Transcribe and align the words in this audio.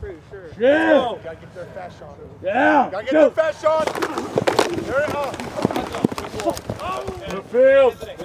pretty 0.00 0.18
sure. 0.30 0.48
Yeah. 0.58 1.08
Oh, 1.10 1.18
gotta 1.22 1.36
get 1.36 1.54
their 1.54 1.66
fast 1.66 1.98
shot. 1.98 2.16
Yeah. 2.42 2.88
Gotta 2.90 3.04
get 3.04 3.12
their 3.12 3.30
fast 3.30 3.62
shot. 3.62 3.86
There 7.52 7.86
it 7.86 8.20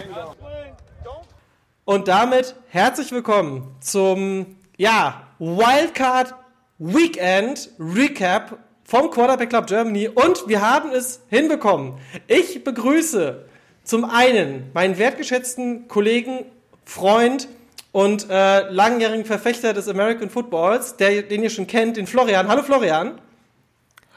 Und 1.83 2.07
damit 2.07 2.55
herzlich 2.69 3.11
willkommen 3.11 3.75
zum 3.81 4.57
ja, 4.77 5.27
Wildcard 5.39 6.33
Weekend 6.79 7.69
Recap 7.77 8.57
vom 8.83 9.11
Quarterback 9.11 9.49
Club 9.49 9.67
Germany 9.67 10.07
und 10.07 10.47
wir 10.47 10.61
haben 10.61 10.91
es 10.91 11.21
hinbekommen. 11.29 11.99
Ich 12.27 12.63
begrüße 12.63 13.45
zum 13.83 14.05
einen 14.05 14.71
meinen 14.73 14.97
wertgeschätzten 14.97 15.87
Kollegen, 15.87 16.45
Freund 16.85 17.49
und 17.95 18.29
äh, 18.29 18.69
langjährigen 18.71 19.23
Verfechter 19.23 19.71
des 19.71 19.87
American 19.87 20.29
Footballs, 20.29 20.97
der, 20.97 21.21
den 21.21 21.43
ihr 21.43 21.49
schon 21.49 21.65
kennt, 21.65 21.95
den 21.95 22.07
Florian. 22.07 22.49
Hallo 22.49 22.61
Florian. 22.61 23.21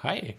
Hi. 0.03 0.35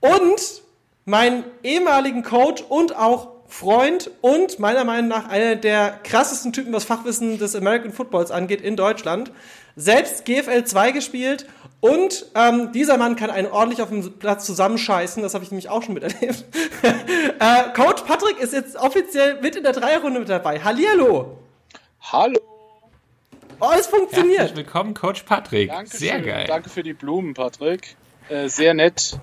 Und 0.00 0.62
meinen 1.04 1.44
ehemaligen 1.62 2.24
Coach 2.24 2.60
und 2.68 2.96
auch 2.96 3.28
Freund 3.46 4.10
und 4.20 4.58
meiner 4.58 4.82
Meinung 4.82 5.06
nach 5.06 5.28
einer 5.28 5.54
der 5.54 6.00
krassesten 6.02 6.52
Typen, 6.52 6.72
was 6.72 6.82
Fachwissen 6.82 7.38
des 7.38 7.54
American 7.54 7.92
Footballs 7.92 8.32
angeht 8.32 8.60
in 8.60 8.74
Deutschland. 8.74 9.30
Selbst 9.76 10.24
GFL 10.24 10.64
2 10.64 10.90
gespielt 10.90 11.46
und 11.78 12.26
ähm, 12.34 12.72
dieser 12.72 12.96
Mann 12.96 13.14
kann 13.14 13.30
einen 13.30 13.46
ordentlich 13.46 13.80
auf 13.80 13.90
dem 13.90 14.18
Platz 14.18 14.44
zusammenscheißen, 14.44 15.22
das 15.22 15.34
habe 15.34 15.44
ich 15.44 15.52
nämlich 15.52 15.68
auch 15.68 15.84
schon 15.84 15.94
miterlebt. 15.94 16.46
äh, 16.82 17.62
Coach 17.76 18.02
Patrick 18.02 18.40
ist 18.40 18.52
jetzt 18.52 18.74
offiziell 18.74 19.40
mit 19.40 19.54
in 19.54 19.62
der 19.62 19.72
Dreierrunde 19.72 20.18
mit 20.18 20.28
dabei. 20.28 20.58
Hallihallo! 20.58 21.38
Hallo. 22.10 22.51
Oh, 23.64 23.70
es 23.78 23.86
funktioniert. 23.86 24.40
Herzlich 24.40 24.56
willkommen, 24.56 24.92
Coach 24.92 25.22
Patrick. 25.22 25.68
Dankeschön. 25.68 26.00
Sehr 26.00 26.20
geil. 26.20 26.46
Danke 26.48 26.68
für 26.68 26.82
die 26.82 26.94
Blumen, 26.94 27.32
Patrick. 27.32 27.94
Äh, 28.28 28.48
sehr 28.48 28.74
nett. 28.74 29.16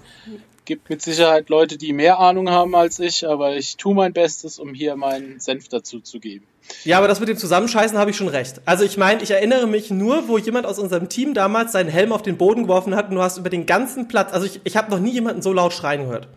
Gibt 0.63 0.90
mit 0.90 1.01
Sicherheit 1.01 1.49
Leute, 1.49 1.77
die 1.77 1.91
mehr 1.91 2.20
Ahnung 2.20 2.49
haben 2.49 2.73
als 2.73 2.99
ich, 2.99 3.27
aber 3.27 3.57
ich 3.57 3.76
tue 3.76 3.93
mein 3.93 4.13
Bestes, 4.13 4.57
um 4.57 4.73
hier 4.73 4.95
meinen 4.95 5.41
Senf 5.41 5.67
dazu 5.67 5.99
zu 5.99 6.21
geben. 6.21 6.48
Ja, 6.85 6.99
aber 6.99 7.10
das 7.10 7.20
mit 7.20 7.27
dem 7.27 7.35
Zusammenscheißen 7.35 7.98
habe 7.98 8.12
ich 8.12 8.15
schon 8.15 8.29
recht. 8.29 8.62
Also 8.63 8.85
ich 8.85 8.95
meine, 8.95 9.21
ich 9.21 9.32
erinnere 9.32 9.67
mich 9.67 9.91
nur, 9.91 10.29
wo 10.29 10.37
jemand 10.37 10.65
aus 10.65 10.79
unserem 10.79 11.10
Team 11.10 11.34
damals 11.34 11.73
seinen 11.73 11.90
Helm 11.90 12.13
auf 12.13 12.21
den 12.21 12.37
Boden 12.37 12.63
geworfen 12.63 12.95
hat 12.95 13.10
und 13.10 13.15
du 13.15 13.21
hast 13.21 13.37
über 13.37 13.49
den 13.49 13.65
ganzen 13.65 14.07
Platz, 14.07 14.32
also 14.32 14.45
ich, 14.45 14.62
ich 14.63 14.77
habe 14.77 14.90
noch 14.90 14.99
nie 14.99 15.12
jemanden 15.12 15.41
so 15.41 15.51
laut 15.51 15.73
schreien 15.73 16.04
gehört. 16.04 16.29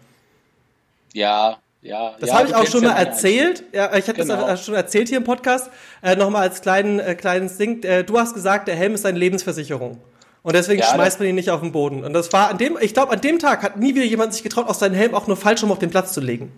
Ja, 1.12 1.58
ja. 1.82 2.14
Das 2.18 2.28
ja, 2.30 2.36
habe 2.38 2.48
ich 2.48 2.54
auch 2.54 2.66
schon 2.66 2.84
mal 2.84 2.92
erzählt. 2.96 3.64
Ja, 3.72 3.94
ich 3.96 4.08
habe 4.08 4.18
Genau. 4.18 4.46
das 4.46 4.64
schon 4.64 4.74
erzählt 4.74 5.08
hier 5.08 5.18
im 5.18 5.24
Podcast. 5.24 5.70
Äh, 6.02 6.16
Nochmal 6.16 6.42
als 6.42 6.62
kleinen, 6.62 6.98
äh, 7.00 7.14
kleines 7.14 7.58
Ding. 7.58 7.82
Äh, 7.82 8.04
du 8.04 8.18
hast 8.18 8.34
gesagt, 8.34 8.68
der 8.68 8.76
Helm 8.76 8.94
ist 8.94 9.04
deine 9.04 9.18
Lebensversicherung. 9.18 9.98
Und 10.42 10.54
deswegen 10.56 10.80
Ja, 10.80 10.86
schmeißt 10.92 11.20
man 11.20 11.28
ihn 11.28 11.34
nicht 11.36 11.50
auf 11.50 11.60
den 11.60 11.70
Boden. 11.72 12.02
Und 12.04 12.12
das 12.14 12.32
war 12.32 12.50
an 12.50 12.58
dem, 12.58 12.76
ich 12.80 12.94
glaube, 12.94 13.12
an 13.12 13.20
dem 13.20 13.38
Tag 13.38 13.62
hat 13.62 13.76
nie 13.76 13.94
wieder 13.94 14.04
jemand 14.04 14.32
sich 14.34 14.42
getraut, 14.42 14.68
auch 14.68 14.74
seinen 14.74 14.94
Helm 14.94 15.14
auch 15.14 15.26
nur 15.28 15.36
falsch 15.36 15.62
rum 15.62 15.70
auf 15.70 15.78
den 15.78 15.90
Platz 15.90 16.12
zu 16.14 16.20
legen. 16.20 16.50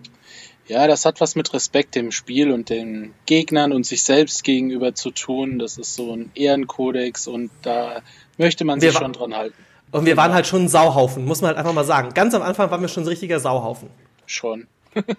Ja, 0.67 0.87
das 0.87 1.05
hat 1.05 1.21
was 1.21 1.35
mit 1.35 1.53
Respekt 1.53 1.93
dem 1.93 2.11
Spiel 2.11 2.51
und 2.51 2.69
den 2.71 3.13
Gegnern 3.27 3.71
und 3.71 3.85
sich 3.85 4.03
selbst 4.03 4.43
gegenüber 4.43 4.95
zu 4.95 5.11
tun. 5.11 5.59
Das 5.59 5.77
ist 5.77 5.93
so 5.93 6.11
ein 6.15 6.31
Ehrenkodex 6.33 7.27
und 7.27 7.51
da 7.61 8.01
möchte 8.39 8.65
man 8.65 8.81
Wir 8.81 8.89
sich 8.89 8.97
schon 8.97 9.13
dran 9.13 9.35
halten. 9.35 9.55
Und 9.91 10.07
wir 10.07 10.17
waren 10.17 10.33
halt 10.33 10.47
schon 10.47 10.63
ein 10.63 10.67
Sauhaufen, 10.67 11.23
muss 11.23 11.41
man 11.41 11.49
halt 11.49 11.59
einfach 11.59 11.73
mal 11.73 11.85
sagen. 11.85 12.09
Ganz 12.15 12.33
am 12.33 12.41
Anfang 12.41 12.71
waren 12.71 12.81
wir 12.81 12.87
schon 12.87 13.03
ein 13.03 13.07
richtiger 13.07 13.39
Sauhaufen. 13.39 13.89
Schon. 14.25 14.65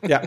Ja. 0.07 0.23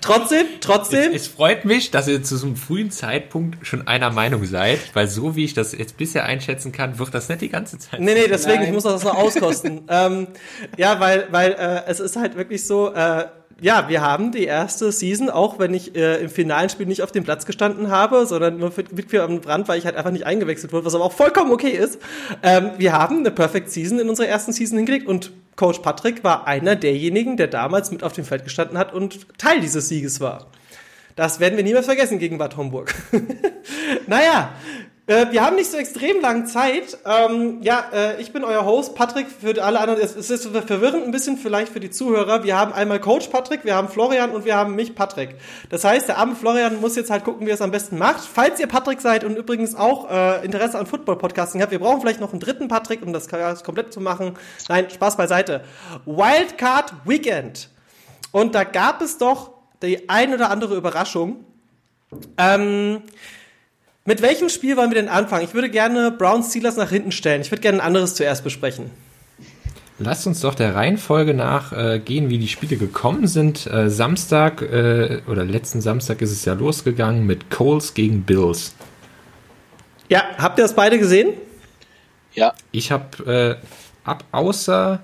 trotzdem, 0.00 0.46
trotzdem. 0.60 1.12
Es 1.12 1.26
freut 1.26 1.64
mich, 1.64 1.90
dass 1.90 2.08
ihr 2.08 2.22
zu 2.22 2.36
so 2.36 2.46
einem 2.46 2.56
frühen 2.56 2.90
Zeitpunkt 2.90 3.66
schon 3.66 3.86
einer 3.86 4.10
Meinung 4.10 4.44
seid, 4.44 4.78
weil 4.94 5.08
so 5.08 5.36
wie 5.36 5.44
ich 5.44 5.54
das 5.54 5.72
jetzt 5.72 5.96
bisher 5.96 6.24
einschätzen 6.24 6.72
kann, 6.72 6.98
wird 6.98 7.14
das 7.14 7.28
nicht 7.28 7.40
die 7.40 7.48
ganze 7.48 7.78
Zeit. 7.78 8.00
Nee, 8.00 8.14
nee, 8.14 8.28
deswegen, 8.28 8.58
Nein. 8.58 8.68
ich 8.68 8.72
muss 8.72 8.84
das 8.84 9.04
noch 9.04 9.16
auskosten. 9.16 9.82
ähm, 9.88 10.28
ja, 10.76 11.00
weil, 11.00 11.26
weil 11.30 11.52
äh, 11.52 11.82
es 11.86 12.00
ist 12.00 12.16
halt 12.16 12.36
wirklich 12.36 12.66
so, 12.66 12.92
äh, 12.92 13.26
ja, 13.60 13.88
wir 13.88 14.02
haben 14.02 14.30
die 14.30 14.44
erste 14.44 14.92
Season, 14.92 15.30
auch 15.30 15.58
wenn 15.58 15.74
ich 15.74 15.96
äh, 15.96 16.22
im 16.22 16.30
finalen 16.30 16.68
Spiel 16.68 16.86
nicht 16.86 17.02
auf 17.02 17.10
dem 17.10 17.24
Platz 17.24 17.44
gestanden 17.44 17.90
habe, 17.90 18.24
sondern 18.26 18.58
nur 18.58 18.70
für, 18.70 18.84
mit 18.92 19.12
mir 19.12 19.24
am 19.24 19.38
Rand, 19.38 19.66
weil 19.68 19.78
ich 19.78 19.84
halt 19.84 19.96
einfach 19.96 20.12
nicht 20.12 20.26
eingewechselt 20.26 20.72
wurde, 20.72 20.86
was 20.86 20.94
aber 20.94 21.04
auch 21.04 21.12
vollkommen 21.12 21.50
okay 21.50 21.70
ist. 21.70 21.98
Ähm, 22.42 22.70
wir 22.78 22.92
haben 22.92 23.18
eine 23.18 23.30
Perfect 23.30 23.70
Season 23.70 23.98
in 23.98 24.08
unserer 24.08 24.28
ersten 24.28 24.52
Season 24.52 24.76
hingelegt 24.76 25.08
und 25.08 25.32
Coach 25.58 25.80
Patrick 25.80 26.22
war 26.22 26.46
einer 26.46 26.76
derjenigen, 26.76 27.36
der 27.36 27.48
damals 27.48 27.90
mit 27.90 28.04
auf 28.04 28.12
dem 28.12 28.24
Feld 28.24 28.44
gestanden 28.44 28.78
hat 28.78 28.94
und 28.94 29.26
Teil 29.38 29.60
dieses 29.60 29.88
Sieges 29.88 30.20
war. 30.20 30.46
Das 31.16 31.40
werden 31.40 31.56
wir 31.56 31.64
niemals 31.64 31.86
vergessen 31.86 32.20
gegen 32.20 32.38
Bad 32.38 32.56
Homburg. 32.56 32.94
naja, 34.06 34.54
äh, 35.08 35.32
wir 35.32 35.44
haben 35.44 35.56
nicht 35.56 35.70
so 35.70 35.78
extrem 35.78 36.20
lange 36.20 36.44
Zeit. 36.44 36.98
Ähm, 37.06 37.58
ja, 37.62 37.84
äh, 37.92 38.20
ich 38.20 38.32
bin 38.32 38.44
euer 38.44 38.64
Host, 38.64 38.94
Patrick, 38.94 39.26
für 39.28 39.62
alle 39.64 39.80
anderen. 39.80 40.00
Es, 40.00 40.14
es 40.14 40.28
ist 40.28 40.46
verwirrend 40.46 41.04
ein 41.04 41.10
bisschen 41.10 41.38
vielleicht 41.38 41.72
für 41.72 41.80
die 41.80 41.90
Zuhörer. 41.90 42.44
Wir 42.44 42.56
haben 42.56 42.74
einmal 42.74 43.00
Coach 43.00 43.28
Patrick, 43.28 43.64
wir 43.64 43.74
haben 43.74 43.88
Florian 43.88 44.30
und 44.30 44.44
wir 44.44 44.54
haben 44.54 44.74
mich, 44.76 44.94
Patrick. 44.94 45.36
Das 45.70 45.82
heißt, 45.82 46.08
der 46.08 46.18
arme 46.18 46.36
Florian 46.36 46.80
muss 46.80 46.94
jetzt 46.94 47.10
halt 47.10 47.24
gucken, 47.24 47.46
wie 47.46 47.50
er 47.50 47.54
es 47.54 47.62
am 47.62 47.70
besten 47.70 47.96
macht. 47.96 48.20
Falls 48.20 48.60
ihr 48.60 48.66
Patrick 48.66 49.00
seid 49.00 49.24
und 49.24 49.36
übrigens 49.36 49.74
auch 49.74 50.10
äh, 50.10 50.44
Interesse 50.44 50.78
an 50.78 50.86
Football-Podcasting 50.86 51.62
habt, 51.62 51.72
wir 51.72 51.78
brauchen 51.78 52.02
vielleicht 52.02 52.20
noch 52.20 52.32
einen 52.32 52.40
dritten 52.40 52.68
Patrick, 52.68 53.02
um 53.02 53.14
das 53.14 53.28
komplett 53.28 53.92
zu 53.92 54.00
machen. 54.00 54.34
Nein, 54.68 54.90
Spaß 54.90 55.16
beiseite. 55.16 55.62
Wildcard 56.04 56.92
Weekend. 57.06 57.70
Und 58.30 58.54
da 58.54 58.64
gab 58.64 59.00
es 59.00 59.16
doch 59.16 59.52
die 59.82 60.10
ein 60.10 60.34
oder 60.34 60.50
andere 60.50 60.76
Überraschung. 60.76 61.44
Ähm, 62.36 63.02
mit 64.08 64.22
welchem 64.22 64.48
Spiel 64.48 64.78
wollen 64.78 64.90
wir 64.90 64.94
denn 64.94 65.10
anfangen? 65.10 65.44
Ich 65.44 65.52
würde 65.52 65.68
gerne 65.68 66.10
Brown 66.10 66.42
Steelers 66.42 66.78
nach 66.78 66.88
hinten 66.88 67.12
stellen. 67.12 67.42
Ich 67.42 67.50
würde 67.50 67.60
gerne 67.60 67.78
ein 67.78 67.86
anderes 67.86 68.14
zuerst 68.14 68.42
besprechen. 68.42 68.90
Lasst 69.98 70.26
uns 70.26 70.40
doch 70.40 70.54
der 70.54 70.74
Reihenfolge 70.74 71.34
nach 71.34 71.74
äh, 71.74 71.98
gehen, 71.98 72.30
wie 72.30 72.38
die 72.38 72.48
Spiele 72.48 72.78
gekommen 72.78 73.26
sind. 73.26 73.66
Äh, 73.66 73.90
Samstag 73.90 74.62
äh, 74.62 75.20
oder 75.26 75.44
letzten 75.44 75.82
Samstag 75.82 76.22
ist 76.22 76.32
es 76.32 76.46
ja 76.46 76.54
losgegangen 76.54 77.26
mit 77.26 77.50
Coles 77.50 77.92
gegen 77.92 78.22
Bills. 78.22 78.74
Ja, 80.08 80.22
habt 80.38 80.58
ihr 80.58 80.62
das 80.62 80.74
beide 80.74 80.98
gesehen? 80.98 81.34
Ja, 82.32 82.54
Ich 82.72 82.90
habe 82.90 83.58
äh, 83.60 84.08
ab 84.08 84.24
außer 84.32 85.02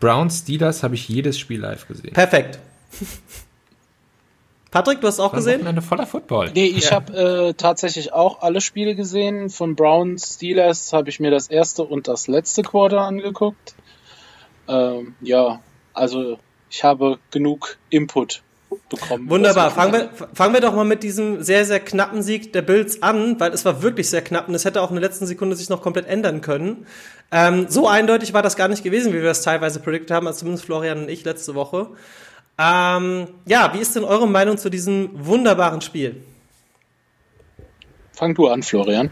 Browns 0.00 0.40
Steelers 0.40 0.82
habe 0.82 0.96
ich 0.96 1.08
jedes 1.08 1.38
Spiel 1.38 1.60
live 1.60 1.88
gesehen. 1.88 2.12
Perfekt. 2.12 2.58
Patrick, 4.72 5.02
du 5.02 5.06
hast 5.06 5.20
auch 5.20 5.32
gesehen? 5.34 5.60
Wochenende 5.60 5.82
voller 5.82 6.06
Football. 6.06 6.50
Nee, 6.54 6.64
ich 6.66 6.86
Ja. 6.86 6.92
habe 6.92 7.12
äh, 7.50 7.54
tatsächlich 7.54 8.12
auch 8.14 8.40
alle 8.42 8.60
Spiele 8.62 8.94
gesehen. 8.94 9.50
Von 9.50 9.76
Browns 9.76 10.34
Steelers 10.34 10.92
habe 10.94 11.10
ich 11.10 11.20
mir 11.20 11.30
das 11.30 11.48
erste 11.48 11.84
und 11.84 12.08
das 12.08 12.26
letzte 12.26 12.62
Quarter 12.62 13.02
angeguckt. 13.02 13.74
Ähm, 14.68 15.14
ja, 15.20 15.60
also 15.92 16.38
ich 16.70 16.82
habe 16.82 17.18
genug 17.30 17.76
Input 17.90 18.42
bekommen. 18.88 19.28
Wunderbar. 19.28 19.70
Fangen 19.70 19.92
wir, 19.92 20.08
fangen 20.32 20.54
wir 20.54 20.62
doch 20.62 20.74
mal 20.74 20.86
mit 20.86 21.02
diesem 21.02 21.42
sehr, 21.42 21.66
sehr 21.66 21.80
knappen 21.80 22.22
Sieg 22.22 22.54
der 22.54 22.62
Bills 22.62 23.02
an, 23.02 23.38
weil 23.38 23.52
es 23.52 23.66
war 23.66 23.82
wirklich 23.82 24.08
sehr 24.08 24.22
knapp 24.22 24.48
und 24.48 24.54
es 24.54 24.64
hätte 24.64 24.80
auch 24.80 24.88
in 24.88 24.96
der 24.96 25.02
letzten 25.02 25.26
Sekunde 25.26 25.54
sich 25.54 25.68
noch 25.68 25.82
komplett 25.82 26.06
ändern 26.08 26.40
können. 26.40 26.86
Ähm, 27.30 27.66
so 27.68 27.88
eindeutig 27.88 28.32
war 28.32 28.40
das 28.40 28.56
gar 28.56 28.68
nicht 28.68 28.82
gewesen, 28.82 29.12
wie 29.12 29.18
wir 29.18 29.24
das 29.24 29.42
teilweise 29.42 29.80
predicted 29.80 30.12
haben, 30.12 30.26
also 30.26 30.38
zumindest 30.40 30.64
Florian 30.64 31.02
und 31.02 31.10
ich 31.10 31.24
letzte 31.26 31.54
Woche. 31.54 31.88
Ähm, 32.58 33.28
ja, 33.46 33.72
wie 33.74 33.78
ist 33.78 33.96
denn 33.96 34.04
eure 34.04 34.28
Meinung 34.28 34.58
zu 34.58 34.70
diesem 34.70 35.10
wunderbaren 35.12 35.80
Spiel? 35.80 36.22
Fang 38.12 38.34
du 38.34 38.48
an, 38.48 38.62
Florian. 38.62 39.10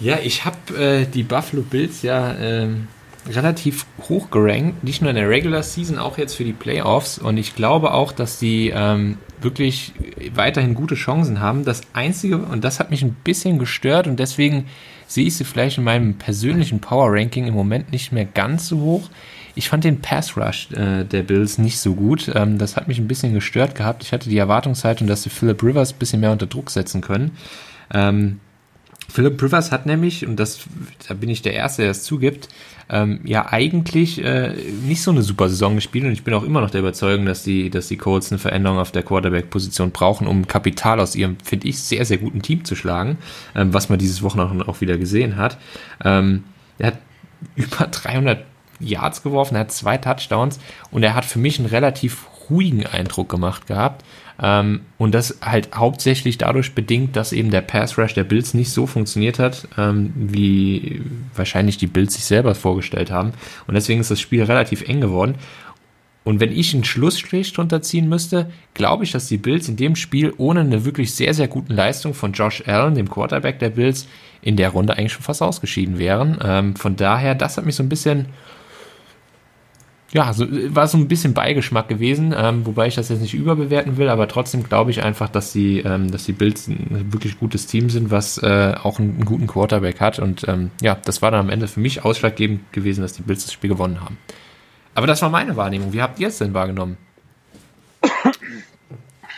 Ja, 0.00 0.18
ich 0.22 0.44
habe 0.44 0.76
äh, 0.76 1.06
die 1.06 1.22
Buffalo 1.22 1.62
Bills 1.62 2.02
ja 2.02 2.34
ähm, 2.34 2.88
relativ 3.28 3.86
hoch 4.08 4.30
gerankt, 4.30 4.82
nicht 4.82 5.02
nur 5.02 5.10
in 5.10 5.16
der 5.16 5.28
Regular 5.28 5.62
Season, 5.62 5.98
auch 5.98 6.18
jetzt 6.18 6.34
für 6.34 6.44
die 6.44 6.52
Playoffs. 6.52 7.18
Und 7.18 7.36
ich 7.36 7.54
glaube 7.54 7.92
auch, 7.92 8.12
dass 8.12 8.38
die 8.38 8.72
ähm, 8.74 9.18
wirklich 9.40 9.92
weiterhin 10.34 10.74
gute 10.74 10.94
Chancen 10.94 11.40
haben. 11.40 11.64
Das 11.64 11.82
Einzige, 11.92 12.38
und 12.38 12.64
das 12.64 12.80
hat 12.80 12.90
mich 12.90 13.02
ein 13.02 13.14
bisschen 13.22 13.58
gestört 13.58 14.06
und 14.06 14.18
deswegen 14.18 14.66
sehe 15.06 15.26
ich 15.26 15.36
sie 15.36 15.44
vielleicht 15.44 15.78
in 15.78 15.84
meinem 15.84 16.14
persönlichen 16.14 16.80
Power 16.80 17.12
Ranking 17.12 17.46
im 17.46 17.54
Moment 17.54 17.92
nicht 17.92 18.12
mehr 18.12 18.24
ganz 18.24 18.68
so 18.68 18.80
hoch. 18.80 19.10
Ich 19.54 19.68
fand 19.68 19.84
den 19.84 20.00
Pass 20.00 20.36
Rush 20.36 20.70
äh, 20.72 21.04
der 21.04 21.22
Bills 21.22 21.58
nicht 21.58 21.78
so 21.78 21.94
gut. 21.94 22.30
Ähm, 22.34 22.58
das 22.58 22.76
hat 22.76 22.88
mich 22.88 22.98
ein 22.98 23.08
bisschen 23.08 23.34
gestört 23.34 23.74
gehabt. 23.74 24.02
Ich 24.02 24.12
hatte 24.12 24.28
die 24.28 24.38
Erwartungshaltung, 24.38 25.06
dass 25.06 25.22
sie 25.22 25.30
Philip 25.30 25.62
Rivers 25.62 25.92
ein 25.92 25.98
bisschen 25.98 26.20
mehr 26.20 26.32
unter 26.32 26.46
Druck 26.46 26.70
setzen 26.70 27.00
können. 27.00 27.32
Ähm, 27.92 28.40
Philip 29.08 29.42
Rivers 29.42 29.72
hat 29.72 29.84
nämlich, 29.84 30.26
und 30.26 30.36
das, 30.36 30.60
da 31.06 31.14
bin 31.14 31.28
ich 31.28 31.42
der 31.42 31.52
Erste, 31.52 31.82
der 31.82 31.90
es 31.90 32.02
zugibt, 32.02 32.48
ähm, 32.88 33.20
ja 33.24 33.52
eigentlich 33.52 34.22
äh, 34.24 34.54
nicht 34.86 35.02
so 35.02 35.10
eine 35.10 35.22
super 35.22 35.48
Saison 35.48 35.74
gespielt 35.74 36.04
und 36.06 36.12
ich 36.12 36.24
bin 36.24 36.32
auch 36.34 36.44
immer 36.44 36.60
noch 36.60 36.70
der 36.70 36.80
Überzeugung, 36.80 37.26
dass 37.26 37.42
die, 37.42 37.68
dass 37.68 37.88
die 37.88 37.96
Colts 37.96 38.32
eine 38.32 38.38
Veränderung 38.38 38.78
auf 38.78 38.92
der 38.92 39.02
Quarterback-Position 39.02 39.90
brauchen, 39.90 40.26
um 40.26 40.46
Kapital 40.46 40.98
aus 40.98 41.14
ihrem, 41.14 41.36
finde 41.44 41.68
ich, 41.68 41.78
sehr, 41.78 42.04
sehr 42.06 42.18
guten 42.18 42.40
Team 42.42 42.64
zu 42.64 42.74
schlagen, 42.74 43.18
ähm, 43.54 43.74
was 43.74 43.88
man 43.88 43.98
dieses 43.98 44.22
Wochenende 44.22 44.66
auch 44.66 44.80
wieder 44.80 44.96
gesehen 44.96 45.36
hat. 45.36 45.58
Ähm, 46.04 46.44
er 46.78 46.88
hat 46.88 46.98
über 47.56 47.86
300 47.86 48.44
Yards 48.82 49.22
geworfen, 49.22 49.54
er 49.54 49.62
hat 49.62 49.72
zwei 49.72 49.96
Touchdowns 49.98 50.58
und 50.90 51.02
er 51.02 51.14
hat 51.14 51.24
für 51.24 51.38
mich 51.38 51.58
ein 51.58 51.66
relativ 51.66 52.26
ruhigen 52.50 52.86
Eindruck 52.86 53.28
gemacht 53.28 53.66
gehabt. 53.66 54.04
Ähm, 54.42 54.80
und 54.98 55.14
das 55.14 55.38
halt 55.42 55.70
hauptsächlich 55.74 56.38
dadurch 56.38 56.74
bedingt, 56.74 57.16
dass 57.16 57.32
eben 57.32 57.50
der 57.50 57.60
Pass 57.60 57.98
Rush 57.98 58.14
der 58.14 58.24
Bills 58.24 58.54
nicht 58.54 58.70
so 58.70 58.86
funktioniert 58.86 59.38
hat, 59.38 59.68
ähm, 59.78 60.12
wie 60.16 61.02
wahrscheinlich 61.34 61.76
die 61.76 61.86
Bills 61.86 62.14
sich 62.14 62.24
selber 62.24 62.54
vorgestellt 62.54 63.10
haben. 63.10 63.32
Und 63.66 63.74
deswegen 63.74 64.00
ist 64.00 64.10
das 64.10 64.20
Spiel 64.20 64.42
relativ 64.42 64.88
eng 64.88 65.00
geworden. 65.00 65.36
Und 66.24 66.38
wenn 66.38 66.52
ich 66.52 66.72
einen 66.72 66.84
Schlussstrich 66.84 67.52
drunter 67.52 67.82
ziehen 67.82 68.08
müsste, 68.08 68.50
glaube 68.74 69.04
ich, 69.04 69.10
dass 69.10 69.26
die 69.26 69.38
Bills 69.38 69.68
in 69.68 69.76
dem 69.76 69.96
Spiel 69.96 70.32
ohne 70.38 70.60
eine 70.60 70.84
wirklich 70.84 71.14
sehr, 71.14 71.34
sehr 71.34 71.48
guten 71.48 71.74
Leistung 71.74 72.14
von 72.14 72.32
Josh 72.32 72.62
Allen, 72.66 72.94
dem 72.94 73.10
Quarterback 73.10 73.58
der 73.58 73.70
Bills, 73.70 74.06
in 74.40 74.56
der 74.56 74.70
Runde 74.70 74.96
eigentlich 74.96 75.12
schon 75.12 75.22
fast 75.22 75.42
ausgeschieden 75.42 75.98
wären. 75.98 76.38
Ähm, 76.44 76.76
von 76.76 76.96
daher, 76.96 77.34
das 77.34 77.56
hat 77.56 77.66
mich 77.66 77.74
so 77.74 77.82
ein 77.82 77.88
bisschen, 77.88 78.26
ja, 80.14 80.32
so, 80.34 80.46
war 80.74 80.86
so 80.88 80.98
ein 80.98 81.08
bisschen 81.08 81.32
Beigeschmack 81.32 81.88
gewesen, 81.88 82.34
ähm, 82.36 82.66
wobei 82.66 82.86
ich 82.86 82.94
das 82.96 83.08
jetzt 83.08 83.22
nicht 83.22 83.32
überbewerten 83.32 83.96
will, 83.96 84.10
aber 84.10 84.28
trotzdem 84.28 84.62
glaube 84.62 84.90
ich 84.90 85.02
einfach, 85.02 85.30
dass 85.30 85.52
die, 85.52 85.80
ähm, 85.80 86.10
dass 86.10 86.24
die 86.24 86.32
Bills 86.32 86.68
ein 86.68 87.12
wirklich 87.12 87.38
gutes 87.38 87.66
Team 87.66 87.88
sind, 87.88 88.10
was 88.10 88.36
äh, 88.38 88.74
auch 88.82 88.98
einen, 88.98 89.14
einen, 89.14 89.24
guten 89.24 89.46
Quarterback 89.46 90.00
hat. 90.00 90.18
Und 90.18 90.46
ähm, 90.48 90.70
ja, 90.82 90.98
das 91.02 91.22
war 91.22 91.30
dann 91.30 91.40
am 91.40 91.50
Ende 91.50 91.66
für 91.66 91.80
mich 91.80 92.04
ausschlaggebend 92.04 92.72
gewesen, 92.72 93.00
dass 93.00 93.14
die 93.14 93.22
Bills 93.22 93.44
das 93.44 93.54
Spiel 93.54 93.70
gewonnen 93.70 94.02
haben. 94.02 94.18
Aber 94.94 95.06
das 95.06 95.22
war 95.22 95.30
meine 95.30 95.56
Wahrnehmung. 95.56 95.94
Wie 95.94 96.02
habt 96.02 96.20
ihr 96.20 96.28
es 96.28 96.38
denn 96.38 96.52
wahrgenommen? 96.52 96.98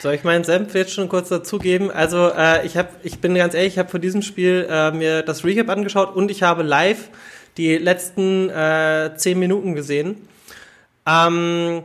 Soll 0.00 0.14
ich 0.14 0.24
meinen 0.24 0.42
Senf 0.42 0.74
jetzt 0.74 0.92
schon 0.92 1.08
kurz 1.08 1.28
dazugeben? 1.28 1.92
Also 1.92 2.30
äh, 2.36 2.66
ich, 2.66 2.76
hab, 2.76 2.92
ich 3.04 3.20
bin 3.20 3.36
ganz 3.36 3.54
ehrlich, 3.54 3.74
ich 3.74 3.78
habe 3.78 3.88
vor 3.88 4.00
diesem 4.00 4.22
Spiel 4.22 4.66
äh, 4.68 4.90
mir 4.90 5.22
das 5.22 5.44
Recap 5.44 5.70
angeschaut 5.70 6.16
und 6.16 6.32
ich 6.32 6.42
habe 6.42 6.64
live 6.64 7.10
die 7.56 7.78
letzten 7.78 8.50
äh, 8.50 9.12
zehn 9.16 9.38
Minuten 9.38 9.76
gesehen. 9.76 10.16
Ähm, 11.06 11.82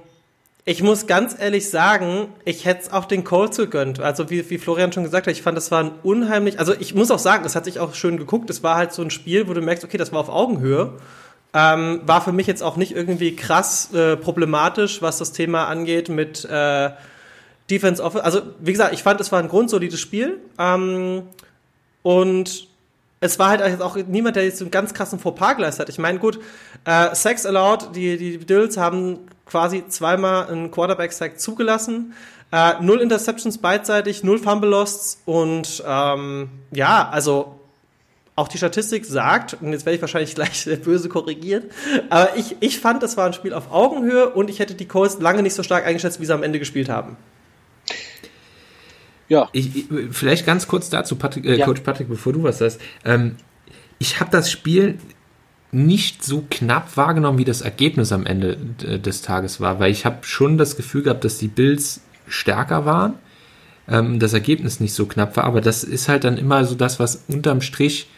ich 0.66 0.83
muss 0.83 1.07
ganz 1.07 1.36
ehrlich 1.39 1.69
sagen, 1.69 2.27
ich 2.45 2.66
hätte 2.66 2.81
es 2.83 2.94
auch 2.94 3.06
den 3.06 3.24
Colts 3.24 3.57
gegönnt. 3.57 4.00
Also 4.00 4.30
wie, 4.30 4.48
wie 4.51 4.60
Florian 4.60 4.92
schon 4.92 5.04
gesagt 5.04 5.25
hat, 5.25 5.33
ich 5.33 5.42
fand, 5.42 5.57
das 5.57 5.71
war 5.71 5.83
ein 5.83 5.92
unheimlich, 6.04 6.60
also 6.60 6.74
ich 6.80 6.94
muss 6.94 7.10
auch 7.10 7.19
sagen, 7.19 7.44
es 7.44 7.56
hat 7.56 7.66
sich 7.66 7.80
auch 7.80 7.95
schön 7.95 8.18
geguckt. 8.18 8.50
Es 8.50 8.62
war 8.62 8.75
halt 8.75 8.94
so 8.94 9.01
ein 9.01 9.10
Spiel, 9.10 9.48
wo 9.48 9.54
du 9.54 9.62
merkst, 9.62 9.83
okay, 9.83 9.98
das 9.98 10.12
war 10.12 10.19
auf 10.19 10.30
Augenhöhe. 10.30 10.94
Ähm, 11.56 12.01
war 12.06 12.21
für 12.21 12.31
mich 12.31 12.45
jetzt 12.45 12.62
auch 12.62 12.77
nicht 12.77 12.95
irgendwie 12.95 13.36
krass 13.36 13.92
äh, 13.94 14.16
problematisch, 14.16 15.01
was 15.01 15.18
das 15.18 15.31
Thema 15.31 15.65
angeht 15.65 16.07
mit 16.07 16.45
äh, 16.45 16.92
Defense 17.72 18.04
Office. 18.04 18.22
Also 18.22 18.42
wie 18.60 18.72
gesagt, 18.72 18.94
ich 18.94 19.01
fand, 19.01 19.19
es 19.19 19.31
war 19.31 19.39
ein 19.39 19.50
grundsolides 19.50 20.00
Spiel. 20.00 20.39
Ähm, 20.60 21.24
und 22.04 22.69
es 23.21 23.38
war 23.39 23.50
halt 23.50 23.81
auch 23.81 23.95
niemand, 23.95 24.36
der 24.36 24.45
jetzt 24.45 24.62
einen 24.62 24.71
ganz 24.71 24.94
krassen 24.94 25.19
Fauxpas 25.19 25.56
geleistet 25.56 25.81
hat. 25.81 25.89
Ich 25.89 26.00
meine, 26.00 26.19
gut, 26.19 26.39
äh, 26.86 27.13
Sex 27.13 27.45
allowed, 27.45 27.95
die, 27.95 28.18
die 28.18 28.38
Bills 28.38 28.77
haben 28.77 29.19
quasi 29.45 29.88
zweimal 29.88 30.48
einen 30.48 30.71
Quarterback-Sack 30.71 31.39
zugelassen. 31.39 32.13
Äh, 32.51 32.81
null 32.81 33.01
Interceptions 33.01 33.57
beidseitig, 33.57 34.24
null 34.24 34.39
Fumble 34.39 34.69
Losts 34.69 35.21
und 35.25 35.83
ähm, 35.86 36.50
ja, 36.71 37.07
also 37.10 37.60
auch 38.36 38.48
die 38.48 38.57
Statistik 38.57 39.06
sagt, 39.06 39.57
und 39.62 39.72
jetzt 39.72 39.86
werde 39.86 39.98
ich 39.98 40.01
wahrscheinlich 40.01 40.33
gleich 40.36 40.68
böse 40.83 41.10
korrigiert, 41.10 41.72
aber 42.10 42.38
ich, 42.38 42.56
ich 42.62 42.80
fand, 42.80 43.04
das 43.04 43.18
war 43.18 43.27
ein 43.27 43.33
Spiel 43.33 43.54
auf 43.54 43.72
Augenhöhe 43.72 44.30
und 44.30 44.50
ich 44.50 44.60
hätte 44.60 44.74
die 44.74 44.88
Colts 44.88 45.19
lange 45.19 45.44
nicht 45.44 45.54
so 45.54 45.62
stark 45.62 45.86
eingeschätzt, 45.86 46.19
wie 46.22 46.25
sie 46.25 46.33
am 46.33 46.42
Ende 46.42 46.57
gespielt 46.57 46.89
haben. 46.89 47.18
Ja. 49.29 49.47
Ich, 49.53 49.75
ich, 49.75 49.85
vielleicht 50.11 50.45
ganz 50.45 50.67
kurz 50.67 50.89
dazu, 50.89 51.15
Patrick, 51.15 51.45
äh, 51.45 51.57
ja. 51.57 51.65
Coach 51.65 51.81
Patrick, 51.81 52.09
bevor 52.09 52.33
du 52.33 52.43
was 52.43 52.57
sagst. 52.57 52.81
Ähm, 53.05 53.35
ich 53.99 54.19
habe 54.19 54.31
das 54.31 54.51
Spiel 54.51 54.97
nicht 55.71 56.23
so 56.23 56.45
knapp 56.49 56.97
wahrgenommen, 56.97 57.37
wie 57.37 57.45
das 57.45 57.61
Ergebnis 57.61 58.11
am 58.11 58.25
Ende 58.25 58.57
des 58.57 59.21
Tages 59.21 59.61
war, 59.61 59.79
weil 59.79 59.91
ich 59.91 60.05
habe 60.05 60.17
schon 60.21 60.57
das 60.57 60.75
Gefühl 60.75 61.03
gehabt, 61.03 61.23
dass 61.23 61.37
die 61.37 61.47
Bills 61.47 62.01
stärker 62.27 62.85
waren, 62.85 63.13
ähm, 63.87 64.19
das 64.19 64.33
Ergebnis 64.33 64.79
nicht 64.79 64.93
so 64.93 65.05
knapp 65.05 65.37
war, 65.37 65.43
aber 65.43 65.61
das 65.61 65.83
ist 65.83 66.09
halt 66.09 66.23
dann 66.23 66.37
immer 66.37 66.65
so 66.65 66.73
das, 66.73 66.99
was 66.99 67.25
unterm 67.27 67.61
Strich 67.61 68.09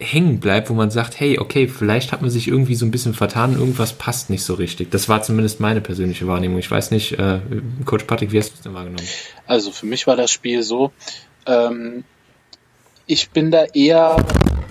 hängen 0.00 0.40
bleibt, 0.40 0.70
wo 0.70 0.74
man 0.74 0.90
sagt, 0.90 1.20
hey, 1.20 1.38
okay, 1.38 1.68
vielleicht 1.68 2.12
hat 2.12 2.20
man 2.20 2.30
sich 2.30 2.48
irgendwie 2.48 2.74
so 2.74 2.84
ein 2.84 2.90
bisschen 2.90 3.14
vertan, 3.14 3.54
irgendwas 3.54 3.92
passt 3.92 4.28
nicht 4.28 4.42
so 4.42 4.54
richtig. 4.54 4.90
Das 4.90 5.08
war 5.08 5.22
zumindest 5.22 5.60
meine 5.60 5.80
persönliche 5.80 6.26
Wahrnehmung. 6.26 6.58
Ich 6.58 6.70
weiß 6.70 6.90
nicht, 6.90 7.18
äh, 7.18 7.40
Coach 7.84 8.04
Patrick, 8.04 8.32
wie 8.32 8.38
hast 8.38 8.50
du 8.50 8.54
es 8.56 8.62
denn 8.62 8.74
wahrgenommen? 8.74 9.06
Also 9.46 9.70
für 9.70 9.86
mich 9.86 10.06
war 10.06 10.16
das 10.16 10.30
Spiel 10.30 10.62
so, 10.62 10.92
ähm, 11.46 12.04
ich 13.06 13.30
bin 13.30 13.50
da 13.50 13.64
eher 13.64 14.16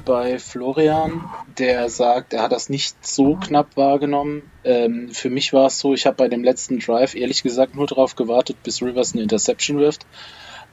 bei 0.06 0.40
Florian, 0.40 1.24
der 1.58 1.88
sagt, 1.90 2.34
er 2.34 2.42
hat 2.44 2.52
das 2.52 2.68
nicht 2.68 3.06
so 3.06 3.36
knapp 3.36 3.78
wahrgenommen. 3.78 4.42
Ähm, 4.66 5.10
für 5.12 5.30
mich 5.30 5.54
war 5.54 5.68
es 5.68 5.80
so, 5.80 5.94
ich 5.94 6.06
habe 6.06 6.18
bei 6.18 6.28
dem 6.28 6.44
letzten 6.44 6.80
Drive 6.80 7.16
ehrlich 7.16 7.44
gesagt 7.44 7.76
nur 7.76 7.88
darauf 7.88 8.16
gewartet, 8.16 8.58
bis 8.64 8.82
Rivers 8.82 9.14
eine 9.14 9.24
Interception 9.24 9.78
wirft 9.80 10.06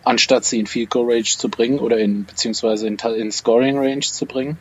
anstatt 0.05 0.45
sie 0.45 0.61
in 0.61 0.67
Field 0.67 0.91
Goal 0.91 1.11
Range 1.11 1.25
zu 1.25 1.49
bringen 1.49 1.79
oder 1.79 1.99
in 1.99 2.25
beziehungsweise 2.25 2.87
in, 2.87 2.99
in 2.99 3.33
Scoring 3.33 3.79
Range 3.79 4.01
zu 4.01 4.27
bringen. 4.27 4.59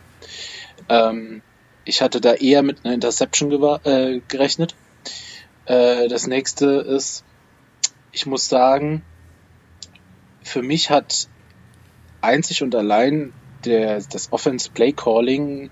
Ähm, 0.90 1.42
ich 1.86 2.02
hatte 2.02 2.22
da 2.22 2.34
eher 2.34 2.62
mit 2.62 2.84
einer 2.84 2.94
Interception 2.94 3.52
äh, 3.84 4.22
gerechnet. 4.28 4.76
Äh, 5.66 6.08
das 6.08 6.28
nächste 6.28 6.66
ist, 6.66 7.24
ich 8.12 8.26
muss 8.26 8.50
sagen, 8.50 9.04
für 10.44 10.62
mich 10.62 10.90
hat 10.90 11.28
einzig 12.22 12.64
und 12.64 12.76
allein 12.76 13.34
der, 13.66 14.02
das 14.02 14.32
Offense 14.32 14.70
Play 14.72 14.92
Calling 14.92 15.70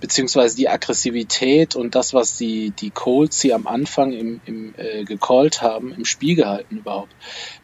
beziehungsweise 0.00 0.56
die 0.56 0.68
Aggressivität 0.68 1.76
und 1.76 1.94
das, 1.94 2.14
was 2.14 2.36
die, 2.36 2.70
die 2.70 2.90
Colts 2.90 3.42
hier 3.42 3.54
am 3.54 3.66
Anfang 3.66 4.12
im, 4.12 4.40
im 4.46 4.74
äh, 4.76 5.04
gecallt 5.04 5.62
haben, 5.62 5.92
im 5.92 6.04
Spiel 6.04 6.36
gehalten 6.36 6.78
überhaupt. 6.78 7.14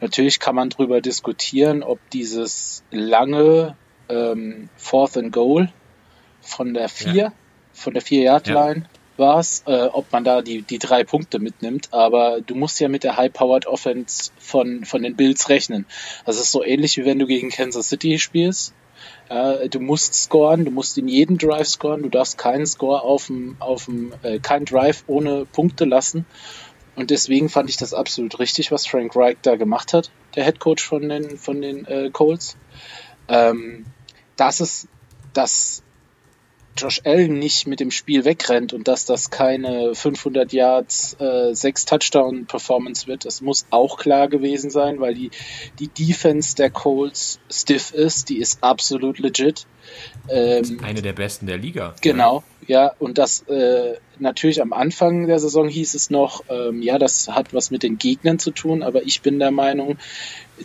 Natürlich 0.00 0.38
kann 0.38 0.54
man 0.54 0.70
darüber 0.70 1.00
diskutieren, 1.00 1.82
ob 1.82 1.98
dieses 2.10 2.84
lange 2.90 3.76
ähm, 4.08 4.68
Fourth 4.76 5.16
and 5.16 5.32
Goal 5.32 5.72
von 6.42 6.74
der 6.74 6.88
vier, 6.88 7.14
ja. 7.14 7.32
von 7.72 7.94
der 7.94 8.02
vier 8.02 8.22
Yard 8.22 8.46
Line 8.46 8.82
ja. 8.84 9.24
war 9.24 9.40
es, 9.40 9.64
äh, 9.66 9.88
ob 9.92 10.12
man 10.12 10.22
da 10.22 10.42
die, 10.42 10.62
die 10.62 10.78
drei 10.78 11.04
Punkte 11.04 11.38
mitnimmt. 11.38 11.88
Aber 11.92 12.40
du 12.42 12.54
musst 12.54 12.78
ja 12.80 12.88
mit 12.88 13.02
der 13.02 13.16
High-Powered 13.16 13.66
Offense 13.66 14.30
von, 14.38 14.84
von 14.84 15.02
den 15.02 15.16
Bills 15.16 15.48
rechnen. 15.48 15.86
Das 16.26 16.36
ist 16.36 16.52
so 16.52 16.62
ähnlich 16.62 16.98
wie 16.98 17.06
wenn 17.06 17.18
du 17.18 17.26
gegen 17.26 17.48
Kansas 17.50 17.88
City 17.88 18.18
spielst 18.18 18.74
äh, 19.28 19.69
du 19.69 19.81
musst 19.81 20.14
scoren, 20.14 20.64
du 20.64 20.70
musst 20.70 20.99
in 20.99 21.08
jedem 21.08 21.38
Drive 21.38 21.69
scoren, 21.69 22.02
du 22.02 22.08
darfst 22.08 22.38
keinen 22.38 22.67
Score 22.67 23.02
auf 23.02 23.26
dem, 23.26 23.56
auf 23.58 23.87
dem, 23.87 24.12
äh, 24.23 24.38
keinen 24.38 24.64
Drive 24.64 25.05
ohne 25.06 25.46
Punkte 25.46 25.84
lassen. 25.84 26.26
Und 26.94 27.11
deswegen 27.11 27.49
fand 27.49 27.69
ich 27.69 27.76
das 27.76 27.93
absolut 27.93 28.38
richtig, 28.38 28.73
was 28.73 28.87
Frank 28.87 29.14
Reich 29.14 29.37
da 29.43 29.56
gemacht 29.56 29.93
hat, 29.93 30.11
der 30.34 30.44
Head 30.44 30.61
Coach 30.61 30.84
von 30.84 31.08
den, 31.08 31.37
von 31.37 31.61
den 31.61 31.87
äh, 31.87 32.11
Colts. 32.11 32.56
Ähm, 33.28 33.84
dass 34.37 34.61
es, 34.61 34.88
dass 35.32 35.82
Josh 36.76 37.00
Allen 37.05 37.38
nicht 37.38 37.67
mit 37.67 37.81
dem 37.81 37.91
Spiel 37.91 38.24
wegrennt 38.24 38.72
und 38.72 38.89
dass 38.89 39.05
das 39.05 39.31
keine 39.31 39.94
500 39.94 40.53
Yards, 40.53 41.17
äh, 41.19 41.55
6 41.55 41.84
Touchdown 41.84 42.46
Performance 42.46 43.06
wird, 43.06 43.24
das 43.24 43.41
muss 43.41 43.67
auch 43.70 43.98
klar 43.98 44.29
gewesen 44.29 44.70
sein, 44.70 45.00
weil 45.00 45.15
die, 45.15 45.31
die 45.79 45.89
Defense 45.89 46.55
der 46.56 46.70
Colts 46.70 47.41
stiff 47.50 47.93
ist, 47.93 48.29
die 48.29 48.39
ist 48.39 48.62
absolut 48.62 49.19
legit. 49.19 49.67
Ähm, 50.29 50.81
eine 50.82 51.03
der 51.03 51.12
besten 51.12 51.46
der 51.46 51.58
Liga. 51.58 51.94
Genau, 52.00 52.43
ja, 52.67 52.93
und 52.98 53.19
das 53.19 53.43
äh, 53.48 53.94
natürlich 54.19 54.60
am 54.60 54.72
Anfang 54.72 55.27
der 55.27 55.39
Saison 55.39 55.69
hieß 55.69 55.94
es 55.94 56.10
noch, 56.10 56.43
ähm, 56.48 56.82
ja, 56.82 56.98
das 56.98 57.29
hat 57.29 57.55
was 57.55 57.70
mit 57.70 57.82
den 57.82 57.98
Gegnern 57.98 58.39
zu 58.39 58.50
tun, 58.50 58.82
aber 58.82 59.05
ich 59.05 59.22
bin 59.22 59.39
der 59.39 59.53
Meinung, 59.53 59.98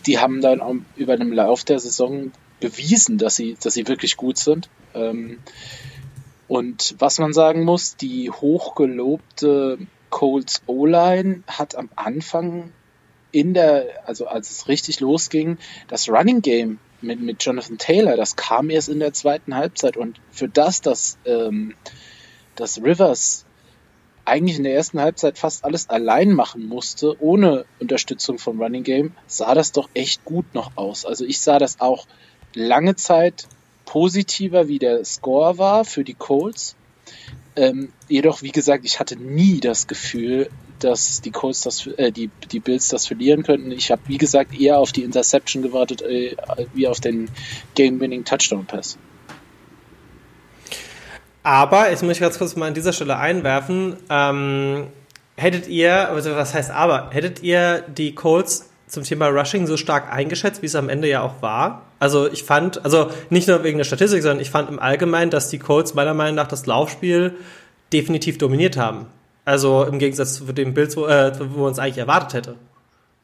die 0.06 0.18
haben 0.18 0.40
dann 0.40 0.60
auch 0.60 0.74
über 0.96 1.16
den 1.16 1.32
Lauf 1.32 1.64
der 1.64 1.78
Saison 1.78 2.32
bewiesen, 2.60 3.18
dass 3.18 3.36
sie, 3.36 3.56
dass 3.62 3.74
sie 3.74 3.86
wirklich 3.88 4.16
gut 4.16 4.38
sind. 4.38 4.68
Ähm, 4.94 5.38
und 6.52 6.96
was 6.98 7.18
man 7.18 7.32
sagen 7.32 7.64
muss, 7.64 7.96
die 7.96 8.30
hochgelobte 8.30 9.78
Colts 10.10 10.60
O-Line 10.66 11.44
hat 11.46 11.76
am 11.76 11.88
Anfang 11.96 12.72
in 13.30 13.54
der, 13.54 13.86
also 14.04 14.26
als 14.26 14.50
es 14.50 14.68
richtig 14.68 15.00
losging, 15.00 15.56
das 15.88 16.10
Running 16.10 16.42
Game 16.42 16.78
mit, 17.00 17.22
mit 17.22 17.42
Jonathan 17.42 17.78
Taylor, 17.78 18.18
das 18.18 18.36
kam 18.36 18.68
erst 18.68 18.90
in 18.90 19.00
der 19.00 19.14
zweiten 19.14 19.54
Halbzeit 19.54 19.96
und 19.96 20.20
für 20.30 20.46
das, 20.46 20.82
dass, 20.82 21.16
ähm, 21.24 21.74
dass 22.54 22.82
Rivers 22.82 23.46
eigentlich 24.26 24.58
in 24.58 24.64
der 24.64 24.74
ersten 24.74 25.00
Halbzeit 25.00 25.38
fast 25.38 25.64
alles 25.64 25.88
allein 25.88 26.32
machen 26.34 26.68
musste, 26.68 27.18
ohne 27.22 27.64
Unterstützung 27.80 28.36
vom 28.36 28.60
Running 28.60 28.82
Game, 28.82 29.14
sah 29.26 29.54
das 29.54 29.72
doch 29.72 29.88
echt 29.94 30.26
gut 30.26 30.54
noch 30.54 30.72
aus. 30.76 31.06
Also 31.06 31.24
ich 31.24 31.40
sah 31.40 31.58
das 31.58 31.80
auch 31.80 32.06
lange 32.52 32.94
Zeit 32.94 33.48
positiver, 33.92 34.68
wie 34.68 34.78
der 34.78 35.04
Score 35.04 35.58
war 35.58 35.84
für 35.84 36.02
die 36.02 36.14
Colts. 36.14 36.76
Ähm, 37.56 37.92
jedoch, 38.08 38.40
wie 38.40 38.50
gesagt, 38.50 38.86
ich 38.86 38.98
hatte 38.98 39.16
nie 39.16 39.60
das 39.60 39.86
Gefühl, 39.86 40.48
dass 40.78 41.20
die 41.20 41.30
Colts 41.30 41.60
das, 41.60 41.86
äh, 41.86 42.10
die, 42.10 42.30
die 42.50 42.60
Bills 42.60 42.88
das 42.88 43.06
verlieren 43.06 43.42
könnten. 43.42 43.70
Ich 43.70 43.90
habe, 43.90 44.00
wie 44.06 44.16
gesagt, 44.16 44.58
eher 44.58 44.78
auf 44.78 44.92
die 44.92 45.02
Interception 45.02 45.62
gewartet, 45.62 46.00
äh, 46.00 46.34
wie 46.72 46.88
auf 46.88 47.00
den 47.00 47.28
Game-Winning 47.74 48.24
Touchdown 48.24 48.64
Pass. 48.64 48.96
Aber, 51.42 51.92
ich 51.92 52.00
ganz 52.18 52.38
kurz 52.38 52.56
mal 52.56 52.68
an 52.68 52.74
dieser 52.74 52.94
Stelle 52.94 53.18
einwerfen, 53.18 53.98
ähm, 54.08 54.86
hättet 55.36 55.68
ihr, 55.68 56.08
also 56.08 56.34
was 56.34 56.54
heißt 56.54 56.70
aber, 56.70 57.10
hättet 57.10 57.42
ihr 57.42 57.84
die 57.94 58.14
Colts 58.14 58.70
zum 58.86 59.04
Thema 59.04 59.26
Rushing 59.26 59.66
so 59.66 59.76
stark 59.76 60.10
eingeschätzt, 60.10 60.62
wie 60.62 60.66
es 60.66 60.76
am 60.76 60.88
Ende 60.88 61.10
ja 61.10 61.20
auch 61.20 61.42
war? 61.42 61.91
Also 62.02 62.26
ich 62.28 62.42
fand, 62.42 62.84
also 62.84 63.12
nicht 63.30 63.46
nur 63.46 63.62
wegen 63.62 63.78
der 63.78 63.84
Statistik, 63.84 64.22
sondern 64.22 64.40
ich 64.40 64.50
fand 64.50 64.68
im 64.68 64.80
Allgemeinen, 64.80 65.30
dass 65.30 65.50
die 65.50 65.60
Colts 65.60 65.94
meiner 65.94 66.14
Meinung 66.14 66.34
nach 66.34 66.48
das 66.48 66.66
Laufspiel 66.66 67.36
definitiv 67.92 68.38
dominiert 68.38 68.76
haben. 68.76 69.06
Also 69.44 69.84
im 69.84 70.00
Gegensatz 70.00 70.34
zu 70.34 70.52
dem 70.52 70.74
Bild, 70.74 70.96
wo, 70.96 71.06
äh, 71.06 71.32
wo 71.38 71.62
man 71.62 71.70
es 71.70 71.78
eigentlich 71.78 71.98
erwartet 71.98 72.34
hätte. 72.34 72.56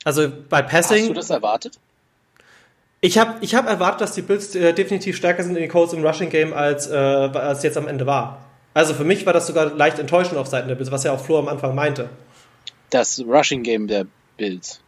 Also 0.04 0.30
bei 0.48 0.62
Passing. 0.62 1.00
Hast 1.00 1.08
du 1.08 1.14
das 1.14 1.30
erwartet? 1.30 1.80
Ich 3.00 3.18
habe 3.18 3.34
ich 3.40 3.56
hab 3.56 3.66
erwartet, 3.66 4.02
dass 4.02 4.12
die 4.12 4.22
Bills 4.22 4.54
äh, 4.54 4.72
definitiv 4.72 5.16
stärker 5.16 5.42
sind 5.42 5.56
in 5.56 5.62
den 5.62 5.70
Colts 5.70 5.92
im 5.92 6.06
Rushing 6.06 6.30
Game, 6.30 6.52
als, 6.52 6.86
äh, 6.86 6.94
als 6.94 7.64
jetzt 7.64 7.76
am 7.76 7.88
Ende 7.88 8.06
war. 8.06 8.46
Also 8.74 8.94
für 8.94 9.02
mich 9.02 9.26
war 9.26 9.32
das 9.32 9.48
sogar 9.48 9.74
leicht 9.74 9.98
enttäuschend 9.98 10.38
auf 10.38 10.46
Seiten 10.46 10.68
der 10.68 10.76
Bills, 10.76 10.92
was 10.92 11.02
ja 11.02 11.10
auch 11.10 11.20
Flo 11.20 11.40
am 11.40 11.48
Anfang 11.48 11.74
meinte. 11.74 12.10
Das 12.90 13.18
Rushing 13.18 13.64
Game 13.64 13.88
der 13.88 14.06
Bills. 14.36 14.80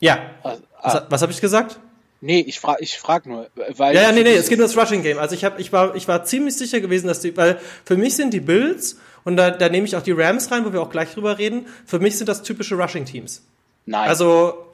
Ja. 0.00 0.18
Ah, 0.42 0.54
Was, 0.82 0.94
ah, 0.94 1.06
was 1.10 1.20
habe 1.20 1.32
ich 1.32 1.42
gesagt? 1.42 1.78
Nee, 2.20 2.40
ich 2.40 2.60
frage 2.60 2.82
ich 2.82 2.98
frag 2.98 3.26
nur, 3.26 3.48
weil. 3.76 3.94
Ja, 3.94 4.02
ja, 4.02 4.12
nee, 4.12 4.22
nee, 4.22 4.34
es 4.34 4.48
geht 4.48 4.58
nur 4.58 4.66
das 4.66 4.76
Rushing 4.76 5.02
Game. 5.02 5.18
Also 5.18 5.34
ich, 5.34 5.44
hab, 5.44 5.58
ich, 5.58 5.72
war, 5.72 5.94
ich 5.94 6.08
war 6.08 6.24
ziemlich 6.24 6.56
sicher 6.56 6.80
gewesen, 6.80 7.06
dass 7.06 7.20
die, 7.20 7.36
weil 7.36 7.58
für 7.84 7.96
mich 7.96 8.16
sind 8.16 8.32
die 8.32 8.40
Bills, 8.40 8.96
und 9.24 9.36
da, 9.36 9.50
da 9.50 9.68
nehme 9.68 9.86
ich 9.86 9.96
auch 9.96 10.02
die 10.02 10.12
Rams 10.12 10.50
rein, 10.52 10.64
wo 10.64 10.72
wir 10.72 10.80
auch 10.80 10.90
gleich 10.90 11.12
drüber 11.12 11.38
reden, 11.38 11.66
für 11.84 11.98
mich 11.98 12.16
sind 12.16 12.28
das 12.28 12.42
typische 12.42 12.76
Rushing 12.76 13.04
Teams. 13.04 13.42
Nein. 13.84 14.08
Also, 14.08 14.66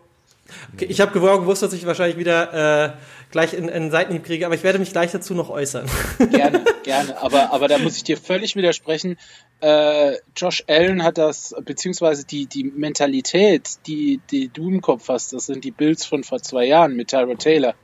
okay, 0.74 0.86
ich 0.90 1.00
habe 1.00 1.12
gewusst, 1.12 1.62
dass 1.62 1.72
ich 1.72 1.86
wahrscheinlich 1.86 2.18
wieder 2.18 2.84
äh, 2.84 2.92
gleich 3.32 3.54
in, 3.54 3.68
in 3.68 3.90
Seitenhieb 3.90 4.24
kriege, 4.24 4.46
aber 4.46 4.54
ich 4.54 4.62
werde 4.62 4.78
mich 4.78 4.92
gleich 4.92 5.10
dazu 5.10 5.34
noch 5.34 5.50
äußern. 5.50 5.86
Gerne, 6.30 6.64
gerne. 6.84 7.20
Aber, 7.20 7.52
aber 7.52 7.68
da 7.68 7.78
muss 7.78 7.96
ich 7.96 8.04
dir 8.04 8.16
völlig 8.16 8.54
widersprechen. 8.54 9.16
Äh, 9.60 10.16
Josh 10.36 10.64
Allen 10.68 11.02
hat 11.02 11.18
das, 11.18 11.54
beziehungsweise 11.64 12.24
die, 12.24 12.46
die 12.46 12.64
Mentalität, 12.64 13.78
die, 13.86 14.20
die 14.30 14.48
du 14.48 14.68
im 14.68 14.80
Kopf 14.80 15.08
hast, 15.08 15.32
das 15.32 15.46
sind 15.46 15.64
die 15.64 15.70
Bills 15.70 16.04
von 16.04 16.22
vor 16.24 16.40
zwei 16.40 16.66
Jahren 16.66 16.94
mit 16.94 17.08
Tyro 17.08 17.34
Taylor. 17.34 17.74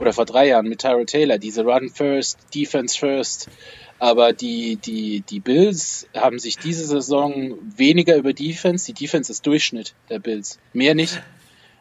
Oder 0.00 0.12
vor 0.12 0.24
drei 0.24 0.48
Jahren 0.48 0.68
mit 0.68 0.80
Tyro 0.80 1.04
Taylor. 1.04 1.38
Diese 1.38 1.64
Run 1.64 1.88
First, 1.88 2.38
Defense 2.54 2.98
First. 2.98 3.48
Aber 3.98 4.32
die, 4.32 4.76
die, 4.76 5.22
die 5.22 5.40
Bills 5.40 6.06
haben 6.14 6.38
sich 6.38 6.58
diese 6.58 6.84
Saison 6.84 7.58
weniger 7.76 8.16
über 8.16 8.32
Defense, 8.32 8.86
die 8.86 8.92
Defense 8.92 9.32
ist 9.32 9.46
Durchschnitt 9.46 9.94
der 10.08 10.20
Bills. 10.20 10.58
Mehr 10.72 10.94
nicht. 10.94 11.20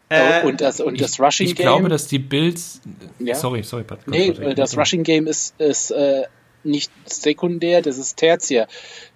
Äh, 0.10 0.46
und 0.46 0.62
das, 0.62 0.80
und 0.80 1.00
das 1.02 1.20
Rushing 1.20 1.48
ich 1.48 1.56
Game. 1.56 1.66
glaube, 1.66 1.90
dass 1.90 2.08
die 2.08 2.20
Bills. 2.20 2.80
Ja. 3.20 3.36
Sorry, 3.36 3.64
sorry, 3.64 3.84
Pat. 3.84 4.08
Nee, 4.08 4.32
Pat- 4.32 4.44
Pat- 4.44 4.58
das 4.58 4.78
Rushing 4.78 5.04
Game 5.04 5.28
ist, 5.28 5.54
ist 5.60 5.92
äh, 5.92 6.24
nicht 6.64 6.92
sekundär, 7.06 7.82
das 7.82 7.98
ist 7.98 8.16
tertiär. 8.18 8.68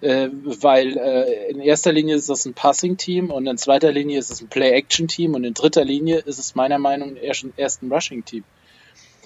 Äh, 0.02 0.28
weil 0.44 0.98
äh, 0.98 1.52
in 1.52 1.62
erster 1.62 1.92
Linie 1.94 2.16
ist 2.16 2.30
das 2.30 2.46
ein 2.46 2.54
Passing-Team 2.54 3.32
und 3.32 3.48
in 3.48 3.58
zweiter 3.58 3.92
Linie 3.92 4.20
ist 4.20 4.32
es 4.32 4.42
ein 4.42 4.48
Play-Action-Team 4.50 5.34
und 5.36 5.44
in 5.46 5.54
dritter 5.54 5.86
Linie 5.86 6.20
ist 6.20 6.40
es 6.40 6.56
meiner 6.56 6.78
Meinung 6.78 7.14
nach 7.14 7.22
erst, 7.22 7.46
erst 7.56 7.84
ein 7.84 7.92
Rushing-Team. 7.92 8.44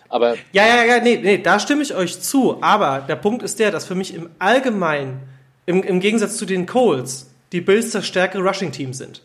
Aber 0.08 0.36
Ja, 0.54 0.68
ja, 0.68 0.86
ja, 0.86 1.00
nee, 1.04 1.18
nee, 1.22 1.40
da 1.40 1.60
stimme 1.60 1.82
ich 1.82 1.96
euch 1.96 2.22
zu. 2.22 2.62
Aber 2.62 3.00
der 3.08 3.16
Punkt 3.16 3.42
ist 3.42 3.58
der, 3.60 3.72
dass 3.72 3.86
für 3.86 3.96
mich 3.96 4.14
im 4.14 4.30
Allgemeinen, 4.38 5.20
im, 5.66 5.82
im 5.82 6.00
Gegensatz 6.00 6.38
zu 6.38 6.46
den 6.46 6.68
Colts, 6.68 7.32
die 7.52 7.62
Bills 7.62 7.90
das 7.92 8.06
stärkere 8.06 8.44
Rushing-Team 8.44 8.94
sind. 8.94 9.24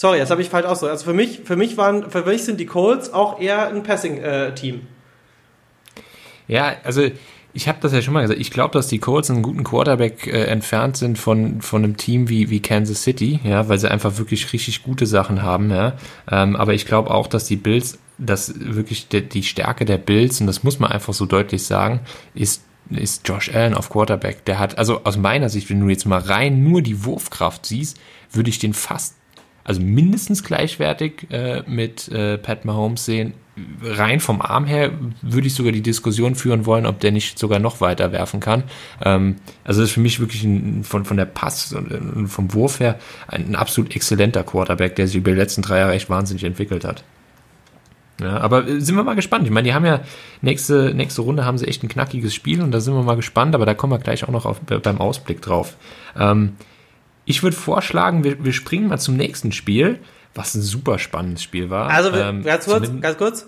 Sorry, 0.00 0.18
das 0.18 0.30
habe 0.30 0.40
ich 0.40 0.48
falsch 0.48 0.64
ausgedrückt. 0.64 0.92
Also 0.92 1.04
für 1.04 1.12
mich, 1.12 1.42
für 1.44 1.56
mich 1.56 1.76
waren, 1.76 2.10
für 2.10 2.24
mich 2.24 2.44
sind 2.44 2.58
die 2.58 2.64
Colts 2.64 3.12
auch 3.12 3.38
eher 3.38 3.68
ein 3.68 3.82
Passing-Team. 3.82 4.86
Ja, 6.48 6.72
also 6.84 7.02
ich 7.52 7.68
habe 7.68 7.80
das 7.82 7.92
ja 7.92 8.00
schon 8.00 8.14
mal 8.14 8.22
gesagt. 8.22 8.40
Ich 8.40 8.50
glaube, 8.50 8.72
dass 8.72 8.86
die 8.86 8.98
Colts 8.98 9.28
einen 9.30 9.42
guten 9.42 9.62
Quarterback 9.62 10.26
äh, 10.26 10.44
entfernt 10.44 10.96
sind 10.96 11.18
von, 11.18 11.60
von 11.60 11.84
einem 11.84 11.98
Team 11.98 12.30
wie, 12.30 12.48
wie 12.48 12.60
Kansas 12.60 13.02
City, 13.02 13.40
ja, 13.44 13.68
weil 13.68 13.78
sie 13.78 13.90
einfach 13.90 14.16
wirklich 14.16 14.50
richtig 14.54 14.82
gute 14.84 15.04
Sachen 15.04 15.42
haben, 15.42 15.70
ja. 15.70 15.92
Ähm, 16.30 16.56
aber 16.56 16.72
ich 16.72 16.86
glaube 16.86 17.10
auch, 17.10 17.26
dass 17.26 17.44
die 17.44 17.56
Bills, 17.56 17.98
dass 18.16 18.54
wirklich 18.58 19.08
die, 19.08 19.28
die 19.28 19.42
Stärke 19.42 19.84
der 19.84 19.98
Bills, 19.98 20.40
und 20.40 20.46
das 20.46 20.64
muss 20.64 20.78
man 20.78 20.90
einfach 20.90 21.12
so 21.12 21.26
deutlich 21.26 21.64
sagen, 21.64 22.00
ist 22.34 22.64
ist 22.88 23.28
Josh 23.28 23.54
Allen 23.54 23.74
auf 23.74 23.90
Quarterback. 23.90 24.46
Der 24.46 24.58
hat, 24.58 24.78
also 24.78 25.04
aus 25.04 25.16
meiner 25.16 25.48
Sicht, 25.48 25.68
wenn 25.70 25.78
du 25.78 25.88
jetzt 25.90 26.06
mal 26.06 26.18
rein 26.18 26.64
nur 26.64 26.82
die 26.82 27.04
Wurfkraft 27.04 27.66
siehst, 27.66 28.00
würde 28.32 28.50
ich 28.50 28.58
den 28.58 28.74
fast, 28.74 29.14
also 29.70 29.82
mindestens 29.82 30.42
gleichwertig 30.42 31.28
äh, 31.30 31.62
mit 31.64 32.08
äh, 32.08 32.38
Pat 32.38 32.64
Mahomes 32.64 33.04
sehen. 33.04 33.34
Rein 33.80 34.18
vom 34.18 34.40
Arm 34.40 34.64
her 34.64 34.90
würde 35.22 35.46
ich 35.46 35.54
sogar 35.54 35.70
die 35.70 35.80
Diskussion 35.80 36.34
führen 36.34 36.66
wollen, 36.66 36.86
ob 36.86 36.98
der 36.98 37.12
nicht 37.12 37.38
sogar 37.38 37.60
noch 37.60 37.80
weiter 37.80 38.10
werfen 38.10 38.40
kann. 38.40 38.64
Ähm, 39.00 39.36
also 39.62 39.80
das 39.80 39.90
ist 39.90 39.94
für 39.94 40.00
mich 40.00 40.18
wirklich 40.18 40.42
ein, 40.42 40.82
von, 40.82 41.04
von 41.04 41.16
der 41.16 41.26
Pass 41.26 41.72
und, 41.72 41.92
und 41.92 42.26
vom 42.26 42.52
Wurf 42.52 42.80
her 42.80 42.98
ein, 43.28 43.50
ein 43.50 43.54
absolut 43.54 43.94
exzellenter 43.94 44.42
Quarterback, 44.42 44.96
der 44.96 45.06
sich 45.06 45.14
über 45.14 45.30
die 45.30 45.36
letzten 45.36 45.62
drei 45.62 45.78
Jahre 45.78 45.92
echt 45.92 46.10
wahnsinnig 46.10 46.42
entwickelt 46.42 46.84
hat. 46.84 47.04
Ja, 48.20 48.38
aber 48.38 48.66
äh, 48.66 48.80
sind 48.80 48.96
wir 48.96 49.04
mal 49.04 49.14
gespannt. 49.14 49.44
Ich 49.44 49.52
meine, 49.52 49.68
die 49.68 49.74
haben 49.74 49.86
ja 49.86 50.00
nächste, 50.42 50.94
nächste 50.96 51.22
Runde 51.22 51.44
haben 51.44 51.58
sie 51.58 51.68
echt 51.68 51.84
ein 51.84 51.88
knackiges 51.88 52.34
Spiel 52.34 52.60
und 52.60 52.72
da 52.72 52.80
sind 52.80 52.94
wir 52.94 53.04
mal 53.04 53.14
gespannt, 53.14 53.54
aber 53.54 53.66
da 53.66 53.74
kommen 53.74 53.92
wir 53.92 54.00
gleich 54.00 54.24
auch 54.24 54.32
noch 54.32 54.46
auf, 54.46 54.60
beim 54.62 55.00
Ausblick 55.00 55.42
drauf. 55.42 55.76
Ähm, 56.18 56.54
ich 57.24 57.42
würde 57.42 57.56
vorschlagen, 57.56 58.24
wir, 58.24 58.42
wir 58.44 58.52
springen 58.52 58.88
mal 58.88 58.98
zum 58.98 59.16
nächsten 59.16 59.52
Spiel, 59.52 59.98
was 60.34 60.54
ein 60.54 60.62
super 60.62 60.98
spannendes 60.98 61.42
Spiel 61.42 61.70
war. 61.70 61.88
Also 61.90 62.10
Ähm, 62.12 62.42
ganz 62.42 62.64
kurz, 62.64 62.76
zumindest- 62.84 63.02
ganz 63.02 63.18
kurz. 63.18 63.46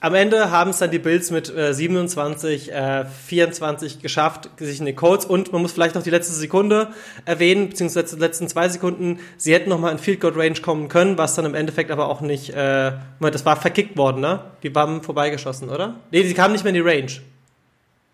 Am 0.00 0.14
Ende 0.14 0.52
haben 0.52 0.70
es 0.70 0.78
dann 0.78 0.92
die 0.92 1.00
Bills 1.00 1.32
mit 1.32 1.52
äh, 1.52 1.74
27, 1.74 2.70
äh, 2.72 3.04
24 3.26 4.00
geschafft, 4.00 4.48
sich 4.56 4.78
in 4.78 4.86
den 4.86 4.94
Colts 4.94 5.24
und 5.24 5.52
man 5.52 5.60
muss 5.60 5.72
vielleicht 5.72 5.96
noch 5.96 6.04
die 6.04 6.10
letzte 6.10 6.34
Sekunde 6.34 6.92
erwähnen, 7.24 7.70
beziehungsweise 7.70 8.14
die 8.14 8.20
letzten 8.22 8.46
zwei 8.46 8.68
Sekunden, 8.68 9.18
sie 9.38 9.52
hätten 9.52 9.68
noch 9.70 9.80
mal 9.80 9.90
in 9.90 9.98
Field 9.98 10.20
Goal 10.20 10.34
Range 10.36 10.60
kommen 10.60 10.88
können, 10.88 11.18
was 11.18 11.34
dann 11.34 11.46
im 11.46 11.56
Endeffekt 11.56 11.90
aber 11.90 12.06
auch 12.08 12.20
nicht, 12.20 12.50
äh, 12.50 12.92
das 13.20 13.44
war 13.44 13.56
verkickt 13.56 13.96
worden, 13.96 14.20
ne? 14.20 14.44
Die 14.62 14.72
waren 14.72 15.02
vorbeigeschossen, 15.02 15.68
oder? 15.68 15.96
Nee, 16.12 16.22
die 16.22 16.34
kamen 16.34 16.52
nicht 16.52 16.62
mehr 16.62 16.70
in 16.72 16.80
die 16.84 16.88
Range. 16.88 17.10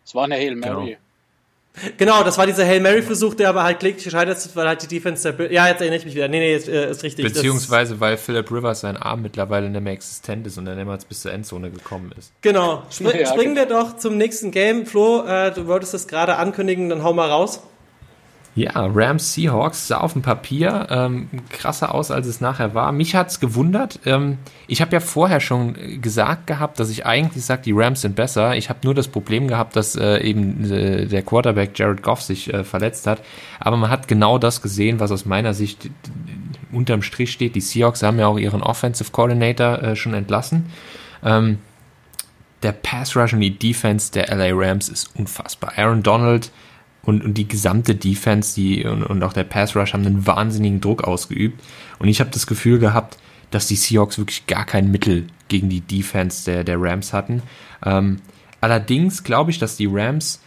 es 0.06 0.14
war 0.14 0.24
eine 0.24 0.36
Hail 0.36 0.56
Mary. 0.56 0.84
Genau, 0.86 0.98
das 1.98 2.38
war 2.38 2.46
dieser 2.46 2.64
Hail 2.64 2.80
Mary 2.80 3.02
Versuch, 3.02 3.34
der 3.34 3.48
aber 3.48 3.64
halt 3.64 3.80
kläglich 3.80 4.04
gescheitert 4.04 4.36
ist, 4.38 4.54
weil 4.54 4.66
halt 4.68 4.82
die 4.82 4.86
Defense 4.86 5.32
der 5.32 5.52
ja, 5.52 5.66
jetzt 5.66 5.80
erinnere 5.80 5.98
ich 5.98 6.04
mich 6.04 6.14
wieder. 6.14 6.28
Nee, 6.28 6.38
nee, 6.38 6.54
ist, 6.54 6.68
äh, 6.68 6.90
ist 6.90 7.02
richtig. 7.02 7.24
Das- 7.24 7.34
Beziehungsweise, 7.34 7.98
weil 7.98 8.16
Philip 8.16 8.50
Rivers 8.50 8.80
sein 8.80 8.96
Arm 8.96 9.22
mittlerweile 9.22 9.68
nicht 9.68 9.80
mehr 9.82 9.92
existent 9.92 10.46
ist 10.46 10.56
und 10.56 10.66
er 10.66 10.76
niemals 10.76 11.04
bis 11.04 11.22
zur 11.22 11.32
Endzone 11.32 11.70
gekommen 11.70 12.12
ist. 12.18 12.32
Genau. 12.42 12.84
Spr 12.90 13.16
Ja, 13.18 13.26
springen 13.26 13.54
genau. 13.54 13.68
wir 13.68 13.76
doch 13.82 13.96
zum 13.96 14.16
nächsten 14.16 14.50
Game. 14.52 14.86
Flo, 14.86 15.24
äh, 15.26 15.50
du 15.52 15.66
wolltest 15.66 15.94
es 15.94 16.06
gerade 16.06 16.36
ankündigen, 16.36 16.88
dann 16.88 17.02
hau 17.02 17.12
mal 17.12 17.28
raus. 17.28 17.60
Ja, 18.56 18.70
Rams 18.74 19.34
Seahawks 19.34 19.88
sah 19.88 19.98
auf 19.98 20.12
dem 20.12 20.22
Papier 20.22 20.86
ähm, 20.88 21.28
krasser 21.50 21.92
aus, 21.92 22.12
als 22.12 22.28
es 22.28 22.40
nachher 22.40 22.72
war. 22.72 22.92
Mich 22.92 23.16
hat's 23.16 23.40
gewundert. 23.40 23.98
Ähm, 24.06 24.38
ich 24.68 24.80
habe 24.80 24.92
ja 24.92 25.00
vorher 25.00 25.40
schon 25.40 26.00
gesagt 26.00 26.46
gehabt, 26.46 26.78
dass 26.78 26.88
ich 26.88 27.04
eigentlich 27.04 27.44
sage, 27.44 27.62
die 27.62 27.72
Rams 27.72 28.02
sind 28.02 28.14
besser. 28.14 28.54
Ich 28.54 28.68
habe 28.68 28.78
nur 28.84 28.94
das 28.94 29.08
Problem 29.08 29.48
gehabt, 29.48 29.74
dass 29.74 29.96
äh, 29.96 30.18
eben 30.18 30.70
äh, 30.70 31.06
der 31.06 31.22
Quarterback 31.22 31.76
Jared 31.76 32.02
Goff 32.02 32.22
sich 32.22 32.52
äh, 32.54 32.62
verletzt 32.62 33.08
hat. 33.08 33.22
Aber 33.58 33.76
man 33.76 33.90
hat 33.90 34.06
genau 34.06 34.38
das 34.38 34.62
gesehen, 34.62 35.00
was 35.00 35.10
aus 35.10 35.24
meiner 35.24 35.52
Sicht 35.52 35.90
unterm 36.70 37.02
Strich 37.02 37.32
steht. 37.32 37.56
Die 37.56 37.60
Seahawks 37.60 38.04
haben 38.04 38.20
ja 38.20 38.28
auch 38.28 38.38
ihren 38.38 38.62
Offensive 38.62 39.10
Coordinator 39.10 39.82
äh, 39.82 39.96
schon 39.96 40.14
entlassen. 40.14 40.66
Ähm, 41.24 41.58
der 42.62 42.72
Pass 42.72 43.16
Rush 43.16 43.32
und 43.32 43.40
die 43.40 43.58
Defense 43.58 44.12
der 44.12 44.28
LA 44.28 44.50
Rams 44.52 44.88
ist 44.88 45.10
unfassbar. 45.16 45.72
Aaron 45.76 46.04
Donald 46.04 46.52
und, 47.04 47.24
und 47.24 47.34
die 47.34 47.48
gesamte 47.48 47.94
Defense 47.94 48.54
die, 48.54 48.84
und, 48.84 49.02
und 49.02 49.22
auch 49.22 49.32
der 49.32 49.44
Pass 49.44 49.76
Rush 49.76 49.92
haben 49.92 50.06
einen 50.06 50.26
wahnsinnigen 50.26 50.80
Druck 50.80 51.04
ausgeübt. 51.04 51.62
Und 51.98 52.08
ich 52.08 52.20
habe 52.20 52.30
das 52.30 52.46
Gefühl 52.46 52.78
gehabt, 52.78 53.18
dass 53.50 53.66
die 53.66 53.76
Seahawks 53.76 54.18
wirklich 54.18 54.46
gar 54.46 54.64
kein 54.64 54.90
Mittel 54.90 55.26
gegen 55.48 55.68
die 55.68 55.80
Defense 55.80 56.44
der, 56.44 56.64
der 56.64 56.80
Rams 56.80 57.12
hatten. 57.12 57.42
Ähm, 57.84 58.20
allerdings 58.60 59.22
glaube 59.22 59.50
ich, 59.50 59.58
dass 59.58 59.76
die 59.76 59.88
Rams 59.90 60.40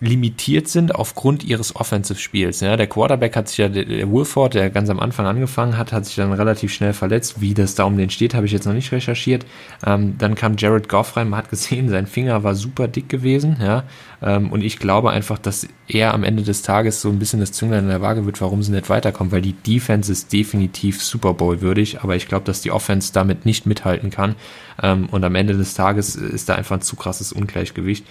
limitiert 0.00 0.68
sind 0.68 0.94
aufgrund 0.94 1.42
ihres 1.42 1.74
Offensive-Spiels. 1.74 2.60
Ja, 2.60 2.76
der 2.76 2.86
Quarterback 2.86 3.34
hat 3.34 3.48
sich 3.48 3.58
ja, 3.58 3.68
der- 3.68 4.10
Wolford, 4.10 4.54
der 4.54 4.68
ganz 4.68 4.90
am 4.90 5.00
Anfang 5.00 5.26
angefangen 5.26 5.78
hat, 5.78 5.92
hat 5.92 6.04
sich 6.04 6.16
dann 6.16 6.32
relativ 6.32 6.72
schnell 6.72 6.92
verletzt. 6.92 7.40
Wie 7.40 7.54
das 7.54 7.74
da 7.74 7.84
um 7.84 7.96
den 7.96 8.10
steht, 8.10 8.34
habe 8.34 8.44
ich 8.44 8.52
jetzt 8.52 8.66
noch 8.66 8.74
nicht 8.74 8.92
recherchiert. 8.92 9.46
Ähm, 9.86 10.16
dann 10.18 10.34
kam 10.34 10.56
Jared 10.58 10.88
Goff 10.88 11.16
rein, 11.16 11.30
man 11.30 11.38
hat 11.38 11.48
gesehen, 11.50 11.88
sein 11.88 12.06
Finger 12.06 12.44
war 12.44 12.54
super 12.54 12.88
dick 12.88 13.08
gewesen. 13.08 13.56
Ja, 13.60 13.84
ähm, 14.22 14.52
und 14.52 14.62
ich 14.62 14.78
glaube 14.78 15.10
einfach, 15.10 15.38
dass 15.38 15.66
er 15.88 16.12
am 16.12 16.24
Ende 16.24 16.42
des 16.42 16.62
Tages 16.62 17.00
so 17.00 17.08
ein 17.08 17.18
bisschen 17.18 17.40
das 17.40 17.52
Zünglein 17.52 17.84
in 17.84 17.90
der 17.90 18.02
Waage 18.02 18.26
wird, 18.26 18.40
warum 18.42 18.62
sie 18.62 18.72
nicht 18.72 18.90
weiterkommen, 18.90 19.32
weil 19.32 19.42
die 19.42 19.54
Defense 19.54 20.12
ist 20.12 20.32
definitiv 20.32 21.02
Super 21.02 21.32
Bowl 21.32 21.62
würdig, 21.62 22.02
aber 22.02 22.16
ich 22.16 22.28
glaube, 22.28 22.44
dass 22.44 22.60
die 22.60 22.70
Offense 22.70 23.12
damit 23.14 23.46
nicht 23.46 23.64
mithalten 23.64 24.10
kann. 24.10 24.34
Ähm, 24.82 25.08
und 25.10 25.24
am 25.24 25.34
Ende 25.34 25.56
des 25.56 25.72
Tages 25.72 26.16
ist 26.16 26.50
da 26.50 26.54
einfach 26.54 26.76
ein 26.76 26.82
zu 26.82 26.96
krasses 26.96 27.32
Ungleichgewicht 27.32 28.04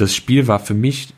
das 0.00 0.14
Spiel 0.14 0.46
war 0.46 0.60
für 0.60 0.74
mich 0.74 1.14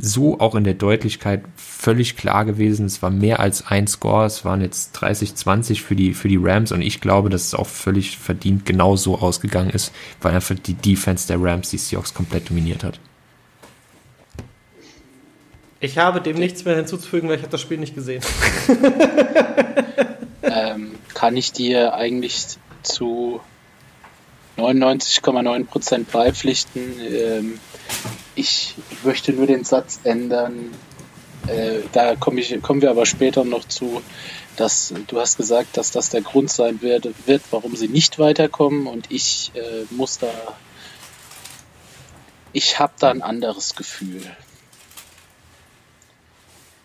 so 0.00 0.40
auch 0.40 0.54
in 0.54 0.64
der 0.64 0.74
Deutlichkeit 0.74 1.42
völlig 1.56 2.16
klar 2.16 2.44
gewesen. 2.44 2.86
Es 2.86 3.02
war 3.02 3.10
mehr 3.10 3.40
als 3.40 3.66
ein 3.66 3.86
Score. 3.86 4.24
Es 4.24 4.44
waren 4.44 4.62
jetzt 4.62 4.96
30-20 4.96 5.80
für 5.80 5.94
die, 5.94 6.14
für 6.14 6.28
die 6.28 6.38
Rams 6.40 6.72
und 6.72 6.80
ich 6.80 7.00
glaube, 7.00 7.28
dass 7.28 7.44
es 7.44 7.54
auch 7.54 7.66
völlig 7.66 8.16
verdient 8.16 8.64
genau 8.64 8.96
so 8.96 9.18
ausgegangen 9.18 9.70
ist, 9.70 9.92
weil 10.22 10.34
einfach 10.34 10.54
die 10.54 10.74
Defense 10.74 11.26
der 11.28 11.42
Rams 11.42 11.70
die 11.70 11.78
Seahawks 11.78 12.14
komplett 12.14 12.48
dominiert 12.48 12.82
hat. 12.82 12.98
Ich 15.80 15.98
habe 15.98 16.22
dem 16.22 16.38
nichts 16.38 16.64
mehr 16.64 16.76
hinzuzufügen, 16.76 17.28
weil 17.28 17.36
ich 17.36 17.42
habe 17.42 17.52
das 17.52 17.60
Spiel 17.60 17.76
nicht 17.76 17.94
gesehen. 17.94 18.22
ähm, 20.42 20.92
kann 21.12 21.36
ich 21.36 21.52
dir 21.52 21.92
eigentlich 21.92 22.56
zu 22.82 23.40
99,9% 24.56 26.04
beipflichten. 26.12 27.00
Ähm, 27.00 27.60
ich 28.34 28.74
möchte 29.02 29.32
nur 29.32 29.46
den 29.46 29.64
Satz 29.64 30.00
ändern. 30.04 30.70
Äh, 31.46 31.80
da 31.92 32.14
komm 32.16 32.38
ich, 32.38 32.60
kommen 32.62 32.82
wir 32.82 32.90
aber 32.90 33.06
später 33.06 33.44
noch 33.44 33.66
zu, 33.66 34.02
dass 34.56 34.94
du 35.06 35.20
hast 35.20 35.36
gesagt, 35.36 35.76
dass 35.76 35.90
das 35.90 36.10
der 36.10 36.22
Grund 36.22 36.50
sein 36.50 36.80
wird, 36.80 37.08
wird 37.26 37.42
warum 37.50 37.76
sie 37.76 37.88
nicht 37.88 38.18
weiterkommen 38.18 38.86
und 38.86 39.10
ich 39.10 39.52
äh, 39.54 39.84
muss 39.90 40.18
da, 40.18 40.28
ich 42.52 42.78
habe 42.78 42.94
da 42.98 43.10
ein 43.10 43.22
anderes 43.22 43.74
Gefühl. 43.74 44.22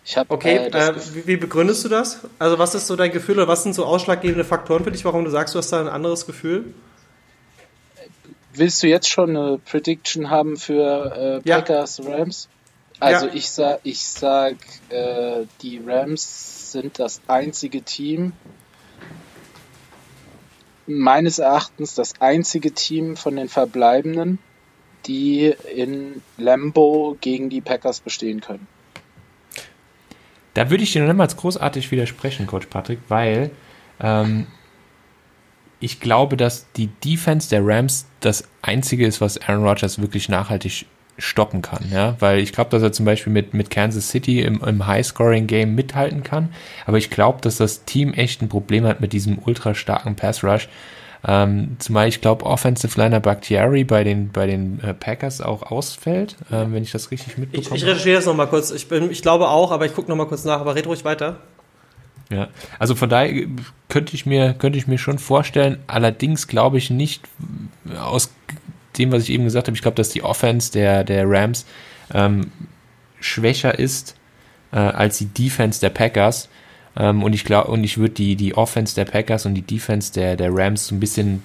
Ich 0.04 0.16
hab, 0.16 0.30
okay, 0.30 0.56
äh, 0.56 0.68
äh, 0.68 0.94
wie, 1.14 1.26
wie, 1.26 1.36
begründest 1.36 1.84
du 1.84 1.88
das? 1.88 2.20
Also 2.38 2.58
was 2.58 2.74
ist 2.74 2.86
so 2.86 2.96
dein 2.96 3.12
Gefühl 3.12 3.36
oder 3.36 3.48
was 3.48 3.62
sind 3.62 3.74
so 3.74 3.84
ausschlaggebende 3.84 4.44
Faktoren 4.44 4.82
für 4.82 4.90
dich, 4.90 5.04
warum 5.04 5.24
du 5.24 5.30
sagst, 5.30 5.54
du 5.54 5.58
hast 5.58 5.70
da 5.70 5.80
ein 5.80 5.88
anderes 5.88 6.26
Gefühl? 6.26 6.74
Willst 8.52 8.82
du 8.82 8.88
jetzt 8.88 9.08
schon 9.08 9.36
eine 9.36 9.58
Prediction 9.58 10.30
haben 10.30 10.56
für 10.56 11.40
äh, 11.44 11.48
Packers 11.48 11.98
ja. 11.98 12.10
Rams? 12.10 12.48
Also 12.98 13.26
ja. 13.26 13.34
ich 13.34 13.50
sag, 13.50 13.80
ich 13.84 14.02
sag, 14.02 14.56
äh, 14.90 15.46
die 15.62 15.80
Rams 15.84 16.72
sind 16.72 16.98
das 16.98 17.20
einzige 17.26 17.82
Team, 17.82 18.32
meines 20.86 21.38
Erachtens 21.38 21.94
das 21.94 22.20
einzige 22.20 22.72
Team 22.72 23.16
von 23.16 23.36
den 23.36 23.48
Verbleibenden, 23.48 24.38
die 25.06 25.54
in 25.74 26.22
Lambo 26.36 27.16
gegen 27.20 27.48
die 27.48 27.60
Packers 27.60 28.00
bestehen 28.00 28.40
können. 28.40 28.66
Da 30.54 30.68
würde 30.68 30.82
ich 30.82 30.92
dir 30.92 31.02
noch 31.02 31.08
niemals 31.08 31.36
großartig 31.36 31.90
widersprechen, 31.90 32.46
Coach 32.46 32.66
Patrick, 32.66 32.98
weil 33.08 33.50
ähm, 34.00 34.46
ich 35.80 36.00
glaube, 36.00 36.36
dass 36.36 36.70
die 36.76 36.88
Defense 37.04 37.48
der 37.48 37.66
Rams 37.66 38.06
das 38.20 38.44
einzige 38.62 39.06
ist, 39.06 39.20
was 39.20 39.38
Aaron 39.38 39.64
Rodgers 39.66 40.00
wirklich 40.00 40.28
nachhaltig 40.28 40.86
stoppen 41.18 41.60
kann, 41.60 41.84
ja, 41.92 42.16
weil 42.20 42.38
ich 42.38 42.52
glaube, 42.52 42.70
dass 42.70 42.82
er 42.82 42.92
zum 42.92 43.04
Beispiel 43.04 43.32
mit, 43.32 43.52
mit 43.52 43.68
Kansas 43.68 44.08
City 44.08 44.40
im, 44.40 44.62
im 44.62 44.86
High-Scoring-Game 44.86 45.74
mithalten 45.74 46.22
kann, 46.22 46.50
aber 46.86 46.96
ich 46.96 47.10
glaube, 47.10 47.40
dass 47.42 47.56
das 47.56 47.84
Team 47.84 48.14
echt 48.14 48.40
ein 48.40 48.48
Problem 48.48 48.86
hat 48.86 49.00
mit 49.00 49.12
diesem 49.12 49.38
ultra 49.44 49.74
starken 49.74 50.16
Pass-Rush, 50.16 50.68
ähm, 51.26 51.76
zumal 51.78 52.08
ich 52.08 52.20
glaube, 52.20 52.46
Offensive 52.46 52.98
Liner 52.98 53.20
Bakhtiari 53.20 53.84
bei 53.84 54.04
den, 54.04 54.30
bei 54.30 54.46
den 54.46 54.80
äh, 54.80 54.94
Packers 54.94 55.40
auch 55.40 55.62
ausfällt, 55.70 56.36
ähm, 56.50 56.72
wenn 56.72 56.82
ich 56.82 56.92
das 56.92 57.10
richtig 57.10 57.36
mitbekomme. 57.36 57.76
Ich, 57.76 57.82
ich 57.82 57.88
recherchiere 57.88 58.16
das 58.16 58.26
nochmal 58.26 58.46
kurz. 58.46 58.70
Ich, 58.70 58.88
bin, 58.88 59.10
ich 59.10 59.20
glaube 59.20 59.48
auch, 59.48 59.70
aber 59.70 59.84
ich 59.84 59.94
gucke 59.94 60.08
nochmal 60.08 60.26
kurz 60.26 60.44
nach. 60.44 60.60
Aber 60.60 60.74
red 60.74 60.86
ruhig 60.86 61.04
weiter. 61.04 61.40
Ja, 62.30 62.48
also 62.78 62.94
von 62.94 63.08
daher 63.08 63.46
könnte 63.88 64.14
ich 64.14 64.24
mir, 64.24 64.54
könnte 64.54 64.78
ich 64.78 64.86
mir 64.86 64.98
schon 64.98 65.18
vorstellen, 65.18 65.78
allerdings 65.88 66.46
glaube 66.46 66.78
ich 66.78 66.88
nicht 66.88 67.24
aus 67.98 68.32
dem, 68.98 69.10
was 69.10 69.24
ich 69.24 69.30
eben 69.30 69.44
gesagt 69.44 69.66
habe, 69.66 69.76
ich 69.76 69.82
glaube, 69.82 69.96
dass 69.96 70.10
die 70.10 70.22
Offense 70.22 70.70
der, 70.70 71.02
der 71.02 71.28
Rams 71.28 71.66
ähm, 72.14 72.52
schwächer 73.20 73.76
ist 73.78 74.16
äh, 74.72 74.76
als 74.76 75.18
die 75.18 75.26
Defense 75.26 75.80
der 75.80 75.90
Packers. 75.90 76.48
Ähm, 76.96 77.22
und 77.22 77.32
ich 77.32 77.44
glaube, 77.44 77.70
und 77.70 77.82
ich 77.82 77.98
würde 77.98 78.14
die, 78.14 78.36
die 78.36 78.54
Offense 78.54 78.94
der 78.94 79.04
Packers 79.04 79.46
und 79.46 79.54
die 79.54 79.62
Defense 79.62 80.12
der, 80.12 80.36
der 80.36 80.50
Rams 80.52 80.86
so 80.86 80.94
ein 80.94 81.00
bisschen 81.00 81.42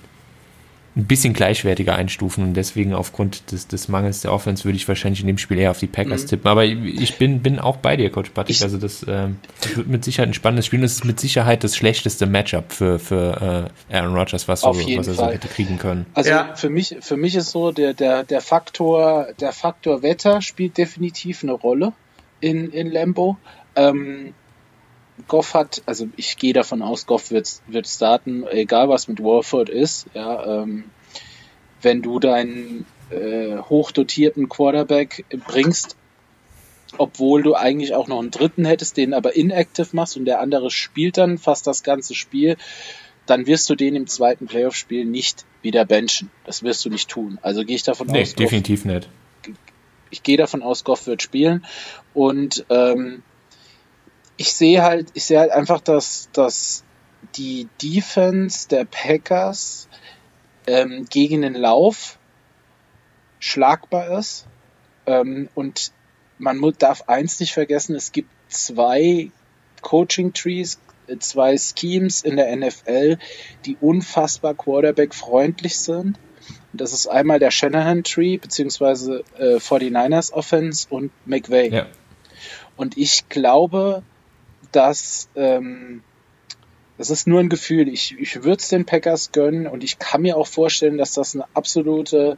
ein 0.97 1.05
bisschen 1.05 1.33
gleichwertiger 1.33 1.95
einstufen 1.95 2.43
und 2.43 2.53
deswegen 2.53 2.93
aufgrund 2.93 3.51
des, 3.51 3.67
des 3.67 3.89
Mangels 3.89 4.21
der 4.21 4.31
Offense 4.31 4.63
würde 4.63 4.77
ich 4.77 4.87
wahrscheinlich 4.87 5.19
in 5.19 5.27
dem 5.27 5.37
Spiel 5.37 5.57
eher 5.57 5.71
auf 5.71 5.79
die 5.79 5.87
Packers 5.87 6.23
mhm. 6.23 6.27
tippen. 6.27 6.47
Aber 6.47 6.63
ich 6.63 7.17
bin, 7.17 7.41
bin 7.41 7.59
auch 7.59 7.77
bei 7.77 7.97
dir, 7.97 8.09
Coach 8.09 8.29
Patrick. 8.29 8.61
Also 8.61 8.77
das, 8.77 9.05
ähm, 9.07 9.37
das 9.59 9.75
wird 9.75 9.87
mit 9.87 10.05
Sicherheit 10.05 10.29
ein 10.29 10.33
spannendes 10.33 10.65
Spiel. 10.67 10.79
Das 10.79 10.93
ist 10.93 11.03
mit 11.03 11.19
Sicherheit 11.19 11.65
das 11.65 11.75
schlechteste 11.75 12.25
Matchup 12.27 12.71
für, 12.71 12.97
für 12.97 13.69
äh, 13.89 13.95
Aaron 13.97 14.15
Rodgers, 14.15 14.47
was, 14.47 14.61
so, 14.61 14.69
was 14.69 15.07
er 15.07 15.13
so 15.13 15.27
hätte 15.27 15.49
kriegen 15.49 15.77
können. 15.77 16.05
Also 16.13 16.29
ja. 16.29 16.55
für 16.55 16.69
mich, 16.69 16.95
für 17.01 17.17
mich 17.17 17.35
ist 17.35 17.51
so, 17.51 17.71
der, 17.71 17.93
der, 17.93 18.23
der 18.23 18.39
Faktor, 18.39 19.27
der 19.39 19.51
Faktor 19.51 20.01
Wetter 20.01 20.41
spielt 20.41 20.77
definitiv 20.77 21.43
eine 21.43 21.51
Rolle 21.51 21.91
in, 22.39 22.71
in 22.71 22.89
Lambo. 22.89 23.37
Ähm, 23.75 24.33
Goff 25.27 25.53
hat, 25.53 25.81
also 25.85 26.07
ich 26.17 26.37
gehe 26.37 26.53
davon 26.53 26.81
aus, 26.81 27.05
Goff 27.05 27.31
wird, 27.31 27.49
wird 27.67 27.87
starten, 27.87 28.45
egal 28.47 28.89
was 28.89 29.07
mit 29.07 29.23
Warford 29.23 29.69
ist. 29.69 30.07
Ja, 30.13 30.63
ähm, 30.63 30.85
wenn 31.81 32.01
du 32.01 32.19
deinen 32.19 32.85
äh, 33.09 33.57
hochdotierten 33.57 34.49
Quarterback 34.49 35.25
bringst, 35.47 35.95
obwohl 36.97 37.43
du 37.43 37.55
eigentlich 37.55 37.93
auch 37.93 38.07
noch 38.07 38.19
einen 38.19 38.31
dritten 38.31 38.65
hättest, 38.65 38.97
den 38.97 39.13
aber 39.13 39.35
inactive 39.35 39.89
machst 39.93 40.17
und 40.17 40.25
der 40.25 40.39
andere 40.39 40.69
spielt 40.71 41.17
dann 41.17 41.37
fast 41.37 41.67
das 41.67 41.83
ganze 41.83 42.15
Spiel, 42.15 42.57
dann 43.25 43.47
wirst 43.47 43.69
du 43.69 43.75
den 43.75 43.95
im 43.95 44.07
zweiten 44.07 44.47
Playoff-Spiel 44.47 45.05
nicht 45.05 45.45
wieder 45.61 45.85
benchen. 45.85 46.29
Das 46.45 46.63
wirst 46.63 46.85
du 46.85 46.89
nicht 46.89 47.09
tun. 47.09 47.39
Also 47.41 47.65
gehe 47.65 47.75
ich 47.75 47.83
davon 47.83 48.07
nee, 48.07 48.21
aus. 48.21 48.29
Goff, 48.29 48.37
definitiv 48.37 48.85
nicht. 48.85 49.09
Ich 50.11 50.23
gehe 50.23 50.37
davon 50.37 50.61
aus, 50.61 50.83
Goff 50.83 51.07
wird 51.07 51.21
spielen 51.21 51.65
und 52.13 52.65
ähm, 52.69 53.23
ich 54.37 54.53
sehe 54.53 54.83
halt, 54.83 55.09
ich 55.13 55.25
sehe 55.25 55.39
halt 55.39 55.51
einfach, 55.51 55.79
dass, 55.81 56.29
dass 56.33 56.83
die 57.35 57.67
Defense 57.81 58.67
der 58.67 58.85
Packers 58.85 59.87
ähm, 60.67 61.05
gegen 61.09 61.41
den 61.41 61.55
Lauf 61.55 62.17
schlagbar 63.39 64.17
ist. 64.19 64.45
Ähm, 65.05 65.49
und 65.55 65.91
man 66.37 66.59
darf 66.79 67.03
eins 67.07 67.39
nicht 67.39 67.53
vergessen, 67.53 67.95
es 67.95 68.11
gibt 68.11 68.29
zwei 68.49 69.31
Coaching 69.81 70.33
Trees, 70.33 70.79
zwei 71.19 71.55
Schemes 71.57 72.23
in 72.23 72.37
der 72.37 72.55
NFL, 72.55 73.17
die 73.65 73.77
unfassbar 73.79 74.55
Quarterback-freundlich 74.55 75.77
sind. 75.77 76.17
Und 76.71 76.81
das 76.81 76.93
ist 76.93 77.07
einmal 77.07 77.39
der 77.39 77.51
Shanahan 77.51 78.03
Tree, 78.03 78.37
beziehungsweise 78.37 79.23
äh, 79.37 79.55
49ers 79.55 80.33
Offense 80.33 80.87
und 80.89 81.11
McVay. 81.25 81.69
Ja. 81.69 81.87
Und 82.75 82.97
ich 82.97 83.29
glaube, 83.29 84.03
dass 84.71 85.29
ähm, 85.35 86.01
das 86.97 87.09
ist 87.09 87.27
nur 87.27 87.39
ein 87.39 87.49
Gefühl. 87.49 87.89
Ich, 87.89 88.17
ich 88.17 88.43
würde 88.43 88.57
es 88.57 88.69
den 88.69 88.85
Packers 88.85 89.31
gönnen 89.31 89.67
und 89.67 89.83
ich 89.83 89.99
kann 89.99 90.21
mir 90.21 90.37
auch 90.37 90.47
vorstellen, 90.47 90.97
dass 90.97 91.13
das 91.13 91.35
eine 91.35 91.45
absolute 91.53 92.37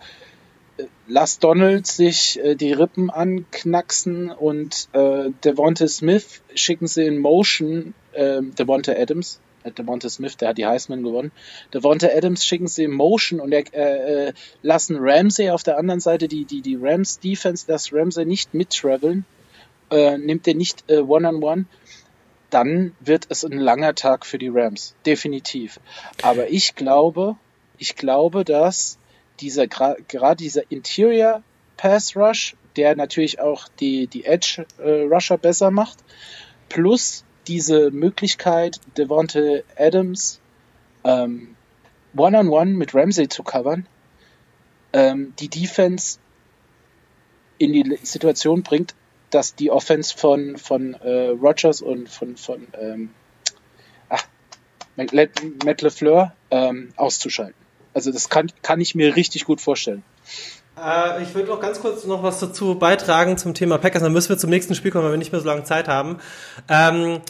äh, 0.78 0.86
Lass 1.08 1.40
Donald 1.40 1.86
sich 1.86 2.40
äh, 2.40 2.56
die 2.56 2.74
Rippen 2.74 3.10
anknacksen 3.10 4.32
und 4.32 4.90
äh, 4.94 5.30
Devonta 5.44 5.88
Smith 5.88 6.42
schicken 6.56 6.88
sie 6.88 7.06
in 7.06 7.20
Motion, 7.20 7.94
äh, 8.14 8.42
Devonta 8.42 8.94
Adams, 8.94 9.40
äh, 9.64 9.72
Devonta 9.72 10.10
Smith, 10.10 10.38
der 10.38 10.50
hat 10.50 10.58
die 10.58 10.66
Heisman 10.66 11.04
gewonnen. 11.04 11.32
Devonta 11.74 12.08
Adams 12.08 12.44
schicken 12.44 12.68
sie 12.68 12.86
in 12.86 12.92
Motion 12.92 13.40
und 13.40 13.52
er, 13.52 13.64
äh, 13.74 14.28
äh, 14.30 14.34
lassen 14.64 14.98
Ramsey 15.00 15.52
auf 15.52 15.62
der 15.62 15.78
anderen 15.78 16.00
Seite, 16.00 16.28
die, 16.28 16.46
die, 16.46 16.62
die 16.62 16.78
Rams 16.82 17.20
Defense, 17.20 17.68
dass 17.68 17.94
Ramsey 17.94 18.26
nicht 18.26 18.54
mittraveln, 18.54 19.26
nimmt 19.90 20.46
er 20.46 20.54
nicht 20.54 20.84
One-on-One. 20.90 21.40
-on 21.40 21.40
-one 21.40 21.66
dann 22.50 22.96
wird 23.00 23.26
es 23.30 23.44
ein 23.44 23.58
langer 23.58 23.96
Tag 23.96 24.26
für 24.26 24.38
die 24.38 24.50
Rams. 24.50 24.96
Definitiv. 25.06 25.80
Aber 26.22 26.50
ich 26.50 26.76
glaube, 26.76 27.36
ich 27.78 27.96
glaube, 27.96 28.46
dass 28.46 28.98
dieser, 29.40 29.68
gerade 29.68 30.38
dieser 30.38 30.72
Interior 30.72 31.44
Pass 31.76 32.16
Rush, 32.16 32.56
der 32.76 32.96
natürlich 32.96 33.40
auch 33.40 33.68
die, 33.80 34.08
die 34.08 34.26
Edge 34.26 34.66
äh, 34.80 35.04
Rusher 35.04 35.38
besser 35.38 35.72
macht, 35.72 36.00
plus 36.70 37.24
diese 37.48 37.92
Möglichkeit, 37.92 38.80
Devonte 38.98 39.64
Adams 39.78 40.40
ähm, 41.04 41.56
One-on-One 42.16 42.50
-on 42.50 42.70
-one 42.70 42.78
mit 42.78 42.96
Ramsey 42.96 43.30
zu 43.30 43.44
covern, 43.44 43.88
ähm, 44.94 45.34
die 45.40 45.50
Defense 45.50 46.20
in 47.58 47.74
die 47.74 48.00
Situation 48.04 48.64
bringt, 48.64 48.96
dass 49.30 49.56
die 49.56 49.72
Offense 49.72 50.16
von, 50.16 50.58
von 50.58 50.94
äh, 50.96 51.30
Rogers 51.30 51.82
und 51.82 52.10
von, 52.10 52.38
von 52.38 52.68
ähm, 52.80 53.10
ach, 54.10 54.24
Matt 54.96 55.12
LeFleur 55.82 56.34
ähm, 56.52 56.90
auszuschalten. 56.96 57.56
Also 57.94 58.12
das 58.12 58.30
kann, 58.30 58.52
kann 58.62 58.80
ich 58.80 58.96
mir 58.96 59.16
richtig 59.16 59.46
gut 59.46 59.60
vorstellen. 59.60 60.04
Äh, 60.82 61.24
ich 61.24 61.34
würde 61.34 61.52
auch 61.52 61.60
ganz 61.60 61.82
kurz 61.82 62.06
noch 62.06 62.24
was 62.24 62.40
dazu 62.40 62.76
beitragen 62.76 63.38
zum 63.38 63.54
Thema 63.54 63.78
Packers. 63.78 64.04
Dann 64.04 64.14
müssen 64.14 64.30
wir 64.30 64.38
zum 64.38 64.50
nächsten 64.50 64.76
Spiel 64.76 64.92
kommen, 64.92 65.06
weil 65.06 65.12
wir 65.12 65.18
nicht 65.18 65.32
mehr 65.32 65.42
so 65.42 65.48
lange 65.48 65.64
Zeit 65.64 65.88
haben. 65.88 66.20
Ähm, 66.70 67.22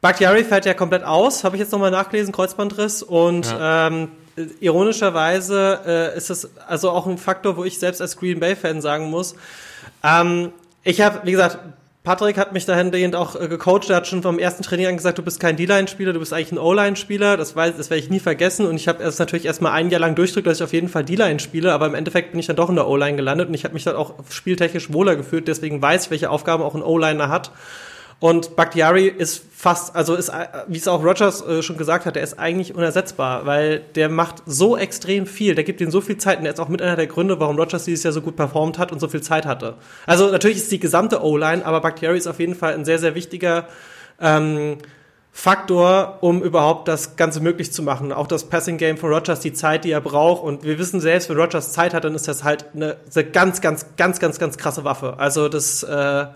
Bakhtiari 0.00 0.44
fällt 0.44 0.64
ja 0.64 0.74
komplett 0.74 1.02
aus, 1.04 1.44
habe 1.44 1.56
ich 1.56 1.60
jetzt 1.60 1.72
nochmal 1.72 1.90
nachgelesen, 1.90 2.32
Kreuzbandriss. 2.32 3.02
Und 3.02 3.46
ja. 3.46 3.88
ähm, 3.88 4.10
ironischerweise 4.60 5.80
äh, 5.86 6.16
ist 6.16 6.30
es 6.30 6.50
also 6.66 6.90
auch 6.90 7.06
ein 7.06 7.18
Faktor, 7.18 7.56
wo 7.56 7.64
ich 7.64 7.78
selbst 7.78 8.00
als 8.00 8.16
Green 8.16 8.40
Bay-Fan 8.40 8.80
sagen 8.80 9.10
muss, 9.10 9.34
ähm, 10.04 10.52
ich 10.88 11.02
habe, 11.02 11.20
wie 11.24 11.32
gesagt, 11.32 11.58
Patrick 12.02 12.38
hat 12.38 12.54
mich 12.54 12.64
dahingehend 12.64 13.14
auch 13.14 13.38
äh, 13.38 13.48
gecoacht. 13.48 13.90
Er 13.90 13.96
hat 13.96 14.06
schon 14.06 14.22
vom 14.22 14.38
ersten 14.38 14.62
Training 14.62 14.86
an 14.86 14.96
gesagt, 14.96 15.18
du 15.18 15.22
bist 15.22 15.38
kein 15.40 15.56
D-Line-Spieler, 15.56 16.14
du 16.14 16.20
bist 16.20 16.32
eigentlich 16.32 16.52
ein 16.52 16.58
O-Line-Spieler. 16.58 17.36
Das, 17.36 17.54
weiß, 17.54 17.76
das 17.76 17.90
werde 17.90 18.02
ich 18.02 18.08
nie 18.08 18.20
vergessen. 18.20 18.64
Und 18.64 18.76
ich 18.76 18.88
habe 18.88 19.02
erst 19.02 19.18
natürlich 19.18 19.44
erstmal 19.44 19.72
ein 19.72 19.90
Jahr 19.90 20.00
lang 20.00 20.14
durchdrückt, 20.14 20.46
dass 20.46 20.58
ich 20.58 20.64
auf 20.64 20.72
jeden 20.72 20.88
Fall 20.88 21.04
D-Line 21.04 21.40
spiele. 21.40 21.74
Aber 21.74 21.86
im 21.86 21.94
Endeffekt 21.94 22.30
bin 22.30 22.40
ich 22.40 22.46
dann 22.46 22.56
doch 22.56 22.70
in 22.70 22.76
der 22.76 22.88
O-Line 22.88 23.16
gelandet 23.16 23.48
und 23.48 23.54
ich 23.54 23.64
habe 23.64 23.74
mich 23.74 23.84
dann 23.84 23.96
auch 23.96 24.14
spieltechnisch 24.30 24.90
wohler 24.90 25.16
gefühlt. 25.16 25.46
Deswegen 25.48 25.82
weiß 25.82 26.06
ich, 26.06 26.10
welche 26.10 26.30
Aufgaben 26.30 26.62
auch 26.62 26.74
ein 26.74 26.82
O-Liner 26.82 27.28
hat. 27.28 27.50
Und 28.20 28.56
Bakhtiari 28.56 29.06
ist 29.06 29.44
fast, 29.54 29.94
also 29.94 30.16
ist, 30.16 30.32
wie 30.66 30.76
es 30.76 30.88
auch 30.88 31.04
Rogers 31.04 31.40
äh, 31.46 31.62
schon 31.62 31.76
gesagt 31.76 32.04
hat, 32.04 32.16
der 32.16 32.24
ist 32.24 32.38
eigentlich 32.38 32.74
unersetzbar, 32.74 33.46
weil 33.46 33.80
der 33.94 34.08
macht 34.08 34.42
so 34.44 34.76
extrem 34.76 35.26
viel, 35.26 35.54
der 35.54 35.62
gibt 35.62 35.80
ihm 35.80 35.92
so 35.92 36.00
viel 36.00 36.18
Zeit 36.18 36.38
und 36.38 36.44
der 36.44 36.52
ist 36.52 36.58
auch 36.58 36.68
mit 36.68 36.82
einer 36.82 36.96
der 36.96 37.06
Gründe, 37.06 37.38
warum 37.38 37.56
Rogers 37.56 37.84
dieses 37.84 38.02
Jahr 38.02 38.12
so 38.12 38.20
gut 38.20 38.34
performt 38.34 38.76
hat 38.78 38.90
und 38.90 38.98
so 38.98 39.06
viel 39.06 39.20
Zeit 39.20 39.46
hatte. 39.46 39.74
Also 40.04 40.30
natürlich 40.30 40.56
ist 40.56 40.72
die 40.72 40.80
gesamte 40.80 41.22
O-Line, 41.22 41.64
aber 41.64 41.80
Bakhtiari 41.80 42.18
ist 42.18 42.26
auf 42.26 42.40
jeden 42.40 42.56
Fall 42.56 42.74
ein 42.74 42.84
sehr, 42.84 42.98
sehr 42.98 43.14
wichtiger 43.14 43.68
ähm, 44.20 44.78
Faktor, 45.30 46.18
um 46.20 46.42
überhaupt 46.42 46.88
das 46.88 47.14
Ganze 47.14 47.40
möglich 47.40 47.72
zu 47.72 47.84
machen. 47.84 48.12
Auch 48.12 48.26
das 48.26 48.48
Passing 48.48 48.78
Game 48.78 48.96
von 48.96 49.12
Rogers, 49.12 49.38
die 49.38 49.52
Zeit, 49.52 49.84
die 49.84 49.92
er 49.92 50.00
braucht. 50.00 50.42
Und 50.42 50.64
wir 50.64 50.80
wissen 50.80 51.00
selbst, 51.00 51.30
wenn 51.30 51.36
Rogers 51.36 51.70
Zeit 51.70 51.94
hat, 51.94 52.02
dann 52.02 52.16
ist 52.16 52.26
das 52.26 52.42
halt 52.42 52.66
eine, 52.74 52.96
eine 53.14 53.24
ganz, 53.24 53.60
ganz, 53.60 53.86
ganz, 53.96 54.18
ganz, 54.18 54.40
ganz 54.40 54.58
krasse 54.58 54.82
Waffe. 54.82 55.14
Also 55.18 55.48
das, 55.48 55.84
äh, 55.84 56.26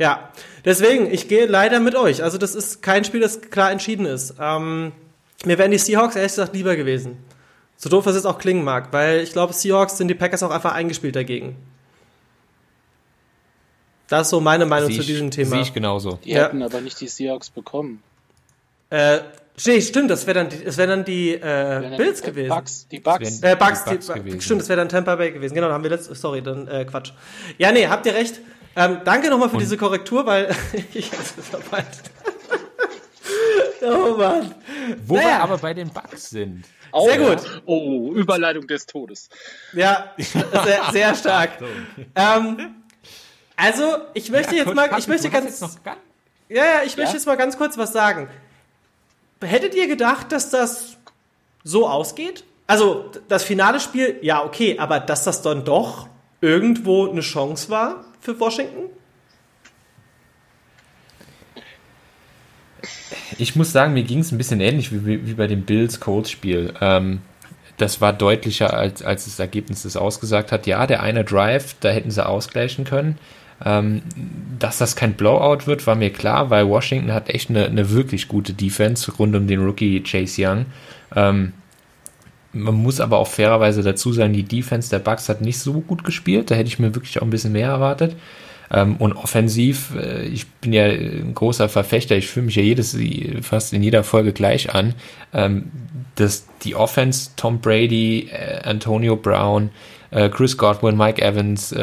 ja, 0.00 0.30
deswegen, 0.64 1.12
ich 1.12 1.28
gehe 1.28 1.46
leider 1.46 1.78
mit 1.78 1.94
euch. 1.94 2.22
Also 2.24 2.36
das 2.38 2.56
ist 2.56 2.82
kein 2.82 3.04
Spiel, 3.04 3.20
das 3.20 3.40
klar 3.42 3.70
entschieden 3.70 4.06
ist. 4.06 4.34
Ähm, 4.40 4.90
mir 5.44 5.56
wären 5.58 5.70
die 5.70 5.78
Seahawks 5.78 6.16
ehrlich 6.16 6.32
gesagt 6.32 6.54
lieber 6.54 6.74
gewesen. 6.74 7.18
So 7.76 7.88
doof 7.88 8.06
es 8.06 8.16
jetzt 8.16 8.26
auch 8.26 8.38
klingen 8.38 8.64
mag, 8.64 8.88
weil 8.92 9.20
ich 9.20 9.32
glaube, 9.32 9.52
Seahawks 9.52 9.96
sind 9.96 10.08
die 10.08 10.14
Packers 10.14 10.42
auch 10.42 10.50
einfach 10.50 10.72
eingespielt 10.74 11.14
dagegen. 11.14 11.56
Das 14.08 14.22
ist 14.26 14.30
so 14.30 14.40
meine 14.40 14.66
Meinung 14.66 14.88
Sehe 14.88 14.96
zu 14.96 15.02
ich- 15.02 15.06
diesem 15.06 15.30
Thema. 15.30 15.50
Sehe 15.50 15.60
ich 15.62 15.72
genauso. 15.72 16.18
Die 16.24 16.30
Ja. 16.30 16.44
hätten 16.44 16.62
aber 16.62 16.80
nicht 16.80 17.00
die 17.00 17.06
Seahawks 17.08 17.50
bekommen. 17.50 18.02
Äh, 18.90 19.20
nee, 19.66 19.80
stimmt, 19.80 20.10
das 20.10 20.26
wäre 20.26 20.34
dann, 20.40 20.48
die- 20.48 20.64
das 20.64 20.76
wär 20.78 20.88
dann 20.88 21.04
die 21.04 21.34
äh, 21.34 21.40
Wären 21.42 21.96
Bills 21.96 22.20
die 22.20 22.26
gewesen. 22.26 22.48
Bucks, 22.48 22.88
die 22.90 22.98
Bucks. 23.00 23.40
Das 23.40 23.52
Äh, 23.52 23.56
Bucks, 23.56 23.84
Die 23.84 23.90
Bucks 23.90 24.06
die, 24.08 24.12
gewesen. 24.14 24.40
stimmt, 24.40 24.60
das 24.62 24.68
wäre 24.68 24.78
dann 24.78 24.88
Tampa 24.88 25.14
Bay 25.14 25.30
gewesen. 25.30 25.54
Genau, 25.54 25.68
da 25.68 25.74
haben 25.74 25.84
wir 25.84 25.90
letzt, 25.90 26.12
sorry, 26.16 26.42
dann 26.42 26.66
äh, 26.66 26.84
Quatsch. 26.86 27.12
Ja, 27.58 27.70
nee, 27.70 27.86
habt 27.86 28.04
ihr 28.06 28.14
recht. 28.14 28.40
Ähm, 28.76 29.00
danke 29.04 29.28
nochmal 29.30 29.50
für 29.50 29.58
diese 29.58 29.76
Korrektur, 29.76 30.24
weil 30.26 30.54
ich 30.94 31.10
hab's 31.12 31.34
verpeilt. 31.50 31.86
oh 33.82 34.16
Mann. 34.16 34.54
Wo 35.06 35.16
Naja. 35.16 35.28
wir 35.28 35.42
aber 35.42 35.58
bei 35.58 35.74
den 35.74 35.90
Bugs 35.90 36.30
sind. 36.30 36.64
Oh, 36.92 37.06
Sehr 37.08 37.20
ja. 37.20 37.34
gut. 37.34 37.62
Oh, 37.66 38.12
Überleitung 38.14 38.66
des 38.66 38.86
Todes. 38.86 39.28
Ja, 39.72 40.12
sehr, 40.18 40.82
sehr 40.92 41.14
stark. 41.16 41.50
ähm, 42.16 42.74
also, 43.56 43.96
ich 44.14 44.30
möchte 44.30 44.56
jetzt 44.56 44.66
Coach 44.66 44.74
mal, 44.76 44.98
ich 44.98 45.06
möchte 45.06 45.30
ganz, 45.30 45.46
jetzt 45.46 45.62
noch 45.62 45.82
gar 45.84 45.96
ja, 46.48 46.64
ja, 46.64 46.82
ich 46.84 46.96
möchte 46.96 47.12
Ja? 47.12 47.16
jetzt 47.16 47.26
mal 47.26 47.36
ganz 47.36 47.56
kurz 47.56 47.78
was 47.78 47.92
sagen. 47.92 48.28
Hättet 49.40 49.74
ihr 49.74 49.86
gedacht, 49.86 50.32
dass 50.32 50.50
das 50.50 50.96
so 51.62 51.88
ausgeht? 51.88 52.42
Also, 52.66 53.10
das 53.28 53.44
finale 53.44 53.78
Spiel, 53.78 54.18
ja, 54.22 54.44
okay, 54.44 54.78
aber 54.78 54.98
dass 54.98 55.22
das 55.24 55.42
dann 55.42 55.64
doch 55.64 56.08
irgendwo 56.40 57.08
eine 57.08 57.20
Chance 57.20 57.68
war 57.68 58.04
für 58.20 58.38
Washington? 58.38 58.90
Ich 63.38 63.56
muss 63.56 63.72
sagen, 63.72 63.94
mir 63.94 64.02
ging 64.02 64.20
es 64.20 64.32
ein 64.32 64.38
bisschen 64.38 64.60
ähnlich 64.60 64.92
wie, 64.92 65.26
wie 65.26 65.34
bei 65.34 65.46
dem 65.46 65.62
Bills-Colts-Spiel. 65.62 66.74
Ähm, 66.80 67.20
das 67.78 68.00
war 68.00 68.12
deutlicher, 68.12 68.74
als, 68.74 69.02
als 69.02 69.24
das 69.24 69.38
Ergebnis 69.38 69.82
das 69.82 69.96
ausgesagt 69.96 70.52
hat. 70.52 70.66
Ja, 70.66 70.86
der 70.86 71.02
eine 71.02 71.24
Drive, 71.24 71.76
da 71.80 71.88
hätten 71.88 72.10
sie 72.10 72.24
ausgleichen 72.24 72.84
können. 72.84 73.18
Ähm, 73.64 74.02
dass 74.58 74.78
das 74.78 74.96
kein 74.96 75.14
Blowout 75.14 75.66
wird, 75.66 75.86
war 75.86 75.94
mir 75.94 76.10
klar, 76.10 76.50
weil 76.50 76.68
Washington 76.68 77.12
hat 77.12 77.28
echt 77.28 77.50
eine, 77.50 77.66
eine 77.66 77.90
wirklich 77.90 78.28
gute 78.28 78.52
Defense 78.52 79.10
rund 79.12 79.34
um 79.34 79.46
den 79.46 79.60
Rookie 79.60 80.02
Chase 80.02 80.42
Young. 80.42 80.66
Ähm, 81.14 81.52
man 82.52 82.74
muss 82.74 83.00
aber 83.00 83.18
auch 83.18 83.28
fairerweise 83.28 83.82
dazu 83.82 84.12
sagen, 84.12 84.32
die 84.32 84.42
Defense 84.42 84.90
der 84.90 84.98
Bucks 84.98 85.28
hat 85.28 85.40
nicht 85.40 85.58
so 85.58 85.80
gut 85.80 86.04
gespielt. 86.04 86.50
Da 86.50 86.54
hätte 86.54 86.68
ich 86.68 86.78
mir 86.78 86.94
wirklich 86.94 87.18
auch 87.18 87.22
ein 87.22 87.30
bisschen 87.30 87.52
mehr 87.52 87.68
erwartet. 87.68 88.16
Ähm, 88.72 88.96
und 88.96 89.12
offensiv, 89.14 89.94
äh, 89.96 90.24
ich 90.26 90.46
bin 90.46 90.72
ja 90.72 90.84
ein 90.84 91.34
großer 91.34 91.68
Verfechter, 91.68 92.16
ich 92.16 92.28
fühle 92.28 92.46
mich 92.46 92.56
ja 92.56 92.62
jedes, 92.62 92.96
fast 93.42 93.72
in 93.72 93.82
jeder 93.82 94.04
Folge 94.04 94.32
gleich 94.32 94.72
an, 94.74 94.94
ähm, 95.32 95.70
dass 96.14 96.46
die 96.62 96.76
Offense, 96.76 97.30
Tom 97.36 97.60
Brady, 97.60 98.30
äh, 98.30 98.60
Antonio 98.62 99.16
Brown, 99.16 99.70
äh, 100.12 100.28
Chris 100.28 100.56
Godwin, 100.56 100.96
Mike 100.96 101.20
Evans, 101.22 101.74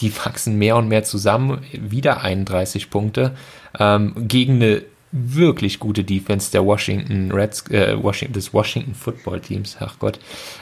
die 0.00 0.16
wachsen 0.16 0.56
mehr 0.58 0.76
und 0.76 0.88
mehr 0.88 1.02
zusammen, 1.02 1.60
wieder 1.72 2.22
31 2.22 2.90
Punkte, 2.90 3.32
ähm, 3.78 4.14
gegen 4.28 4.56
eine 4.56 4.82
wirklich 5.12 5.78
gute 5.78 6.04
Defense 6.04 6.50
der 6.52 6.64
Washington 6.64 7.32
Reds, 7.32 7.68
äh, 7.70 8.00
Washington, 8.00 8.34
des 8.34 8.52
Washington 8.52 8.94
Football 8.94 9.40
Teams, 9.40 9.76
ach 9.80 9.98
Gott, 9.98 10.18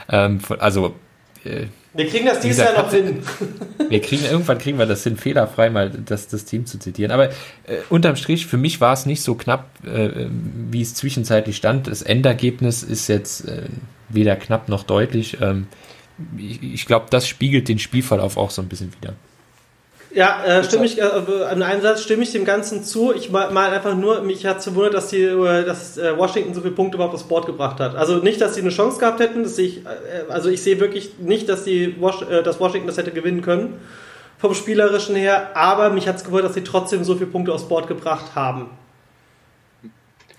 ähm, 0.09 0.39
also 0.59 0.95
äh, 1.43 1.65
Wir 1.93 2.07
kriegen 2.07 2.25
das 2.25 2.39
dieses 2.39 2.59
Jahr 2.63 2.83
noch 2.83 2.91
hin. 2.91 3.19
wir 3.89 4.01
kriegen 4.01 4.25
irgendwann 4.25 4.57
kriegen 4.57 4.77
wir 4.77 4.85
das 4.85 5.03
hin, 5.03 5.17
fehlerfrei 5.17 5.69
mal 5.69 5.89
das, 5.89 6.27
das 6.27 6.45
Team 6.45 6.65
zu 6.65 6.79
zitieren. 6.79 7.11
Aber 7.11 7.29
äh, 7.29 7.77
unterm 7.89 8.15
Strich, 8.15 8.45
für 8.45 8.57
mich 8.57 8.81
war 8.81 8.93
es 8.93 9.05
nicht 9.05 9.21
so 9.21 9.35
knapp, 9.35 9.69
äh, 9.85 10.27
wie 10.69 10.81
es 10.81 10.95
zwischenzeitlich 10.95 11.57
stand. 11.57 11.87
Das 11.87 12.01
Endergebnis 12.01 12.83
ist 12.83 13.07
jetzt 13.07 13.47
äh, 13.47 13.63
weder 14.09 14.35
knapp 14.35 14.69
noch 14.69 14.83
deutlich. 14.83 15.37
Ähm, 15.41 15.67
ich 16.37 16.61
ich 16.61 16.85
glaube, 16.85 17.05
das 17.09 17.27
spiegelt 17.27 17.69
den 17.69 17.79
Spielverlauf 17.79 18.37
auch 18.37 18.51
so 18.51 18.61
ein 18.61 18.67
bisschen 18.67 18.93
wieder. 18.93 19.13
Ja, 20.11 20.43
äh, 20.43 20.63
stimme 20.63 20.85
ich, 20.85 20.99
äh, 20.99 21.07
in 21.53 21.61
einem 21.61 21.81
Satz 21.81 22.01
stimme 22.01 22.23
ich 22.23 22.31
dem 22.31 22.43
Ganzen 22.43 22.83
zu. 22.83 23.13
Ich 23.13 23.29
mal, 23.29 23.51
mal 23.51 23.71
einfach 23.71 23.95
nur, 23.95 24.21
mich 24.21 24.45
hat 24.45 24.61
zu 24.61 24.73
wundert, 24.73 24.95
dass 24.95 25.09
die, 25.09 25.21
äh, 25.21 25.63
dass 25.63 25.97
äh, 25.97 26.17
Washington 26.17 26.53
so 26.53 26.61
viele 26.61 26.73
Punkte 26.73 26.95
überhaupt 26.95 27.13
aufs 27.13 27.27
Board 27.27 27.45
gebracht 27.45 27.79
hat. 27.79 27.95
Also 27.95 28.17
nicht, 28.17 28.41
dass 28.41 28.55
sie 28.55 28.61
eine 28.61 28.71
Chance 28.71 28.99
gehabt 28.99 29.19
hätten, 29.19 29.43
das 29.43 29.55
sehe 29.55 29.67
ich, 29.67 29.77
äh, 29.85 30.29
also 30.29 30.49
ich 30.49 30.63
sehe 30.63 30.79
wirklich 30.79 31.19
nicht, 31.19 31.47
dass 31.47 31.63
die 31.63 31.95
äh, 32.29 32.43
dass 32.43 32.59
Washington 32.59 32.87
das 32.87 32.97
hätte 32.97 33.11
gewinnen 33.11 33.41
können. 33.41 33.79
Vom 34.39 34.55
Spielerischen 34.55 35.15
her, 35.15 35.55
aber 35.55 35.89
mich 35.89 36.07
hat 36.07 36.15
es 36.15 36.23
gewundert, 36.23 36.47
dass 36.47 36.55
sie 36.55 36.63
trotzdem 36.63 37.03
so 37.03 37.15
viele 37.15 37.29
Punkte 37.29 37.53
aufs 37.53 37.67
Board 37.67 37.87
gebracht 37.87 38.35
haben. 38.35 38.69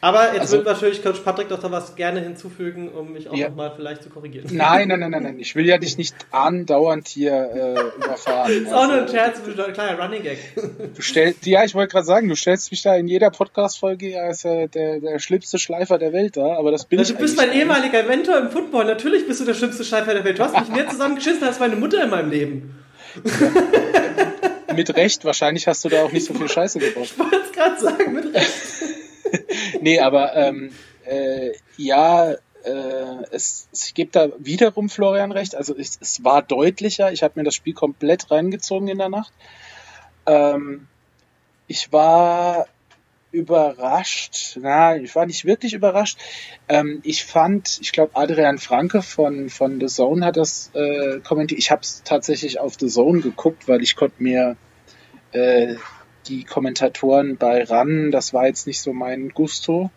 Aber 0.02 0.28
jetzt 0.32 0.40
Also- 0.40 0.56
wird 0.56 0.66
natürlich 0.66 1.02
Coach 1.02 1.20
Patrick 1.20 1.48
doch 1.50 1.58
da 1.60 1.70
was 1.70 1.94
gerne 1.94 2.20
hinzufügen, 2.20 2.88
um 2.88 3.12
mich 3.12 3.28
auch 3.28 3.34
Ja. 3.36 3.50
nochmal 3.50 3.72
vielleicht 3.76 4.02
zu 4.02 4.08
korrigieren. 4.08 4.46
Nein, 4.50 4.88
nein, 4.88 5.00
nein, 5.00 5.10
nein, 5.10 5.22
nein. 5.24 5.38
Ich 5.38 5.54
will 5.54 5.66
ja 5.66 5.76
dich 5.76 5.98
nicht 5.98 6.14
andauernd 6.30 7.06
hier 7.06 7.32
äh, 7.32 8.02
überfahren. 8.02 8.50
ist 8.50 8.72
auch 8.72 8.84
nur 8.86 8.94
ein 8.94 9.00
Also, 9.02 9.12
Scherz, 9.14 9.40
ein 9.46 9.72
kleiner 9.74 10.02
Running 10.02 10.22
Gag. 10.22 10.38
Du 10.96 11.02
stellst, 11.02 11.44
ja, 11.44 11.64
ich 11.64 11.74
wollte 11.74 11.92
gerade 11.92 12.06
sagen, 12.06 12.28
du 12.28 12.34
stellst 12.34 12.70
mich 12.70 12.80
da 12.82 12.96
in 12.96 13.08
jeder 13.08 13.30
Podcast-Folge 13.30 14.18
als 14.22 14.44
äh, 14.46 14.68
der, 14.68 15.00
der 15.00 15.18
schlimmste 15.18 15.58
Schleifer 15.58 15.98
der 15.98 16.14
Welt 16.14 16.36
da, 16.38 16.56
aber 16.56 16.70
das 16.70 16.86
bin 16.86 16.96
Du 16.98 17.02
ich 17.04 17.14
bist 17.16 17.36
mein 17.36 17.52
ehemaliger 17.52 18.02
Mentor 18.04 18.38
im 18.38 18.50
Football. 18.50 18.86
Natürlich 18.86 19.26
bist 19.26 19.40
du 19.40 19.44
der 19.44 19.54
schlimmste 19.54 19.84
Schleifer 19.84 20.14
der 20.14 20.24
Welt. 20.24 20.38
Du 20.38 20.42
hast 20.44 20.58
mich 20.58 20.68
mehr 20.70 20.88
zusammengeschissen 20.88 21.44
als 21.44 21.60
meine 21.60 21.76
Mutter 21.76 22.02
in 22.02 22.08
meinem 22.10 22.30
Leben. 22.30 22.74
Mit 24.74 24.96
Recht, 24.96 25.24
wahrscheinlich 25.24 25.66
hast 25.66 25.84
du 25.84 25.88
da 25.88 26.04
auch 26.04 26.12
nicht 26.12 26.24
so 26.24 26.32
viel 26.32 26.48
Scheiße 26.48 26.78
gebaut. 26.78 27.04
Ich 27.04 27.18
wollte 27.18 27.36
es 27.44 27.52
gerade. 27.52 27.89
Nee, 29.80 30.00
aber 30.00 30.36
ähm, 30.36 30.72
äh, 31.04 31.52
ja, 31.76 32.32
äh, 32.32 33.24
es, 33.30 33.68
es 33.72 33.94
gibt 33.94 34.16
da 34.16 34.28
wiederum 34.38 34.88
Florian 34.88 35.32
recht. 35.32 35.54
Also 35.54 35.74
es, 35.76 35.98
es 36.00 36.22
war 36.24 36.42
deutlicher. 36.42 37.12
Ich 37.12 37.22
habe 37.22 37.34
mir 37.36 37.44
das 37.44 37.54
Spiel 37.54 37.74
komplett 37.74 38.30
reingezogen 38.30 38.88
in 38.88 38.98
der 38.98 39.08
Nacht. 39.08 39.32
Ähm, 40.26 40.86
ich 41.66 41.92
war 41.92 42.66
überrascht. 43.32 44.58
Na, 44.60 44.96
ich 44.96 45.14
war 45.14 45.24
nicht 45.26 45.44
wirklich 45.44 45.72
überrascht. 45.72 46.18
Ähm, 46.68 47.00
ich 47.04 47.24
fand, 47.24 47.78
ich 47.80 47.92
glaube, 47.92 48.16
Adrian 48.16 48.58
Franke 48.58 49.02
von, 49.02 49.48
von 49.48 49.80
The 49.80 49.86
Zone 49.86 50.26
hat 50.26 50.36
das 50.36 50.70
äh, 50.74 51.20
kommentiert. 51.20 51.58
Ich 51.58 51.70
habe 51.70 51.82
es 51.82 52.02
tatsächlich 52.04 52.58
auf 52.58 52.74
The 52.78 52.88
Zone 52.88 53.20
geguckt, 53.20 53.68
weil 53.68 53.82
ich 53.82 53.96
konnte 53.96 54.22
mir 54.22 54.56
äh, 55.32 55.76
die 56.26 56.44
Kommentatoren 56.44 57.36
bei 57.36 57.64
RAN, 57.64 58.10
das 58.10 58.32
war 58.32 58.46
jetzt 58.46 58.66
nicht 58.66 58.80
so 58.80 58.92
mein 58.92 59.30
Gusto. 59.30 59.90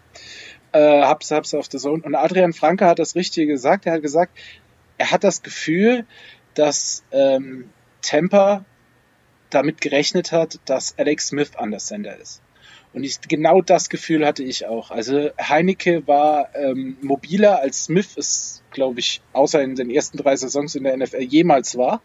Äh, 0.71 1.01
hab's, 1.01 1.31
hab's 1.31 1.53
auf 1.53 1.67
The 1.69 1.77
Zone. 1.77 2.03
Und 2.03 2.15
Adrian 2.15 2.53
Franke 2.53 2.85
hat 2.85 2.99
das 2.99 3.15
Richtige 3.15 3.47
gesagt. 3.47 3.85
Er 3.85 3.93
hat 3.93 4.01
gesagt, 4.01 4.37
er 4.97 5.11
hat 5.11 5.23
das 5.23 5.43
Gefühl, 5.43 6.05
dass 6.53 7.03
ähm, 7.11 7.69
Tampa 8.01 8.65
damit 9.49 9.81
gerechnet 9.81 10.31
hat, 10.31 10.59
dass 10.65 10.97
Alex 10.97 11.27
Smith 11.27 11.51
an 11.55 11.71
der 11.71 11.79
Sender 11.79 12.17
ist. 12.17 12.41
Und 12.93 13.03
ich, 13.03 13.19
genau 13.21 13.61
das 13.61 13.89
Gefühl 13.89 14.25
hatte 14.25 14.43
ich 14.43 14.67
auch. 14.67 14.91
Also 14.91 15.31
Heineke 15.41 16.07
war 16.07 16.55
ähm, 16.55 16.97
mobiler 17.01 17.59
als 17.59 17.85
Smith 17.85 18.15
es, 18.17 18.63
glaube 18.71 18.99
ich, 18.99 19.21
außer 19.33 19.61
in 19.61 19.75
den 19.75 19.89
ersten 19.89 20.17
drei 20.17 20.35
Saisons 20.35 20.75
in 20.75 20.83
der 20.83 20.95
NFL 20.95 21.21
jemals 21.21 21.75
war. 21.75 22.01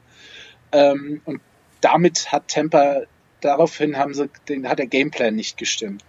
Ähm, 0.73 1.21
und 1.27 1.41
damit 1.83 2.33
hat 2.33 2.49
Tampa, 2.49 3.03
daraufhin 3.41 3.97
haben 3.97 4.15
sie, 4.15 4.29
den, 4.49 4.69
hat 4.69 4.79
der 4.79 4.87
Gameplan 4.87 5.35
nicht 5.35 5.57
gestimmt. 5.57 6.05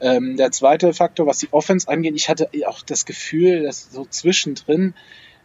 Ähm, 0.00 0.36
der 0.36 0.50
zweite 0.50 0.92
Faktor, 0.94 1.26
was 1.26 1.38
die 1.38 1.52
Offense 1.52 1.88
angeht, 1.88 2.14
ich 2.16 2.28
hatte 2.28 2.48
auch 2.66 2.82
das 2.82 3.04
Gefühl, 3.04 3.62
dass 3.62 3.90
so 3.92 4.04
zwischendrin, 4.04 4.94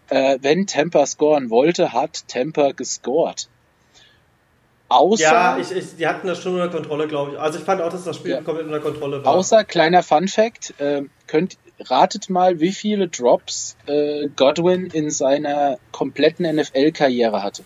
äh, 0.10 0.40
wenn 0.42 0.66
Tampa 0.66 1.06
scoren 1.06 1.50
wollte, 1.50 1.94
hat 1.94 2.28
Tampa 2.28 2.72
gescored. 2.72 3.48
Außer, 4.90 5.22
Ja, 5.22 5.58
ich, 5.58 5.72
ich, 5.72 5.98
die 5.98 6.08
hatten 6.08 6.28
das 6.28 6.42
schon 6.42 6.54
unter 6.54 6.70
Kontrolle, 6.70 7.08
glaube 7.08 7.34
ich. 7.34 7.40
Also 7.40 7.60
ich 7.60 7.66
fand 7.66 7.82
auch, 7.82 7.92
dass 7.92 8.06
das 8.06 8.16
Spiel 8.16 8.32
Ja. 8.32 8.42
komplett 8.42 8.68
unter 8.68 8.80
Kontrolle 8.80 9.24
war. 9.24 9.34
außer 9.34 9.64
kleiner 9.66 10.02
Fun 10.02 10.28
Fact, 10.28 10.80
äh, 10.80 11.04
könnt, 11.28 11.58
ratet 11.80 12.30
mal, 12.30 12.60
wie 12.62 12.72
viele 12.72 13.10
Drops 13.10 13.76
äh, 13.86 14.30
Godwin 14.36 14.88
in 14.88 15.12
seiner 15.12 15.78
kompletten 15.92 16.46
NFL-Karriere 16.56 17.44
hatte. 17.44 17.64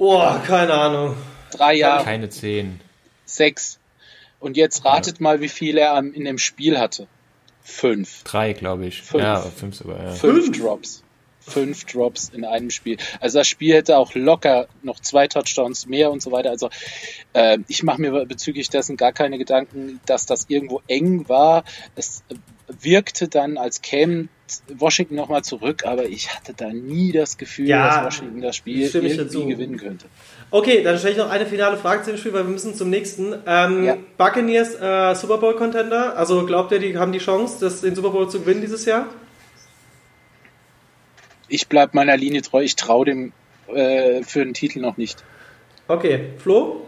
Boah, 0.00 0.42
keine 0.46 0.72
Ahnung. 0.72 1.14
Drei 1.50 1.74
Jahre, 1.74 2.04
Keine 2.04 2.30
10. 2.30 2.80
sechs. 3.26 3.78
Und 4.38 4.56
jetzt 4.56 4.82
ratet 4.86 5.20
mal, 5.20 5.42
wie 5.42 5.50
viele 5.50 5.82
er 5.82 5.98
in 5.98 6.24
dem 6.24 6.38
Spiel 6.38 6.78
hatte. 6.78 7.06
Fünf. 7.60 8.22
Drei, 8.24 8.54
glaube 8.54 8.86
ich. 8.86 9.02
Fünf. 9.02 9.22
Ja, 9.22 9.42
fünf 9.42 9.76
sogar, 9.76 10.02
ja. 10.02 10.12
Fünf 10.12 10.58
Drops. 10.58 11.02
Fünf 11.40 11.84
Drops 11.84 12.30
in 12.30 12.46
einem 12.46 12.70
Spiel. 12.70 12.96
Also 13.20 13.40
das 13.40 13.48
Spiel 13.48 13.74
hätte 13.74 13.98
auch 13.98 14.14
locker 14.14 14.68
noch 14.82 15.00
zwei 15.00 15.28
Touchdowns 15.28 15.84
mehr 15.84 16.10
und 16.10 16.22
so 16.22 16.32
weiter. 16.32 16.48
Also 16.48 16.70
äh, 17.34 17.58
ich 17.68 17.82
mache 17.82 18.00
mir 18.00 18.24
bezüglich 18.24 18.70
dessen 18.70 18.96
gar 18.96 19.12
keine 19.12 19.36
Gedanken, 19.36 20.00
dass 20.06 20.24
das 20.24 20.46
irgendwo 20.48 20.80
eng 20.86 21.28
war. 21.28 21.62
Es 21.94 22.22
wirkte 22.68 23.28
dann, 23.28 23.58
als 23.58 23.82
käme 23.82 24.28
Washington 24.78 25.14
nochmal 25.14 25.42
zurück, 25.42 25.84
aber 25.86 26.04
ich 26.06 26.34
hatte 26.34 26.52
da 26.54 26.68
nie 26.72 27.12
das 27.12 27.38
Gefühl, 27.38 27.68
Ja, 27.68 27.86
dass 28.02 28.04
Washington 28.06 28.40
das 28.42 28.56
Spiel 28.56 28.82
irgendwie 28.92 29.16
dazu. 29.16 29.46
gewinnen 29.46 29.76
könnte. 29.76 30.06
Okay, 30.50 30.82
dann 30.82 30.98
stelle 30.98 31.12
ich 31.12 31.18
noch 31.18 31.30
eine 31.30 31.46
finale 31.46 31.76
Frage 31.76 32.02
zu 32.02 32.10
dem 32.10 32.18
Spiel, 32.18 32.32
weil 32.32 32.44
wir 32.44 32.50
müssen 32.50 32.74
zum 32.74 32.90
nächsten. 32.90 33.34
Ähm, 33.46 33.84
Ja. 33.84 33.96
Buccaneers 34.18 34.74
äh, 34.74 35.14
Super 35.14 35.38
Bowl 35.38 35.54
Contender. 35.56 36.16
Also 36.16 36.44
glaubt 36.46 36.72
ihr, 36.72 36.78
die 36.80 36.96
haben 36.98 37.12
die 37.12 37.18
Chance, 37.18 37.58
das, 37.60 37.80
den 37.80 37.94
Super 37.94 38.10
Bowl 38.10 38.28
zu 38.28 38.40
gewinnen 38.40 38.60
dieses 38.60 38.84
Jahr? 38.84 39.06
Ich 41.48 41.66
bleib 41.68 41.94
meiner 41.94 42.16
Linie 42.16 42.42
treu, 42.42 42.62
ich 42.62 42.76
traue 42.76 43.04
dem 43.04 43.32
äh, 43.74 44.22
für 44.22 44.44
den 44.44 44.54
Titel 44.54 44.80
noch 44.80 44.96
nicht. 44.96 45.24
Okay, 45.88 46.30
Flo? 46.38 46.86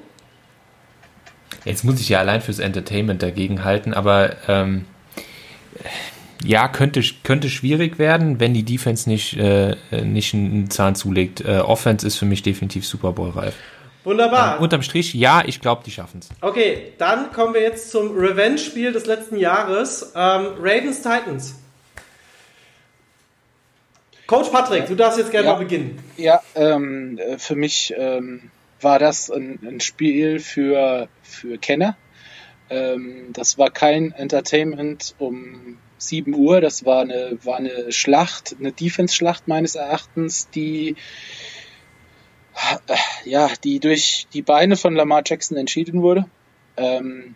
Jetzt 1.64 1.84
muss 1.84 2.00
ich 2.00 2.08
ja 2.08 2.18
allein 2.20 2.40
fürs 2.40 2.58
Entertainment 2.58 3.22
dagegen 3.22 3.62
halten, 3.64 3.94
aber 3.94 4.36
ähm, 4.48 4.84
ja, 6.44 6.68
könnte, 6.68 7.02
könnte 7.22 7.48
schwierig 7.50 7.98
werden, 7.98 8.40
wenn 8.40 8.54
die 8.54 8.62
Defense 8.64 9.08
nicht, 9.08 9.36
äh, 9.36 9.76
nicht 10.02 10.34
einen 10.34 10.70
Zahn 10.70 10.94
zulegt. 10.94 11.40
Äh, 11.40 11.58
Offense 11.58 12.06
ist 12.06 12.16
für 12.16 12.24
mich 12.26 12.42
definitiv 12.42 12.86
Super 12.86 13.12
Bowl 13.12 13.30
reif. 13.30 13.54
Wunderbar. 14.04 14.60
Unterm 14.60 14.82
Strich, 14.82 15.14
ja, 15.14 15.42
ich 15.46 15.60
glaube, 15.60 15.82
die 15.86 15.92
schaffen 15.92 16.20
es. 16.20 16.28
Okay, 16.40 16.92
dann 16.98 17.32
kommen 17.32 17.54
wir 17.54 17.62
jetzt 17.62 17.90
zum 17.92 18.16
Revenge-Spiel 18.16 18.92
des 18.92 19.06
letzten 19.06 19.36
Jahres. 19.36 20.12
Ähm, 20.16 20.46
Ravens 20.60 21.02
Titans. 21.02 21.54
Coach 24.26 24.48
Patrick, 24.50 24.86
du 24.86 24.94
darfst 24.94 25.18
jetzt 25.18 25.30
gerne 25.30 25.46
Ja. 25.48 25.52
mal 25.52 25.58
beginnen. 25.58 25.98
Ja, 26.16 26.40
ähm, 26.54 27.18
äh, 27.18 27.38
für 27.38 27.54
mich 27.54 27.92
ähm, 27.96 28.50
war 28.80 28.98
das 28.98 29.30
ein, 29.30 29.58
ein 29.66 29.80
Spiel 29.80 30.40
für, 30.40 31.08
für 31.22 31.58
Kenner. 31.58 31.96
Ähm, 32.70 33.26
das 33.32 33.58
war 33.58 33.70
kein 33.70 34.12
Entertainment 34.12 35.14
um 35.18 35.76
7 36.08 36.34
Uhr, 36.34 36.60
das 36.60 36.84
war 36.84 37.02
eine, 37.02 37.38
war 37.44 37.56
eine 37.56 37.92
Schlacht, 37.92 38.56
eine 38.58 38.72
Defense-Schlacht 38.72 39.48
meines 39.48 39.74
Erachtens, 39.74 40.48
die 40.50 40.96
ja, 43.24 43.50
die 43.64 43.80
durch 43.80 44.26
die 44.32 44.42
Beine 44.42 44.76
von 44.76 44.94
Lamar 44.94 45.22
Jackson 45.24 45.56
entschieden 45.56 46.02
wurde. 46.02 46.26
Ähm, 46.76 47.34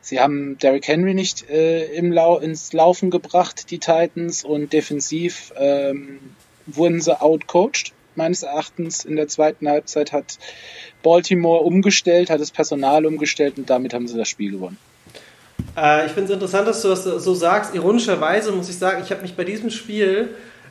sie 0.00 0.20
haben 0.20 0.58
Derrick 0.58 0.88
Henry 0.88 1.14
nicht 1.14 1.48
äh, 1.48 1.84
im 1.94 2.12
Lau 2.12 2.38
ins 2.38 2.72
Laufen 2.72 3.10
gebracht, 3.10 3.70
die 3.70 3.78
Titans, 3.78 4.44
und 4.44 4.72
defensiv 4.72 5.52
ähm, 5.56 6.18
wurden 6.66 7.00
sie 7.00 7.20
outcoached. 7.20 7.92
Meines 8.14 8.42
Erachtens 8.42 9.04
in 9.04 9.16
der 9.16 9.28
zweiten 9.28 9.68
Halbzeit 9.68 10.12
hat 10.12 10.38
Baltimore 11.02 11.62
umgestellt, 11.62 12.30
hat 12.30 12.40
das 12.40 12.50
Personal 12.50 13.04
umgestellt 13.04 13.58
und 13.58 13.68
damit 13.68 13.92
haben 13.92 14.08
sie 14.08 14.16
das 14.16 14.28
Spiel 14.28 14.52
gewonnen. 14.52 14.78
Äh, 15.76 16.06
ich 16.06 16.12
finde 16.12 16.24
es 16.24 16.34
interessant, 16.34 16.68
dass 16.68 16.82
du 16.82 16.88
das 16.88 17.04
so 17.04 17.34
sagst. 17.34 17.74
Ironischerweise 17.74 18.52
muss 18.52 18.68
ich 18.68 18.78
sagen, 18.78 19.02
ich 19.04 19.10
habe 19.10 19.22
mich 19.22 19.36
bei 19.36 19.44
diesem 19.44 19.70
Spiel 19.70 20.30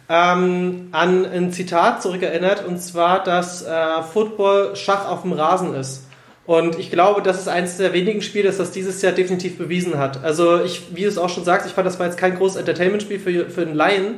ähm, 0.09 0.89
an 0.91 1.25
ein 1.25 1.51
Zitat 1.51 2.01
zurückerinnert, 2.01 2.65
und 2.65 2.79
zwar, 2.79 3.23
dass 3.23 3.63
äh, 3.63 4.03
Football 4.13 4.75
Schach 4.75 5.09
auf 5.09 5.23
dem 5.23 5.33
Rasen 5.33 5.73
ist. 5.73 6.03
Und 6.45 6.77
ich 6.77 6.91
glaube, 6.91 7.23
das 7.23 7.39
ist 7.39 7.47
eines 7.47 7.77
der 7.77 7.91
wenigen 7.93 8.21
Spiele, 8.21 8.47
das 8.47 8.57
das 8.57 8.71
dieses 8.71 9.01
Jahr 9.01 9.13
definitiv 9.13 9.57
bewiesen 9.57 9.97
hat. 9.97 10.23
Also, 10.23 10.63
ich, 10.63 10.95
wie 10.95 11.01
du 11.01 11.07
es 11.07 11.17
auch 11.17 11.29
schon 11.29 11.43
sagst, 11.43 11.65
ich 11.67 11.73
fand, 11.73 11.87
das 11.87 11.97
war 11.97 12.05
jetzt 12.05 12.19
kein 12.19 12.37
großes 12.37 12.57
Entertainment-Spiel 12.57 13.19
für, 13.19 13.49
für 13.49 13.61
einen 13.61 13.73
Laien. 13.73 14.17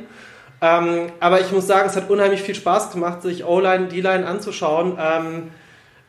Ähm, 0.60 1.06
aber 1.20 1.40
ich 1.40 1.52
muss 1.52 1.66
sagen, 1.66 1.88
es 1.88 1.96
hat 1.96 2.10
unheimlich 2.10 2.42
viel 2.42 2.54
Spaß 2.54 2.90
gemacht, 2.90 3.22
sich 3.22 3.44
O-Line, 3.46 3.88
D-Line 3.88 4.26
anzuschauen. 4.26 4.98
Ähm, 5.00 5.50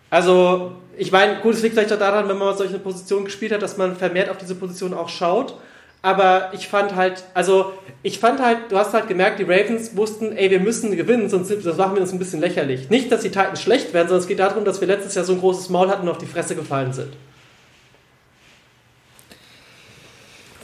also, 0.10 0.74
ich 1.00 1.14
meine, 1.14 1.38
gut, 1.40 1.54
es 1.56 1.62
liegt 1.62 1.76
vielleicht 1.76 1.94
auch 1.94 2.00
daran, 2.00 2.28
wenn 2.28 2.38
man 2.38 2.58
solche 2.58 2.78
Position 2.78 3.24
gespielt 3.24 3.54
hat, 3.54 3.62
dass 3.62 3.78
man 3.78 3.96
vermehrt 3.96 4.30
auf 4.30 4.38
diese 4.38 4.54
Position 4.54 4.94
auch 4.94 5.08
schaut. 5.08 5.56
Aber 6.02 6.52
ich 6.54 6.68
fand 6.68 6.96
halt, 6.96 7.24
also, 7.34 7.74
ich 8.04 8.20
fand 8.20 8.42
halt, 8.42 8.70
du 8.70 8.78
hast 8.78 8.94
halt 8.94 9.08
gemerkt, 9.08 9.40
die 9.40 9.44
Ravens 9.44 9.96
wussten, 9.96 10.36
ey, 10.36 10.52
wir 10.52 10.60
müssen 10.60 10.96
gewinnen, 10.96 11.30
sonst 11.30 11.52
das 11.52 11.78
machen 11.78 11.96
wir 11.96 12.02
uns 12.02 12.12
ein 12.12 12.20
bisschen 12.20 12.42
lächerlich. 12.42 12.90
Nicht, 12.90 13.12
dass 13.12 13.22
die 13.22 13.30
Titans 13.30 13.62
schlecht 13.62 13.94
werden, 13.94 14.10
sondern 14.10 14.22
es 14.22 14.28
geht 14.28 14.40
darum, 14.40 14.66
dass 14.66 14.82
wir 14.82 14.88
letztes 14.88 15.16
Jahr 15.16 15.24
so 15.24 15.34
ein 15.34 15.40
großes 15.40 15.70
Maul 15.70 15.90
hatten 15.90 16.04
und 16.04 16.10
auf 16.10 16.18
die 16.18 16.26
Fresse 16.26 16.56
gefallen 16.56 16.92
sind. 16.92 17.14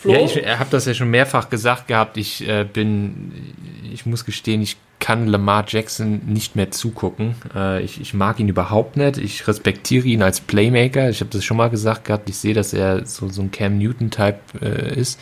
Flo? 0.01 0.13
Ja, 0.13 0.19
ich 0.19 0.35
habe 0.45 0.69
das 0.69 0.85
ja 0.85 0.93
schon 0.93 1.09
mehrfach 1.09 1.49
gesagt 1.49 1.87
gehabt. 1.87 2.17
Ich 2.17 2.45
äh, 2.47 2.65
bin, 2.65 3.53
ich 3.91 4.05
muss 4.05 4.25
gestehen, 4.25 4.61
ich 4.61 4.75
kann 4.99 5.27
Lamar 5.27 5.65
Jackson 5.67 6.21
nicht 6.25 6.55
mehr 6.55 6.71
zugucken. 6.71 7.35
Äh, 7.53 7.83
ich, 7.83 8.01
ich 8.01 8.13
mag 8.13 8.39
ihn 8.39 8.47
überhaupt 8.47 8.97
nicht. 8.97 9.17
Ich 9.17 9.47
respektiere 9.47 10.07
ihn 10.07 10.23
als 10.23 10.39
Playmaker. 10.39 11.09
Ich 11.09 11.19
habe 11.19 11.29
das 11.31 11.43
schon 11.43 11.57
mal 11.57 11.69
gesagt 11.69 12.05
gehabt. 12.05 12.29
Ich 12.29 12.37
sehe, 12.37 12.53
dass 12.53 12.73
er 12.73 13.05
so, 13.05 13.29
so 13.29 13.41
ein 13.41 13.51
Cam 13.51 13.77
Newton-Type 13.77 14.39
äh, 14.61 14.99
ist. 14.99 15.19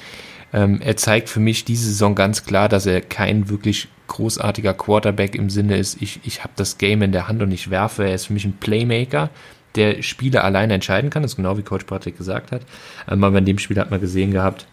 Ähm, 0.53 0.79
er 0.81 0.95
zeigt 0.95 1.29
für 1.29 1.39
mich 1.39 1.65
diese 1.65 1.87
Saison 1.87 2.13
ganz 2.13 2.45
klar, 2.45 2.69
dass 2.69 2.85
er 2.85 3.01
kein 3.01 3.49
wirklich 3.49 3.87
großartiger 4.07 4.73
Quarterback 4.73 5.35
im 5.35 5.49
Sinne 5.49 5.77
ist, 5.77 6.01
ich, 6.01 6.19
ich 6.23 6.43
habe 6.43 6.53
das 6.55 6.77
Game 6.77 7.01
in 7.01 7.11
der 7.11 7.27
Hand 7.27 7.41
und 7.41 7.51
ich 7.51 7.69
werfe. 7.69 8.03
Er 8.03 8.13
ist 8.13 8.27
für 8.27 8.33
mich 8.33 8.45
ein 8.45 8.57
Playmaker, 8.57 9.29
der 9.75 10.03
Spiele 10.03 10.43
alleine 10.43 10.75
entscheiden 10.75 11.09
kann. 11.09 11.23
Das 11.23 11.31
ist 11.31 11.35
genau 11.37 11.57
wie 11.57 11.63
Coach 11.63 11.85
Patrick 11.85 12.17
gesagt 12.17 12.51
hat. 12.51 12.61
Ähm, 13.09 13.23
aber 13.23 13.39
in 13.39 13.45
dem 13.45 13.57
Spiel 13.57 13.79
hat 13.79 13.89
man 13.89 13.99
gesehen 13.99 14.31
gehabt, 14.31 14.67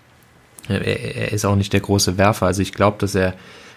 er, 0.69 0.85
er 0.85 1.33
ist 1.33 1.45
auch 1.45 1.57
nicht 1.57 1.73
der 1.73 1.81
große 1.81 2.19
Werfer. 2.19 2.47
Also 2.47 2.61
ich 2.61 2.73
glaube, 2.73 2.99
dass 2.99 3.15
er, 3.15 3.29
äh, 3.29 3.33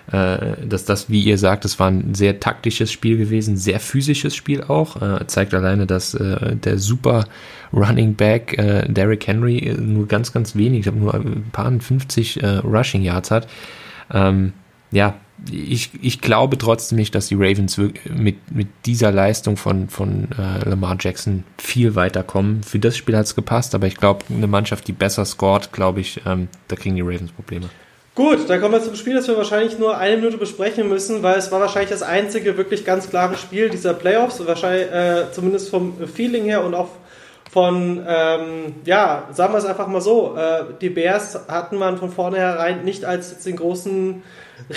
dass 0.08 0.84
das, 0.86 1.10
wie 1.10 1.22
ihr 1.22 1.38
sagt, 1.38 1.64
das 1.64 1.80
war 1.80 1.90
ein 1.90 2.14
sehr 2.14 2.40
taktisches 2.42 2.92
Spiel 2.92 3.18
gewesen, 3.18 3.56
sehr 3.56 3.80
physisches 3.80 4.36
Spiel 4.36 4.62
auch. 4.62 5.02
Äh, 5.02 5.26
zeigt 5.28 5.54
alleine, 5.54 5.88
dass 5.88 6.14
äh, 6.14 6.56
der 6.58 6.78
super 6.78 7.26
Running 7.74 8.16
Back 8.16 8.58
äh, 8.58 8.88
Derrick 8.88 9.28
Henry 9.28 9.58
äh, 9.60 9.74
nur 9.74 10.08
ganz, 10.08 10.32
ganz 10.34 10.56
wenig, 10.56 10.80
ich 10.80 10.84
glaube 10.84 11.00
nur 11.00 11.14
ein 11.14 11.50
paar 11.52 11.72
50 11.72 12.44
äh, 12.44 12.48
Rushing 12.58 13.02
Yards 13.02 13.32
hat. 13.32 13.48
Ähm, 14.12 14.54
ja, 14.92 15.16
ich, 15.52 15.90
ich 16.02 16.22
glaube 16.22 16.58
trotzdem 16.58 16.98
nicht, 16.98 17.16
dass 17.16 17.28
die 17.28 17.36
Ravens 17.36 17.78
mit, 17.78 18.52
mit 18.52 18.68
dieser 18.86 19.12
Leistung 19.12 19.58
von, 19.58 19.90
von 19.90 20.30
äh, 20.38 20.70
Lamar 20.70 20.98
Jackson 21.00 21.44
viel 21.58 21.96
weiterkommen. 21.96 22.64
Für 22.64 22.80
das 22.80 22.96
Spiel 22.96 23.18
hat 23.18 23.26
es 23.26 23.36
gepasst, 23.36 23.74
aber 23.74 23.88
ich 23.88 23.98
glaube, 23.98 24.26
eine 24.30 24.48
Mannschaft, 24.48 24.88
die 24.88 24.94
besser 24.94 25.26
scored, 25.26 25.74
glaube 25.74 26.02
ich, 26.02 26.22
ähm, 26.26 26.48
da 26.68 26.76
kriegen 26.76 26.96
die 26.96 27.02
Ravens 27.02 27.32
Probleme. 27.32 27.70
Gut, 28.16 28.48
dann 28.48 28.62
kommen 28.62 28.76
wir 28.76 28.84
zum 28.84 28.94
Spiel, 28.94 29.16
das 29.16 29.28
wir 29.28 29.38
wahrscheinlich 29.38 29.80
nur 29.80 29.98
eine 29.98 30.18
Minute 30.18 30.38
besprechen 30.38 30.88
müssen, 30.88 31.24
weil 31.24 31.40
es 31.40 31.52
war 31.52 31.60
wahrscheinlich 31.60 31.90
das 31.90 32.04
einzige 32.04 32.58
wirklich 32.58 32.86
ganz 32.86 33.10
klare 33.10 33.36
Spiel 33.38 33.72
dieser 33.72 33.96
Playoffs, 33.96 34.46
wahrscheinlich 34.46 34.92
äh, 34.92 35.32
zumindest 35.32 35.72
vom 35.72 35.98
Feeling 36.08 36.44
her 36.44 36.64
und 36.64 36.76
auch 36.76 36.90
von, 37.52 38.04
ähm, 38.08 38.76
ja, 38.86 39.30
sagen 39.32 39.54
wir 39.54 39.58
es 39.58 39.66
einfach 39.66 39.88
mal 39.88 40.02
so, 40.02 40.36
äh, 40.38 40.64
die 40.80 40.90
Bears 40.90 41.40
hatten 41.48 41.78
man 41.78 41.98
von 41.98 42.12
vornherein 42.12 42.84
nicht 42.84 43.04
als 43.04 43.40
den 43.44 43.56
großen 43.56 44.22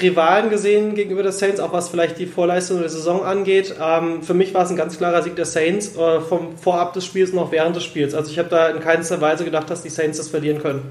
Rivalen 0.01 0.49
gesehen 0.49 0.95
gegenüber 0.95 1.23
der 1.23 1.33
Saints, 1.33 1.61
auch 1.61 1.73
was 1.75 1.91
vielleicht 1.91 2.19
die 2.19 2.27
Vorleistung 2.27 2.81
der 2.81 2.89
Saison 2.89 3.23
angeht. 3.23 3.75
Ähm, 3.83 4.23
für 4.23 4.35
mich 4.35 4.55
war 4.55 4.65
es 4.65 4.71
ein 4.71 4.77
ganz 4.77 4.97
klarer 4.97 5.23
Sieg 5.23 5.37
der 5.37 5.45
Saints 5.45 5.95
äh, 5.97 6.21
vom 6.21 6.57
Vorab 6.57 6.95
des 6.95 7.05
Spiels 7.05 7.33
und 7.33 7.39
auch 7.39 7.53
während 7.53 7.77
des 7.77 7.85
Spiels. 7.85 8.15
Also 8.15 8.31
ich 8.31 8.39
habe 8.39 8.49
da 8.49 8.69
in 8.69 8.81
keinster 8.81 9.21
Weise 9.21 9.45
gedacht, 9.45 9.69
dass 9.69 9.83
die 9.83 9.91
Saints 9.91 10.17
das 10.17 10.29
verlieren 10.29 10.63
können. 10.63 10.83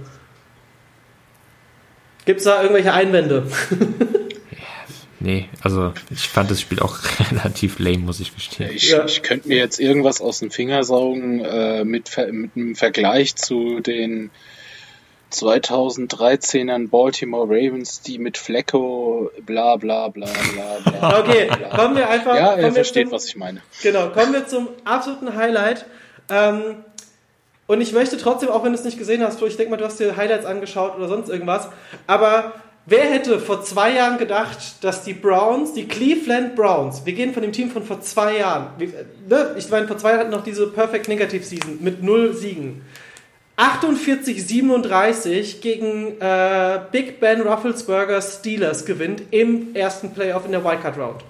Gibt 2.26 2.40
es 2.40 2.46
da 2.46 2.62
irgendwelche 2.62 2.94
Einwände? 2.94 3.44
Nee, 5.20 5.50
also 5.64 5.94
ich 6.12 6.28
fand 6.28 6.52
das 6.52 6.62
Spiel 6.62 6.80
auch 6.80 6.98
relativ 7.32 7.80
lame, 7.80 8.00
muss 8.00 8.20
ich 8.20 8.36
gestehen. 8.36 8.70
Ich, 8.74 8.90
Ja. 8.92 9.06
ich 9.06 9.24
könnte 9.24 9.48
mir 9.48 9.58
jetzt 9.58 9.80
irgendwas 9.80 10.22
aus 10.22 10.40
dem 10.40 10.52
Finger 10.52 10.84
saugen 10.84 11.40
äh, 11.44 11.84
mit, 11.84 12.12
mit 12.32 12.52
einem 12.56 12.76
Vergleich 12.76 13.36
zu 13.36 13.80
den 13.80 14.30
2013ern 15.32 16.90
Baltimore 16.90 17.46
Ravens, 17.48 18.02
die 18.02 18.20
mit 18.20 18.38
Flecko 18.38 19.32
bla 19.46 19.76
bla 19.78 20.10
bla 20.10 20.28
bla 20.54 20.92
bla. 20.92 21.20
Okay, 21.20 21.48
bla. 21.48 21.76
kommen 21.76 21.96
wir 21.96 22.10
einfach. 22.10 22.36
Ja, 22.36 22.54
er 22.54 22.64
wir 22.66 22.72
versteht, 22.74 23.06
zum, 23.08 23.14
was 23.14 23.26
ich 23.26 23.36
meine. 23.36 23.62
Genau, 23.82 24.10
kommen 24.10 24.34
wir 24.34 24.48
zum 24.48 24.70
absoluten 24.84 25.36
Highlight. 25.36 25.86
Ähm, 26.30 26.78
und 27.67 27.82
ich 27.82 27.93
möchte 27.93 28.17
trotzdem, 28.17 28.49
auch 28.49 28.63
wenn 28.63 28.73
du 28.73 28.78
es 28.78 28.86
nicht 28.86 28.99
gesehen 28.99 29.23
hast, 29.23 29.39
Flo, 29.39 29.47
ich 29.47 29.58
denke 29.58 29.71
mal, 29.71 29.78
du 29.78 29.86
hast 29.86 29.99
dir 29.99 30.15
Highlights 30.15 30.45
angeschaut 30.45 30.95
oder 30.97 31.08
sonst 31.08 31.30
irgendwas, 31.30 31.69
aber 32.08 32.54
wer 32.86 33.04
hätte 33.04 33.39
vor 33.39 33.63
zwei 33.63 33.93
Jahren 33.93 34.17
gedacht, 34.17 34.84
dass 34.84 35.04
die 35.04 35.13
Browns, 35.13 35.73
die 35.73 35.88
Cleveland 35.88 36.56
Browns, 36.56 37.06
wir 37.06 37.13
gehen 37.13 37.34
von 37.34 37.41
dem 37.41 37.51
Team 37.51 37.71
von 37.71 37.84
vor 37.84 38.01
zwei 38.01 38.38
Jahren, 38.38 38.67
ne, 39.28 39.56
ich 39.58 39.69
meine, 39.69 39.88
vor 39.88 39.97
zwei 39.97 40.10
Jahren 40.10 40.19
hatten 40.21 40.32
noch 40.32 40.43
diese 40.43 40.67
Perfect 40.67 41.08
Negative 41.08 41.43
Season 41.43 41.80
mit 41.82 42.04
null 42.04 42.34
Siegen. 42.34 42.84
48-37 43.58 45.62
gegen 45.62 46.19
äh, 46.19 46.82
Big 46.91 47.21
Ben 47.21 47.41
Rufflesburger 47.41 48.21
Steelers 48.21 48.86
gewinnt 48.86 49.23
im 49.32 49.73
ersten 49.73 50.13
Playoff 50.13 50.45
in 50.45 50.51
der 50.51 50.63
Wildcard 50.63 50.97
Round. 50.97 51.23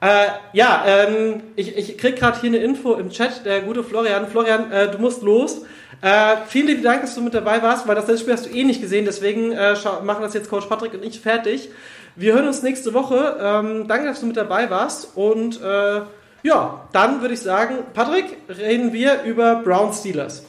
Äh, 0.00 0.28
ja, 0.54 0.84
ähm, 0.86 1.42
ich, 1.56 1.76
ich 1.76 1.98
krieg 1.98 2.16
gerade 2.16 2.40
hier 2.40 2.48
eine 2.48 2.58
Info 2.58 2.94
im 2.94 3.10
Chat, 3.10 3.44
der 3.44 3.60
gute 3.60 3.84
Florian. 3.84 4.26
Florian, 4.28 4.72
äh, 4.72 4.90
du 4.90 4.98
musst 4.98 5.22
los. 5.22 5.62
Äh, 6.00 6.36
vielen 6.48 6.68
lieben 6.68 6.82
Dank, 6.82 7.02
dass 7.02 7.14
du 7.14 7.20
mit 7.20 7.34
dabei 7.34 7.62
warst, 7.62 7.86
weil 7.86 7.94
das 7.94 8.06
letzte 8.06 8.22
Spiel 8.22 8.32
hast 8.32 8.46
du 8.46 8.50
eh 8.50 8.64
nicht 8.64 8.80
gesehen, 8.80 9.04
deswegen 9.04 9.52
äh, 9.52 9.74
machen 10.02 10.22
das 10.22 10.32
jetzt 10.32 10.48
Coach 10.48 10.66
Patrick 10.66 10.94
und 10.94 11.04
ich 11.04 11.20
fertig. 11.20 11.68
Wir 12.16 12.32
hören 12.32 12.46
uns 12.46 12.62
nächste 12.62 12.94
Woche. 12.94 13.36
Ähm, 13.40 13.86
danke, 13.86 14.06
dass 14.06 14.20
du 14.20 14.26
mit 14.26 14.36
dabei 14.36 14.70
warst 14.70 15.16
und 15.16 15.60
äh, 15.60 16.00
ja, 16.42 16.88
dann 16.92 17.20
würde 17.20 17.34
ich 17.34 17.40
sagen, 17.40 17.78
Patrick, 17.92 18.38
reden 18.48 18.94
wir 18.94 19.22
über 19.24 19.56
Brown 19.56 19.92
Steelers. 19.92 20.44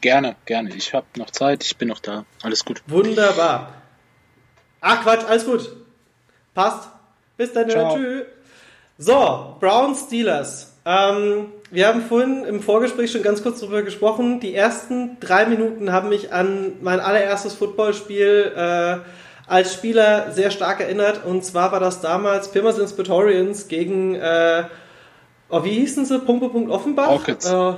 Gerne, 0.00 0.36
gerne. 0.44 0.72
Ich 0.76 0.94
habe 0.94 1.06
noch 1.16 1.30
Zeit, 1.30 1.64
ich 1.64 1.76
bin 1.76 1.88
noch 1.88 1.98
da. 1.98 2.24
Alles 2.42 2.64
gut. 2.64 2.80
Wunderbar. 2.86 3.72
Ach 4.80 5.02
Quatsch, 5.02 5.24
alles 5.26 5.44
gut. 5.44 5.68
Passt. 6.54 6.88
Bis 7.36 7.52
dann. 7.52 7.68
Tschüss. 7.68 8.26
So, 8.98 9.56
Brown 9.60 9.94
Steelers. 9.94 10.72
Ähm, 10.86 11.52
wir 11.70 11.86
haben 11.86 12.00
vorhin 12.00 12.44
im 12.44 12.62
Vorgespräch 12.62 13.12
schon 13.12 13.22
ganz 13.22 13.42
kurz 13.42 13.60
darüber 13.60 13.82
gesprochen. 13.82 14.40
Die 14.40 14.54
ersten 14.54 15.18
drei 15.20 15.44
Minuten 15.44 15.92
haben 15.92 16.08
mich 16.08 16.32
an 16.32 16.72
mein 16.80 17.00
allererstes 17.00 17.52
Footballspiel 17.54 18.52
äh, 18.56 18.96
als 19.46 19.74
Spieler 19.74 20.32
sehr 20.32 20.50
stark 20.50 20.80
erinnert. 20.80 21.26
Und 21.26 21.44
zwar 21.44 21.72
war 21.72 21.80
das 21.80 22.00
damals 22.00 22.50
Pirmasens 22.52 22.92
Inspectorians 22.92 23.68
gegen, 23.68 24.14
äh, 24.14 24.64
oh, 25.50 25.62
wie 25.62 25.72
hießen 25.72 26.06
sie? 26.06 26.18
Punkt, 26.20 26.50
Punkt, 26.50 26.70
Offenbach? 26.70 27.10
Rockets. 27.10 27.50
Äh, 27.50 27.74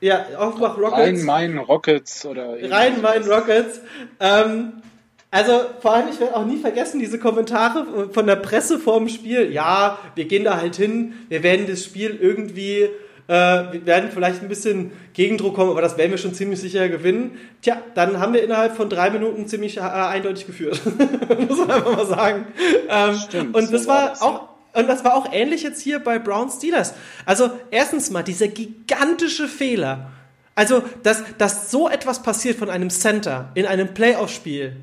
ja, 0.00 0.26
Offenbach 0.38 0.76
Rockets. 0.76 0.98
Rhein-Main 0.98 1.58
Rockets 1.58 2.26
oder. 2.26 2.56
Rhein-Main 2.62 3.22
Rockets. 3.22 3.80
Ähm, 4.20 4.82
also 5.30 5.60
vor 5.80 5.94
allem, 5.94 6.08
ich 6.08 6.18
werde 6.20 6.36
auch 6.36 6.46
nie 6.46 6.56
vergessen, 6.56 7.00
diese 7.00 7.18
Kommentare 7.18 8.08
von 8.12 8.26
der 8.26 8.36
Presse 8.36 8.78
vorm 8.78 9.08
Spiel. 9.08 9.52
Ja, 9.52 9.98
wir 10.14 10.24
gehen 10.24 10.44
da 10.44 10.56
halt 10.56 10.76
hin, 10.76 11.12
wir 11.28 11.42
werden 11.42 11.66
das 11.66 11.84
Spiel 11.84 12.18
irgendwie, 12.20 12.82
äh, 12.82 12.92
wir 13.28 13.84
werden 13.84 14.10
vielleicht 14.12 14.40
ein 14.40 14.48
bisschen 14.48 14.92
Gegendruck 15.12 15.54
kommen, 15.54 15.70
aber 15.70 15.82
das 15.82 15.98
werden 15.98 16.12
wir 16.12 16.18
schon 16.18 16.32
ziemlich 16.32 16.60
sicher 16.60 16.88
gewinnen. 16.88 17.38
Tja, 17.60 17.76
dann 17.94 18.20
haben 18.20 18.32
wir 18.32 18.42
innerhalb 18.42 18.74
von 18.74 18.88
drei 18.88 19.10
Minuten 19.10 19.46
ziemlich 19.46 19.76
äh, 19.76 19.80
eindeutig 19.80 20.46
geführt. 20.46 20.80
Muss 21.48 21.58
man 21.58 21.70
einfach 21.72 21.94
mal 21.94 22.06
sagen. 22.06 22.46
Ähm, 22.88 23.16
Stimmt, 23.16 23.54
und 23.54 23.70
das 23.70 23.82
so 23.82 23.88
war, 23.88 24.08
das, 24.08 24.22
auch. 24.22 24.48
Und 24.72 24.88
das 24.88 25.04
war 25.04 25.14
auch 25.14 25.30
ähnlich 25.30 25.62
jetzt 25.62 25.82
hier 25.82 25.98
bei 25.98 26.18
Brown 26.18 26.48
Steelers. 26.50 26.94
Also 27.26 27.50
erstens 27.70 28.10
mal 28.10 28.22
dieser 28.22 28.48
gigantische 28.48 29.46
Fehler. 29.46 30.10
Also, 30.54 30.82
dass, 31.02 31.22
dass 31.36 31.70
so 31.70 31.88
etwas 31.88 32.22
passiert 32.22 32.58
von 32.58 32.70
einem 32.70 32.90
Center 32.90 33.50
in 33.54 33.66
einem 33.66 33.94
Playoff-Spiel, 33.94 34.76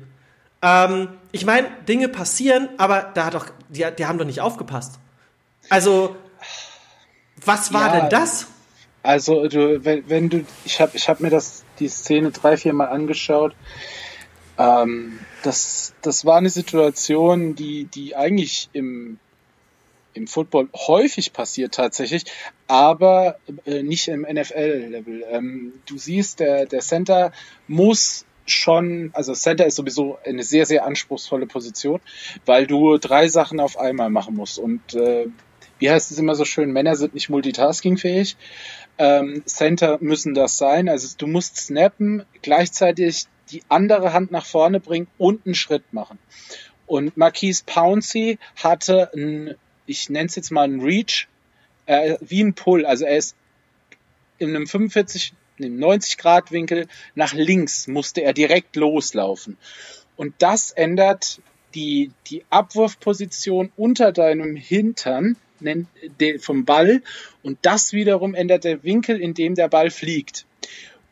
ähm, 0.66 1.08
ich 1.30 1.46
meine, 1.46 1.68
Dinge 1.88 2.08
passieren, 2.08 2.68
aber 2.76 3.12
da 3.14 3.26
hat 3.26 3.34
doch, 3.34 3.46
die, 3.68 3.86
die 3.96 4.06
haben 4.06 4.18
doch 4.18 4.24
nicht 4.24 4.40
aufgepasst. 4.40 4.98
Also, 5.68 6.16
was 7.44 7.72
war 7.72 7.94
ja, 7.94 8.00
denn 8.00 8.10
das? 8.10 8.48
Also, 9.04 9.46
du, 9.46 9.84
wenn, 9.84 10.08
wenn 10.10 10.28
du, 10.28 10.44
ich 10.64 10.80
habe 10.80 10.96
ich 10.96 11.08
hab 11.08 11.20
mir 11.20 11.30
das, 11.30 11.64
die 11.78 11.88
Szene 11.88 12.32
drei, 12.32 12.56
vier 12.56 12.72
Mal 12.72 12.88
angeschaut. 12.88 13.54
Ähm, 14.58 15.20
das, 15.44 15.94
das 16.02 16.24
war 16.24 16.38
eine 16.38 16.50
Situation, 16.50 17.54
die, 17.54 17.84
die 17.84 18.16
eigentlich 18.16 18.68
im, 18.72 19.20
im 20.14 20.26
Football 20.26 20.68
häufig 20.74 21.32
passiert 21.32 21.74
tatsächlich, 21.74 22.24
aber 22.66 23.38
äh, 23.66 23.84
nicht 23.84 24.08
im 24.08 24.22
NFL-Level. 24.22 25.24
Ähm, 25.30 25.74
du 25.86 25.96
siehst, 25.96 26.40
der, 26.40 26.66
der 26.66 26.80
Center 26.80 27.30
muss 27.68 28.25
schon, 28.46 29.10
also 29.12 29.34
Center 29.34 29.66
ist 29.66 29.76
sowieso 29.76 30.18
eine 30.24 30.42
sehr, 30.42 30.66
sehr 30.66 30.84
anspruchsvolle 30.84 31.46
Position, 31.46 32.00
weil 32.44 32.66
du 32.66 32.96
drei 32.98 33.28
Sachen 33.28 33.60
auf 33.60 33.78
einmal 33.78 34.10
machen 34.10 34.34
musst. 34.34 34.58
Und 34.58 34.94
äh, 34.94 35.26
wie 35.78 35.90
heißt 35.90 36.10
es 36.10 36.18
immer 36.18 36.34
so 36.34 36.44
schön, 36.44 36.72
Männer 36.72 36.96
sind 36.96 37.14
nicht 37.14 37.28
multitaskingfähig. 37.28 38.36
Ähm, 38.98 39.42
Center 39.44 39.98
müssen 40.00 40.34
das 40.34 40.58
sein. 40.58 40.88
Also 40.88 41.14
du 41.18 41.26
musst 41.26 41.56
snappen, 41.56 42.24
gleichzeitig 42.42 43.26
die 43.50 43.62
andere 43.68 44.12
Hand 44.12 44.30
nach 44.30 44.46
vorne 44.46 44.80
bringen 44.80 45.08
und 45.18 45.46
einen 45.46 45.54
Schritt 45.54 45.92
machen. 45.92 46.18
Und 46.86 47.16
Marquise 47.16 47.62
Pouncey 47.66 48.38
hatte 48.56 49.10
ein, 49.14 49.54
ich 49.86 50.08
nenne 50.08 50.26
es 50.26 50.36
jetzt 50.36 50.50
mal 50.50 50.64
ein 50.64 50.80
Reach, 50.80 51.28
äh, 51.86 52.16
wie 52.20 52.42
ein 52.42 52.54
Pull. 52.54 52.86
Also 52.86 53.04
er 53.04 53.16
ist 53.16 53.36
in 54.38 54.54
einem 54.54 54.66
45 54.66 55.32
im 55.58 55.78
90-Grad-Winkel 55.78 56.86
nach 57.14 57.32
links 57.32 57.86
musste 57.86 58.22
er 58.22 58.32
direkt 58.32 58.76
loslaufen. 58.76 59.56
Und 60.16 60.34
das 60.38 60.70
ändert 60.70 61.40
die, 61.74 62.10
die 62.28 62.44
Abwurfposition 62.50 63.70
unter 63.76 64.12
deinem 64.12 64.56
Hintern 64.56 65.36
vom 66.40 66.64
Ball 66.64 67.02
und 67.42 67.58
das 67.62 67.92
wiederum 67.92 68.34
ändert 68.34 68.64
der 68.64 68.82
Winkel, 68.84 69.20
in 69.20 69.34
dem 69.34 69.54
der 69.54 69.68
Ball 69.68 69.90
fliegt. 69.90 70.46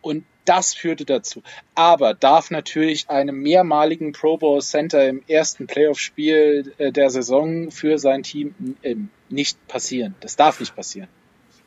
Und 0.02 0.24
das 0.44 0.74
führte 0.74 1.06
dazu. 1.06 1.42
Aber 1.74 2.12
darf 2.12 2.50
natürlich 2.50 3.08
einem 3.08 3.40
mehrmaligen 3.40 4.12
Pro 4.12 4.36
Bowl 4.36 4.60
Center 4.60 5.08
im 5.08 5.22
ersten 5.26 5.66
Playoff-Spiel 5.66 6.74
äh, 6.76 6.92
der 6.92 7.08
Saison 7.08 7.70
für 7.70 7.98
sein 7.98 8.22
Team 8.22 8.54
äh, 8.82 8.96
nicht 9.30 9.66
passieren. 9.66 10.14
Das 10.20 10.36
darf 10.36 10.60
nicht 10.60 10.76
passieren. 10.76 11.08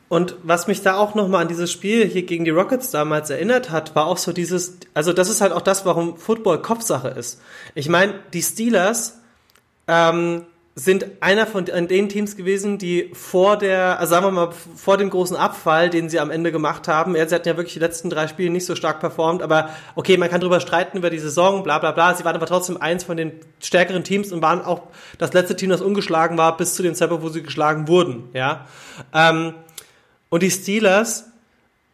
Und 0.08 0.36
was 0.42 0.66
mich 0.66 0.80
da 0.82 0.96
auch 0.96 1.14
nochmal 1.14 1.42
an 1.42 1.48
dieses 1.48 1.70
Spiel 1.70 2.06
hier 2.06 2.22
gegen 2.22 2.44
die 2.44 2.50
Rockets 2.50 2.90
damals 2.90 3.28
erinnert 3.28 3.70
hat, 3.70 3.94
war 3.94 4.06
auch 4.06 4.16
so 4.16 4.32
dieses, 4.32 4.78
also 4.94 5.12
das 5.12 5.28
ist 5.28 5.40
halt 5.40 5.52
auch 5.52 5.60
das, 5.60 5.84
warum 5.84 6.16
Football 6.16 6.62
Kopfsache 6.62 7.08
ist. 7.08 7.40
Ich 7.74 7.88
meine, 7.90 8.14
die 8.32 8.42
Steelers 8.42 9.18
ähm, 9.86 10.46
sind 10.78 11.06
einer 11.20 11.46
von 11.46 11.64
den 11.64 12.08
Teams 12.08 12.36
gewesen, 12.36 12.78
die 12.78 13.10
vor 13.12 13.58
der, 13.58 13.98
also 13.98 14.10
sagen 14.10 14.26
wir 14.26 14.30
mal, 14.30 14.50
vor 14.76 14.96
dem 14.96 15.10
großen 15.10 15.36
Abfall, 15.36 15.90
den 15.90 16.08
sie 16.08 16.20
am 16.20 16.30
Ende 16.30 16.52
gemacht 16.52 16.86
haben, 16.86 17.16
ja, 17.16 17.26
sie 17.26 17.34
hatten 17.34 17.48
ja 17.48 17.56
wirklich 17.56 17.74
die 17.74 17.80
letzten 17.80 18.10
drei 18.10 18.28
Spiele 18.28 18.50
nicht 18.50 18.64
so 18.64 18.76
stark 18.76 19.00
performt, 19.00 19.42
aber 19.42 19.70
okay, 19.96 20.16
man 20.16 20.30
kann 20.30 20.40
drüber 20.40 20.60
streiten 20.60 20.96
über 20.96 21.10
die 21.10 21.18
Saison, 21.18 21.64
bla 21.64 21.80
bla 21.80 21.90
bla, 21.90 22.14
sie 22.14 22.24
waren 22.24 22.36
aber 22.36 22.46
trotzdem 22.46 22.80
eins 22.80 23.02
von 23.02 23.16
den 23.16 23.32
stärkeren 23.60 24.04
Teams 24.04 24.30
und 24.30 24.40
waren 24.40 24.62
auch 24.62 24.82
das 25.18 25.32
letzte 25.32 25.56
Team, 25.56 25.70
das 25.70 25.80
ungeschlagen 25.80 26.38
war, 26.38 26.56
bis 26.56 26.74
zu 26.74 26.84
dem 26.84 26.94
Zeitpunkt, 26.94 27.24
wo 27.24 27.28
sie 27.28 27.42
geschlagen 27.42 27.88
wurden, 27.88 28.28
ja. 28.32 28.66
Ähm, 29.12 29.54
und 30.30 30.42
die 30.42 30.50
Steelers, 30.50 31.24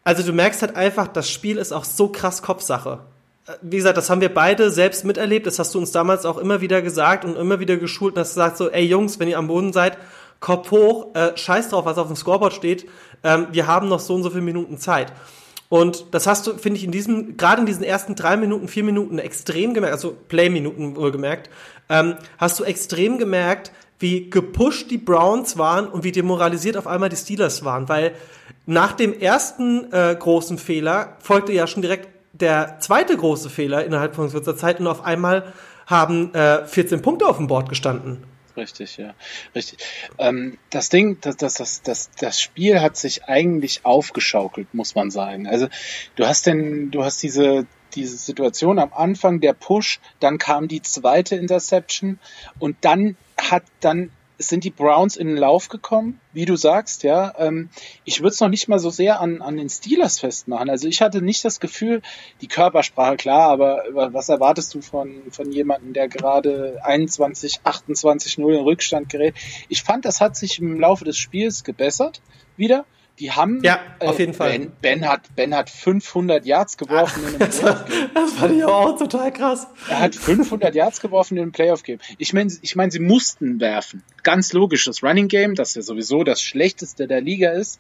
also 0.03 0.23
du 0.23 0.33
merkst 0.33 0.63
halt 0.63 0.77
einfach, 0.77 1.09
das 1.09 1.31
Spiel 1.31 1.59
ist 1.59 1.73
auch 1.73 1.85
so 1.85 2.09
krass 2.09 2.43
Kopfsache. 2.43 3.01
Äh, 3.47 3.53
wie 3.63 3.77
gesagt, 3.77 3.97
das 3.97 4.11
haben 4.11 4.21
wir 4.21 4.33
beide 4.33 4.71
selbst 4.71 5.05
miterlebt. 5.05 5.47
Das 5.47 5.59
hast 5.59 5.75
du 5.75 5.79
uns 5.79 5.93
damals 5.93 6.27
auch 6.27 6.39
immer 6.39 6.61
wieder 6.61 6.83
gesagt 6.83 7.25
und 7.25 7.37
immer 7.37 7.61
wieder 7.61 7.77
geschult 7.77 8.15
und 8.15 8.21
hast 8.21 8.35
gesagt 8.35 8.57
so, 8.57 8.71
ey 8.71 8.85
Jungs, 8.85 9.19
wenn 9.19 9.29
ihr 9.29 9.39
am 9.39 9.49
Boden 9.49 9.73
seid, 9.73 9.99
Kopf 10.41 10.71
hoch, 10.71 11.15
äh, 11.15 11.37
scheiß 11.37 11.71
drauf, 11.71 11.87
was 11.87 11.99
auf 11.99 12.09
dem 12.09 12.17
Scoreboard 12.17 12.53
steht. 12.53 12.87
Ähm, 13.23 13.47
wir 13.53 13.67
haben 13.67 13.89
noch 13.89 14.01
so 14.01 14.15
und 14.15 14.23
so 14.23 14.31
viele 14.31 14.43
Minuten 14.43 14.79
Zeit. 14.79 15.13
Und 15.71 16.07
das 16.13 16.27
hast 16.27 16.47
du, 16.47 16.55
finde 16.55 16.79
ich, 16.79 16.85
in 16.85 16.93
diesem, 16.93 17.37
gerade 17.37 17.61
in 17.61 17.67
diesen 17.67 17.83
ersten 17.83 18.15
drei 18.15 18.37
Minuten, 18.37 18.69
vier 18.69 18.85
Minuten 18.85 19.19
extrem 19.19 19.73
gemerkt, 19.75 19.95
also 19.95 20.15
Play-Minuten 20.29 20.97
wohlgemerkt, 20.97 21.49
ähm, 21.89 22.17
hast 22.39 22.61
du 22.61 22.65
extrem 22.65 23.19
gemerkt, 23.19 23.73
wie 23.99 24.31
gepusht 24.31 24.91
die 24.91 24.99
Browns 24.99 25.57
waren 25.57 25.87
und 25.87 26.05
wie 26.05 26.13
demoralisiert 26.13 26.77
auf 26.77 26.87
einmal 26.87 27.09
die 27.09 27.17
Steelers 27.17 27.65
waren, 27.65 27.89
weil 27.89 28.15
nach 28.67 28.93
dem 28.93 29.19
ersten 29.19 29.93
äh, 29.93 30.17
großen 30.19 30.59
Fehler 30.59 31.17
folgte 31.21 31.53
ja 31.53 31.67
schon 31.67 31.83
direkt 31.83 32.09
der 32.33 32.79
zweite 32.81 33.17
große 33.17 33.49
Fehler 33.49 33.85
innerhalb 33.85 34.15
von 34.15 34.31
kurzer 34.31 34.57
Zeit 34.57 34.81
und 34.81 34.87
auf 34.87 35.05
einmal 35.05 35.53
haben 35.87 36.35
äh, 36.35 36.67
14 36.67 37.03
Punkte 37.03 37.27
auf 37.27 37.37
dem 37.37 37.47
Board 37.47 37.69
gestanden. 37.69 38.25
Richtig, 38.57 38.99
ja, 38.99 39.15
richtig. 39.55 39.79
Ähm, 40.19 40.59
das 40.71 40.89
Ding, 40.89 41.19
das, 41.21 41.37
das, 41.37 41.55
das, 41.55 41.83
das, 41.83 42.11
das 42.19 42.41
Spiel 42.41 42.81
hat 42.81 42.97
sich 42.97 43.25
eigentlich 43.25 43.85
aufgeschaukelt, 43.85 44.73
muss 44.75 44.95
man 44.95 45.11
sagen. 45.11 45.49
Also 45.49 45.69
du 46.15 46.27
hast 46.27 46.47
denn, 46.47 46.91
du 46.91 47.05
hast 47.05 47.23
diese 47.23 47.67
diese 47.95 48.17
Situation 48.17 48.79
am 48.79 48.93
Anfang, 48.93 49.41
der 49.41 49.53
Push, 49.53 50.01
dann 50.21 50.39
kam 50.39 50.69
die 50.69 50.83
zweite 50.83 51.37
Interception 51.37 52.19
und 52.59 52.77
dann 52.83 53.17
hat 53.39 53.65
dann 53.81 54.11
sind 54.39 54.65
die 54.65 54.71
Browns 54.71 55.17
in 55.17 55.29
den 55.29 55.37
Lauf 55.37 55.69
gekommen, 55.69 56.21
wie 56.33 56.45
du 56.45 56.57
sagst, 56.57 57.05
ja. 57.05 57.33
Ähm, 57.39 57.71
ich 58.05 58.21
würde 58.21 58.31
es 58.31 58.41
noch 58.41 58.49
nicht 58.49 58.69
mal 58.69 58.79
so 58.79 58.91
sehr 58.91 59.21
an, 59.21 59.41
an 59.41 59.57
den 59.57 59.69
Steelers 59.69 60.19
festmachen. 60.19 60.69
Also 60.69 60.89
ich 60.89 61.01
hatte 61.01 61.23
nicht 61.23 61.45
das 61.45 61.61
Gefühl, 61.61 62.03
die 62.41 62.49
Körpersprache, 62.49 63.17
klar, 63.17 63.51
aber 63.51 63.85
was 63.93 64.29
erwartest 64.29 64.75
du 64.75 64.81
von, 64.81 65.23
von 65.31 65.53
jemandem, 65.53 65.93
der 65.93 66.09
gerade 66.09 66.81
21, 66.83 67.61
28, 67.63 68.39
0 68.39 68.55
in 68.55 68.61
Rückstand 68.61 69.09
gerät? 69.09 69.35
Ich 69.69 69.83
fand, 69.83 70.05
das 70.05 70.21
hat 70.21 70.37
sich 70.37 70.59
im 70.59 70.81
Laufe 70.81 71.05
des 71.05 71.17
Spiels 71.17 71.63
gebessert 71.63 72.21
wieder 72.57 72.85
Die 73.21 73.31
haben. 73.31 73.63
Ja, 73.63 73.81
auf 74.01 74.19
jeden 74.19 74.35
Fall. 74.35 74.51
Ben, 74.51 74.73
ben, 74.83 75.09
hat, 75.09 75.37
ben 75.37 75.55
hat 75.55 75.71
500 75.71 76.45
Yards 76.45 76.77
geworfen 76.77 77.23
in 77.23 77.29
einem 77.29 77.39
Das, 77.39 77.63
war, 77.63 77.87
das 78.13 78.33
fand 78.33 78.57
ich 78.57 78.65
auch 78.65 78.99
total 78.99 79.33
krass. 79.33 79.69
Er 79.89 80.01
hat 80.01 80.17
500 80.17 80.75
Yards 80.75 81.01
geworfen 81.01 81.37
in 81.37 81.45
einem 81.45 81.53
Playoff-Game. 81.53 82.01
Ich 82.19 82.33
meine, 82.33 82.53
ich 82.61 82.75
mein, 82.75 82.91
sie 82.91 82.99
mussten 82.99 83.61
werfen. 83.61 84.03
Ganz 84.25 84.53
logisch. 84.53 84.85
Das 84.85 85.05
Running 85.05 85.29
Game, 85.29 85.55
das 85.55 85.77
ja 85.77 85.83
sowieso 85.83 86.25
das 86.25 86.43
schlechteste 86.43 87.07
der 87.07 87.21
Liga 87.21 87.53
ist 87.53 87.79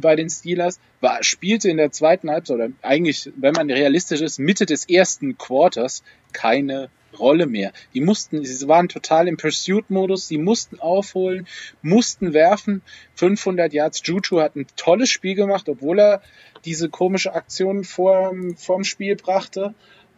bei 0.00 0.16
den 0.16 0.30
Steelers, 0.30 0.80
war, 1.02 1.22
spielte 1.22 1.68
in 1.68 1.76
der 1.76 1.92
zweiten 1.92 2.30
Halbzeit, 2.30 2.56
oder 2.56 2.68
eigentlich, 2.80 3.30
wenn 3.36 3.52
man 3.52 3.70
realistisch 3.70 4.22
ist, 4.22 4.38
Mitte 4.38 4.64
des 4.64 4.88
ersten 4.88 5.36
Quarters 5.36 6.02
keine 6.32 6.88
Rolle 7.18 7.46
mehr. 7.46 7.72
Die 7.94 8.00
mussten, 8.00 8.44
sie 8.44 8.68
waren 8.68 8.88
total 8.88 9.28
im 9.28 9.36
Pursuit-Modus, 9.36 10.28
sie 10.28 10.38
mussten 10.38 10.80
aufholen, 10.80 11.46
mussten 11.82 12.32
werfen. 12.32 12.82
500 13.14 13.72
Yards. 13.72 14.02
Juju 14.04 14.40
hat 14.40 14.56
ein 14.56 14.66
tolles 14.76 15.10
Spiel 15.10 15.34
gemacht, 15.34 15.68
obwohl 15.68 15.98
er 15.98 16.22
diese 16.64 16.88
komische 16.88 17.34
Aktion 17.34 17.84
vor, 17.84 18.34
vor 18.56 18.76
dem 18.76 18.84
Spiel 18.84 19.16
brachte. 19.16 19.74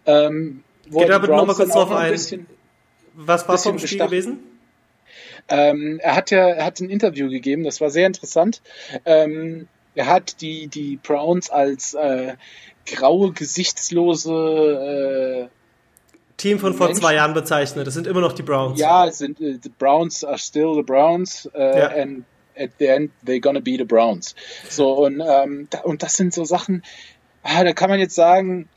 Ähm, 0.07 0.63
Geht 0.91 1.09
da 1.09 1.19
bitte 1.19 1.33
nochmal 1.33 1.55
kurz 1.55 1.73
drauf 1.73 1.93
ein. 1.93 2.13
Bisschen, 2.13 2.47
Was 3.15 3.49
war 3.49 3.59
vom 3.59 3.79
Spiel 3.79 3.99
gewesen? 3.99 4.39
Ähm, 5.49 5.99
er 6.03 6.17
hat 6.17 6.31
ja, 6.31 6.49
er 6.49 6.65
hat 6.65 6.81
ein 6.81 6.91
Interview 6.91 7.29
gegeben, 7.29 7.65
das 7.65 7.81
war 7.81 7.91
sehr 7.91 8.07
interessant. 8.07 8.63
Ähm, 9.05 9.69
er 9.95 10.07
hat 10.07 10.41
die, 10.41 10.69
die 10.69 10.97
Browns 10.97 11.51
als 11.51 11.95
äh, 11.95 12.35
graue, 12.87 13.33
gesichtslose 13.33 15.49
äh, 15.51 15.62
Team 16.43 16.59
von 16.59 16.75
vor 16.75 16.89
Menschen. 16.89 17.03
zwei 17.03 17.15
Jahren 17.15 17.35
bezeichnet. 17.35 17.87
Das 17.87 17.95
sind 17.95 18.07
immer 18.07 18.21
noch 18.21 18.33
die 18.33 18.43
Browns. 18.43 18.79
Ja, 18.79 19.07
es 19.07 19.19
sind 19.19 19.41
uh, 19.41 19.55
the 19.63 19.71
Browns 19.79 20.25
are 20.25 20.39
still 20.39 20.75
the 20.75 20.83
Browns 20.83 21.49
uh, 21.55 21.59
ja. 21.59 21.89
and 21.89 22.25
at 22.59 22.71
the 22.79 22.87
end 22.87 23.11
they're 23.25 23.41
gonna 23.41 23.61
be 23.61 23.77
the 23.79 23.85
Browns. 23.85 24.35
So 24.69 24.93
und 25.05 25.21
ähm, 25.21 25.69
und 25.85 26.03
das 26.03 26.15
sind 26.15 26.35
so 26.35 26.45
Sachen. 26.45 26.83
Ah, 27.45 27.65
da 27.65 27.73
kann 27.73 27.91
man 27.91 27.99
jetzt 27.99 28.15
sagen, 28.15 28.69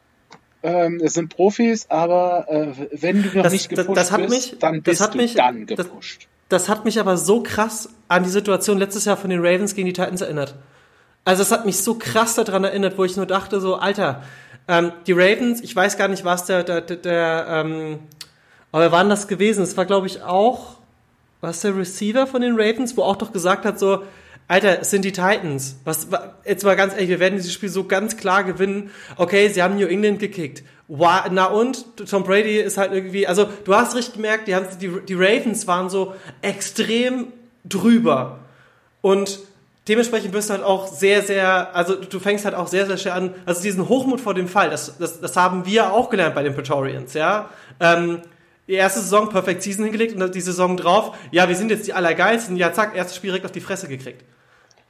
ähm, 0.63 1.01
es 1.03 1.13
sind 1.13 1.35
Profis, 1.35 1.87
aber 1.89 2.45
äh, 2.49 2.67
wenn 2.91 3.23
du 3.23 3.29
noch 3.35 3.43
das, 3.43 3.53
nicht 3.53 3.69
gepusht 3.69 3.97
das, 3.97 4.09
das 4.09 4.17
bist, 4.17 4.29
mich, 4.29 4.59
dann 4.59 4.81
bist 4.81 5.01
du 5.01 5.17
mich, 5.17 5.33
dann 5.35 5.65
gepusht. 5.65 6.27
Das, 6.49 6.69
hat 6.69 6.85
mich 6.85 6.99
aber 6.99 7.17
so 7.17 7.43
krass 7.43 7.89
an 8.07 8.23
die 8.23 8.29
Situation 8.29 8.77
letztes 8.77 9.05
Jahr 9.05 9.17
von 9.17 9.29
den 9.29 9.39
Ravens 9.39 9.75
gegen 9.75 9.87
die 9.87 9.93
Titans 9.93 10.21
erinnert. 10.21 10.55
Also 11.23 11.41
es 11.41 11.51
hat 11.51 11.65
mich 11.65 11.77
so 11.77 11.95
krass 11.95 12.35
daran 12.35 12.63
erinnert, 12.63 12.97
wo 12.97 13.03
ich 13.03 13.17
nur 13.17 13.25
dachte 13.25 13.59
so, 13.59 13.75
Alter, 13.75 14.23
ähm, 14.67 14.91
die 15.07 15.13
Ravens, 15.13 15.61
ich 15.61 15.75
weiß 15.75 15.97
gar 15.97 16.07
nicht, 16.07 16.25
was 16.25 16.45
der, 16.45 16.63
der, 16.63 16.81
der, 16.81 16.97
der 16.97 17.45
ähm, 17.49 17.99
aber 18.71 18.91
waren 18.91 19.09
das 19.09 19.27
gewesen? 19.29 19.63
Es 19.63 19.77
war, 19.77 19.85
glaube 19.85 20.07
ich, 20.07 20.21
auch, 20.21 20.75
was 21.39 21.61
der 21.61 21.77
Receiver 21.77 22.27
von 22.27 22.41
den 22.41 22.59
Ravens, 22.59 22.97
wo 22.97 23.03
auch 23.03 23.15
doch 23.15 23.31
gesagt 23.31 23.63
hat, 23.63 23.79
so, 23.79 24.03
Alter, 24.47 24.81
es 24.81 24.91
sind 24.91 25.05
die 25.05 25.11
Titans. 25.11 25.77
Was, 25.85 26.07
jetzt 26.43 26.63
mal 26.65 26.75
ganz 26.75 26.93
ehrlich, 26.93 27.09
wir 27.09 27.19
werden 27.19 27.37
dieses 27.37 27.53
Spiel 27.53 27.69
so 27.69 27.85
ganz 27.85 28.17
klar 28.17 28.43
gewinnen. 28.43 28.91
Okay, 29.15 29.47
sie 29.47 29.63
haben 29.63 29.77
New 29.77 29.87
England 29.87 30.19
gekickt. 30.19 30.63
Wow, 30.87 31.21
na 31.31 31.45
und? 31.45 31.85
Tom 32.07 32.23
Brady 32.23 32.57
ist 32.57 32.77
halt 32.77 32.91
irgendwie, 32.91 33.25
also 33.25 33.47
du 33.63 33.73
hast 33.73 33.95
richtig 33.95 34.15
gemerkt, 34.15 34.47
die, 34.47 34.55
haben, 34.55 34.67
die, 34.79 34.91
die 35.07 35.15
Ravens 35.15 35.65
waren 35.67 35.89
so 35.89 36.13
extrem 36.41 37.33
drüber. 37.63 38.39
Und 39.01 39.39
dementsprechend 39.87 40.33
wirst 40.33 40.49
du 40.49 40.53
halt 40.53 40.63
auch 40.63 40.87
sehr, 40.87 41.21
sehr, 41.21 41.75
also 41.75 41.95
du 41.95 42.19
fängst 42.19 42.45
halt 42.45 42.55
auch 42.55 42.67
sehr, 42.67 42.85
sehr 42.85 42.97
schnell 42.97 43.13
an, 43.13 43.35
also 43.45 43.61
diesen 43.61 43.87
Hochmut 43.87 44.21
vor 44.21 44.33
dem 44.33 44.47
Fall, 44.47 44.69
das, 44.69 44.97
das, 44.97 45.21
das 45.21 45.35
haben 45.35 45.65
wir 45.65 45.93
auch 45.93 46.09
gelernt 46.09 46.35
bei 46.35 46.43
den 46.43 46.53
Praetorians, 46.53 47.13
ja. 47.13 47.49
Ähm, 47.79 48.21
die 48.67 48.73
erste 48.73 48.99
Saison 48.99 49.29
Perfect 49.29 49.61
Season 49.61 49.83
hingelegt 49.83 50.19
und 50.19 50.33
die 50.33 50.41
Saison 50.41 50.75
drauf, 50.75 51.15
ja, 51.31 51.47
wir 51.47 51.55
sind 51.55 51.69
jetzt 51.69 51.85
die 51.87 51.93
Allergeilsten, 51.93 52.55
ja, 52.55 52.73
zack, 52.73 52.95
erstes 52.95 53.15
Spiel 53.15 53.29
direkt 53.29 53.45
auf 53.45 53.51
die 53.51 53.61
Fresse 53.61 53.87
gekriegt. 53.87 54.23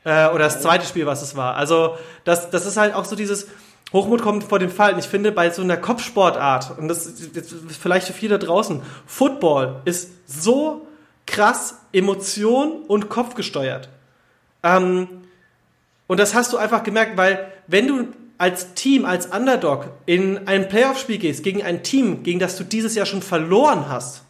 Äh, 0.06 0.30
oder 0.30 0.46
das 0.46 0.62
zweite 0.62 0.86
Spiel, 0.86 1.06
was 1.06 1.22
es 1.22 1.36
war. 1.36 1.56
Also, 1.56 1.98
das, 2.24 2.50
das 2.52 2.66
ist 2.66 2.78
halt 2.78 2.94
auch 2.94 3.04
so 3.04 3.18
dieses, 3.18 3.48
Hochmut 3.94 4.22
kommt 4.22 4.44
vor 4.44 4.60
dem 4.60 4.70
Fall. 4.70 4.94
Und 4.94 5.00
ich 5.00 5.08
finde, 5.08 5.32
bei 5.32 5.50
so 5.52 5.62
einer 5.62 5.78
Kopfsportart, 5.78 6.78
und 6.78 6.88
das 6.88 7.06
ist 7.06 7.56
vielleicht 7.82 8.08
für 8.08 8.14
viele 8.14 8.38
da 8.38 8.46
draußen, 8.46 8.82
Football 9.06 9.82
ist 9.86 10.12
so 10.28 10.88
krass 11.26 11.80
Emotion 11.94 12.84
und 12.88 13.10
Kopf 13.10 13.36
gesteuert. 13.36 13.90
Ähm, 14.66 15.08
und 16.08 16.20
das 16.20 16.34
hast 16.34 16.52
du 16.52 16.58
einfach 16.58 16.84
gemerkt, 16.84 17.16
weil 17.18 17.52
wenn 17.68 17.88
du 17.88 18.08
als 18.38 18.74
Team, 18.74 19.06
als 19.06 19.28
Underdog 19.28 19.88
in 20.06 20.48
ein 20.48 20.68
Playoff-Spiel 20.68 21.20
gehst 21.20 21.44
gegen 21.44 21.64
ein 21.64 21.84
Team, 21.84 22.24
gegen 22.24 22.40
das 22.40 22.58
du 22.58 22.64
dieses 22.64 22.96
Jahr 22.96 23.06
schon 23.06 23.22
verloren 23.22 23.88
hast, 23.88 24.24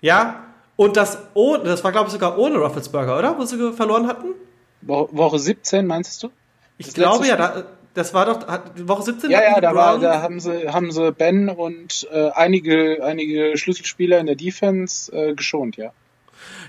ja, 0.00 0.44
und 0.76 0.96
das, 0.96 1.18
oh, 1.34 1.56
das 1.56 1.82
war 1.82 1.90
glaube 1.90 2.06
ich 2.06 2.12
sogar 2.12 2.38
ohne 2.38 2.58
Rufflesburger, 2.58 3.18
oder? 3.18 3.38
Wo 3.38 3.44
sie 3.46 3.72
verloren 3.72 4.06
hatten? 4.06 4.34
Woche 4.82 5.38
17, 5.38 5.86
meinst 5.86 6.22
du? 6.22 6.30
Ich 6.78 6.86
das 6.86 6.94
glaube 6.94 7.26
ja, 7.26 7.36
da, 7.36 7.64
das 7.94 8.12
war 8.12 8.26
doch 8.26 8.46
Woche 8.86 9.02
17. 9.04 9.30
Ja, 9.30 9.42
ja, 9.42 9.60
da, 9.60 9.74
war, 9.74 9.98
da 9.98 10.20
haben 10.20 10.38
sie, 10.38 10.68
haben 10.68 10.92
sie 10.92 11.12
Ben 11.12 11.48
und 11.48 12.06
äh, 12.12 12.28
einige, 12.30 13.02
einige 13.02 13.56
Schlüsselspieler 13.56 14.18
in 14.18 14.26
der 14.26 14.36
Defense 14.36 15.10
äh, 15.12 15.34
geschont, 15.34 15.76
ja. 15.76 15.92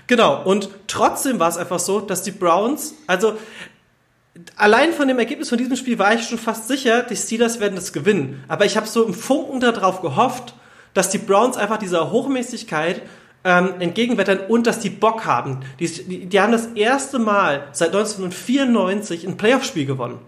Genau, 0.06 0.42
und 0.42 0.70
trotzdem 0.86 1.38
war 1.38 1.48
es 1.48 1.56
einfach 1.56 1.78
so, 1.78 2.00
dass 2.00 2.22
die 2.22 2.30
Browns, 2.30 2.94
also 3.06 3.36
allein 4.56 4.92
von 4.92 5.08
dem 5.08 5.18
Ergebnis 5.18 5.48
von 5.48 5.58
diesem 5.58 5.76
Spiel 5.76 5.98
war 5.98 6.14
ich 6.14 6.26
schon 6.26 6.38
fast 6.38 6.68
sicher, 6.68 7.02
die 7.02 7.16
Steelers 7.16 7.60
werden 7.60 7.74
das 7.74 7.92
gewinnen. 7.92 8.42
Aber 8.48 8.64
ich 8.64 8.76
habe 8.76 8.86
so 8.86 9.04
im 9.04 9.14
Funken 9.14 9.60
darauf 9.60 10.00
gehofft, 10.00 10.54
dass 10.94 11.10
die 11.10 11.18
Browns 11.18 11.56
einfach 11.56 11.78
dieser 11.78 12.10
Hochmäßigkeit 12.10 13.02
ähm, 13.44 13.74
entgegenwettern 13.80 14.40
und 14.48 14.66
dass 14.66 14.80
die 14.80 14.90
Bock 14.90 15.26
haben. 15.26 15.60
Die, 15.78 15.86
die, 15.86 16.26
die 16.26 16.40
haben 16.40 16.52
das 16.52 16.66
erste 16.74 17.18
Mal 17.18 17.68
seit 17.72 17.88
1994 17.88 19.26
ein 19.26 19.36
Playoff-Spiel 19.36 19.86
gewonnen. 19.86 20.18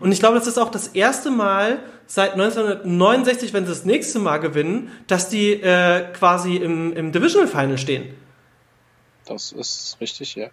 Und 0.00 0.12
ich 0.12 0.20
glaube, 0.20 0.38
das 0.38 0.46
ist 0.46 0.58
auch 0.58 0.70
das 0.70 0.88
erste 0.88 1.30
Mal 1.30 1.78
seit 2.06 2.32
1969, 2.32 3.52
wenn 3.52 3.64
sie 3.64 3.70
das 3.70 3.84
nächste 3.84 4.18
Mal 4.18 4.38
gewinnen, 4.38 4.90
dass 5.06 5.28
die 5.28 5.52
äh, 5.52 6.04
quasi 6.12 6.56
im, 6.56 6.92
im 6.92 7.12
Divisional 7.12 7.48
Final 7.48 7.78
stehen. 7.78 8.14
Das 9.26 9.52
ist 9.52 9.96
richtig, 10.00 10.34
ja. 10.34 10.48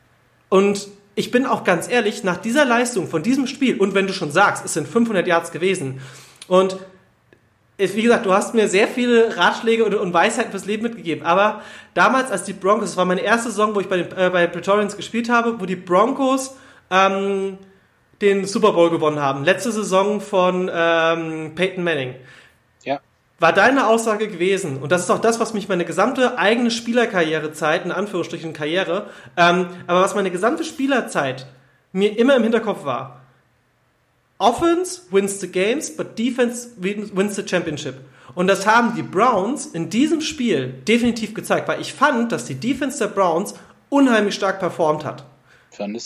Und 0.49 0.87
ich 1.15 1.31
bin 1.31 1.45
auch 1.45 1.63
ganz 1.63 1.89
ehrlich, 1.89 2.23
nach 2.23 2.37
dieser 2.37 2.65
Leistung 2.65 3.07
von 3.07 3.23
diesem 3.23 3.47
Spiel, 3.47 3.77
und 3.77 3.93
wenn 3.93 4.07
du 4.07 4.13
schon 4.13 4.31
sagst, 4.31 4.65
es 4.65 4.73
sind 4.73 4.87
500 4.87 5.27
Yards 5.27 5.51
gewesen, 5.51 6.01
und 6.47 6.77
wie 7.77 8.01
gesagt, 8.03 8.25
du 8.25 8.33
hast 8.33 8.53
mir 8.53 8.67
sehr 8.67 8.87
viele 8.87 9.35
Ratschläge 9.37 9.85
und, 9.85 10.13
Weisheiten 10.13 10.51
fürs 10.51 10.65
Leben 10.65 10.83
mitgegeben, 10.83 11.25
aber 11.25 11.61
damals, 11.93 12.29
als 12.29 12.43
die 12.43 12.53
Broncos, 12.53 12.89
das 12.89 12.97
war 12.97 13.05
meine 13.05 13.21
erste 13.21 13.49
Saison, 13.49 13.73
wo 13.73 13.79
ich 13.79 13.87
bei 13.87 13.97
den 13.97 14.17
äh, 14.17 14.29
bei 14.29 14.45
Praetorians 14.47 14.95
gespielt 14.95 15.29
habe, 15.29 15.59
wo 15.59 15.65
die 15.65 15.75
Broncos 15.75 16.55
ähm, 16.91 17.57
den 18.21 18.45
Super 18.45 18.73
Bowl 18.73 18.91
gewonnen 18.91 19.19
haben, 19.19 19.43
letzte 19.43 19.71
Saison 19.71 20.21
von 20.21 20.69
ähm, 20.71 21.55
Peyton 21.55 21.83
Manning 21.83 22.15
war 23.41 23.53
deine 23.53 23.87
Aussage 23.87 24.27
gewesen, 24.27 24.77
und 24.77 24.91
das 24.91 25.01
ist 25.01 25.09
auch 25.09 25.19
das, 25.19 25.39
was 25.39 25.55
mich 25.55 25.67
meine 25.67 25.83
gesamte 25.83 26.37
eigene 26.37 26.69
Spielerkarrierezeit, 26.69 27.83
in 27.83 27.91
Anführungsstrichen 27.91 28.53
Karriere, 28.53 29.09
ähm, 29.35 29.65
aber 29.87 30.01
was 30.01 30.13
meine 30.13 30.29
gesamte 30.29 30.63
Spielerzeit 30.63 31.47
mir 31.91 32.17
immer 32.17 32.35
im 32.35 32.43
Hinterkopf 32.43 32.85
war. 32.85 33.21
Offense 34.37 35.01
wins 35.09 35.39
the 35.39 35.51
games, 35.51 35.95
but 35.95 36.19
defense 36.19 36.69
wins 36.77 37.35
the 37.35 37.47
championship. 37.47 37.95
Und 38.35 38.45
das 38.45 38.67
haben 38.67 38.93
die 38.95 39.01
Browns 39.01 39.65
in 39.65 39.89
diesem 39.89 40.21
Spiel 40.21 40.73
definitiv 40.87 41.33
gezeigt, 41.33 41.67
weil 41.67 41.81
ich 41.81 41.93
fand, 41.93 42.31
dass 42.31 42.45
die 42.45 42.55
Defense 42.55 42.99
der 42.99 43.07
Browns 43.07 43.55
unheimlich 43.89 44.35
stark 44.35 44.59
performt 44.59 45.03
hat. 45.03 45.25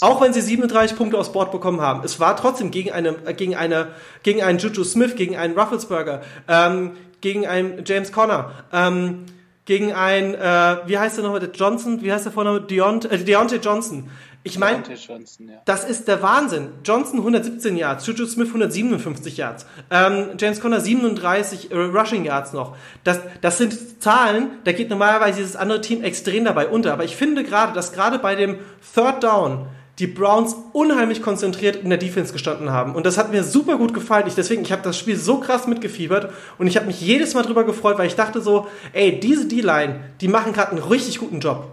Auch 0.02 0.22
wenn 0.22 0.32
sie 0.32 0.42
37 0.42 0.96
Punkte 0.96 1.18
aufs 1.18 1.32
Board 1.32 1.52
bekommen 1.52 1.82
haben. 1.82 2.04
Es 2.04 2.20
war 2.20 2.38
trotzdem 2.38 2.72
gegen 2.72 2.92
eine, 2.92 3.14
gegen 3.36 3.56
eine, 3.56 3.88
gegen 4.24 4.44
einen 4.44 4.60
Juju 4.60 4.84
Smith, 4.84 5.16
gegen 5.16 5.36
einen 5.38 5.58
Rufflesburger, 5.58 6.22
ähm, 6.48 6.92
gegen 7.26 7.48
einen 7.48 7.84
James 7.88 8.12
Conner, 8.12 8.52
ähm, 8.72 9.26
gegen 9.66 9.94
einen, 9.94 10.36
äh, 10.36 10.78
wie 10.86 11.00
heißt 11.00 11.18
der 11.18 11.24
nochmal, 11.24 11.50
Johnson, 11.52 12.04
wie 12.04 12.14
heißt 12.14 12.24
der 12.24 12.32
Vorname? 12.32 12.62
Deont 12.62 13.06
äh, 13.06 13.18
Deontay 13.18 13.56
Johnson. 13.58 14.12
Ich 14.44 14.60
meine, 14.60 14.84
ja. 14.88 15.54
das 15.66 15.86
ist 15.86 16.08
der 16.08 16.22
Wahnsinn. 16.22 16.68
Johnson 16.84 17.18
117 17.18 17.78
Yards, 17.78 18.06
Juju 18.06 18.28
Smith 18.28 18.50
157 18.50 19.38
Yards, 19.38 19.66
ähm, 19.90 20.34
James 20.38 20.62
Conner 20.62 20.80
37 20.80 21.72
äh, 21.72 21.76
Rushing 21.76 22.26
Yards 22.26 22.54
noch. 22.54 22.78
Das, 23.04 23.22
das 23.42 23.58
sind 23.58 24.04
Zahlen, 24.04 24.52
da 24.64 24.72
geht 24.72 24.92
normalerweise 24.92 25.40
dieses 25.40 25.56
andere 25.56 25.82
Team 25.82 26.04
extrem 26.04 26.46
dabei 26.46 26.68
unter. 26.68 26.94
Aber 26.94 27.06
ich 27.06 27.16
finde 27.16 27.44
gerade, 27.44 27.74
dass 27.74 27.92
gerade 27.92 28.20
bei 28.20 28.36
dem 28.36 28.60
Third 28.94 29.24
Down 29.24 29.66
die 30.00 30.08
Browns 30.08 30.56
unheimlich 30.74 31.22
konzentriert 31.22 31.78
in 31.78 31.90
der 31.90 31.98
Defense 31.98 32.34
gestanden 32.34 32.72
haben. 32.72 32.96
Und 32.96 33.06
das 33.06 33.18
hat 33.18 33.32
mir 33.32 33.44
super 33.44 33.78
gut 33.78 33.94
gefallen. 33.94 34.28
Ich, 34.28 34.36
deswegen, 34.36 34.62
ich 34.64 34.72
habe 34.72 34.82
das 34.82 35.00
Spiel 35.00 35.16
so 35.16 35.40
krass 35.40 35.68
mitgefiebert 35.68 36.34
und 36.58 36.68
ich 36.68 36.76
habe 36.76 36.88
mich 36.88 37.00
jedes 37.00 37.34
Mal 37.34 37.44
drüber 37.44 37.64
gefreut, 37.64 37.98
weil 37.98 38.08
ich 38.08 38.16
dachte 38.16 38.42
so, 38.42 38.68
ey, 38.94 39.20
diese 39.20 39.48
D-Line, 39.48 40.02
die 40.20 40.28
machen 40.28 40.54
gerade 40.54 40.72
einen 40.72 40.84
richtig 40.84 41.20
guten 41.20 41.40
Job. 41.40 41.68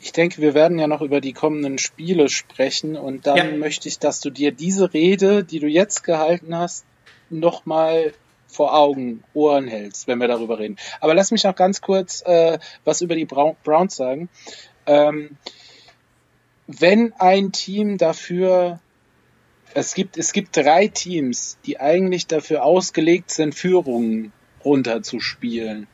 Ich 0.00 0.12
denke, 0.12 0.40
wir 0.40 0.54
werden 0.54 0.78
ja 0.78 0.86
noch 0.86 1.02
über 1.02 1.20
die 1.20 1.34
kommenden 1.34 1.78
Spiele 1.78 2.28
sprechen 2.30 2.96
und 2.96 3.26
dann 3.26 3.36
ja. 3.36 3.44
möchte 3.56 3.86
ich, 3.86 3.98
dass 3.98 4.20
du 4.20 4.30
dir 4.30 4.50
diese 4.50 4.94
Rede, 4.94 5.44
die 5.44 5.60
du 5.60 5.66
jetzt 5.68 6.02
gehalten 6.02 6.56
hast, 6.56 6.84
nochmal 7.28 8.12
vor 8.48 8.74
Augen, 8.74 9.22
Ohren 9.34 9.68
hältst, 9.68 10.08
wenn 10.08 10.18
wir 10.18 10.26
darüber 10.26 10.58
reden. 10.58 10.76
Aber 11.00 11.14
lass 11.14 11.30
mich 11.30 11.44
noch 11.44 11.54
ganz 11.54 11.80
kurz 11.80 12.22
äh, 12.26 12.58
was 12.84 13.02
über 13.02 13.14
die 13.14 13.26
Browns 13.26 13.94
sagen. 13.94 14.28
Ähm, 14.86 15.36
wenn 16.78 17.12
ein 17.14 17.52
Team 17.52 17.98
dafür, 17.98 18.80
es 19.74 19.94
gibt, 19.94 20.16
es 20.16 20.32
gibt 20.32 20.56
drei 20.56 20.88
Teams, 20.88 21.58
die 21.66 21.80
eigentlich 21.80 22.26
dafür 22.26 22.64
ausgelegt 22.64 23.30
sind, 23.30 23.54
Führungen 23.54 24.32
runterzuspielen. 24.64 25.88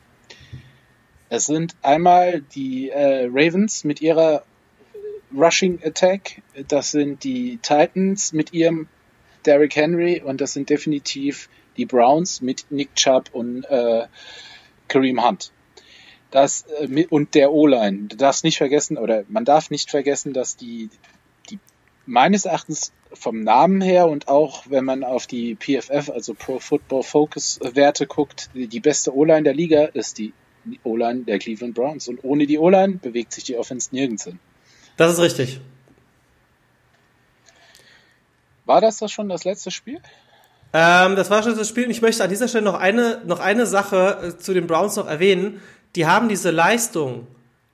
Es 1.29 1.45
sind 1.45 1.75
einmal 1.81 2.41
die 2.41 2.89
äh, 2.89 3.25
Ravens 3.25 3.83
mit 3.83 4.01
ihrer 4.01 4.43
Rushing 5.35 5.79
Attack, 5.83 6.41
das 6.67 6.91
sind 6.91 7.23
die 7.23 7.57
Titans 7.61 8.31
mit 8.31 8.53
ihrem 8.53 8.87
Derrick 9.45 9.75
Henry 9.75 10.21
und 10.21 10.41
das 10.41 10.53
sind 10.53 10.69
definitiv 10.69 11.49
die 11.75 11.85
Browns 11.85 12.41
mit 12.41 12.65
Nick 12.69 12.95
Chubb 12.95 13.29
und 13.33 13.65
äh, 13.65 14.07
Kareem 14.87 15.25
Hunt. 15.25 15.51
Das 16.31 16.65
äh, 16.79 17.05
und 17.09 17.35
der 17.35 17.51
O-Line. 17.51 18.07
Du 18.07 18.17
darfst 18.17 18.43
nicht 18.43 18.57
vergessen 18.57 18.97
oder 18.97 19.23
man 19.29 19.45
darf 19.45 19.69
nicht 19.69 19.89
vergessen, 19.89 20.33
dass 20.33 20.57
die 20.57 20.89
die 21.49 21.59
meines 22.05 22.45
Erachtens 22.45 22.91
vom 23.13 23.43
Namen 23.43 23.81
her 23.81 24.07
und 24.07 24.27
auch 24.27 24.63
wenn 24.69 24.85
man 24.85 25.03
auf 25.03 25.27
die 25.27 25.55
PFF, 25.55 26.09
also 26.09 26.33
Pro 26.33 26.59
Football 26.59 27.03
Focus 27.03 27.59
Werte 27.61 28.05
guckt, 28.05 28.49
die 28.53 28.79
beste 28.79 29.15
O-Line 29.15 29.43
der 29.43 29.53
Liga 29.53 29.85
ist 29.85 30.17
die 30.17 30.33
O-Line 30.83 31.23
der 31.23 31.39
Cleveland 31.39 31.73
Browns 31.75 32.07
und 32.07 32.23
ohne 32.23 32.45
die 32.45 32.57
O-Line 32.57 32.99
bewegt 33.01 33.31
sich 33.31 33.45
die 33.45 33.57
Offense 33.57 33.89
nirgends 33.91 34.25
hin. 34.25 34.39
Das 34.97 35.13
ist 35.13 35.19
richtig. 35.19 35.61
War 38.65 38.81
das 38.81 38.97
das 38.97 39.11
schon 39.11 39.29
das 39.29 39.45
letzte 39.45 39.71
Spiel? 39.71 40.01
Ähm, 40.73 41.15
das 41.15 41.29
war 41.29 41.41
schon 41.43 41.55
das 41.55 41.69
Spiel. 41.69 41.85
Und 41.85 41.91
ich 41.91 42.01
möchte 42.01 42.23
an 42.23 42.29
dieser 42.29 42.47
Stelle 42.47 42.65
noch 42.65 42.73
eine, 42.73 43.21
noch 43.25 43.39
eine 43.39 43.65
Sache 43.65 44.33
äh, 44.35 44.37
zu 44.37 44.53
den 44.53 44.67
Browns 44.67 44.97
noch 44.97 45.07
erwähnen. 45.07 45.61
Die 45.97 46.05
haben 46.05 46.29
diese 46.29 46.51
Leistung 46.51 47.25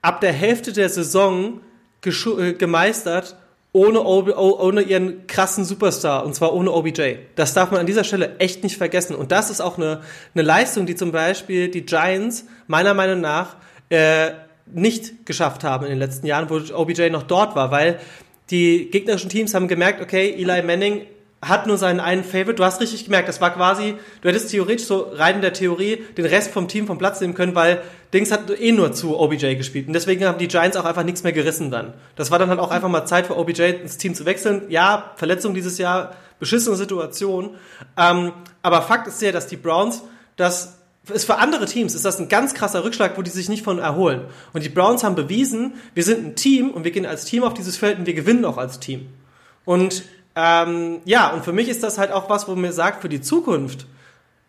ab 0.01 0.21
der 0.21 0.32
Hälfte 0.32 0.71
der 0.71 0.88
Saison 0.88 1.59
äh, 2.05 2.53
gemeistert, 2.53 3.36
ohne, 3.74 4.01
ohne 4.01 4.82
ihren 4.82 5.28
krassen 5.28 5.65
Superstar, 5.65 6.26
und 6.26 6.34
zwar 6.34 6.53
ohne 6.53 6.71
OBJ. 6.71 7.15
Das 7.36 7.53
darf 7.53 7.71
man 7.71 7.82
an 7.82 7.86
dieser 7.86 8.05
Stelle 8.05 8.38
echt 8.39 8.63
nicht 8.63 8.78
vergessen. 8.78 9.13
Und 9.13 9.34
das 9.34 9.49
ist 9.49 9.59
auch 9.59 9.78
eine, 9.78 10.03
eine 10.34 10.43
Leistung, 10.43 10.86
die 10.86 10.95
zum 10.95 11.11
Beispiel 11.11 11.67
die 11.67 11.86
Giants 11.86 12.45
meiner 12.67 12.93
Meinung 12.93 13.19
nach 13.19 13.57
äh, 13.89 14.32
nicht 14.67 15.26
geschafft 15.26 15.65
haben 15.65 15.84
in 15.84 15.89
den 15.89 15.99
letzten 15.99 16.26
Jahren, 16.26 16.49
wo 16.49 16.61
OBJ 16.76 17.09
noch 17.09 17.24
dort 17.24 17.57
war, 17.57 17.71
weil 17.71 17.99
die 18.51 18.89
gegnerischen 18.89 19.30
Teams 19.30 19.53
haben 19.53 19.67
gemerkt, 19.67 20.01
okay, 20.01 20.34
Eli 20.34 20.61
Manning 20.61 21.01
hat 21.41 21.67
nur 21.67 21.78
seinen 21.78 21.99
einen 21.99 22.24
Favorite. 22.24 22.55
Du 22.55 22.63
hast 22.63 22.80
richtig 22.80 23.05
gemerkt, 23.05 23.28
das 23.28 23.41
war 23.41 23.53
quasi, 23.53 23.95
du 24.21 24.30
hättest 24.30 24.51
theoretisch 24.51 24.86
so 24.86 25.11
rein 25.13 25.36
in 25.36 25.41
der 25.41 25.53
Theorie 25.53 26.03
den 26.17 26.26
Rest 26.26 26.51
vom 26.51 26.67
Team 26.67 26.88
vom 26.88 26.97
Platz 26.97 27.19
nehmen 27.19 27.34
können, 27.34 27.55
weil 27.55 27.82
Dings 28.14 28.32
hat 28.32 28.49
eh 28.49 28.72
nur 28.72 28.93
zu 28.93 29.20
OBJ 29.20 29.55
gespielt. 29.55 29.88
Und 29.88 29.93
deswegen 29.93 30.26
haben 30.26 30.38
die 30.38 30.47
Giants 30.47 30.78
auch 30.78 30.86
einfach 30.86 31.03
nichts 31.03 31.24
mehr 31.24 31.34
gerissen 31.34 31.72
dann. 31.72 31.93
Das 32.16 32.30
war 32.30 32.39
dann 32.39 32.49
halt 32.49 32.59
auch 32.59 32.72
einfach 32.72 32.89
mal 32.89 33.05
Zeit 33.05 33.28
für 33.28 33.38
OBJ 33.38 33.61
ins 33.82 33.97
Team 33.97 34.14
zu 34.14 34.26
wechseln. 34.26 34.64
Ja, 34.70 35.11
Verletzung 35.16 35.53
dieses 35.53 35.78
Jahr, 35.78 36.16
beschissene 36.39 36.76
Situation. 36.76 37.51
Ähm, 37.97 38.32
aber 38.61 38.84
Fakt 38.84 39.07
ist 39.07 39.22
ja, 39.22 39.32
dass 39.32 39.47
die 39.47 39.57
Browns 39.57 40.03
das 40.36 40.80
ist 41.11 41.26
für 41.26 41.38
andere 41.38 41.66
Teams 41.66 41.95
ist 41.95 42.05
das 42.05 42.20
ein 42.20 42.30
ganz 42.30 42.53
krasser 42.53 42.86
Rückschlag, 42.86 43.18
wo 43.18 43.22
die 43.22 43.30
sich 43.30 43.49
nicht 43.49 43.64
von 43.64 43.78
erholen. 43.78 44.22
Und 44.53 44.64
die 44.64 44.70
Browns 44.70 45.03
haben 45.03 45.16
bewiesen, 45.16 45.74
wir 45.93 46.03
sind 46.03 46.26
ein 46.26 46.36
Team 46.36 46.72
und 46.72 46.86
wir 46.86 46.91
gehen 46.91 47.05
als 47.05 47.26
Team 47.26 47.43
auf 47.43 47.53
dieses 47.53 47.76
Feld 47.76 47.99
und 47.99 48.05
wir 48.05 48.14
gewinnen 48.14 48.45
auch 48.45 48.57
als 48.57 48.80
Team. 48.80 49.09
Und 49.66 50.03
ähm, 50.36 51.01
ja, 51.03 51.32
und 51.34 51.43
für 51.43 51.51
mich 51.51 51.68
ist 51.68 51.84
das 51.84 51.97
halt 51.97 52.11
auch 52.11 52.30
was, 52.30 52.47
wo 52.47 52.55
mir 52.55 52.72
sagt, 52.72 53.01
für 53.01 53.09
die 53.09 53.22
Zukunft, 53.22 53.86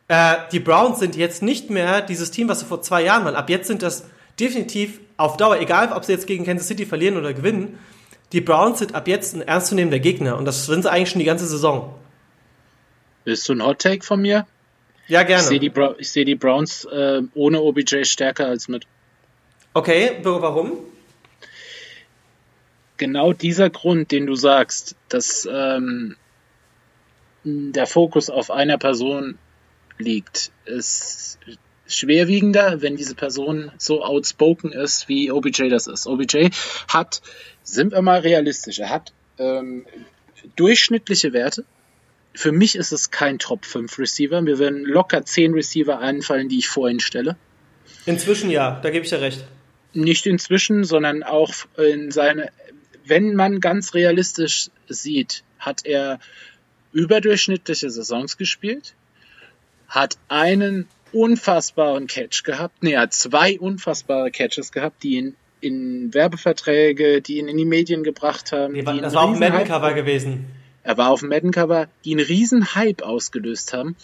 äh, 0.09 0.37
die 0.53 0.61
Browns 0.61 0.99
sind 0.99 1.17
jetzt 1.17 1.43
nicht 1.43 1.71
mehr 1.71 2.03
dieses 2.03 2.31
Team, 2.31 2.49
was 2.49 2.61
sie 2.61 2.67
vor 2.67 2.83
zwei 2.83 3.03
Jahren 3.03 3.25
waren. 3.25 3.37
Ab 3.37 3.49
jetzt 3.49 3.69
sind 3.69 3.83
das 3.83 4.05
definitiv 4.39 5.01
auf 5.17 5.37
Dauer, 5.37 5.61
egal 5.61 5.93
ob 5.93 6.05
sie 6.05 6.13
jetzt 6.13 6.27
gegen 6.27 6.45
Kansas 6.45 6.69
City 6.69 6.87
verlieren 6.87 7.17
oder 7.17 7.33
gewinnen, 7.33 7.79
die 8.33 8.41
Browns 8.41 8.81
sind 8.81 8.95
ab 8.95 9.07
jetzt 9.07 9.35
ein 9.35 9.43
ernstzunehmender 9.43 10.01
Gegner 10.01 10.37
und 10.37 10.45
das 10.45 10.67
sind 10.67 10.83
sie 10.83 10.91
eigentlich 10.91 11.11
schon 11.11 11.21
die 11.21 11.25
ganze 11.25 11.47
Saison. 11.47 11.95
Willst 13.25 13.49
du 13.49 13.55
ein 13.55 13.65
Hot 13.65 13.79
Take 13.79 14.05
von 14.05 14.21
mir? 14.21 14.47
Ja, 15.07 15.23
gerne. 15.23 15.43
Ich 15.43 15.49
sehe 15.49 15.61
die, 15.61 15.69
Bra 15.69 15.95
seh 16.01 16.25
die, 16.25 16.35
Browns 16.35 16.85
äh, 16.87 17.23
ohne 17.35 17.61
OBJ 17.61 18.05
stärker 18.05 18.47
als 18.47 18.69
mit. 18.69 18.87
Okay, 19.73 20.13
warum? 20.23 20.79
Genau 22.97 23.33
dieser 23.33 23.71
Grund, 23.71 24.13
den 24.13 24.27
du 24.27 24.35
sagst, 24.35 24.97
dass 25.09 25.49
ähm, 25.51 26.17
der 27.45 27.87
Fokus 27.87 28.31
auf 28.31 28.51
einer 28.51 28.79
Person 28.79 29.39
liegt, 29.99 30.53
ist 30.64 31.38
schwerwiegender, 31.86 32.80
wenn 32.82 32.97
diese 32.97 33.14
Person 33.14 33.70
so 33.78 34.03
outspoken 34.03 34.72
ist, 34.72 35.09
wie 35.09 35.30
OBJ 35.30 35.68
das 35.68 35.86
ist. 35.86 36.07
OBJ 36.07 36.49
hat, 36.88 37.20
sind 37.62 37.92
wir 37.92 38.03
mal 38.03 38.20
realistisch, 38.20 38.78
er 38.78 38.90
hat 38.90 39.12
ähm, 39.38 39.86
durchschnittliche 40.57 41.32
Werte, 41.32 41.64
für 42.34 42.53
mich 42.53 42.74
ist 42.76 42.92
es 42.92 43.11
kein 43.11 43.38
Top 43.38 43.64
5 43.64 43.99
Receiver. 43.99 44.42
Mir 44.42 44.59
werden 44.59 44.84
locker 44.84 45.24
10 45.24 45.55
Receiver 45.55 46.01
einfallen, 46.01 46.49
die 46.49 46.59
ich 46.59 46.68
vorhin 46.68 47.01
stelle. 47.01 47.36
Inzwischen 48.07 48.51
ja, 48.51 48.80
da 48.82 48.90
gebe 48.90 49.05
ich 49.05 49.11
ja 49.12 49.18
recht. 49.18 49.45
Nicht 49.92 50.26
inzwischen, 50.26 50.84
sondern 50.84 51.22
auch 51.22 51.55
in 51.78 52.11
seine, 52.11 52.51
wenn 53.07 53.34
man 53.34 53.61
ganz 53.61 53.95
realistisch 53.95 54.70
sieht, 54.88 55.45
hat 55.59 55.86
er 55.86 56.18
überdurchschnittliche 56.92 57.88
Saisons 57.90 58.36
gespielt, 58.36 58.95
hat 59.95 60.18
einen 60.28 60.88
unfassbaren 61.12 62.09
Catch 62.09 62.42
gehabt, 62.42 62.82
nee, 62.82 62.92
er 62.92 63.03
hat 63.03 63.12
zwei 63.12 63.59
unfassbare 63.59 64.30
Catches 64.30 64.72
gehabt, 64.72 65.03
die 65.05 65.16
ihn 65.16 65.36
in 65.61 66.12
Werbeverträge, 66.12 67.22
die 67.22 67.38
ihn 67.38 67.49
in 67.49 67.57
die 67.57 67.64
Medien 67.64 68.03
gebracht 68.03 68.53
haben. 68.53 68.72
Nee, 68.72 68.82
das 68.82 69.14
war 69.14 69.22
auch 69.22 69.32
ein 69.32 69.38
Madden-Cover 69.38 69.95
gewesen. 69.95 70.47
Er 70.82 70.99
war 70.99 71.11
auf 71.11 71.20
dem 71.20 71.30
Madden-Cover, 71.30 71.88
die 72.05 72.12
einen 72.12 72.26
riesen 72.26 72.74
Hype 72.74 73.03
ausgelöst 73.03 73.72
haben. 73.72 73.97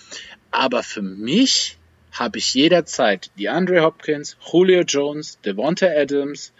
Aber 0.50 0.82
für 0.82 1.02
mich 1.02 1.76
habe 2.12 2.38
ich 2.38 2.54
jederzeit 2.54 3.30
die 3.36 3.48
Andre 3.48 3.82
Hopkins, 3.82 4.36
Julio 4.50 4.82
Jones, 4.82 5.38
Devonta 5.44 5.86
Adams, 5.86 6.52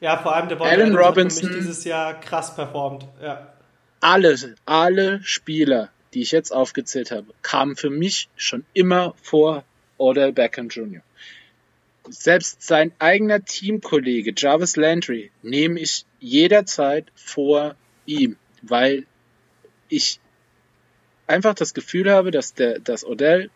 ja, 0.00 0.16
vor 0.16 0.34
allem 0.34 0.48
Devonta 0.48 0.72
Allen 0.72 0.96
Adams 0.96 1.06
Robinson, 1.06 1.48
hat 1.50 1.56
dieses 1.56 1.84
Jahr 1.84 2.18
krass 2.20 2.54
performt. 2.54 3.04
Ja. 3.22 3.52
Alle, 4.00 4.56
alle 4.64 5.20
Spieler, 5.22 5.90
die 6.14 6.22
ich 6.22 6.32
jetzt 6.32 6.52
aufgezählt 6.52 7.10
habe, 7.10 7.26
kamen 7.42 7.76
für 7.76 7.90
mich 7.90 8.28
schon 8.36 8.64
immer 8.72 9.14
vor 9.22 9.64
Odell 9.98 10.32
Beckham 10.32 10.68
Jr. 10.68 11.02
Selbst 12.08 12.62
sein 12.62 12.92
eigener 12.98 13.44
Teamkollege 13.44 14.32
Jarvis 14.36 14.76
Landry 14.76 15.30
nehme 15.42 15.78
ich 15.78 16.04
jederzeit 16.18 17.06
vor 17.14 17.76
ihm 18.06 18.36
weil 18.62 19.06
ich 19.88 20.20
einfach 21.26 21.54
das 21.54 21.74
Gefühl 21.74 22.10
habe, 22.10 22.30
dass 22.30 22.54
der, 22.54 22.78
dass 22.78 23.04
Odell 23.04 23.50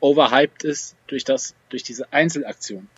overhyped 0.00 0.64
ist 0.64 0.96
durch 1.06 1.24
das, 1.24 1.54
durch 1.68 1.82
diese 1.82 2.12
Einzelaktion. 2.12 2.88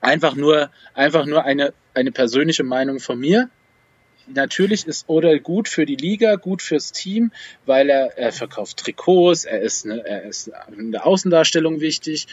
Einfach 0.00 0.34
nur, 0.34 0.70
einfach 0.94 1.26
nur 1.26 1.44
eine, 1.44 1.72
eine 1.94 2.12
persönliche 2.12 2.64
Meinung 2.64 3.00
von 3.00 3.18
mir. 3.18 3.48
Natürlich 4.26 4.86
ist 4.86 5.08
Odell 5.08 5.40
gut 5.40 5.68
für 5.68 5.84
die 5.84 5.96
Liga, 5.96 6.36
gut 6.36 6.62
fürs 6.62 6.92
Team, 6.92 7.30
weil 7.66 7.90
er, 7.90 8.16
er 8.16 8.32
verkauft 8.32 8.78
Trikots, 8.78 9.44
er 9.44 9.60
ist, 9.60 9.84
eine, 9.84 10.04
er 10.06 10.22
ist 10.22 10.50
in 10.76 10.92
der 10.92 11.06
Außendarstellung 11.06 11.80
wichtig. 11.80 12.26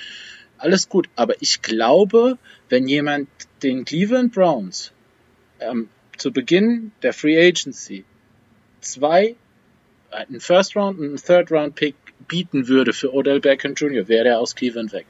Alles 0.58 0.90
gut. 0.90 1.10
Aber 1.16 1.42
ich 1.42 1.62
glaube, 1.62 2.38
wenn 2.70 2.88
jemand 2.88 3.28
den 3.64 3.84
Cleveland 3.84 4.34
Browns 4.34 4.92
ähm, 5.60 5.90
zu 6.18 6.32
Beginn 6.32 6.92
der 7.02 7.14
Free 7.14 7.38
Agency 7.48 8.06
zwei, 8.80 9.36
einen 10.12 10.40
First 10.40 10.76
Round 10.76 11.00
und 11.00 11.06
einen 11.08 11.18
Third 11.18 11.52
Round 11.52 11.76
Pick 11.76 11.96
bieten 12.28 12.68
würde 12.68 12.94
für 12.94 13.14
Odell 13.14 13.40
Beckham 13.40 13.74
Jr., 13.74 14.08
wäre 14.08 14.30
er 14.30 14.40
aus 14.40 14.56
Cleveland 14.56 14.94
weg. 14.94 15.06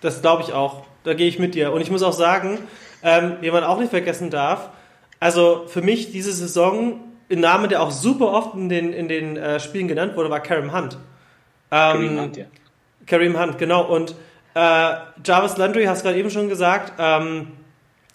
Das 0.00 0.20
glaube 0.20 0.42
ich 0.42 0.52
auch. 0.52 0.86
Da 1.04 1.14
gehe 1.14 1.28
ich 1.28 1.38
mit 1.38 1.54
dir. 1.54 1.72
Und 1.72 1.80
ich 1.80 1.90
muss 1.90 2.02
auch 2.02 2.12
sagen, 2.12 2.58
ähm, 3.02 3.36
man 3.40 3.64
auch 3.64 3.78
nicht 3.80 3.90
vergessen 3.90 4.30
darf, 4.30 4.70
also 5.20 5.64
für 5.66 5.82
mich 5.82 6.12
diese 6.12 6.32
Saison, 6.32 7.00
ein 7.30 7.40
Name, 7.40 7.68
der 7.68 7.82
auch 7.82 7.90
super 7.90 8.32
oft 8.32 8.54
in 8.54 8.68
den, 8.68 8.92
in 8.92 9.08
den 9.08 9.36
äh, 9.36 9.60
Spielen 9.60 9.88
genannt 9.88 10.16
wurde, 10.16 10.30
war 10.30 10.40
Kareem 10.40 10.74
Hunt. 10.74 10.94
Ähm, 10.94 10.98
Kareem 11.70 12.20
Hunt, 12.20 12.36
ja. 12.36 12.44
Kareem 13.06 13.40
Hunt, 13.40 13.58
genau. 13.58 13.84
Und 13.84 14.14
äh, 14.54 14.94
Jarvis 15.24 15.56
Landry, 15.56 15.84
hast 15.84 16.02
gerade 16.02 16.18
eben 16.18 16.30
schon 16.30 16.48
gesagt, 16.48 16.94
ähm, 16.98 17.48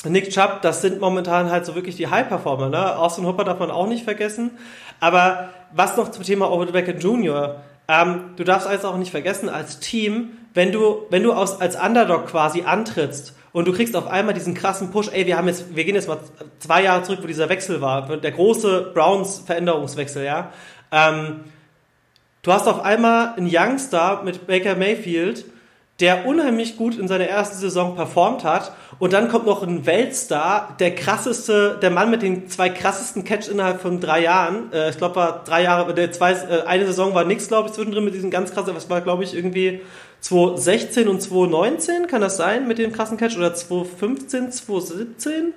Nick 0.06 0.30
Chubb, 0.32 0.62
das 0.62 0.82
sind 0.82 1.00
momentan 1.00 1.50
halt 1.50 1.66
so 1.66 1.76
wirklich 1.76 1.96
die 1.96 2.08
High-Performer. 2.08 2.70
Ne? 2.70 2.98
Austin 2.98 3.26
Hopper 3.26 3.46
darf 3.46 3.60
man 3.60 3.72
auch 3.72 3.88
nicht 3.88 4.04
vergessen. 4.04 4.52
Aber 5.00 5.50
was 5.74 5.96
noch 5.96 6.12
zum 6.12 6.24
Thema 6.24 6.52
Odell 6.52 6.74
Beckham 6.74 7.00
Jr., 7.00 7.62
ähm, 7.88 8.32
du 8.36 8.44
darfst 8.44 8.68
eins 8.68 8.86
auch 8.86 8.98
nicht 8.98 9.12
vergessen, 9.12 9.50
als 9.50 9.80
Team, 9.80 10.32
wenn 10.54 10.72
du, 10.72 11.06
wenn 11.10 11.24
du 11.24 11.34
aus, 11.34 11.60
als 11.62 11.76
Underdog 11.76 12.28
quasi 12.28 12.64
antrittst 12.64 13.36
und 13.54 13.68
du 13.68 13.72
kriegst 13.72 13.96
auf 13.96 14.08
einmal 14.08 14.34
diesen 14.34 14.56
krassen 14.56 14.92
Push, 14.92 15.10
ey, 15.14 15.26
wir 15.26 15.38
haben 15.38 15.48
jetzt, 15.48 15.76
wir 15.76 15.86
gehen 15.86 15.96
jetzt 15.96 16.08
mal 16.08 16.20
zwei 16.60 16.84
Jahre 16.84 17.04
zurück, 17.04 17.20
wo 17.22 17.28
dieser 17.28 17.50
Wechsel 17.50 17.80
war, 17.80 18.18
der 18.18 18.32
große 18.32 18.92
Browns-Veränderungswechsel, 18.94 20.26
ja. 20.26 20.52
Ähm, 20.92 21.42
du 22.42 22.52
hast 22.52 22.68
auf 22.68 22.84
einmal 22.84 23.36
einen 23.38 23.48
Youngstar 23.48 24.24
mit 24.24 24.48
Baker 24.48 24.76
Mayfield, 24.76 25.46
der 26.00 26.26
unheimlich 26.26 26.76
gut 26.76 26.98
in 26.98 27.08
seiner 27.08 27.28
ersten 27.28 27.58
Saison 27.58 27.96
performt 27.96 28.44
hat. 28.44 28.74
Und 28.98 29.14
dann 29.14 29.30
kommt 29.30 29.46
noch 29.46 29.62
ein 29.62 29.86
Weltstar, 29.86 30.76
der 30.80 30.96
krasseste, 30.96 31.78
der 31.82 31.92
Mann 31.92 32.10
mit 32.10 32.24
den 32.24 32.50
zwei 32.50 32.70
krassesten 32.70 33.24
Catch 33.24 33.48
innerhalb 33.48 33.80
von 33.80 34.00
drei 34.00 34.22
Jahren. 34.22 34.74
Äh, 34.74 34.90
ich 34.90 34.98
glaube, 34.98 35.16
war 35.16 35.44
drei 35.44 35.64
Jahre, 35.64 35.94
der 35.94 36.12
zwei, 36.12 36.32
äh, 36.32 36.64
eine 36.66 36.88
Saison 36.88 37.14
war 37.14 37.26
nix, 37.26 37.48
glaube 37.48 37.70
ich, 37.70 37.76
zwischendrin 37.76 38.04
mit 38.04 38.16
diesen 38.16 38.32
ganz 38.32 38.52
krassen, 38.52 38.76
was 38.76 38.90
war, 38.90 39.02
glaube 39.02 39.24
ich, 39.24 39.36
irgendwie 39.36 39.82
2016 40.24 41.10
und 41.10 41.22
2019, 41.22 42.08
kann 42.08 42.22
das 42.22 42.38
sein, 42.38 42.66
mit 42.68 42.78
dem 42.78 42.94
krassen 42.94 43.18
Catch? 43.18 43.38
Oder 43.38 43.54
2015, 43.54 44.52
2017? 44.52 45.54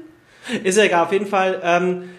Ist 0.65 0.77
ja 0.77 0.85
egal, 0.85 1.05
auf 1.05 1.13
jeden 1.13 1.27
Fall. 1.27 1.61
Ähm, 1.63 2.11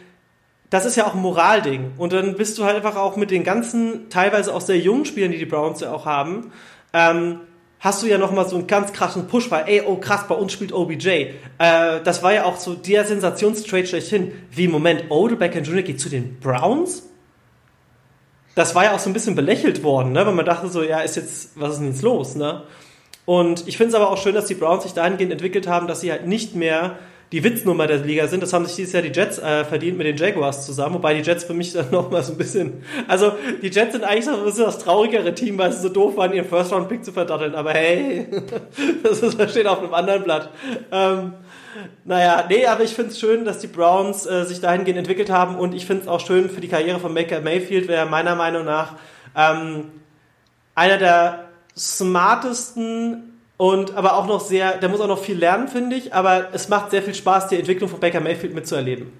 das 0.69 0.85
ist 0.85 0.95
ja 0.95 1.05
auch 1.05 1.13
ein 1.13 1.21
Moralding. 1.21 1.91
Und 1.97 2.13
dann 2.13 2.35
bist 2.35 2.57
du 2.57 2.63
halt 2.63 2.77
einfach 2.77 2.95
auch 2.95 3.17
mit 3.17 3.31
den 3.31 3.43
ganzen, 3.43 4.09
teilweise 4.09 4.55
auch 4.55 4.61
sehr 4.61 4.77
jungen 4.77 5.05
Spielern, 5.05 5.31
die 5.31 5.37
die 5.37 5.45
Browns 5.45 5.81
ja 5.81 5.91
auch 5.91 6.05
haben, 6.05 6.51
ähm, 6.93 7.41
hast 7.81 8.01
du 8.01 8.07
ja 8.07 8.17
nochmal 8.17 8.47
so 8.47 8.55
einen 8.55 8.67
ganz 8.67 8.93
krassen 8.93 9.27
Push, 9.27 9.51
weil, 9.51 9.65
ey, 9.67 9.83
oh 9.85 9.97
krass, 9.97 10.25
bei 10.27 10.35
uns 10.35 10.53
spielt 10.53 10.71
OBJ. 10.71 11.07
Äh, 11.09 11.33
das 12.03 12.23
war 12.23 12.33
ja 12.33 12.45
auch 12.45 12.57
so 12.57 12.75
der 12.75 13.03
Sensationstrade 13.03 13.87
schlechthin. 13.87 14.31
Wie, 14.51 14.69
Moment, 14.69 15.05
Odell 15.09 15.37
Beckham 15.37 15.63
Jr. 15.63 15.81
geht 15.81 15.99
zu 15.99 16.07
den 16.07 16.39
Browns? 16.39 17.03
Das 18.57 18.73
war 18.73 18.85
ja 18.85 18.95
auch 18.95 18.99
so 18.99 19.07
ein 19.07 19.13
bisschen 19.13 19.35
belächelt 19.35 19.83
worden, 19.83 20.13
ne? 20.13 20.25
weil 20.25 20.33
man 20.33 20.43
dachte 20.43 20.67
so, 20.67 20.81
ja, 20.81 21.01
ist 21.01 21.15
jetzt, 21.15 21.51
was 21.59 21.73
ist 21.73 21.79
denn 21.79 21.91
jetzt 21.91 22.01
los, 22.01 22.35
ne? 22.35 22.63
Und 23.23 23.67
ich 23.67 23.77
finde 23.77 23.89
es 23.89 23.93
aber 23.93 24.09
auch 24.09 24.17
schön, 24.17 24.33
dass 24.33 24.45
die 24.45 24.55
Browns 24.55 24.81
sich 24.81 24.93
dahingehend 24.93 25.31
entwickelt 25.31 25.67
haben, 25.67 25.85
dass 25.85 26.01
sie 26.01 26.09
halt 26.09 26.25
nicht 26.25 26.55
mehr 26.55 26.97
die 27.31 27.43
Witznummer 27.43 27.85
der 27.85 27.97
Liga 27.97 28.27
sind. 28.27 28.41
Das 28.41 28.53
haben 28.53 28.65
sich 28.65 28.75
dieses 28.75 28.93
Jahr 28.93 29.03
die 29.03 29.11
Jets 29.11 29.37
äh, 29.37 29.63
verdient 29.63 29.99
mit 29.99 30.07
den 30.07 30.17
Jaguars 30.17 30.65
zusammen, 30.65 30.95
wobei 30.95 31.13
die 31.13 31.21
Jets 31.21 31.43
für 31.43 31.53
mich 31.53 31.71
dann 31.73 31.85
nochmal 31.91 32.23
so 32.23 32.31
ein 32.31 32.37
bisschen. 32.39 32.81
Also 33.07 33.33
die 33.61 33.67
Jets 33.67 33.91
sind 33.91 34.03
eigentlich 34.03 34.25
so 34.25 34.31
ein 34.31 34.43
bisschen 34.43 34.65
das 34.65 34.79
traurigere 34.79 35.35
Team, 35.35 35.59
weil 35.59 35.71
sie 35.71 35.81
so 35.81 35.89
doof 35.89 36.17
waren, 36.17 36.33
ihren 36.33 36.47
First-Round-Pick 36.47 37.05
zu 37.05 37.11
verdatteln. 37.11 37.53
Aber 37.53 37.73
hey, 37.73 38.25
das, 39.03 39.21
ist, 39.21 39.39
das 39.39 39.51
steht 39.51 39.67
auf 39.67 39.83
einem 39.83 39.93
anderen 39.93 40.23
Blatt. 40.23 40.49
Ähm, 40.91 41.33
naja, 42.05 42.45
nee, 42.49 42.65
aber 42.65 42.83
ich 42.83 42.93
finde 42.93 43.11
es 43.11 43.19
schön, 43.19 43.45
dass 43.45 43.59
die 43.59 43.67
Browns 43.67 44.25
äh, 44.25 44.45
sich 44.45 44.61
dahingehend 44.61 44.97
entwickelt 44.97 45.29
haben 45.29 45.57
und 45.57 45.73
ich 45.73 45.85
finde 45.85 46.03
es 46.03 46.07
auch 46.07 46.19
schön 46.19 46.49
für 46.49 46.61
die 46.61 46.67
Karriere 46.67 46.99
von 46.99 47.13
Baker 47.13 47.41
Mayfield, 47.41 47.87
wer 47.87 48.05
meiner 48.05 48.35
Meinung 48.35 48.65
nach 48.65 48.95
ähm, 49.35 49.91
einer 50.75 50.97
der 50.97 51.49
smartesten 51.75 53.39
und 53.57 53.95
aber 53.95 54.15
auch 54.15 54.27
noch 54.27 54.39
sehr, 54.39 54.77
der 54.77 54.89
muss 54.89 55.01
auch 55.01 55.07
noch 55.07 55.23
viel 55.23 55.37
lernen, 55.37 55.67
finde 55.67 55.95
ich, 55.95 56.13
aber 56.13 56.53
es 56.53 56.69
macht 56.69 56.91
sehr 56.91 57.01
viel 57.01 57.15
Spaß, 57.15 57.47
die 57.47 57.57
Entwicklung 57.57 57.89
von 57.89 57.99
Baker 57.99 58.21
Mayfield 58.21 58.53
mitzuerleben. 58.53 59.11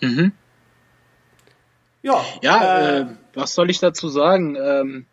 Mhm. 0.00 0.32
Ja, 2.02 2.24
ja 2.42 2.78
äh, 2.78 3.00
äh, 3.00 3.06
was 3.34 3.54
soll 3.54 3.70
ich 3.70 3.80
dazu 3.80 4.08
sagen? 4.08 4.56
Ähm, 4.56 5.06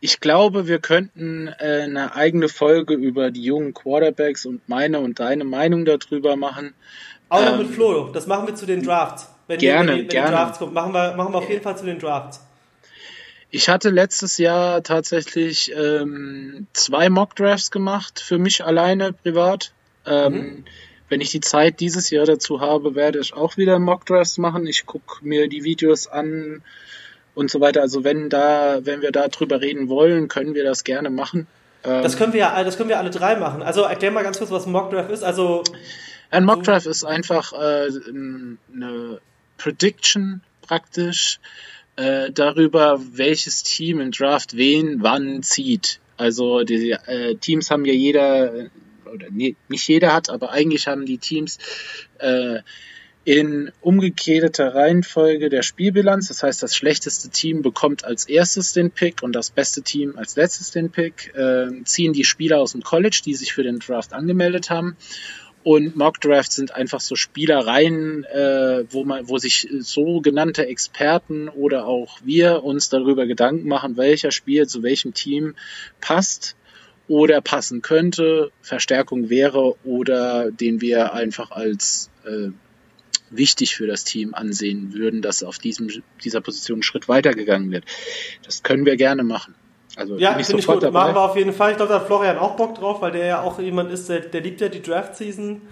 ich 0.00 0.20
glaube, 0.20 0.66
wir 0.66 0.78
könnten 0.78 1.48
äh, 1.48 1.82
eine 1.82 2.14
eigene 2.14 2.48
Folge 2.48 2.94
über 2.94 3.30
die 3.30 3.42
jungen 3.42 3.74
Quarterbacks 3.74 4.46
und 4.46 4.68
meine 4.68 5.00
und 5.00 5.20
deine 5.20 5.44
Meinung 5.44 5.84
darüber 5.84 6.36
machen. 6.36 6.74
Auch 7.28 7.44
noch 7.44 7.52
ähm, 7.52 7.58
mit 7.58 7.68
Flo, 7.68 8.08
das 8.12 8.26
machen 8.26 8.46
wir 8.46 8.54
zu 8.54 8.66
den 8.66 8.82
Drafts. 8.82 9.28
Wenn 9.46 9.58
gerne, 9.58 9.92
die, 9.94 10.00
wenn 10.00 10.08
gerne. 10.08 10.28
Die 10.28 10.34
Drafts 10.34 10.58
kommen, 10.58 10.74
machen 10.74 10.92
wir, 10.92 11.14
machen 11.16 11.32
wir 11.32 11.38
auf 11.38 11.48
jeden 11.48 11.62
Fall 11.62 11.76
zu 11.76 11.84
den 11.84 11.98
Drafts. 11.98 12.40
Ich 13.50 13.68
hatte 13.68 13.90
letztes 13.90 14.38
Jahr 14.38 14.82
tatsächlich 14.82 15.72
ähm, 15.76 16.66
zwei 16.72 17.08
Mock-Drafts 17.08 17.70
gemacht, 17.70 18.18
für 18.18 18.38
mich 18.38 18.64
alleine 18.64 19.12
privat. 19.12 19.72
Ähm, 20.06 20.32
mhm. 20.32 20.64
Wenn 21.08 21.20
ich 21.20 21.30
die 21.30 21.40
Zeit 21.40 21.78
dieses 21.78 22.10
Jahr 22.10 22.26
dazu 22.26 22.60
habe, 22.60 22.96
werde 22.96 23.20
ich 23.20 23.34
auch 23.34 23.56
wieder 23.56 23.78
Mock-Drafts 23.78 24.38
machen. 24.38 24.66
Ich 24.66 24.86
gucke 24.86 25.24
mir 25.24 25.48
die 25.48 25.62
Videos 25.62 26.08
an 26.08 26.62
und 27.34 27.50
so 27.50 27.60
weiter. 27.60 27.80
Also 27.80 28.04
wenn 28.04 28.28
da, 28.28 28.80
wenn 28.84 29.02
wir 29.02 29.12
da 29.12 29.28
drüber 29.28 29.60
reden 29.60 29.88
wollen, 29.88 30.28
können 30.28 30.54
wir 30.54 30.64
das 30.64 30.84
gerne 30.84 31.10
machen. 31.10 31.46
das 31.82 32.16
können 32.16 32.32
wir 32.32 32.40
ja, 32.40 32.64
das 32.64 32.76
können 32.76 32.88
wir 32.88 32.98
alle 32.98 33.10
drei 33.10 33.36
machen. 33.36 33.62
Also 33.62 33.82
erklär 33.82 34.10
mal 34.10 34.22
ganz 34.22 34.38
kurz, 34.38 34.50
was 34.50 34.66
ein 34.66 34.72
Mock-Draft 34.72 35.10
ist. 35.10 35.22
Also 35.22 35.62
ein 36.30 36.44
Mock-Draft 36.44 36.86
ist 36.86 37.04
einfach 37.04 37.52
äh, 37.52 37.88
eine 38.72 39.20
Prediction 39.58 40.42
praktisch 40.62 41.38
äh, 41.96 42.30
darüber, 42.32 43.00
welches 43.12 43.62
Team 43.62 44.00
im 44.00 44.10
Draft 44.10 44.56
wen 44.56 45.02
wann 45.02 45.42
zieht. 45.42 46.00
Also 46.16 46.62
die 46.62 46.90
äh, 46.90 47.36
Teams 47.36 47.70
haben 47.70 47.84
ja 47.84 47.92
jeder, 47.92 48.70
oder 49.12 49.26
nee, 49.30 49.56
nicht 49.68 49.86
jeder 49.88 50.12
hat, 50.12 50.30
aber 50.30 50.50
eigentlich 50.50 50.86
haben 50.86 51.06
die 51.06 51.18
Teams 51.18 51.58
äh, 52.18 52.60
in 53.24 53.72
umgekehrter 53.80 54.74
Reihenfolge 54.74 55.48
der 55.48 55.62
Spielbilanz. 55.62 56.28
Das 56.28 56.42
heißt, 56.42 56.62
das 56.62 56.76
schlechteste 56.76 57.30
Team 57.30 57.62
bekommt 57.62 58.04
als 58.04 58.26
erstes 58.26 58.72
den 58.72 58.90
Pick 58.90 59.22
und 59.22 59.32
das 59.32 59.50
beste 59.50 59.82
Team 59.82 60.14
als 60.16 60.36
letztes 60.36 60.70
den 60.70 60.90
Pick. 60.90 61.34
Äh, 61.34 61.84
ziehen 61.84 62.12
die 62.12 62.24
Spieler 62.24 62.60
aus 62.60 62.72
dem 62.72 62.82
College, 62.82 63.22
die 63.24 63.34
sich 63.34 63.54
für 63.54 63.62
den 63.62 63.78
Draft 63.78 64.12
angemeldet 64.12 64.68
haben. 64.68 64.96
Und 65.62 65.96
Mock 65.96 66.20
Drafts 66.20 66.56
sind 66.56 66.74
einfach 66.74 67.00
so 67.00 67.16
Spielereien, 67.16 68.24
äh, 68.24 68.84
wo 68.90 69.04
man, 69.04 69.26
wo 69.30 69.38
sich 69.38 69.66
sogenannte 69.78 70.66
Experten 70.66 71.48
oder 71.48 71.86
auch 71.86 72.18
wir 72.22 72.62
uns 72.62 72.90
darüber 72.90 73.26
Gedanken 73.26 73.66
machen, 73.66 73.96
welcher 73.96 74.30
Spiel 74.30 74.66
zu 74.66 74.82
welchem 74.82 75.14
Team 75.14 75.54
passt 76.02 76.54
oder 77.08 77.40
passen 77.40 77.80
könnte, 77.80 78.50
Verstärkung 78.60 79.30
wäre 79.30 79.74
oder 79.84 80.50
den 80.50 80.82
wir 80.82 81.14
einfach 81.14 81.50
als 81.50 82.10
äh, 82.26 82.50
wichtig 83.36 83.76
für 83.76 83.86
das 83.86 84.04
Team 84.04 84.34
ansehen 84.34 84.94
würden, 84.94 85.22
dass 85.22 85.42
auf 85.42 85.58
diesem, 85.58 85.88
dieser 86.22 86.40
Position 86.40 86.76
einen 86.76 86.82
Schritt 86.82 87.08
weitergegangen 87.08 87.70
wird. 87.70 87.84
Das 88.44 88.62
können 88.62 88.84
wir 88.84 88.96
gerne 88.96 89.24
machen. 89.24 89.54
Also 89.96 90.16
ja, 90.16 90.34
finde 90.34 90.58
ich 90.58 90.66
gut. 90.66 90.82
Dabei. 90.82 91.00
Machen 91.00 91.14
wir 91.14 91.20
auf 91.20 91.36
jeden 91.36 91.52
Fall. 91.52 91.72
Ich 91.72 91.76
glaube, 91.76 91.92
da 91.92 92.00
hat 92.00 92.06
Florian 92.06 92.38
auch 92.38 92.56
Bock 92.56 92.74
drauf, 92.74 93.00
weil 93.00 93.12
der 93.12 93.26
ja 93.26 93.42
auch 93.42 93.58
jemand 93.58 93.92
ist, 93.92 94.08
der, 94.08 94.20
der 94.20 94.40
liebt 94.40 94.60
ja 94.60 94.68
die 94.68 94.82
Draft-Season. 94.82 95.62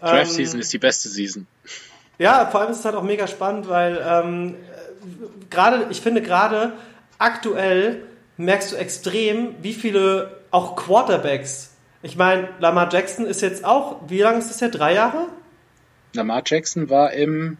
Draft-Season 0.00 0.54
ähm, 0.54 0.60
ist 0.60 0.72
die 0.72 0.78
beste 0.78 1.08
Season. 1.08 1.46
Ja, 2.18 2.46
vor 2.46 2.60
allem 2.60 2.70
ist 2.70 2.78
es 2.78 2.84
halt 2.84 2.94
auch 2.94 3.02
mega 3.02 3.26
spannend, 3.26 3.68
weil 3.68 4.02
ähm, 4.06 4.54
gerade, 5.50 5.86
ich 5.90 6.00
finde 6.00 6.22
gerade 6.22 6.72
aktuell 7.18 8.02
merkst 8.38 8.72
du 8.72 8.76
extrem, 8.76 9.54
wie 9.62 9.74
viele 9.74 10.38
auch 10.50 10.76
Quarterbacks. 10.76 11.72
Ich 12.02 12.16
meine, 12.16 12.48
Lamar 12.60 12.92
Jackson 12.92 13.26
ist 13.26 13.42
jetzt 13.42 13.64
auch, 13.64 13.96
wie 14.08 14.20
lange 14.20 14.38
ist 14.38 14.50
das 14.50 14.60
ja? 14.60 14.68
Drei 14.68 14.94
Jahre? 14.94 15.26
Lamar 16.16 16.42
Jackson 16.44 16.90
war 16.90 17.12
im, 17.12 17.58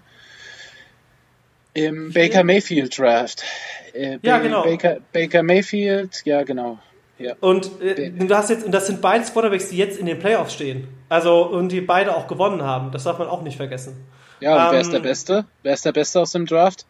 im 1.75 2.13
Baker 2.13 2.45
Mayfield 2.45 2.99
Draft. 2.99 3.45
Äh, 3.93 4.19
ja, 4.23 4.39
genau. 4.39 4.65
Baker, 4.65 4.99
Baker 5.13 5.43
Mayfield, 5.43 6.23
ja, 6.25 6.43
genau. 6.43 6.79
Ja. 7.19 7.35
Und 7.41 7.81
äh, 7.81 8.11
du 8.11 8.35
hast 8.35 8.51
jetzt, 8.51 8.65
und 8.65 8.73
das 8.73 8.87
sind 8.87 9.01
beide 9.01 9.25
Quarterbacks, 9.25 9.71
die 9.71 9.79
jetzt 9.79 9.99
in 9.99 10.07
den 10.07 10.19
Playoffs 10.19 10.53
stehen. 10.53 10.89
Also, 11.09 11.47
und 11.47 11.71
die 11.71 11.81
beide 11.81 12.15
auch 12.15 12.27
gewonnen 12.27 12.63
haben. 12.63 12.91
Das 12.93 13.05
darf 13.05 13.19
man 13.19 13.29
auch 13.29 13.43
nicht 13.43 13.57
vergessen. 13.57 13.97
Ja, 14.41 14.55
und 14.55 14.61
ähm, 14.61 14.73
wer 14.73 14.81
ist 14.81 14.91
der 14.91 14.99
ähm, 14.99 15.03
Beste? 15.03 15.45
Wer 15.63 15.73
ist 15.73 15.85
der 15.85 15.93
Beste 15.93 16.21
aus 16.21 16.33
dem 16.33 16.47
Draft? 16.47 16.85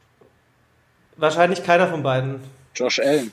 Wahrscheinlich 1.17 1.63
keiner 1.63 1.87
von 1.87 2.03
beiden. 2.03 2.41
Josh 2.75 2.99
Allen. 2.99 3.33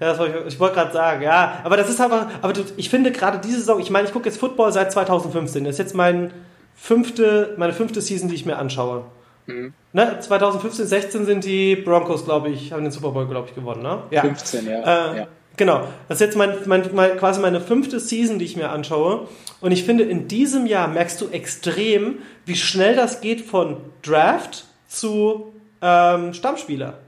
Ja, 0.00 0.08
das 0.08 0.18
wollte 0.18 0.38
ich, 0.38 0.54
ich 0.54 0.60
wollte 0.60 0.76
gerade 0.76 0.92
sagen, 0.92 1.22
ja. 1.22 1.60
Aber 1.64 1.76
das 1.76 1.90
ist 1.90 2.00
aber, 2.00 2.30
aber 2.40 2.54
ich 2.76 2.88
finde 2.88 3.12
gerade 3.12 3.38
diese 3.38 3.58
Saison, 3.58 3.80
ich 3.80 3.90
meine, 3.90 4.06
ich 4.06 4.12
gucke 4.12 4.26
jetzt 4.26 4.38
Football 4.38 4.72
seit 4.72 4.92
2015. 4.92 5.64
Das 5.64 5.74
ist 5.74 5.78
jetzt 5.78 5.94
mein 5.94 6.32
fünfte, 6.76 7.54
meine 7.56 7.72
fünfte 7.72 8.00
Season, 8.00 8.28
die 8.28 8.34
ich 8.34 8.46
mir 8.46 8.58
anschaue. 8.58 9.04
Mhm. 9.46 9.72
Ne, 9.92 10.18
2015, 10.20 10.86
16 10.86 11.26
sind 11.26 11.44
die 11.44 11.76
Broncos, 11.76 12.24
glaube 12.24 12.50
ich, 12.50 12.72
haben 12.72 12.82
den 12.82 12.92
Super 12.92 13.10
Bowl, 13.10 13.26
glaube 13.26 13.48
ich, 13.48 13.54
gewonnen, 13.54 13.82
ne? 13.82 14.02
Ja. 14.10 14.20
15, 14.20 14.68
ja. 14.68 15.12
Äh, 15.12 15.18
ja. 15.18 15.26
Genau. 15.56 15.88
Das 16.08 16.20
ist 16.20 16.26
jetzt 16.26 16.36
mein, 16.36 16.54
mein, 16.66 16.90
mein, 16.92 17.16
quasi 17.16 17.40
meine 17.40 17.60
fünfte 17.60 17.98
Season, 17.98 18.38
die 18.38 18.44
ich 18.44 18.56
mir 18.56 18.70
anschaue. 18.70 19.26
Und 19.60 19.72
ich 19.72 19.84
finde, 19.84 20.04
in 20.04 20.28
diesem 20.28 20.66
Jahr 20.66 20.86
merkst 20.88 21.20
du 21.20 21.28
extrem, 21.28 22.18
wie 22.44 22.56
schnell 22.56 22.94
das 22.94 23.20
geht 23.20 23.40
von 23.40 23.78
Draft 24.02 24.66
zu 24.86 25.54
ähm, 25.80 26.34
Stammspieler. 26.34 26.98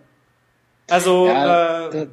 Also 0.91 1.27
ja, 1.27 1.89
äh, 1.89 2.07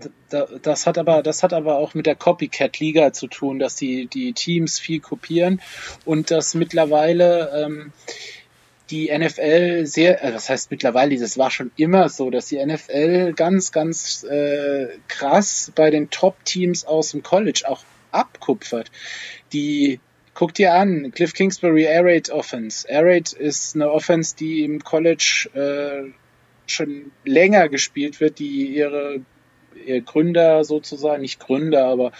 das 0.61 0.85
hat 0.85 0.97
aber 0.97 1.23
das 1.23 1.43
hat 1.43 1.53
aber 1.53 1.77
auch 1.77 1.93
mit 1.93 2.05
der 2.05 2.15
Copycat 2.15 2.79
Liga 2.79 3.13
zu 3.13 3.27
tun, 3.27 3.57
dass 3.57 3.75
die 3.75 4.07
die 4.07 4.33
Teams 4.33 4.79
viel 4.79 4.99
kopieren 4.99 5.61
und 6.03 6.29
dass 6.29 6.55
mittlerweile 6.55 7.63
ähm, 7.63 7.93
die 8.89 9.15
NFL 9.15 9.85
sehr, 9.85 10.23
äh, 10.23 10.31
das 10.31 10.49
heißt 10.49 10.71
mittlerweile, 10.71 11.17
das 11.17 11.37
war 11.37 11.51
schon 11.51 11.71
immer 11.75 12.09
so, 12.09 12.29
dass 12.29 12.47
die 12.47 12.63
NFL 12.63 13.33
ganz, 13.33 13.71
ganz 13.71 14.23
äh, 14.23 14.87
krass 15.07 15.71
bei 15.75 15.89
den 15.89 16.09
Top-Teams 16.09 16.85
aus 16.85 17.11
dem 17.11 17.23
College 17.23 17.63
auch 17.67 17.83
abkupfert. 18.11 18.91
Die, 19.53 19.99
guck 20.33 20.53
dir 20.53 20.73
an, 20.73 21.11
Cliff 21.11 21.33
Kingsbury 21.33 21.83
Air 21.83 22.05
Raid 22.05 22.29
Offense. 22.29 22.87
Air 22.87 23.05
Raid 23.05 23.33
ist 23.33 23.75
eine 23.75 23.91
Offense, 23.91 24.35
die 24.35 24.63
im 24.63 24.83
College 24.83 25.49
äh, 25.53 26.11
schon 26.67 27.11
länger 27.23 27.69
gespielt 27.69 28.19
wird, 28.19 28.39
die 28.39 28.67
ihre, 28.67 29.21
ihr 29.85 30.01
Gründer 30.01 30.63
sozusagen, 30.63 31.21
nicht 31.21 31.39
Gründer, 31.39 31.85
aber 31.85 32.11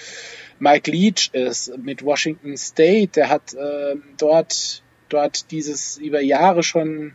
Mike 0.59 0.89
Leach 0.89 1.31
ist 1.33 1.77
mit 1.77 2.03
Washington 2.03 2.57
State, 2.57 3.11
der 3.15 3.29
hat 3.29 3.53
äh, 3.53 3.95
dort 4.17 4.83
dort 5.09 5.51
dieses 5.51 5.97
über 5.97 6.21
Jahre 6.21 6.63
schon, 6.63 7.13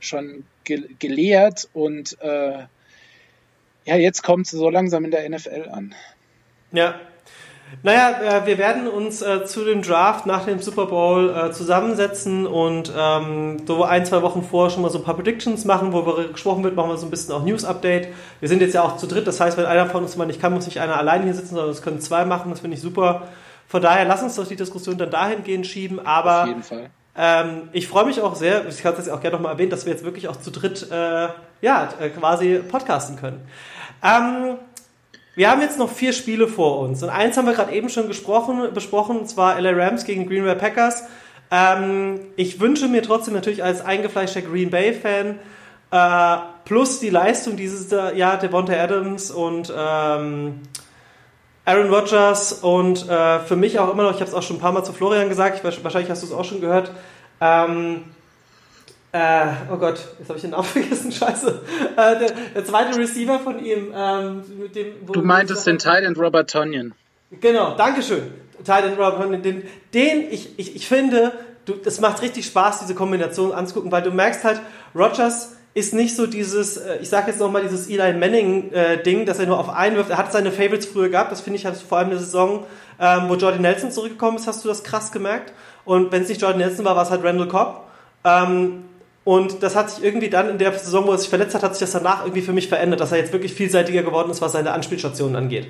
schon 0.00 0.44
ge 0.64 0.88
gelehrt 0.98 1.68
und 1.72 2.20
äh, 2.20 2.66
ja, 3.84 3.96
jetzt 3.96 4.22
kommt 4.22 4.46
sie 4.46 4.56
so 4.56 4.70
langsam 4.70 5.04
in 5.04 5.10
der 5.10 5.28
NFL 5.28 5.68
an. 5.70 5.94
Ja, 6.70 7.00
Naja, 7.82 8.40
äh, 8.40 8.46
wir 8.46 8.58
werden 8.58 8.86
uns 8.86 9.22
äh, 9.22 9.44
zu 9.44 9.64
dem 9.64 9.82
Draft 9.82 10.26
nach 10.26 10.44
dem 10.44 10.60
Super 10.60 10.86
Bowl 10.86 11.34
äh, 11.34 11.52
zusammensetzen 11.52 12.46
und 12.46 12.92
ähm, 12.96 13.62
so 13.66 13.82
ein, 13.84 14.04
zwei 14.06 14.22
Wochen 14.22 14.42
vorher 14.42 14.70
schon 14.70 14.82
mal 14.82 14.90
so 14.90 14.98
ein 14.98 15.04
paar 15.04 15.14
Predictions 15.14 15.64
machen, 15.64 15.92
wo 15.92 16.06
wir 16.06 16.28
gesprochen 16.28 16.62
wird, 16.62 16.76
machen 16.76 16.90
wir 16.90 16.96
so 16.96 17.06
ein 17.06 17.10
bisschen 17.10 17.34
auch 17.34 17.44
News-Update. 17.44 18.08
Wir 18.40 18.48
sind 18.48 18.60
jetzt 18.60 18.74
ja 18.74 18.82
auch 18.82 18.96
zu 18.96 19.06
dritt, 19.06 19.26
das 19.26 19.40
heißt, 19.40 19.56
wenn 19.56 19.66
einer 19.66 19.86
von 19.86 20.02
uns 20.02 20.16
mal 20.16 20.26
nicht 20.26 20.40
kann, 20.40 20.52
muss 20.52 20.66
nicht 20.66 20.80
einer 20.80 20.96
alleine 20.96 21.24
hier 21.24 21.34
sitzen, 21.34 21.54
sondern 21.54 21.70
es 21.70 21.82
können 21.82 22.00
zwei 22.00 22.24
machen, 22.24 22.50
das 22.50 22.60
finde 22.60 22.76
ich 22.76 22.82
super. 22.82 23.28
Von 23.66 23.82
daher 23.82 24.04
lass 24.04 24.22
uns 24.22 24.36
doch 24.36 24.46
die 24.46 24.56
Diskussion 24.56 24.98
dann 24.98 25.10
dahingehend 25.10 25.66
schieben, 25.66 25.98
aber 26.04 26.42
Auf 26.42 26.48
jeden 26.48 26.62
Fall. 26.62 26.90
ähm, 27.16 27.68
ich 27.72 27.88
freue 27.88 28.04
mich 28.04 28.20
auch 28.20 28.36
sehr, 28.36 28.68
ich 28.68 28.84
habe 28.84 28.96
das 28.96 29.06
ja 29.06 29.14
auch 29.14 29.20
gerne 29.20 29.36
nochmal 29.36 29.52
erwähnt, 29.52 29.72
dass 29.72 29.86
wir 29.86 29.92
jetzt 29.92 30.04
wirklich 30.04 30.28
auch 30.28 30.36
zu 30.36 30.50
dritt 30.50 30.88
äh, 30.90 31.28
ja, 31.62 31.88
äh, 31.98 32.10
quasi 32.10 32.58
podcasten 32.58 33.16
können. 33.16 33.40
Ähm, 34.04 34.58
wir 35.34 35.50
haben 35.50 35.60
jetzt 35.60 35.78
noch 35.78 35.90
vier 35.90 36.12
Spiele 36.12 36.46
vor 36.46 36.80
uns 36.80 37.02
und 37.02 37.08
eins 37.08 37.36
haben 37.36 37.46
wir 37.46 37.54
gerade 37.54 37.72
eben 37.72 37.88
schon 37.88 38.08
gesprochen, 38.08 38.72
besprochen, 38.74 39.18
und 39.18 39.28
zwar 39.28 39.60
LA 39.60 39.70
Rams 39.70 40.04
gegen 40.04 40.28
Green 40.28 40.44
Bay 40.44 40.54
Packers. 40.54 41.04
Ähm, 41.50 42.20
ich 42.36 42.60
wünsche 42.60 42.88
mir 42.88 43.02
trotzdem 43.02 43.34
natürlich 43.34 43.64
als 43.64 43.84
eingefleischter 43.84 44.42
Green 44.42 44.70
Bay 44.70 44.92
Fan 44.92 45.38
äh, 45.90 46.38
plus 46.64 47.00
die 47.00 47.10
Leistung 47.10 47.56
dieses 47.56 47.90
Jahr 47.90 48.38
Devonta 48.38 48.72
Adams 48.72 49.30
und 49.30 49.72
ähm, 49.76 50.60
Aaron 51.64 51.94
Rodgers 51.94 52.52
und 52.54 53.08
äh, 53.08 53.40
für 53.40 53.56
mich 53.56 53.78
auch 53.78 53.92
immer 53.92 54.02
noch, 54.02 54.14
ich 54.14 54.20
habe 54.20 54.30
es 54.30 54.34
auch 54.34 54.42
schon 54.42 54.56
ein 54.56 54.60
paar 54.60 54.72
Mal 54.72 54.82
zu 54.82 54.92
Florian 54.92 55.28
gesagt, 55.28 55.62
ich, 55.64 55.84
wahrscheinlich 55.84 56.10
hast 56.10 56.22
du 56.22 56.26
es 56.26 56.32
auch 56.32 56.44
schon 56.44 56.60
gehört. 56.60 56.90
Ähm, 57.40 58.04
äh, 59.12 59.46
oh 59.70 59.76
Gott, 59.76 60.00
jetzt 60.18 60.28
habe 60.28 60.36
ich 60.36 60.42
den 60.42 60.52
Namen 60.52 60.64
vergessen, 60.64 61.12
scheiße. 61.12 61.60
Äh, 61.96 62.18
der, 62.18 62.32
der 62.54 62.64
zweite 62.64 62.98
Receiver 62.98 63.38
von 63.38 63.62
ihm, 63.64 63.92
ähm, 63.94 64.42
mit 64.58 64.74
dem. 64.74 65.06
Du 65.06 65.22
meintest 65.22 65.66
den 65.66 65.78
Thailand 65.78 66.18
Robert 66.18 66.50
Tonyan. 66.50 66.94
Genau, 67.40 67.76
Dankeschön. 67.76 68.32
Titan 68.58 68.94
Robert, 68.94 69.44
den, 69.44 69.64
den 69.92 70.30
ich, 70.30 70.58
ich, 70.58 70.76
ich 70.76 70.86
finde, 70.86 71.32
du, 71.64 71.74
es 71.84 72.00
macht 72.00 72.22
richtig 72.22 72.46
Spaß, 72.46 72.80
diese 72.80 72.94
Kombination 72.94 73.52
anzugucken, 73.52 73.90
weil 73.90 74.02
du 74.02 74.10
merkst 74.10 74.44
halt, 74.44 74.60
Rogers 74.94 75.56
ist 75.74 75.94
nicht 75.94 76.14
so 76.14 76.26
dieses, 76.26 76.76
äh, 76.76 76.98
ich 77.00 77.08
sag 77.08 77.26
jetzt 77.26 77.40
nochmal 77.40 77.62
dieses 77.62 77.88
Eli 77.88 78.12
Manning-Ding, 78.12 79.26
dass 79.26 79.38
er 79.38 79.46
nur 79.46 79.58
auf 79.58 79.70
einen 79.70 79.96
wirft. 79.96 80.10
Er 80.10 80.18
hat 80.18 80.32
seine 80.32 80.52
Favorites 80.52 80.86
früher 80.86 81.08
gehabt, 81.08 81.32
das 81.32 81.40
finde 81.40 81.58
ich, 81.58 81.66
hast 81.66 81.82
du 81.82 81.86
vor 81.86 81.98
allem 81.98 82.08
in 82.08 82.16
der 82.16 82.20
Saison, 82.20 82.66
ähm, 83.00 83.24
wo 83.28 83.34
Jordan 83.34 83.62
Nelson 83.62 83.90
zurückgekommen 83.90 84.36
ist, 84.36 84.46
hast 84.46 84.64
du 84.64 84.68
das 84.68 84.84
krass 84.84 85.12
gemerkt. 85.12 85.52
Und 85.84 86.12
wenn 86.12 86.22
es 86.22 86.28
nicht 86.28 86.40
Jordan 86.40 86.58
Nelson 86.58 86.84
war, 86.84 86.94
war 86.94 87.02
es 87.02 87.10
halt 87.10 87.24
Randall 87.24 87.48
Cobb. 87.48 87.88
Ähm, 88.24 88.84
und 89.24 89.62
das 89.62 89.76
hat 89.76 89.90
sich 89.90 90.02
irgendwie 90.04 90.28
dann 90.30 90.48
in 90.48 90.58
der 90.58 90.72
Saison, 90.76 91.06
wo 91.06 91.12
er 91.12 91.18
sich 91.18 91.28
verletzt 91.28 91.54
hat, 91.54 91.62
hat 91.62 91.74
sich 91.74 91.80
das 91.80 91.92
danach 91.92 92.22
irgendwie 92.24 92.42
für 92.42 92.52
mich 92.52 92.68
verändert, 92.68 93.00
dass 93.00 93.12
er 93.12 93.18
jetzt 93.18 93.32
wirklich 93.32 93.54
vielseitiger 93.54 94.02
geworden 94.02 94.30
ist, 94.30 94.40
was 94.42 94.52
seine 94.52 94.72
Anspielstationen 94.72 95.36
angeht. 95.36 95.68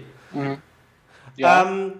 Ja. 1.36 1.62
Ähm, 1.66 1.92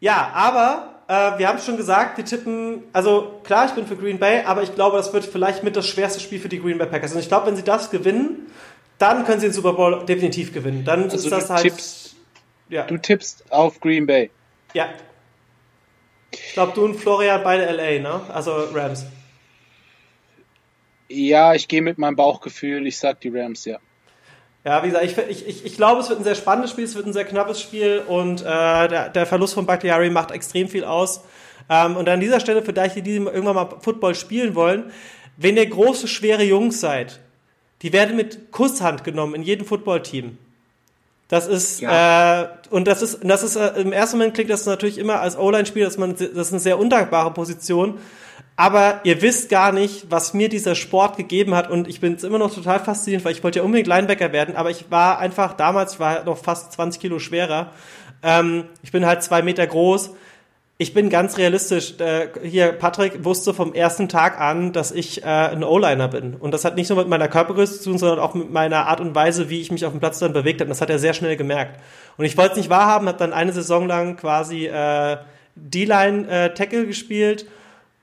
ja, 0.00 0.30
aber 0.34 0.94
äh, 1.08 1.38
wir 1.38 1.48
haben 1.48 1.58
schon 1.58 1.76
gesagt, 1.76 2.16
wir 2.18 2.24
tippen, 2.24 2.82
also 2.92 3.40
klar, 3.44 3.66
ich 3.66 3.72
bin 3.72 3.86
für 3.86 3.96
Green 3.96 4.18
Bay, 4.18 4.42
aber 4.44 4.62
ich 4.62 4.74
glaube, 4.74 4.96
das 4.96 5.12
wird 5.12 5.24
vielleicht 5.24 5.62
mit 5.62 5.76
das 5.76 5.86
schwerste 5.86 6.20
Spiel 6.20 6.40
für 6.40 6.48
die 6.48 6.60
Green 6.60 6.78
Bay 6.78 6.86
Packers. 6.88 7.12
Und 7.12 7.20
ich 7.20 7.28
glaube, 7.28 7.46
wenn 7.46 7.56
sie 7.56 7.62
das 7.64 7.90
gewinnen, 7.90 8.46
dann 8.98 9.24
können 9.24 9.40
sie 9.40 9.46
den 9.46 9.52
Super 9.52 9.72
Bowl 9.74 10.04
definitiv 10.06 10.52
gewinnen. 10.52 10.84
Dann 10.84 11.04
Also 11.04 11.16
ist 11.16 11.30
das 11.30 11.48
du 11.48 11.54
halt. 11.54 11.64
tippst- 11.66 12.14
ja, 12.68 12.82
du 12.84 12.98
tippst 12.98 13.44
auf 13.52 13.78
Green 13.80 14.06
Bay. 14.06 14.30
ja. 14.74 14.86
Ich 16.32 16.52
glaube, 16.52 16.72
du 16.74 16.84
und 16.84 16.96
Florian 16.96 17.42
beide 17.44 17.64
LA, 17.70 18.00
ne? 18.00 18.20
Also 18.32 18.52
Rams. 18.74 19.06
Ja, 21.08 21.54
ich 21.54 21.68
gehe 21.68 21.82
mit 21.82 21.98
meinem 21.98 22.16
Bauchgefühl. 22.16 22.86
Ich 22.86 22.98
sag 22.98 23.20
die 23.20 23.28
Rams, 23.28 23.64
ja. 23.64 23.78
Ja, 24.64 24.82
wie 24.82 24.88
gesagt, 24.88 25.04
ich, 25.04 25.16
ich, 25.16 25.46
ich, 25.46 25.64
ich 25.64 25.76
glaube, 25.76 26.00
es 26.00 26.08
wird 26.08 26.18
ein 26.18 26.24
sehr 26.24 26.34
spannendes 26.34 26.72
Spiel, 26.72 26.84
es 26.84 26.96
wird 26.96 27.06
ein 27.06 27.12
sehr 27.12 27.24
knappes 27.24 27.60
Spiel 27.60 28.02
und 28.08 28.40
äh, 28.40 28.44
der, 28.44 29.10
der 29.10 29.24
Verlust 29.24 29.54
von 29.54 29.64
Bakhtiari 29.64 30.10
macht 30.10 30.32
extrem 30.32 30.66
viel 30.66 30.84
aus. 30.84 31.20
Ähm, 31.70 31.96
und 31.96 32.08
an 32.08 32.18
dieser 32.18 32.40
Stelle, 32.40 32.62
für 32.62 32.72
die, 32.72 33.02
die 33.02 33.14
irgendwann 33.14 33.54
mal 33.54 33.68
Football 33.80 34.16
spielen 34.16 34.56
wollen, 34.56 34.90
wenn 35.36 35.56
ihr 35.56 35.66
große, 35.66 36.08
schwere 36.08 36.42
Jungs 36.42 36.80
seid, 36.80 37.20
die 37.82 37.92
werden 37.92 38.16
mit 38.16 38.50
Kusshand 38.50 39.04
genommen 39.04 39.36
in 39.36 39.42
jedem 39.42 39.66
Footballteam. 39.66 40.36
Das 41.28 41.46
ist, 41.46 41.82
äh, 41.82 42.46
und 42.70 42.86
das 42.86 43.02
ist, 43.02 43.20
das 43.22 43.42
ist, 43.42 43.56
äh, 43.56 43.80
im 43.80 43.92
ersten 43.92 44.18
Moment 44.18 44.34
klingt 44.34 44.50
das 44.50 44.64
natürlich 44.64 44.98
immer 44.98 45.20
als 45.20 45.36
O-Line-Spieler, 45.36 45.86
dass 45.86 45.98
man, 45.98 46.12
das 46.12 46.22
ist 46.22 46.52
eine 46.52 46.60
sehr 46.60 46.78
undankbare 46.78 47.32
Position. 47.32 47.98
Aber 48.56 49.00
ihr 49.04 49.20
wisst 49.20 49.50
gar 49.50 49.70
nicht, 49.70 50.10
was 50.10 50.32
mir 50.32 50.48
dieser 50.48 50.74
Sport 50.74 51.18
gegeben 51.18 51.54
hat 51.54 51.70
und 51.70 51.88
ich 51.88 52.00
bin 52.00 52.12
jetzt 52.12 52.24
immer 52.24 52.38
noch 52.38 52.54
total 52.54 52.80
fasziniert, 52.80 53.24
weil 53.24 53.32
ich 53.32 53.44
wollte 53.44 53.58
ja 53.58 53.64
unbedingt 53.64 53.86
Linebacker 53.86 54.32
werden, 54.32 54.56
aber 54.56 54.70
ich 54.70 54.90
war 54.90 55.18
einfach 55.18 55.52
damals, 55.52 55.94
ich 55.94 56.00
war 56.00 56.14
halt 56.14 56.24
noch 56.24 56.38
fast 56.38 56.72
20 56.72 57.00
Kilo 57.00 57.18
schwerer. 57.18 57.70
Ähm, 58.22 58.64
ich 58.82 58.92
bin 58.92 59.04
halt 59.04 59.22
zwei 59.22 59.42
Meter 59.42 59.66
groß. 59.66 60.12
Ich 60.78 60.92
bin 60.92 61.08
ganz 61.08 61.38
realistisch. 61.38 61.94
Äh, 62.00 62.28
hier, 62.42 62.72
Patrick 62.72 63.24
wusste 63.24 63.54
vom 63.54 63.72
ersten 63.72 64.08
Tag 64.08 64.40
an, 64.40 64.72
dass 64.72 64.90
ich 64.92 65.22
äh, 65.22 65.26
ein 65.26 65.64
O-Liner 65.64 66.08
bin. 66.08 66.34
Und 66.34 66.52
das 66.52 66.64
hat 66.64 66.76
nicht 66.76 66.90
nur 66.90 66.98
mit 66.98 67.08
meiner 67.08 67.28
Körpergröße 67.28 67.78
zu 67.78 67.90
tun, 67.90 67.98
sondern 67.98 68.18
auch 68.18 68.34
mit 68.34 68.50
meiner 68.50 68.86
Art 68.86 69.00
und 69.00 69.14
Weise, 69.14 69.48
wie 69.48 69.60
ich 69.60 69.70
mich 69.70 69.86
auf 69.86 69.92
dem 69.92 70.00
Platz 70.00 70.18
dann 70.18 70.34
bewegt 70.34 70.60
habe. 70.60 70.68
Und 70.68 70.70
das 70.70 70.80
hat 70.80 70.90
er 70.90 70.98
sehr 70.98 71.14
schnell 71.14 71.36
gemerkt. 71.36 71.80
Und 72.16 72.24
ich 72.24 72.36
wollte 72.36 72.52
es 72.52 72.56
nicht 72.58 72.70
wahrhaben, 72.70 73.08
habe 73.08 73.18
dann 73.18 73.32
eine 73.32 73.52
Saison 73.52 73.86
lang 73.86 74.16
quasi 74.16 74.66
äh, 74.66 75.16
D-Line-Tackle 75.54 76.86
gespielt. 76.86 77.46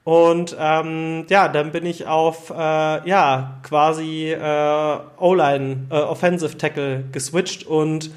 Und 0.03 0.55
ähm, 0.59 1.25
ja, 1.29 1.47
dann 1.47 1.71
bin 1.71 1.85
ich 1.85 2.07
auf 2.07 2.49
äh, 2.49 2.53
ja 2.53 3.59
quasi 3.63 4.31
äh, 4.31 4.97
O-Line, 5.17 5.87
äh, 5.89 5.95
Offensive 5.95 6.57
Tackle 6.57 7.05
geswitcht 7.11 7.65
und 7.65 8.11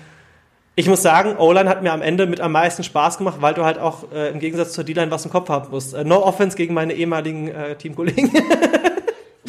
ich 0.78 0.88
muss 0.88 1.00
sagen, 1.00 1.36
O-Line 1.38 1.70
hat 1.70 1.82
mir 1.82 1.92
am 1.92 2.02
Ende 2.02 2.26
mit 2.26 2.40
am 2.40 2.52
meisten 2.52 2.82
Spaß 2.82 3.18
gemacht, 3.18 3.36
weil 3.40 3.54
du 3.54 3.64
halt 3.64 3.78
auch 3.78 4.12
äh, 4.12 4.30
im 4.30 4.40
Gegensatz 4.40 4.72
zur 4.72 4.84
D-Line 4.84 5.10
was 5.10 5.24
im 5.24 5.30
Kopf 5.30 5.48
haben 5.48 5.70
musst. 5.70 5.94
Äh, 5.94 6.04
no 6.04 6.22
Offense 6.22 6.56
gegen 6.56 6.74
meine 6.74 6.92
ehemaligen 6.92 7.48
äh, 7.48 7.76
Teamkollegen. 7.76 8.30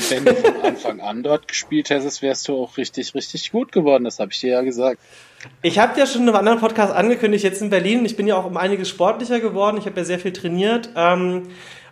Wenn 0.10 0.24
du 0.24 0.36
von 0.36 0.62
Anfang 0.62 1.00
an 1.02 1.24
dort 1.24 1.48
gespielt 1.48 1.90
hättest, 1.90 2.22
wärst 2.22 2.48
du 2.48 2.56
auch 2.56 2.78
richtig, 2.78 3.14
richtig 3.14 3.52
gut 3.52 3.72
geworden. 3.72 4.06
Das 4.06 4.20
habe 4.20 4.32
ich 4.32 4.40
dir 4.40 4.52
ja 4.52 4.62
gesagt. 4.62 5.00
Ich 5.64 5.80
habe 5.80 6.00
ja 6.00 6.06
schon 6.06 6.22
in 6.22 6.30
einem 6.30 6.38
anderen 6.38 6.60
Podcast 6.60 6.94
angekündigt, 6.94 7.44
jetzt 7.44 7.62
in 7.62 7.72
Berlin. 7.72 8.06
Ich 8.06 8.16
bin 8.16 8.28
ja 8.28 8.38
auch 8.38 8.46
um 8.46 8.56
einiges 8.56 8.88
sportlicher 8.88 9.40
geworden. 9.40 9.78
Ich 9.78 9.86
habe 9.86 10.00
ja 10.00 10.06
sehr 10.06 10.20
viel 10.20 10.32
trainiert. 10.32 10.92
Ähm, 10.96 11.48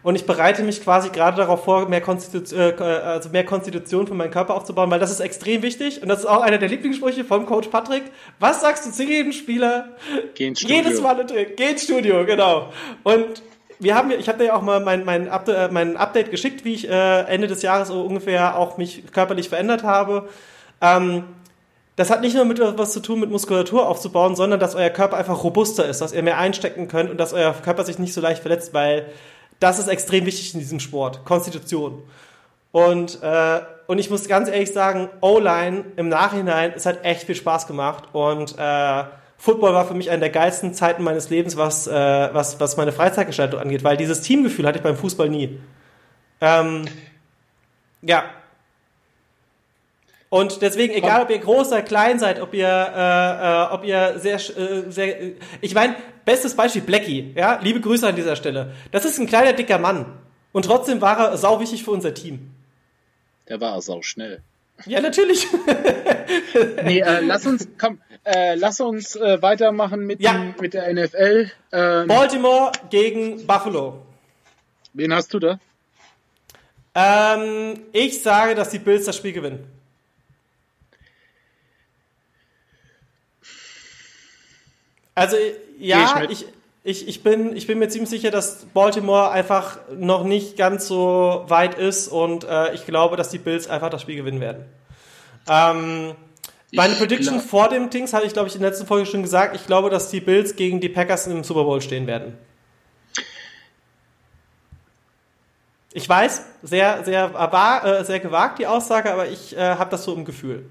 und 0.05 0.15
ich 0.15 0.25
bereite 0.27 0.61
mich 0.61 0.83
quasi 0.83 1.09
gerade 1.09 1.35
darauf 1.37 1.63
vor, 1.65 1.89
mehr, 1.89 1.99
Konstitu 1.99 2.55
äh, 2.55 2.73
also 2.79 3.29
mehr 3.29 3.43
Konstitution 3.43 4.05
für 4.05 4.13
meinen 4.13 4.29
Körper 4.29 4.53
aufzubauen, 4.53 4.91
weil 4.91 4.99
das 4.99 5.09
ist 5.09 5.19
extrem 5.19 5.63
wichtig. 5.63 6.01
Und 6.03 6.09
das 6.09 6.19
ist 6.19 6.25
auch 6.27 6.41
einer 6.41 6.59
der 6.59 6.69
Lieblingssprüche 6.69 7.25
vom 7.25 7.47
Coach 7.47 7.69
Patrick. 7.69 8.03
Was 8.39 8.61
sagst 8.61 8.85
du 8.85 8.91
zu 8.91 9.03
jedem 9.03 9.31
Spieler? 9.31 9.89
Geh 10.35 10.45
ins 10.47 10.59
Studio. 10.59 10.77
Jedes 10.77 11.01
Mal 11.01 11.15
drin. 11.25 11.47
Geh 11.57 11.71
ins 11.71 11.83
Studio, 11.83 12.23
genau. 12.23 12.71
Und 13.03 13.41
wir 13.79 13.95
haben, 13.95 14.11
ja- 14.11 14.17
ich 14.17 14.29
habe 14.29 14.37
dir 14.37 14.45
ja 14.45 14.55
auch 14.55 14.61
mal 14.61 14.79
mein, 14.79 15.05
mein, 15.05 15.27
Up 15.27 15.47
äh, 15.49 15.69
mein 15.69 15.97
Update 15.97 16.29
geschickt, 16.29 16.63
wie 16.65 16.75
ich 16.75 16.87
äh, 16.87 17.21
Ende 17.21 17.47
des 17.47 17.63
Jahres 17.63 17.89
ungefähr 17.89 18.59
auch 18.59 18.77
mich 18.77 19.03
körperlich 19.11 19.49
verändert 19.49 19.81
habe. 19.81 20.29
Ähm, 20.81 21.23
das 21.95 22.11
hat 22.11 22.21
nicht 22.21 22.35
nur 22.35 22.45
mit 22.45 22.59
was 22.59 22.91
zu 22.91 22.99
tun, 22.99 23.21
mit 23.21 23.31
Muskulatur 23.31 23.87
aufzubauen, 23.87 24.35
sondern 24.35 24.59
dass 24.59 24.75
euer 24.75 24.89
Körper 24.91 25.17
einfach 25.17 25.43
robuster 25.43 25.87
ist, 25.87 26.01
dass 26.01 26.13
ihr 26.13 26.21
mehr 26.21 26.37
einstecken 26.37 26.87
könnt 26.89 27.09
und 27.09 27.17
dass 27.17 27.33
euer 27.33 27.53
Körper 27.53 27.85
sich 27.85 27.97
nicht 27.97 28.13
so 28.13 28.21
leicht 28.21 28.41
verletzt, 28.41 28.73
weil 28.73 29.05
das 29.59 29.79
ist 29.79 29.87
extrem 29.87 30.25
wichtig 30.25 30.53
in 30.53 30.59
diesem 30.59 30.79
Sport. 30.79 31.25
Konstitution. 31.25 32.03
Und, 32.71 33.21
äh, 33.21 33.61
und 33.87 33.99
ich 33.99 34.09
muss 34.09 34.27
ganz 34.27 34.49
ehrlich 34.49 34.73
sagen, 34.73 35.09
O-Line 35.21 35.85
im 35.95 36.09
Nachhinein, 36.09 36.73
es 36.75 36.85
hat 36.85 37.05
echt 37.05 37.23
viel 37.23 37.35
Spaß 37.35 37.67
gemacht. 37.67 38.05
Und 38.13 38.55
äh, 38.57 39.03
Football 39.37 39.73
war 39.73 39.85
für 39.85 39.93
mich 39.93 40.09
eine 40.09 40.19
der 40.19 40.29
geilsten 40.29 40.73
Zeiten 40.73 41.03
meines 41.03 41.29
Lebens, 41.29 41.55
was, 41.55 41.87
äh, 41.87 41.93
was, 42.33 42.59
was 42.59 42.77
meine 42.77 42.91
Freizeitgestaltung 42.91 43.59
angeht, 43.59 43.83
weil 43.83 43.97
dieses 43.97 44.21
Teamgefühl 44.21 44.65
hatte 44.65 44.79
ich 44.79 44.83
beim 44.83 44.97
Fußball 44.97 45.29
nie. 45.29 45.59
Ähm, 46.41 46.85
ja. 48.01 48.23
Und 50.35 50.61
deswegen, 50.61 50.93
egal 50.93 51.21
ob 51.21 51.29
ihr 51.29 51.39
groß 51.39 51.69
oder 51.69 51.81
klein 51.81 52.19
seid, 52.19 52.41
ob 52.41 52.53
ihr, 52.53 52.67
äh, 52.67 53.71
äh, 53.71 53.73
ob 53.73 53.85
ihr 53.85 54.19
sehr, 54.19 54.35
äh, 54.35 54.91
sehr, 54.91 55.31
ich 55.61 55.73
meine, 55.73 55.95
bestes 56.25 56.53
Beispiel 56.55 56.81
Blackie, 56.81 57.31
ja, 57.37 57.57
liebe 57.61 57.79
Grüße 57.79 58.05
an 58.05 58.17
dieser 58.17 58.35
Stelle. 58.35 58.73
Das 58.91 59.05
ist 59.05 59.17
ein 59.17 59.27
kleiner 59.27 59.53
dicker 59.53 59.77
Mann 59.77 60.05
und 60.51 60.65
trotzdem 60.65 60.99
war 60.99 61.17
er 61.19 61.37
sau 61.37 61.61
wichtig 61.61 61.85
für 61.85 61.91
unser 61.91 62.13
Team. 62.13 62.51
Der 63.47 63.61
war 63.61 63.81
sau 63.81 64.01
schnell. 64.01 64.41
Ja, 64.85 64.99
natürlich. 64.99 65.47
Nee, 66.83 66.99
äh, 66.99 67.21
lass 67.21 67.45
uns, 67.45 67.67
komm, 67.79 67.99
äh, 68.25 68.55
lass 68.55 68.79
uns 68.81 69.15
äh, 69.15 69.41
weitermachen 69.41 70.05
mit, 70.05 70.19
Ja. 70.21 70.33
dem, 70.33 70.55
mit 70.59 70.73
der 70.73 70.91
NFL. 70.93 71.51
Ähm, 71.71 72.07
Baltimore 72.07 72.71
gegen 72.89 73.45
Buffalo. 73.45 74.01
wen 74.93 75.13
hast 75.13 75.33
du 75.33 75.39
da? 75.39 75.59
Ähm, 76.95 77.79
ich 77.93 78.21
sage, 78.21 78.55
dass 78.55 78.69
die 78.69 78.79
Bills 78.79 79.05
das 79.05 79.15
Spiel 79.15 79.33
gewinnen. 79.33 79.74
Also 85.15 85.37
ja, 85.79 86.23
ich, 86.29 86.45
ich, 86.83 87.07
ich, 87.07 87.23
bin, 87.23 87.55
ich 87.55 87.67
bin 87.67 87.79
mir 87.79 87.87
ziemlich 87.87 88.09
sicher, 88.09 88.31
dass 88.31 88.65
Baltimore 88.73 89.31
einfach 89.31 89.79
noch 89.97 90.23
nicht 90.23 90.57
ganz 90.57 90.87
so 90.87 91.45
weit 91.47 91.75
ist 91.75 92.07
und 92.09 92.43
äh, 92.43 92.73
ich 92.75 92.85
glaube, 92.85 93.15
dass 93.15 93.29
die 93.29 93.39
Bills 93.39 93.67
einfach 93.67 93.89
das 93.89 94.01
Spiel 94.01 94.17
gewinnen 94.17 94.41
werden. 94.41 94.65
Ähm, 95.47 96.15
Meine 96.73 96.95
Prediction 96.95 97.35
glaub- 97.35 97.49
vor 97.49 97.69
dem 97.69 97.89
Dings 97.89 98.13
hatte 98.13 98.27
ich, 98.27 98.33
glaube 98.33 98.49
ich, 98.49 98.55
in 98.55 98.61
der 98.61 98.71
letzten 98.71 98.85
Folge 98.87 99.05
schon 99.05 99.23
gesagt. 99.23 99.55
Ich 99.55 99.65
glaube, 99.65 99.89
dass 99.89 100.09
die 100.09 100.19
Bills 100.19 100.55
gegen 100.55 100.79
die 100.81 100.89
Packers 100.89 101.27
im 101.27 101.43
Super 101.43 101.63
Bowl 101.63 101.81
stehen 101.81 102.07
werden. 102.07 102.37
Ich 105.93 106.09
weiß, 106.09 106.43
sehr, 106.61 107.05
sehr, 107.05 107.33
war, 107.33 107.85
äh, 107.85 108.03
sehr 108.03 108.19
gewagt 108.19 108.59
die 108.59 108.67
Aussage, 108.67 109.13
aber 109.13 109.27
ich 109.29 109.55
äh, 109.55 109.61
habe 109.75 109.89
das 109.89 110.03
so 110.03 110.13
im 110.13 110.25
Gefühl. 110.25 110.65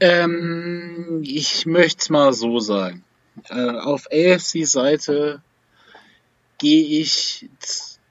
Ähm, 0.00 1.22
ich 1.24 1.66
möchte 1.66 2.00
es 2.00 2.10
mal 2.10 2.32
so 2.32 2.58
sagen. 2.58 3.04
Äh, 3.48 3.70
auf 3.70 4.06
AFC-Seite 4.10 5.42
gehe 6.58 7.00
ich 7.00 7.48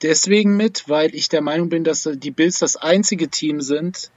deswegen 0.02 0.56
mit, 0.58 0.88
weil 0.88 1.16
ich 1.16 1.30
der 1.30 1.42
Meinung 1.42 1.70
bin, 1.70 1.84
dass 1.84 2.10
die 2.14 2.32
Bills 2.32 2.60
das 2.60 2.76
einzige 2.76 3.30
Team 3.30 3.62
sind, 3.62 4.12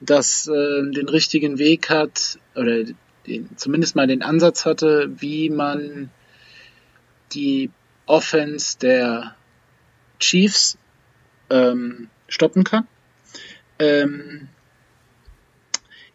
das 0.00 0.46
äh, 0.48 0.90
den 0.90 1.08
richtigen 1.08 1.58
Weg 1.58 1.88
hat 1.88 2.38
oder 2.54 2.84
den, 3.26 3.56
zumindest 3.56 3.96
mal 3.96 4.06
den 4.06 4.22
Ansatz 4.22 4.66
hatte, 4.66 5.10
wie 5.18 5.48
man 5.50 6.10
die 7.32 7.70
Offense 8.06 8.78
der 8.78 9.34
Chiefs 10.18 10.76
ähm, 11.50 12.08
stoppen 12.28 12.64
kann. 12.64 12.86
Ähm, 13.78 14.48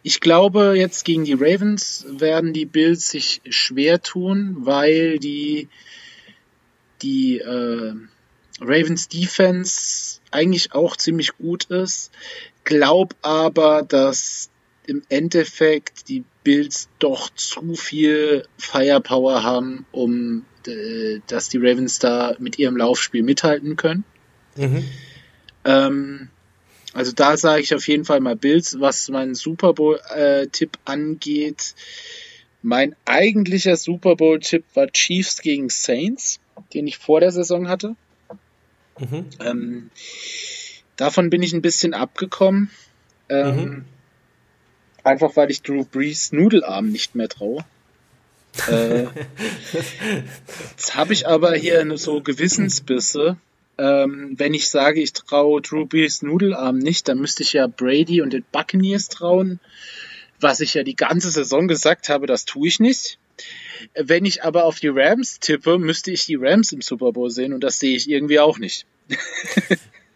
ich 0.02 0.20
glaube, 0.20 0.74
jetzt 0.76 1.04
gegen 1.04 1.24
die 1.24 1.34
Ravens 1.34 2.06
werden 2.08 2.52
die 2.52 2.64
Bills 2.64 3.08
sich 3.08 3.42
schwer 3.48 4.00
tun, 4.00 4.56
weil 4.60 5.18
die, 5.18 5.68
die 7.02 7.38
äh, 7.38 7.94
Ravens 8.60 9.08
Defense 9.08 10.20
eigentlich 10.30 10.72
auch 10.72 10.96
ziemlich 10.96 11.36
gut 11.36 11.64
ist. 11.64 12.12
Glaub 12.64 13.14
aber, 13.22 13.82
dass 13.82 14.50
im 14.86 15.02
Endeffekt 15.08 16.08
die 16.08 16.24
Bills 16.44 16.88
doch 16.98 17.30
zu 17.30 17.74
viel 17.74 18.46
Firepower 18.56 19.42
haben, 19.42 19.86
um 19.92 20.44
äh, 20.66 21.20
dass 21.26 21.48
die 21.48 21.58
Ravens 21.58 21.98
da 21.98 22.34
mit 22.38 22.58
ihrem 22.58 22.76
Laufspiel 22.76 23.22
mithalten 23.22 23.76
können. 23.76 24.04
Ähm, 25.64 26.28
also 26.92 27.12
da 27.12 27.36
sage 27.36 27.62
ich 27.62 27.74
auf 27.74 27.86
jeden 27.88 28.04
Fall 28.04 28.20
mal 28.20 28.36
Bills, 28.36 28.80
was 28.80 29.08
meinen 29.08 29.34
Super 29.34 29.74
Bowl-Tipp 29.74 30.78
angeht. 30.84 31.74
Mein 32.62 32.94
eigentlicher 33.04 33.76
Super 33.76 34.16
Bowl-Tipp 34.16 34.64
war 34.74 34.88
Chiefs 34.88 35.40
gegen 35.40 35.68
Saints, 35.68 36.40
den 36.74 36.86
ich 36.86 36.98
vor 36.98 37.20
der 37.20 37.32
Saison 37.32 37.68
hatte. 37.68 37.96
Ähm, 39.40 39.90
davon 40.96 41.30
bin 41.30 41.42
ich 41.42 41.52
ein 41.52 41.62
bisschen 41.62 41.94
abgekommen. 41.94 42.70
Ähm, 43.28 43.84
Einfach 45.02 45.36
weil 45.36 45.50
ich 45.50 45.62
Drew 45.62 45.84
Brees 45.84 46.32
Nudelarm 46.32 46.90
nicht 46.90 47.14
mehr 47.14 47.28
traue. 47.28 47.64
äh, 48.68 49.06
jetzt 50.70 50.96
habe 50.96 51.12
ich 51.12 51.26
aber 51.26 51.54
hier 51.54 51.96
so 51.96 52.20
Gewissensbisse. 52.20 53.36
Ähm, 53.80 54.34
wenn 54.36 54.52
ich 54.52 54.68
sage, 54.68 55.00
ich 55.00 55.14
traue 55.14 55.62
Drew 55.62 55.86
Brees 55.86 56.20
Nudelarm 56.20 56.76
nicht, 56.76 57.08
dann 57.08 57.18
müsste 57.18 57.42
ich 57.42 57.54
ja 57.54 57.66
Brady 57.66 58.20
und 58.20 58.34
den 58.34 58.44
Buccaneers 58.52 59.08
trauen. 59.08 59.58
Was 60.38 60.60
ich 60.60 60.74
ja 60.74 60.82
die 60.82 60.96
ganze 60.96 61.30
Saison 61.30 61.66
gesagt 61.66 62.10
habe, 62.10 62.26
das 62.26 62.44
tue 62.44 62.68
ich 62.68 62.78
nicht. 62.78 63.18
Wenn 63.94 64.26
ich 64.26 64.44
aber 64.44 64.64
auf 64.64 64.80
die 64.80 64.88
Rams 64.88 65.40
tippe, 65.40 65.78
müsste 65.78 66.10
ich 66.10 66.26
die 66.26 66.36
Rams 66.36 66.72
im 66.72 66.82
Super 66.82 67.12
Bowl 67.12 67.30
sehen 67.30 67.54
und 67.54 67.64
das 67.64 67.78
sehe 67.78 67.96
ich 67.96 68.10
irgendwie 68.10 68.38
auch 68.38 68.58
nicht. 68.58 68.84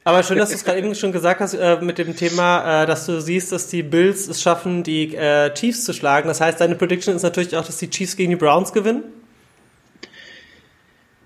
Aber 0.07 0.23
schön, 0.23 0.37
dass 0.37 0.51
du 0.51 0.57
es 0.57 0.65
gerade 0.65 0.79
eben 0.79 0.95
schon 0.95 1.13
gesagt 1.13 1.41
hast 1.41 1.55
äh, 1.55 1.81
mit 1.81 1.97
dem 1.97 2.15
Thema, 2.15 2.83
äh, 2.83 2.87
dass 2.87 3.07
du 3.07 3.23
siehst, 3.23 3.53
dass 3.53 3.69
die 3.69 3.83
Bills 3.83 4.29
es 4.29 4.43
schaffen, 4.43 4.83
die 4.83 5.15
äh, 5.17 5.53
Chiefs 5.55 5.87
zu 5.87 5.95
schlagen. 5.95 6.29
Das 6.29 6.43
heißt, 6.43 6.61
deine 6.61 6.75
Prediction 6.75 7.17
ist 7.17 7.23
natürlich 7.23 7.57
auch, 7.57 7.65
dass 7.65 7.79
die 7.79 7.89
Chiefs 7.89 8.15
gegen 8.15 8.29
die 8.29 8.37
Browns 8.37 8.75
gewinnen. 8.75 9.03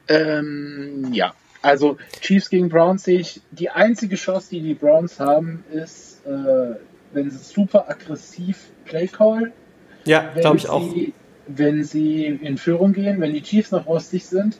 Ähm, 0.06 1.10
ja, 1.12 1.34
also 1.62 1.96
Chiefs 2.20 2.50
gegen 2.50 2.68
Browns 2.68 3.04
sehe 3.04 3.20
ich, 3.20 3.40
die 3.50 3.70
einzige 3.70 4.16
Chance, 4.16 4.50
die 4.50 4.60
die 4.60 4.74
Browns 4.74 5.18
haben, 5.18 5.64
ist, 5.72 6.24
äh, 6.26 6.76
wenn 7.12 7.30
sie 7.30 7.38
super 7.38 7.88
aggressiv 7.88 8.70
Play 8.84 9.06
Call, 9.08 9.52
Ja, 10.04 10.30
wenn 10.34 10.42
glaube 10.42 10.56
ich 10.58 10.68
auch. 10.68 10.82
sie, 10.82 11.14
wenn 11.46 11.82
sie 11.84 12.26
in 12.26 12.58
Führung 12.58 12.92
gehen, 12.92 13.20
wenn 13.20 13.32
die 13.32 13.42
Chiefs 13.42 13.70
noch 13.70 13.86
rostig 13.86 14.26
sind, 14.26 14.58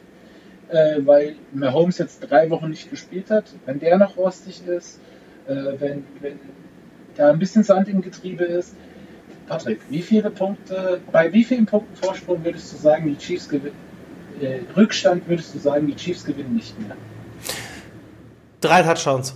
äh, 0.69 1.01
weil 1.05 1.37
Mahomes 1.53 1.99
jetzt 1.99 2.21
drei 2.21 2.51
Wochen 2.51 2.71
nicht 2.71 2.91
gespielt 2.91 3.31
hat, 3.31 3.45
wenn 3.67 3.79
der 3.79 3.99
noch 3.99 4.17
rostig 4.17 4.67
ist, 4.67 5.01
äh, 5.47 5.55
wenn, 5.79 6.05
wenn 6.21 6.39
da 7.17 7.31
ein 7.31 7.39
bisschen 7.39 7.65
Sand 7.65 7.89
im 7.89 8.01
Getriebe 8.01 8.45
ist. 8.45 8.75
Patrick, 9.49 9.81
wie 9.89 10.03
viele 10.03 10.31
Punkte, 10.31 11.01
bei 11.11 11.33
wie 11.33 11.43
vielen 11.43 11.65
Punkten 11.65 11.97
Vorsprung 11.97 12.45
würdest 12.45 12.73
du 12.73 12.77
sagen, 12.77 13.07
die 13.07 13.17
Chiefs 13.17 13.49
gewinnen? 13.49 13.88
Äh, 14.41 14.61
Rückstand 14.77 15.29
würdest 15.29 15.55
du 15.55 15.59
sagen, 15.59 15.87
die 15.87 15.97
Chiefs 15.97 16.25
gewinnen 16.25 16.55
nicht 16.55 16.79
mehr? 16.81 16.97
Drei 18.61 18.83
Touchdowns. 18.83 19.35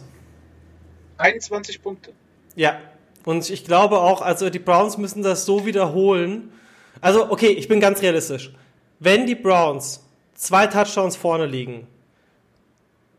21 1.18 1.82
Punkte. 1.82 2.12
Ja. 2.54 2.78
Und 3.24 3.48
ich 3.50 3.64
glaube 3.64 4.00
auch, 4.00 4.20
also 4.20 4.50
die 4.50 4.58
Browns 4.58 4.98
müssen 4.98 5.22
das 5.22 5.44
so 5.44 5.64
wiederholen. 5.64 6.52
Also, 7.00 7.30
okay, 7.30 7.48
ich 7.48 7.68
bin 7.68 7.78
ganz 7.80 8.02
realistisch. 8.02 8.52
Wenn 8.98 9.26
die 9.26 9.34
Browns 9.34 10.04
zwei 10.34 10.66
Touchdowns 10.66 11.16
vorne 11.16 11.46
liegen, 11.46 11.86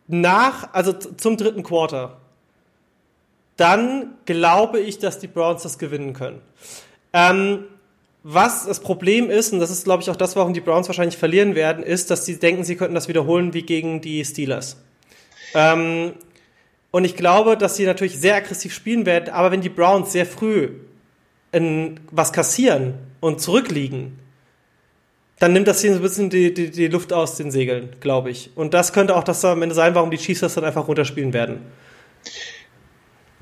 nach, 0.07 0.73
also 0.73 0.91
zum 0.93 1.37
dritten 1.37 1.63
Quarter, 1.63 2.17
dann 3.55 4.15
glaube 4.25 4.79
ich, 4.79 4.99
dass 4.99 5.19
die 5.19 5.27
Browns 5.27 5.63
das 5.63 5.77
gewinnen 5.77 6.13
können. 6.13 6.41
Ähm, 7.13 7.65
was 8.23 8.65
das 8.65 8.79
Problem 8.79 9.29
ist, 9.29 9.51
und 9.51 9.59
das 9.59 9.69
ist, 9.69 9.83
glaube 9.83 10.01
ich, 10.01 10.09
auch 10.09 10.15
das, 10.15 10.35
warum 10.37 10.53
die 10.53 10.61
Browns 10.61 10.87
wahrscheinlich 10.87 11.17
verlieren 11.17 11.55
werden, 11.55 11.83
ist, 11.83 12.09
dass 12.09 12.25
sie 12.25 12.39
denken, 12.39 12.63
sie 12.63 12.77
könnten 12.77 12.95
das 12.95 13.09
wiederholen 13.09 13.53
wie 13.53 13.63
gegen 13.63 13.99
die 13.99 14.23
Steelers. 14.23 14.77
Ähm, 15.53 16.13
und 16.91 17.03
ich 17.03 17.17
glaube, 17.17 17.57
dass 17.57 17.75
sie 17.75 17.85
natürlich 17.85 18.17
sehr 18.17 18.35
aggressiv 18.35 18.73
spielen 18.73 19.05
werden, 19.05 19.33
aber 19.33 19.51
wenn 19.51 19.61
die 19.61 19.69
Browns 19.69 20.13
sehr 20.13 20.25
früh 20.25 20.69
in 21.51 21.99
was 22.11 22.31
kassieren 22.31 22.93
und 23.19 23.41
zurückliegen, 23.41 24.19
dann 25.39 25.51
nimmt 25.51 25.67
das 25.67 25.81
hier 25.81 25.91
so 25.91 25.99
ein 25.99 26.01
bisschen 26.01 26.29
die, 26.29 26.53
die, 26.53 26.71
die 26.71 26.87
Luft 26.87 27.11
aus 27.11 27.35
den 27.35 27.51
Segeln, 27.51 27.89
glaube 27.99 28.29
ich. 28.29 28.51
Und 28.55 28.73
das 28.73 28.93
könnte 28.93 29.15
auch 29.17 29.25
das 29.25 29.43
am 29.43 29.61
Ende 29.61 29.75
sein, 29.75 29.95
warum 29.95 30.09
die 30.09 30.17
Chiefs 30.17 30.39
das 30.39 30.53
dann 30.53 30.63
einfach 30.63 30.87
runterspielen 30.87 31.33
werden. 31.33 31.59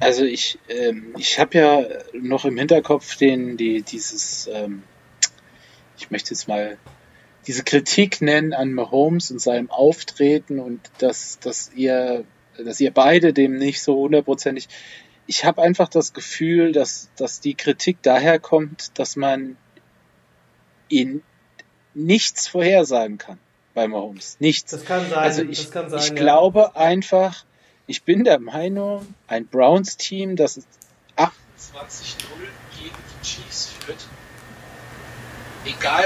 Also 0.02 0.26
ich, 0.26 0.58
ähm, 0.68 1.14
ich 1.18 1.40
habe 1.40 1.58
ja 1.58 1.86
noch 2.14 2.44
im 2.46 2.58
Hinterkopf 2.58 3.16
den, 3.18 3.56
die, 3.56 3.84
dieses, 3.84 4.50
ähm, 4.52 4.82
ich 5.96 6.10
möchte 6.10 6.32
jetzt 6.32 6.48
mal 6.48 6.80
diese 7.46 7.64
Kritik 7.64 8.20
nennen 8.20 8.54
an 8.54 8.74
Mahomes 8.74 9.30
und 9.30 9.40
seinem 9.40 9.70
Auftreten 9.70 10.60
und 10.60 10.82
dass, 10.98 11.40
dass 11.40 11.72
ihr, 11.76 12.24
dass 12.58 12.80
ihr 12.80 12.92
beide 12.92 13.32
dem 13.32 13.58
nicht 13.58 13.84
so 13.84 13.96
hundertprozentig. 13.96 14.70
Ich 15.28 15.46
habe 15.46 15.62
einfach 15.62 15.88
das 15.88 16.14
Gefühl, 16.14 16.72
dass, 16.72 17.12
dass 17.16 17.40
die 17.40 17.54
Kritik 17.54 18.00
daher 18.02 18.40
kommt, 18.40 18.98
dass 18.98 19.16
man 19.16 19.56
ihn 20.90 21.22
nichts 21.94 22.48
vorhersagen 22.48 23.20
kann 23.20 23.38
bei 23.76 23.88
Mahomes. 23.88 24.38
Nichts. 24.40 24.72
Das 24.72 24.84
kann 24.84 25.08
sein. 25.10 25.20
Also 25.20 25.44
ich, 25.44 25.68
sein, 25.68 25.94
ich 25.96 26.08
ja. 26.08 26.14
glaube 26.16 26.76
einfach, 26.76 27.46
ich 27.92 28.04
bin 28.04 28.24
der 28.24 28.40
Meinung, 28.40 29.06
ein 29.28 29.48
Browns-Team, 29.48 30.38
das 30.38 30.60
28-0 31.18 31.28
gegen 32.80 32.96
die 32.96 33.26
Chiefs 33.28 33.74
führt, 33.80 34.08
egal, 35.66 36.06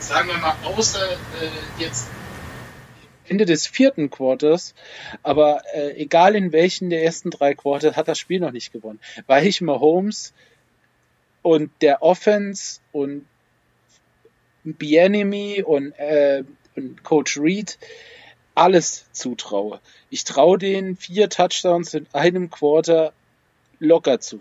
sagen 0.00 0.26
wir 0.28 0.38
mal, 0.38 0.56
außer 0.64 1.12
äh, 1.12 1.80
jetzt 1.80 2.08
Ende 3.28 3.44
des 3.44 3.68
vierten 3.68 4.10
Quarters, 4.10 4.74
aber 5.22 5.62
äh, 5.72 5.92
egal 6.02 6.34
in 6.34 6.50
welchen 6.50 6.90
der 6.90 7.04
ersten 7.04 7.30
drei 7.30 7.54
Quarter 7.54 7.94
hat 7.94 8.08
das 8.08 8.18
Spiel 8.18 8.40
noch 8.40 8.50
nicht 8.50 8.72
gewonnen, 8.72 8.98
weil 9.28 9.46
ich 9.46 9.60
Mahomes 9.60 10.32
und 11.42 11.70
der 11.80 12.02
Offense 12.02 12.80
und 12.90 13.24
Bienemy 14.64 15.62
und, 15.62 15.92
äh, 15.92 16.42
und 16.74 17.04
Coach 17.04 17.38
Reed 17.38 17.78
alles 18.58 19.06
zutraue. 19.12 19.80
Ich 20.10 20.24
traue 20.24 20.58
denen 20.58 20.96
vier 20.96 21.30
Touchdowns 21.30 21.94
in 21.94 22.06
einem 22.12 22.50
Quarter 22.50 23.12
locker 23.78 24.20
zu. 24.20 24.40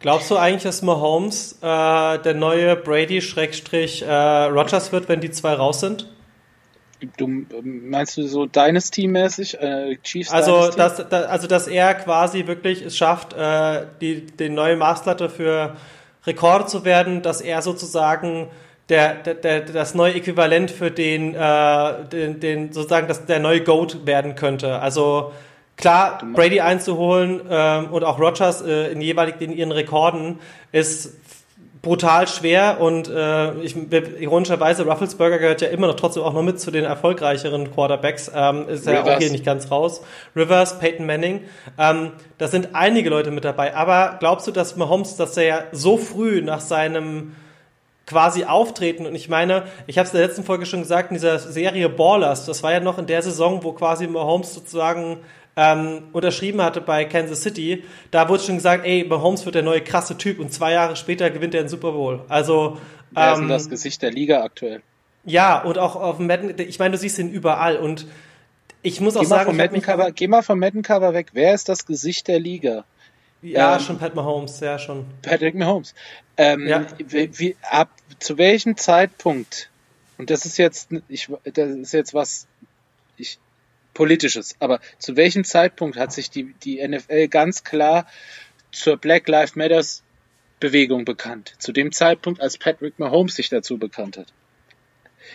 Glaubst 0.00 0.30
du 0.30 0.36
eigentlich, 0.36 0.62
dass 0.64 0.82
Mahomes 0.82 1.58
äh, 1.60 2.18
der 2.18 2.34
neue 2.34 2.74
Brady-Rogers 2.76 4.02
äh, 4.02 4.92
wird, 4.92 5.08
wenn 5.08 5.20
die 5.20 5.30
zwei 5.30 5.52
raus 5.54 5.80
sind? 5.80 6.08
Du 7.16 7.26
meinst 7.62 8.16
du 8.16 8.26
so 8.26 8.44
Dynasty-mäßig, 8.46 9.58
äh, 9.58 9.96
Chiefs 10.02 10.30
Also 10.30 10.70
Dynasty? 10.70 10.76
dass, 10.76 11.08
da, 11.08 11.20
also, 11.22 11.46
dass 11.46 11.66
er 11.68 11.94
quasi 11.94 12.46
wirklich 12.46 12.82
es 12.82 12.96
schafft, 12.96 13.32
äh, 13.32 13.86
die, 14.00 14.26
die 14.26 14.48
neue 14.48 14.76
Maßlatte 14.76 15.30
für 15.30 15.76
Rekorde 16.26 16.66
zu 16.66 16.84
werden, 16.84 17.22
dass 17.22 17.40
er 17.40 17.62
sozusagen 17.62 18.50
der, 18.90 19.14
der, 19.14 19.34
der, 19.34 19.60
das 19.60 19.94
neue 19.94 20.14
Äquivalent 20.14 20.70
für 20.70 20.90
den, 20.90 21.34
äh, 21.34 22.04
den, 22.12 22.40
den 22.40 22.72
sozusagen 22.72 23.08
das, 23.08 23.24
der 23.24 23.38
neue 23.38 23.62
GOAT 23.62 24.04
werden 24.04 24.34
könnte. 24.34 24.78
Also 24.80 25.32
Klar, 25.80 26.22
Brady 26.34 26.60
einzuholen 26.60 27.40
ähm, 27.48 27.86
und 27.86 28.04
auch 28.04 28.20
Rogers 28.20 28.60
äh, 28.60 28.92
in 28.92 29.00
jeweilig 29.00 29.36
in 29.40 29.50
ihren 29.50 29.72
Rekorden 29.72 30.38
ist 30.72 31.14
brutal 31.80 32.28
schwer 32.28 32.78
und 32.80 33.08
äh, 33.08 33.54
ich, 33.62 33.74
ironischerweise 34.20 34.84
Rufflesberger 34.84 35.38
gehört 35.38 35.62
ja 35.62 35.68
immer 35.68 35.86
noch 35.86 35.96
trotzdem 35.96 36.22
auch 36.22 36.34
noch 36.34 36.42
mit 36.42 36.60
zu 36.60 36.70
den 36.70 36.84
erfolgreicheren 36.84 37.72
Quarterbacks, 37.72 38.30
ähm, 38.34 38.68
ist 38.68 38.86
ja 38.86 39.02
auch 39.02 39.18
hier 39.18 39.30
nicht 39.30 39.46
ganz 39.46 39.70
raus. 39.70 40.02
Rivers, 40.36 40.78
Peyton 40.78 41.06
Manning, 41.06 41.40
ähm, 41.78 42.12
da 42.36 42.48
sind 42.48 42.74
einige 42.74 43.08
Leute 43.08 43.30
mit 43.30 43.46
dabei. 43.46 43.74
Aber 43.74 44.16
glaubst 44.20 44.46
du, 44.46 44.50
dass 44.50 44.76
Mahomes, 44.76 45.16
dass 45.16 45.34
er 45.38 45.44
ja 45.44 45.62
so 45.72 45.96
früh 45.96 46.42
nach 46.42 46.60
seinem 46.60 47.34
quasi 48.10 48.44
auftreten. 48.44 49.06
Und 49.06 49.14
ich 49.14 49.28
meine, 49.28 49.62
ich 49.86 49.96
habe 49.96 50.06
es 50.06 50.12
in 50.12 50.18
der 50.18 50.26
letzten 50.26 50.42
Folge 50.42 50.66
schon 50.66 50.80
gesagt, 50.80 51.10
in 51.10 51.14
dieser 51.14 51.38
Serie 51.38 51.88
Ballers, 51.88 52.44
das 52.44 52.64
war 52.64 52.72
ja 52.72 52.80
noch 52.80 52.98
in 52.98 53.06
der 53.06 53.22
Saison, 53.22 53.62
wo 53.62 53.72
quasi 53.72 54.08
Mahomes 54.08 54.52
sozusagen 54.52 55.18
ähm, 55.56 56.02
unterschrieben 56.12 56.60
hatte 56.60 56.80
bei 56.80 57.04
Kansas 57.04 57.42
City, 57.42 57.84
da 58.10 58.28
wurde 58.28 58.42
schon 58.42 58.56
gesagt, 58.56 58.84
ey, 58.84 59.04
Mahomes 59.08 59.44
wird 59.44 59.54
der 59.54 59.62
neue 59.62 59.80
krasse 59.80 60.18
Typ 60.18 60.40
und 60.40 60.52
zwei 60.52 60.72
Jahre 60.72 60.96
später 60.96 61.30
gewinnt 61.30 61.54
er 61.54 61.62
den 61.62 61.68
Super 61.68 61.92
Bowl. 61.92 62.20
Also 62.28 62.78
ähm, 63.14 63.42
ist 63.42 63.48
das 63.48 63.68
Gesicht 63.68 64.02
der 64.02 64.10
Liga 64.10 64.42
aktuell. 64.42 64.82
Ja, 65.24 65.62
und 65.62 65.78
auch 65.78 65.94
auf 65.94 66.16
dem 66.16 66.26
Madden, 66.26 66.54
ich 66.58 66.78
meine, 66.80 66.92
du 66.92 66.98
siehst 66.98 67.18
ihn 67.18 67.30
überall 67.30 67.76
und 67.76 68.06
ich 68.82 69.00
muss 69.00 69.16
auch 69.16 69.20
geh 69.20 69.26
sagen, 69.26 69.56
mal 69.56 69.68
vom 69.68 69.82
Cover, 69.82 70.10
geh 70.10 70.26
mal 70.26 70.42
vom 70.42 70.58
Madden 70.58 70.82
Cover 70.82 71.14
weg. 71.14 71.28
Wer 71.32 71.54
ist 71.54 71.68
das 71.68 71.86
Gesicht 71.86 72.26
der 72.26 72.40
Liga? 72.40 72.84
Ja, 73.42 73.76
ähm, 73.76 73.80
schon 73.80 73.98
Pat 73.98 74.14
Mahomes, 74.14 74.60
ja 74.60 74.78
schon. 74.78 75.06
Patrick 75.22 75.54
Mahomes. 75.54 75.94
Ähm, 76.36 76.66
ja. 76.66 76.86
wie, 76.98 77.38
wie, 77.38 77.56
ab 77.62 77.90
zu 78.18 78.38
welchem 78.38 78.76
Zeitpunkt? 78.76 79.70
Und 80.18 80.30
das 80.30 80.44
ist 80.44 80.58
jetzt, 80.58 80.90
ich, 81.08 81.28
das 81.44 81.70
ist 81.70 81.92
jetzt 81.92 82.12
was, 82.12 82.46
ich, 83.16 83.38
politisches. 83.94 84.56
Aber 84.60 84.80
zu 84.98 85.16
welchem 85.16 85.44
Zeitpunkt 85.44 85.96
hat 85.96 86.12
sich 86.12 86.30
die, 86.30 86.54
die 86.64 86.86
NFL 86.86 87.28
ganz 87.28 87.64
klar 87.64 88.06
zur 88.72 88.98
Black 88.98 89.26
Lives 89.28 89.56
Matters 89.56 90.02
Bewegung 90.60 91.06
bekannt? 91.06 91.54
Zu 91.58 91.72
dem 91.72 91.92
Zeitpunkt, 91.92 92.40
als 92.40 92.58
Patrick 92.58 92.98
Mahomes 92.98 93.36
sich 93.36 93.48
dazu 93.48 93.78
bekannt 93.78 94.18
hat. 94.18 94.32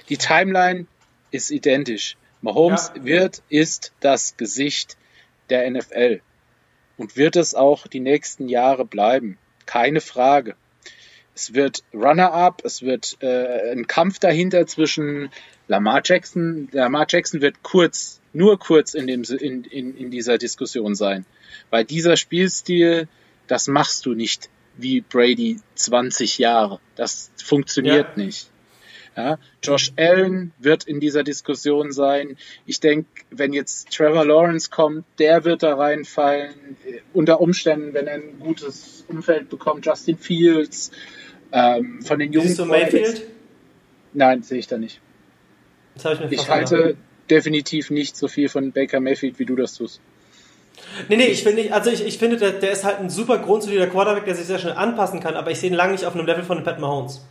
Die 0.09 0.17
Timeline 0.17 0.85
ist 1.31 1.49
identisch. 1.49 2.17
Mahomes 2.41 2.91
ja. 2.95 3.05
wird, 3.05 3.41
ist 3.49 3.91
das 3.99 4.37
Gesicht 4.37 4.97
der 5.49 5.69
NFL 5.69 6.21
und 6.97 7.17
wird 7.17 7.35
es 7.35 7.55
auch 7.55 7.87
die 7.87 7.99
nächsten 7.99 8.47
Jahre 8.47 8.85
bleiben. 8.85 9.37
Keine 9.65 10.01
Frage. 10.01 10.55
Es 11.33 11.53
wird 11.53 11.83
Runner-up, 11.93 12.61
es 12.63 12.81
wird 12.81 13.17
äh, 13.21 13.71
ein 13.71 13.87
Kampf 13.87 14.19
dahinter 14.19 14.67
zwischen 14.67 15.29
Lamar 15.67 16.01
Jackson. 16.03 16.69
Lamar 16.71 17.07
Jackson 17.09 17.41
wird 17.41 17.61
kurz, 17.61 18.21
nur 18.31 18.57
kurz 18.57 18.93
in, 18.93 19.07
dem, 19.07 19.23
in, 19.23 19.65
in, 19.65 19.97
in 19.97 20.11
dieser 20.11 20.37
Diskussion 20.37 20.95
sein. 20.95 21.25
Weil 21.69 21.83
dieser 21.83 22.15
Spielstil, 22.15 23.09
das 23.47 23.67
machst 23.67 24.05
du 24.05 24.13
nicht 24.13 24.49
wie 24.77 25.01
Brady 25.01 25.59
20 25.75 26.37
Jahre. 26.37 26.79
Das 26.95 27.31
funktioniert 27.43 28.15
ja. 28.15 28.23
nicht. 28.23 28.49
Ja, 29.17 29.39
Josh 29.63 29.93
Allen 29.95 30.51
wird 30.59 30.83
in 30.83 30.99
dieser 30.99 31.23
Diskussion 31.23 31.93
sein. 31.93 32.35
Ich 32.65 32.81
denke, 32.81 33.07
wenn 33.31 33.53
jetzt 33.53 33.89
Trevor 33.91 34.25
Lawrence 34.25 34.69
kommt, 34.69 35.05
der 35.19 35.45
wird 35.45 35.63
da 35.63 35.75
reinfallen. 35.75 36.53
Unter 37.13 37.39
Umständen, 37.39 37.93
wenn 37.93 38.07
er 38.07 38.15
ein 38.15 38.39
gutes 38.39 39.05
Umfeld 39.07 39.49
bekommt, 39.49 39.85
Justin 39.85 40.17
Fields. 40.17 40.91
Ähm, 41.51 42.01
von 42.01 42.19
den 42.19 42.33
Jungen. 42.33 42.47
Siehst 42.47 42.59
du 42.59 42.65
Mayfield? 42.65 43.23
Nein, 44.13 44.43
sehe 44.43 44.59
ich 44.59 44.67
da 44.67 44.77
nicht. 44.77 44.99
Ich, 45.95 46.31
ich 46.31 46.49
halte 46.49 46.97
definitiv 47.29 47.89
nicht 47.89 48.17
so 48.17 48.27
viel 48.27 48.49
von 48.49 48.73
Baker 48.73 48.99
Mayfield, 48.99 49.39
wie 49.39 49.45
du 49.45 49.55
das 49.55 49.75
tust. 49.75 50.01
Nee, 51.07 51.15
nee, 51.15 51.27
ich 51.27 51.43
finde 51.43 51.61
nicht, 51.61 51.71
also 51.71 51.89
ich, 51.89 52.05
ich 52.05 52.17
finde, 52.17 52.35
der, 52.35 52.51
der 52.51 52.71
ist 52.71 52.83
halt 52.83 52.99
ein 52.99 53.09
super 53.09 53.37
grundsolider 53.37 53.87
Quarterback, 53.87 54.25
der 54.25 54.35
sich 54.35 54.45
sehr 54.45 54.59
schnell 54.59 54.73
anpassen 54.73 55.21
kann, 55.21 55.35
aber 55.35 55.51
ich 55.51 55.59
sehe 55.59 55.69
ihn 55.69 55.75
lange 55.75 55.93
nicht 55.93 56.05
auf 56.05 56.15
einem 56.15 56.25
Level 56.25 56.43
von 56.43 56.63
Pat 56.63 56.79
Mahomes. 56.79 57.21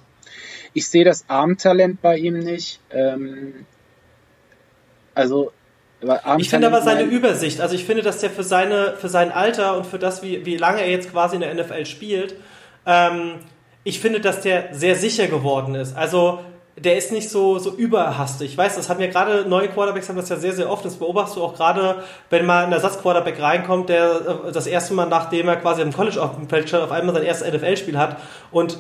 Ich 0.75 0.89
sehe 0.89 1.05
das 1.05 1.25
Armtalent 1.29 2.03
bei 2.03 2.19
ihm 2.19 2.39
nicht. 2.39 2.81
Ähm, 2.91 3.67
also 5.15 5.53
ich 6.37 6.51
finde 6.51 6.67
aber 6.67 6.83
seine 6.83 7.05
Übersicht, 7.05 7.61
also 7.61 7.75
ich 7.75 7.85
finde, 7.85 8.03
dass 8.03 8.19
der 8.19 8.29
für 8.29 8.43
seine, 8.43 8.95
für 8.97 9.09
sein 9.09 9.33
Alter 9.33 9.77
und 9.77 9.87
für 9.87 9.99
das, 9.99 10.23
wie, 10.23 10.45
wie 10.45 10.59
lange 10.59 10.83
er 10.83 10.91
jetzt 10.91 11.11
quasi 11.11 11.37
in 11.37 11.41
der 11.41 11.55
NFL 11.55 11.87
spielt, 11.87 12.35
ähm, 12.85 13.37
ich 13.85 14.01
finde, 14.01 14.21
dass 14.21 14.41
der 14.41 14.75
sehr 14.75 14.97
sicher 14.97 15.29
geworden 15.29 15.75
ist. 15.75 15.97
Also 15.97 16.41
der 16.77 16.97
ist 16.97 17.13
nicht 17.13 17.31
so, 17.31 17.59
so 17.59 17.71
überhastig. 17.71 18.51
Ich 18.53 18.59
weiß, 18.59 18.77
das 18.77 18.89
haben 18.89 19.01
ja 19.01 19.07
gerade 19.07 19.49
neue 19.49 19.69
Quarterbacks 19.69 20.09
haben 20.09 20.17
das 20.17 20.29
ja 20.29 20.37
sehr, 20.37 20.53
sehr 20.53 20.71
oft. 20.71 20.85
Das 20.85 20.97
beobachtest 20.97 21.37
du 21.37 21.43
auch 21.43 21.55
gerade, 21.55 22.03
wenn 22.31 22.45
mal 22.45 22.65
ein 22.65 22.73
Ersatzquarterback 22.73 23.41
reinkommt, 23.41 23.89
der 23.89 24.47
äh, 24.47 24.53
das 24.53 24.67
erste 24.67 24.95
Mal, 24.95 25.07
nachdem 25.07 25.49
er 25.49 25.57
quasi 25.57 25.83
im 25.83 25.93
College 25.93 26.21
auf 26.21 26.35
dem 26.35 26.49
Feld 26.49 26.69
stand, 26.69 26.83
auf 26.83 26.91
einmal 26.91 27.15
sein 27.15 27.25
erstes 27.25 27.53
NFL-Spiel 27.53 27.97
hat. 27.97 28.19
Und 28.51 28.79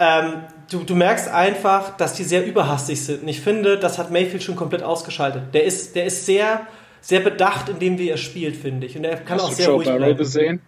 ähm, 0.00 0.44
du, 0.70 0.82
du 0.82 0.96
merkst 0.96 1.28
einfach, 1.28 1.96
dass 1.98 2.14
die 2.14 2.24
sehr 2.24 2.44
überhastig 2.46 3.04
sind. 3.04 3.22
Und 3.22 3.28
ich 3.28 3.40
finde, 3.40 3.78
das 3.78 3.98
hat 3.98 4.10
Mayfield 4.10 4.42
schon 4.42 4.56
komplett 4.56 4.82
ausgeschaltet. 4.82 5.54
Der 5.54 5.64
ist, 5.64 5.94
der 5.94 6.06
ist 6.06 6.24
sehr, 6.24 6.66
sehr 7.02 7.20
bedacht 7.20 7.68
in 7.68 7.78
dem, 7.78 7.98
wie 7.98 8.08
er 8.08 8.16
spielt, 8.16 8.56
finde 8.56 8.86
ich. 8.86 8.96
Und 8.96 9.04
er 9.04 9.16
kann 9.18 9.38
Hast 9.38 9.44
auch 9.44 9.52
sehr 9.52 9.66
Joe 9.66 9.74
ruhig 9.74 9.86
Barrow 9.86 9.98
bleiben. 9.98 10.18
gesehen? 10.18 10.62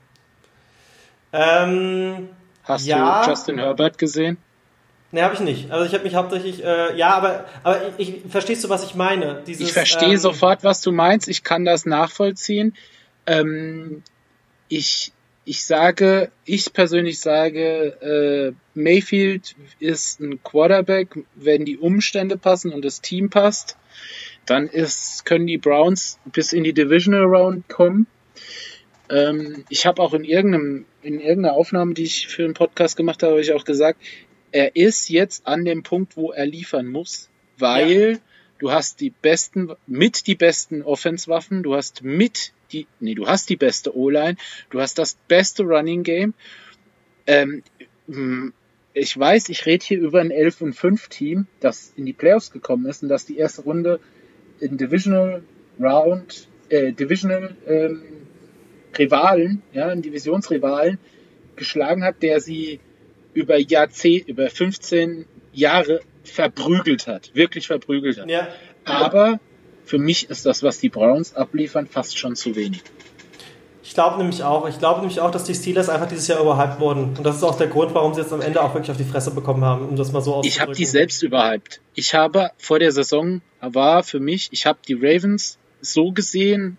Ähm, 1.32 2.28
Hast 2.64 2.86
ja, 2.86 3.24
du 3.24 3.30
Justin 3.30 3.58
Herbert 3.58 3.96
gesehen? 3.96 4.36
Ne, 5.12 5.22
habe 5.22 5.34
ich 5.34 5.40
nicht. 5.40 5.70
Also 5.70 5.86
ich 5.86 5.94
habe 5.94 6.04
mich 6.04 6.14
hauptsächlich, 6.14 6.62
äh, 6.62 6.96
ja, 6.96 7.14
aber, 7.14 7.46
aber 7.62 7.80
ich, 7.96 8.24
ich, 8.24 8.30
verstehst 8.30 8.64
du, 8.64 8.68
was 8.68 8.84
ich 8.84 8.94
meine? 8.94 9.42
Dieses, 9.46 9.68
ich 9.68 9.72
verstehe 9.72 10.12
ähm, 10.12 10.18
sofort, 10.18 10.62
was 10.62 10.82
du 10.82 10.92
meinst. 10.92 11.26
Ich 11.28 11.42
kann 11.42 11.64
das 11.64 11.86
nachvollziehen. 11.86 12.74
Ähm, 13.26 14.02
ich, 14.68 15.12
ich 15.44 15.64
sage, 15.64 16.30
ich 16.44 16.72
persönlich 16.72 17.18
sage, 17.20 18.54
äh, 18.74 18.78
Mayfield 18.78 19.56
ist 19.80 20.20
ein 20.20 20.42
Quarterback, 20.42 21.18
wenn 21.34 21.64
die 21.64 21.78
Umstände 21.78 22.36
passen 22.36 22.72
und 22.72 22.84
das 22.84 23.00
Team 23.00 23.28
passt, 23.28 23.76
dann 24.46 24.68
ist, 24.68 25.24
können 25.24 25.46
die 25.46 25.58
Browns 25.58 26.18
bis 26.26 26.52
in 26.52 26.64
die 26.64 26.72
Divisional 26.72 27.24
Round 27.24 27.68
kommen. 27.68 28.06
Ähm, 29.10 29.64
ich 29.68 29.86
habe 29.86 30.00
auch 30.00 30.14
in 30.14 30.24
irgendeinem, 30.24 30.84
in 31.02 31.20
irgendeiner 31.20 31.54
Aufnahme, 31.54 31.94
die 31.94 32.04
ich 32.04 32.28
für 32.28 32.44
einen 32.44 32.54
Podcast 32.54 32.96
gemacht 32.96 33.22
habe, 33.22 33.32
habe 33.32 33.42
ich 33.42 33.52
auch 33.52 33.64
gesagt, 33.64 34.00
er 34.52 34.76
ist 34.76 35.08
jetzt 35.08 35.46
an 35.46 35.64
dem 35.64 35.82
Punkt, 35.82 36.16
wo 36.16 36.30
er 36.30 36.46
liefern 36.46 36.86
muss, 36.86 37.30
weil 37.58 38.12
ja. 38.12 38.18
Du 38.62 38.70
hast 38.70 39.00
die 39.00 39.10
besten, 39.10 39.72
mit 39.88 40.28
die 40.28 40.36
besten 40.36 40.82
Offenswaffen, 40.82 41.64
du 41.64 41.74
hast 41.74 42.04
mit 42.04 42.52
die, 42.70 42.86
nee, 43.00 43.14
du 43.14 43.26
hast 43.26 43.50
die 43.50 43.56
beste 43.56 43.96
O-Line, 43.96 44.36
du 44.70 44.80
hast 44.80 44.98
das 44.98 45.16
beste 45.26 45.64
Running 45.64 46.04
Game. 46.04 46.32
Ähm, 47.26 47.64
hm, 48.06 48.52
ich 48.94 49.18
weiß, 49.18 49.48
ich 49.48 49.66
rede 49.66 49.84
hier 49.84 49.98
über 49.98 50.20
ein 50.20 50.30
11 50.30 50.60
und 50.60 50.72
5 50.74 51.08
Team, 51.08 51.46
das 51.58 51.92
in 51.96 52.06
die 52.06 52.12
Playoffs 52.12 52.52
gekommen 52.52 52.86
ist 52.86 53.02
und 53.02 53.08
das 53.08 53.26
die 53.26 53.36
erste 53.36 53.62
Runde 53.62 53.98
in 54.60 54.76
Divisional 54.76 55.42
Round, 55.80 56.46
äh, 56.68 56.92
Divisional 56.92 57.56
ähm, 57.66 58.02
Rivalen, 58.96 59.62
ja, 59.72 59.90
in 59.90 60.02
Divisionsrivalen 60.02 60.98
geschlagen 61.56 62.04
hat, 62.04 62.22
der 62.22 62.40
sie 62.40 62.78
über 63.34 63.58
Jahrzehnte, 63.58 64.30
über 64.30 64.48
15 64.48 65.24
Jahre 65.52 66.00
verprügelt 66.24 67.06
hat, 67.06 67.34
wirklich 67.34 67.66
verprügelt 67.66 68.18
hat. 68.18 68.28
Ja. 68.28 68.48
Aber 68.84 69.40
für 69.84 69.98
mich 69.98 70.30
ist 70.30 70.46
das, 70.46 70.62
was 70.62 70.78
die 70.78 70.88
Browns 70.88 71.34
abliefern, 71.34 71.86
fast 71.86 72.18
schon 72.18 72.36
zu 72.36 72.54
wenig. 72.54 72.82
Ich 73.84 73.94
glaube 73.94 74.18
nämlich 74.18 74.42
auch. 74.42 74.68
Ich 74.68 74.78
glaube 74.78 75.00
nämlich 75.00 75.20
auch, 75.20 75.30
dass 75.30 75.44
die 75.44 75.54
Steelers 75.54 75.88
einfach 75.88 76.08
dieses 76.08 76.28
Jahr 76.28 76.40
überhyped 76.40 76.80
wurden. 76.80 77.16
Und 77.16 77.24
das 77.24 77.36
ist 77.36 77.42
auch 77.42 77.58
der 77.58 77.66
Grund, 77.66 77.94
warum 77.94 78.14
sie 78.14 78.20
jetzt 78.20 78.32
am 78.32 78.40
Ende 78.40 78.62
auch 78.62 78.72
wirklich 78.74 78.90
auf 78.90 78.96
die 78.96 79.04
Fresse 79.04 79.32
bekommen 79.32 79.64
haben, 79.64 79.88
um 79.88 79.96
das 79.96 80.12
mal 80.12 80.20
so 80.20 80.34
auszudrücken. 80.34 80.48
Ich 80.48 80.60
habe 80.60 80.72
die 80.72 80.84
selbst 80.84 81.22
überhyped. 81.22 81.80
Ich 81.94 82.14
habe 82.14 82.52
vor 82.58 82.78
der 82.78 82.92
Saison 82.92 83.42
war 83.60 84.02
für 84.02 84.20
mich, 84.20 84.48
ich 84.52 84.66
habe 84.66 84.78
die 84.86 84.94
Ravens 84.94 85.58
so 85.80 86.12
gesehen, 86.12 86.78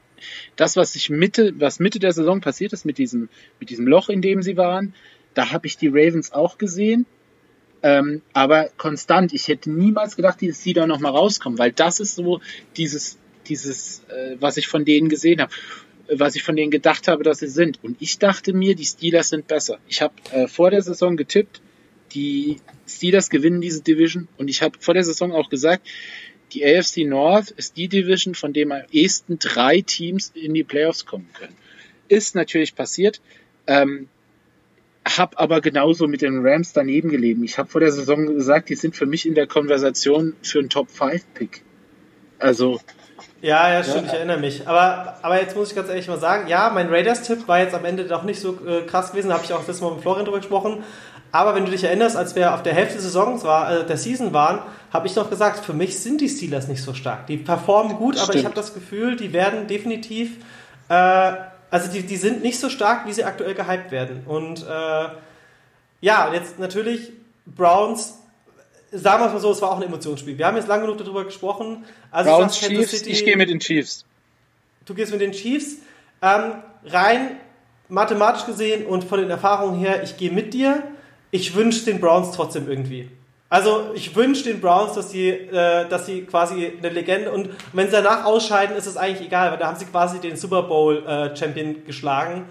das, 0.56 0.78
was 0.78 0.94
sich 0.94 1.10
Mitte, 1.10 1.54
was 1.58 1.80
Mitte 1.80 2.00
der 2.00 2.14
Saison 2.14 2.40
passiert 2.40 2.74
ist 2.74 2.86
mit 2.86 2.98
diesem, 2.98 3.30
mit 3.60 3.70
diesem 3.70 3.86
Loch, 3.86 4.10
in 4.10 4.22
dem 4.22 4.42
sie 4.42 4.56
waren, 4.56 4.96
da 5.34 5.52
habe 5.52 5.68
ich 5.68 5.78
die 5.78 5.90
Ravens 5.90 6.32
auch 6.32 6.58
gesehen. 6.58 7.06
Ähm, 7.84 8.22
aber 8.32 8.70
konstant, 8.78 9.34
ich 9.34 9.50
hätte 9.50 9.70
niemals 9.70 10.16
gedacht, 10.16 10.42
dass 10.42 10.64
sie 10.64 10.72
da 10.74 10.88
nochmal 10.88 11.12
rauskommen, 11.12 11.60
weil 11.60 11.74
das 11.74 12.00
ist 12.00 12.16
so 12.16 12.40
dieses, 12.78 13.18
dieses, 13.48 14.04
äh, 14.08 14.38
was 14.40 14.56
ich 14.56 14.68
von 14.68 14.86
denen 14.86 15.10
gesehen 15.10 15.42
habe, 15.42 15.52
was 16.08 16.36
ich 16.36 16.44
von 16.44 16.56
denen 16.56 16.72
gedacht 16.72 17.10
habe, 17.10 17.24
dass 17.24 17.40
sie 17.40 17.48
sind. 17.48 17.84
Und 17.84 17.98
ich 18.00 18.20
dachte 18.20 18.54
mir, 18.54 18.76
die 18.76 18.86
Steelers 18.86 19.30
sind 19.30 19.48
besser. 19.48 19.80
Ich 19.90 20.02
habe 20.02 20.14
äh, 20.32 20.48
vor 20.48 20.72
der 20.72 20.82
Saison 20.82 21.18
getippt, 21.18 21.62
die 22.14 22.58
Steelers 22.88 23.30
gewinnen 23.30 23.60
diese 23.60 23.82
Division 23.82 24.30
und 24.38 24.48
ich 24.48 24.62
habe 24.62 24.78
vor 24.80 24.94
der 24.94 25.04
Saison 25.04 25.34
auch 25.34 25.50
gesagt, 25.50 25.86
die 26.54 26.64
AFC 26.66 27.00
North 27.06 27.52
ist 27.52 27.76
die 27.76 27.90
Division, 27.90 28.36
von 28.36 28.54
dem 28.54 28.72
am 28.72 28.84
ehesten 28.92 29.40
drei 29.40 29.82
Teams 29.82 30.32
in 30.36 30.54
die 30.54 30.64
Playoffs 30.64 31.06
kommen 31.06 31.30
können. 31.34 31.56
Ist 32.08 32.36
natürlich 32.36 32.76
passiert. 32.76 33.22
Ähm, 33.66 34.08
habe 35.06 35.38
aber 35.40 35.62
genauso 35.62 36.08
mit 36.08 36.22
den 36.22 36.46
Rams 36.46 36.74
daneben 36.74 37.10
gelegen. 37.10 37.44
Ich 37.44 37.58
habe 37.58 37.70
vor 37.70 37.82
der 37.82 37.92
Saison 37.92 38.26
gesagt, 38.26 38.70
die 38.70 38.76
sind 38.76 38.96
für 38.96 39.06
mich 39.06 39.26
in 39.26 39.36
der 39.36 39.48
Konversation 39.48 40.36
für 40.42 40.60
einen 40.60 40.70
Top 40.70 40.90
5 40.90 41.34
Pick. 41.34 41.64
Also. 42.40 42.80
Ja, 43.42 43.72
ja, 43.72 43.84
stimmt, 43.84 44.08
ja. 44.08 44.14
ich 44.14 44.14
erinnere 44.14 44.40
mich. 44.40 44.68
Aber, 44.68 45.18
aber 45.22 45.42
jetzt 45.42 45.56
muss 45.56 45.70
ich 45.70 45.76
ganz 45.76 45.90
ehrlich 45.90 46.08
mal 46.08 46.20
sagen, 46.20 46.48
ja, 46.48 46.72
mein 46.74 46.90
Raiders-Tipp 46.90 47.48
war 47.48 47.60
jetzt 47.60 47.76
am 47.76 47.84
Ende 47.84 48.06
doch 48.06 48.24
nicht 48.24 48.40
so 48.40 48.58
äh, 48.66 48.82
krass 48.84 49.12
gewesen, 49.12 49.30
da 49.30 49.36
habe 49.36 49.44
ich 49.44 49.54
auch 49.54 49.66
das 49.66 49.82
Mal 49.82 49.92
mit 49.92 50.02
Florian 50.02 50.26
drüber 50.26 50.40
gesprochen. 50.40 50.84
Aber 51.34 51.56
wenn 51.56 51.66
du 51.66 51.72
dich 51.72 51.84
erinnerst, 51.84 52.16
als 52.16 52.36
wir 52.36 52.54
auf 52.54 52.62
der 52.64 52.74
Hälfte 52.74 52.96
des 52.96 53.06
Saisons 53.06 53.44
war, 53.44 53.72
äh, 53.72 53.86
der 53.86 53.98
Season 53.98 54.34
waren, 54.34 54.60
habe 54.92 55.08
ich 55.08 55.16
noch 55.16 55.30
gesagt, 55.30 55.66
für 55.66 55.74
mich 55.74 56.00
sind 56.00 56.22
die 56.22 56.30
Steelers 56.30 56.68
nicht 56.68 56.84
so 56.84 56.94
stark. 56.94 57.28
Die 57.28 57.38
performen 57.38 57.98
gut, 57.98 58.16
Stimmt. 58.16 58.30
aber 58.30 58.40
ich 58.40 58.46
habe 58.46 58.56
das 58.56 58.74
Gefühl, 58.74 59.16
die 59.16 59.34
werden 59.34 59.68
definitiv, 59.68 60.38
äh, 60.90 61.34
also 61.74 61.92
die, 61.92 62.04
die 62.04 62.18
sind 62.18 62.44
nicht 62.44 62.60
so 62.60 62.70
stark, 62.70 63.08
wie 63.08 63.14
sie 63.14 63.24
aktuell 63.24 63.54
gehypt 63.54 63.92
werden. 63.92 64.24
Und 64.26 64.64
äh, 64.64 65.08
ja, 66.02 66.34
jetzt 66.34 66.60
natürlich 66.60 67.12
Browns, 67.46 68.20
sagen 68.92 69.24
wir 69.24 69.28
es 69.28 69.34
mal 69.34 69.40
so, 69.40 69.52
es 69.52 69.62
war 69.62 69.72
auch 69.72 69.78
ein 69.78 69.84
Emotionsspiel. 69.84 70.38
Wir 70.38 70.48
haben 70.48 70.56
jetzt 70.56 70.68
lange 70.68 70.84
genug 70.84 70.98
darüber 70.98 71.26
gesprochen. 71.26 71.86
Also 72.12 72.30
Browns, 72.30 72.60
Chiefs, 72.60 72.92
City, 72.92 73.10
ich 73.10 73.26
gehe 73.26 73.38
mit 73.38 73.50
den 73.50 73.60
Chiefs. 73.60 74.06
Du 74.86 74.94
gehst 74.94 75.12
mit 75.12 75.22
den 75.22 75.32
Chiefs. 75.32 75.78
Ähm, 76.22 76.64
rein 76.86 77.38
mathematisch 77.90 78.46
gesehen 78.46 78.86
und 78.86 79.04
von 79.04 79.20
den 79.20 79.30
Erfahrungen 79.30 79.78
her, 79.78 80.04
ich 80.04 80.16
gehe 80.18 80.32
mit 80.32 80.54
dir 80.54 80.84
ich 81.34 81.56
wünsche 81.56 81.84
den 81.86 82.00
Browns 82.00 82.32
trotzdem 82.36 82.70
irgendwie. 82.70 83.10
Also 83.54 83.92
ich 83.94 84.16
wünsche 84.16 84.46
den 84.46 84.60
Browns, 84.60 84.94
dass 84.94 85.12
sie, 85.12 85.30
äh, 85.30 85.88
dass 85.88 86.08
sie 86.08 86.24
quasi 86.24 86.72
eine 86.76 86.90
Legende 86.90 87.32
und 87.32 87.52
wenn 87.72 87.86
sie 87.86 87.92
danach 87.92 88.26
ausscheiden, 88.26 88.76
ist 88.76 88.88
es 88.88 88.98
eigentlich 88.98 89.28
egal, 89.28 89.52
weil 89.52 89.60
da 89.60 89.68
haben 89.68 89.78
sie 89.78 89.86
quasi 89.86 90.18
den 90.18 90.36
Super 90.36 90.64
Bowl 90.64 91.06
äh, 91.06 91.36
Champion 91.36 91.86
geschlagen. 91.86 92.46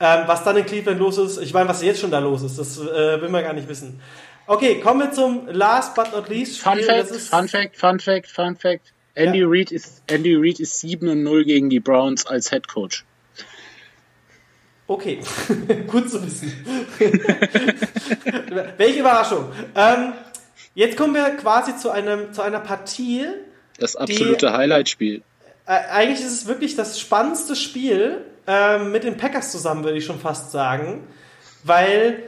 Ähm, 0.00 0.24
was 0.26 0.42
dann 0.42 0.56
in 0.56 0.66
Cleveland 0.66 0.98
los 0.98 1.18
ist, 1.18 1.40
ich 1.40 1.54
meine, 1.54 1.68
was 1.68 1.84
jetzt 1.84 2.00
schon 2.00 2.10
da 2.10 2.18
los 2.18 2.42
ist, 2.42 2.58
das 2.58 2.80
äh, 2.80 3.22
will 3.22 3.28
man 3.28 3.44
gar 3.44 3.52
nicht 3.52 3.68
wissen. 3.68 4.00
Okay, 4.48 4.80
kommen 4.80 4.98
wir 4.98 5.12
zum 5.12 5.46
Last 5.46 5.94
but 5.94 6.10
not 6.12 6.28
least 6.28 6.58
Spiel. 6.58 6.82
Fun 6.82 6.82
Fact, 6.82 7.16
Fun 7.16 7.48
Fact, 7.48 7.76
Fun 7.76 8.00
Fact, 8.00 8.26
Fun 8.26 8.56
Fact. 8.56 8.92
Andy 9.14 9.42
ja. 9.42 9.46
Reid 9.48 9.70
ist 9.70 10.02
Andy 10.08 10.34
Reid 10.34 10.58
ist 10.58 10.80
7 10.80 11.08
und 11.08 11.22
0 11.22 11.44
gegen 11.44 11.70
die 11.70 11.78
Browns 11.78 12.26
als 12.26 12.50
Head 12.50 12.66
Coach. 12.66 13.04
Okay, 14.88 15.20
gut 15.86 16.10
zu 16.10 16.20
wissen. 16.26 16.52
Welche 18.76 18.98
Überraschung. 18.98 19.52
Ähm, 19.76 20.14
jetzt 20.74 20.96
kommen 20.96 21.14
wir 21.14 21.24
quasi 21.36 21.76
zu, 21.76 21.90
einem, 21.90 22.32
zu 22.32 22.42
einer 22.42 22.60
Partie. 22.60 23.26
Das 23.78 23.96
absolute 23.96 24.52
Highlight-Spiel. 24.52 25.22
Äh, 25.66 25.72
eigentlich 25.92 26.20
ist 26.20 26.32
es 26.32 26.46
wirklich 26.46 26.76
das 26.76 26.98
spannendste 27.00 27.56
Spiel 27.56 28.24
äh, 28.46 28.78
mit 28.78 29.04
den 29.04 29.16
Packers 29.16 29.52
zusammen, 29.52 29.84
würde 29.84 29.98
ich 29.98 30.04
schon 30.04 30.18
fast 30.18 30.50
sagen. 30.50 31.06
Weil 31.64 32.24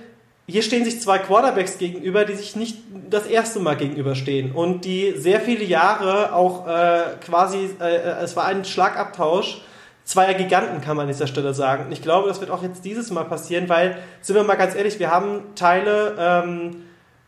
hier 0.47 0.62
stehen 0.62 0.84
sich 0.84 1.01
zwei 1.01 1.18
Quarterbacks 1.18 1.78
gegenüber, 1.78 2.24
die 2.24 2.34
sich 2.34 2.57
nicht 2.57 2.78
das 3.09 3.26
erste 3.26 3.61
Mal 3.61 3.76
gegenüberstehen 3.76 4.53
und 4.53 4.84
die 4.84 5.14
sehr 5.16 5.40
viele 5.40 5.64
Jahre 5.64 6.34
auch 6.34 6.66
äh, 6.66 7.03
quasi, 7.24 7.70
äh, 7.80 7.97
äh 7.97 8.22
es 8.22 8.36
war 8.36 8.47
ein 8.47 8.64
Schlagabtausch 8.64 9.62
zweier 10.05 10.34
Giganten, 10.34 10.80
kann 10.80 10.97
man 10.97 11.05
an 11.05 11.12
dieser 11.12 11.26
Stelle 11.26 11.55
sagen. 11.55 11.86
Und 11.86 11.93
ich 11.93 12.03
glaube, 12.03 12.28
das 12.28 12.40
wird 12.40 12.51
auch 12.51 12.62
jetzt 12.62 12.84
dieses 12.84 13.11
Mal 13.11 13.24
passieren, 13.24 13.68
weil, 13.68 13.99
sind 14.20 14.34
wir 14.34 14.43
mal 14.43 14.57
ganz 14.57 14.74
ehrlich, 14.74 14.99
wir 14.99 15.11
haben 15.11 15.55
Teile 15.55 16.16
ähm, 16.18 16.82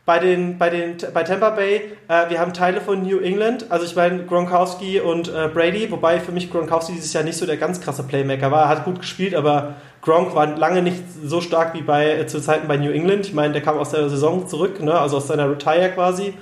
bei, 0.07 0.19
den, 0.19 0.59
bei, 0.59 0.69
den, 0.69 0.97
bei 1.15 1.23
Tampa 1.23 1.51
Bay, 1.51 1.81
äh, 2.09 2.29
wir 2.29 2.39
haben 2.39 2.53
Teile 2.53 2.81
von 2.81 3.03
New 3.03 3.21
England, 3.21 3.67
also 3.71 3.87
ich 3.87 3.97
meine 3.97 4.25
Gronkowski 4.25 5.01
und 5.01 5.29
äh, 5.29 5.49
Brady, 5.53 5.91
wobei 5.91 6.21
für 6.21 6.33
mich 6.33 6.51
Gronkowski 6.51 6.93
dieses 6.93 7.13
Jahr 7.13 7.25
nicht 7.25 7.39
so 7.39 7.47
der 7.47 7.57
ganz 7.57 7.81
krasse 7.81 8.03
Playmaker 8.03 8.51
war. 8.51 8.65
Er 8.65 8.69
hat 8.69 8.85
gut 8.85 9.01
gespielt, 9.01 9.35
aber 9.35 9.77
Gronk 10.03 10.35
war 10.35 10.47
lange 10.47 10.83
nicht 10.83 11.03
so 11.23 11.41
stark 11.41 11.73
wie 11.75 11.83
bei 11.83 12.19
äh, 12.19 12.27
zu 12.27 12.41
Zeiten 12.41 12.69
bei 12.69 12.77
New 12.77 12.91
England. 12.91 13.27
Ich 13.27 13.33
meine, 13.33 13.55
der 13.55 13.63
kam 13.63 13.79
aus 13.79 13.91
der 13.91 14.11
Saison 14.11 14.47
zurück, 14.47 14.83
ne, 14.83 14.93
also 14.93 15.17
aus 15.17 15.27
seiner 15.27 15.51
Retire 15.51 15.91
quasi. 15.95 16.35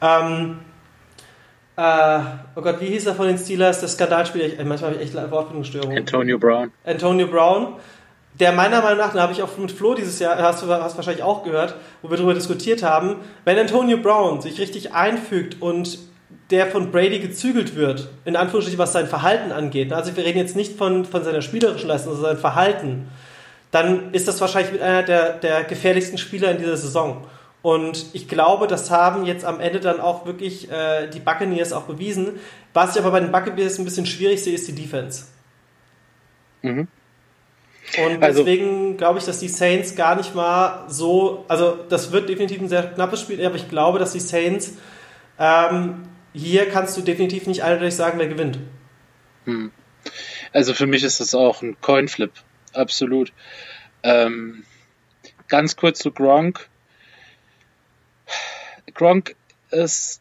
Ähm, 0.00 0.60
äh, 1.76 2.20
oh 2.56 2.62
Gott, 2.62 2.80
wie 2.80 2.86
hieß 2.86 3.06
er 3.06 3.14
von 3.14 3.26
den 3.26 3.36
Steelers? 3.36 3.80
Der 3.80 3.88
Skandalspieler, 3.88 4.46
ich, 4.46 4.64
manchmal 4.64 4.92
habe 4.92 5.02
ich 5.02 5.14
echt 5.14 5.30
Wortfindungsstörungen. 5.30 5.98
Antonio 5.98 6.38
Brown. 6.38 6.72
Antonio 6.84 7.26
Brown. 7.26 7.74
Der 8.40 8.52
meiner 8.52 8.80
Meinung 8.80 8.98
nach, 8.98 9.12
da 9.12 9.20
habe 9.20 9.34
ich 9.34 9.42
auch 9.42 9.56
mit 9.58 9.70
Flo 9.70 9.94
dieses 9.94 10.18
Jahr, 10.18 10.38
hast 10.38 10.62
du 10.62 10.66
hast 10.68 10.96
wahrscheinlich 10.96 11.22
auch 11.22 11.44
gehört, 11.44 11.76
wo 12.00 12.08
wir 12.10 12.16
darüber 12.16 12.32
diskutiert 12.32 12.82
haben, 12.82 13.16
wenn 13.44 13.58
Antonio 13.58 13.98
Brown 13.98 14.40
sich 14.40 14.58
richtig 14.58 14.94
einfügt 14.94 15.60
und 15.60 15.98
der 16.50 16.66
von 16.66 16.90
Brady 16.90 17.20
gezügelt 17.20 17.76
wird, 17.76 18.08
in 18.24 18.36
Anführungsstrichen, 18.36 18.78
was 18.78 18.92
sein 18.92 19.06
Verhalten 19.06 19.52
angeht, 19.52 19.92
also 19.92 20.16
wir 20.16 20.24
reden 20.24 20.38
jetzt 20.38 20.56
nicht 20.56 20.78
von, 20.78 21.04
von 21.04 21.22
seiner 21.22 21.42
spielerischen 21.42 21.88
Leistung, 21.88 22.14
sondern 22.14 22.32
sein 22.32 22.40
Verhalten, 22.40 23.08
dann 23.70 24.12
ist 24.14 24.26
das 24.26 24.40
wahrscheinlich 24.40 24.80
einer 24.82 25.02
der, 25.02 25.34
der 25.34 25.62
gefährlichsten 25.64 26.18
Spieler 26.18 26.50
in 26.50 26.58
dieser 26.58 26.76
Saison. 26.76 27.26
Und 27.62 28.06
ich 28.14 28.26
glaube, 28.26 28.66
das 28.66 28.90
haben 28.90 29.26
jetzt 29.26 29.44
am 29.44 29.60
Ende 29.60 29.80
dann 29.80 30.00
auch 30.00 30.24
wirklich 30.24 30.70
äh, 30.72 31.08
die 31.08 31.20
Buccaneers 31.20 31.74
auch 31.74 31.82
bewiesen. 31.82 32.40
Was 32.72 32.96
ich 32.96 33.02
aber 33.02 33.10
bei 33.10 33.20
den 33.20 33.30
Buccaneers 33.30 33.78
ein 33.78 33.84
bisschen 33.84 34.06
schwierig 34.06 34.42
sehe, 34.42 34.54
ist 34.54 34.66
die 34.66 34.74
Defense. 34.74 35.26
Mhm. 36.62 36.88
Und 37.98 38.22
also, 38.22 38.44
deswegen 38.44 38.96
glaube 38.96 39.18
ich, 39.18 39.24
dass 39.24 39.40
die 39.40 39.48
Saints 39.48 39.96
gar 39.96 40.14
nicht 40.16 40.34
mal 40.34 40.84
so, 40.88 41.44
also 41.48 41.78
das 41.88 42.12
wird 42.12 42.28
definitiv 42.28 42.60
ein 42.60 42.68
sehr 42.68 42.92
knappes 42.92 43.20
Spiel, 43.20 43.44
aber 43.44 43.56
ich 43.56 43.68
glaube, 43.68 43.98
dass 43.98 44.12
die 44.12 44.20
Saints, 44.20 44.74
ähm, 45.38 46.02
hier 46.32 46.68
kannst 46.68 46.96
du 46.96 47.02
definitiv 47.02 47.46
nicht 47.46 47.64
eindeutig 47.64 47.94
sagen, 47.94 48.18
wer 48.18 48.28
gewinnt. 48.28 48.58
Hm. 49.44 49.72
Also 50.52 50.74
für 50.74 50.86
mich 50.86 51.02
ist 51.02 51.20
das 51.20 51.34
auch 51.34 51.62
ein 51.62 51.80
Coinflip, 51.80 52.32
absolut. 52.72 53.32
Ähm, 54.02 54.64
ganz 55.48 55.76
kurz 55.76 55.98
zu 55.98 56.12
Gronk. 56.12 56.68
Gronk 58.94 59.34
ist 59.70 60.20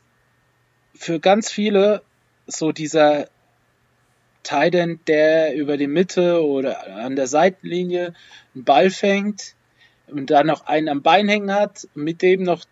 für 0.95 1.19
ganz 1.19 1.51
viele 1.51 2.01
so 2.47 2.71
dieser 2.71 3.27
Titan, 4.43 4.99
der 5.07 5.55
über 5.55 5.77
die 5.77 5.87
Mitte 5.87 6.43
oder 6.43 6.95
an 6.95 7.15
der 7.15 7.27
Seitenlinie 7.27 8.13
einen 8.55 8.63
Ball 8.63 8.89
fängt 8.89 9.55
und 10.07 10.29
dann 10.29 10.47
noch 10.47 10.65
einen 10.65 10.89
am 10.89 11.01
Bein 11.01 11.27
hängen 11.27 11.53
hat, 11.53 11.87
mit 11.93 12.21
dem 12.21 12.43
noch 12.43 12.65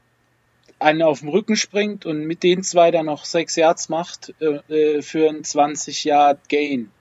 einen 0.80 1.02
auf 1.02 1.20
dem 1.20 1.30
Rücken 1.30 1.56
springt 1.56 2.06
und 2.06 2.26
mit 2.26 2.44
den 2.44 2.64
zwei 2.64 2.92
dann 2.92 3.08
noch 3.08 3.26
sechs 3.26 3.56
Yards 3.56 3.90
macht 3.90 4.34
äh, 4.42 5.02
für 5.02 5.30
einen 5.30 5.44
20 5.44 6.04
Yard 6.04 6.50
Gain. 6.50 6.92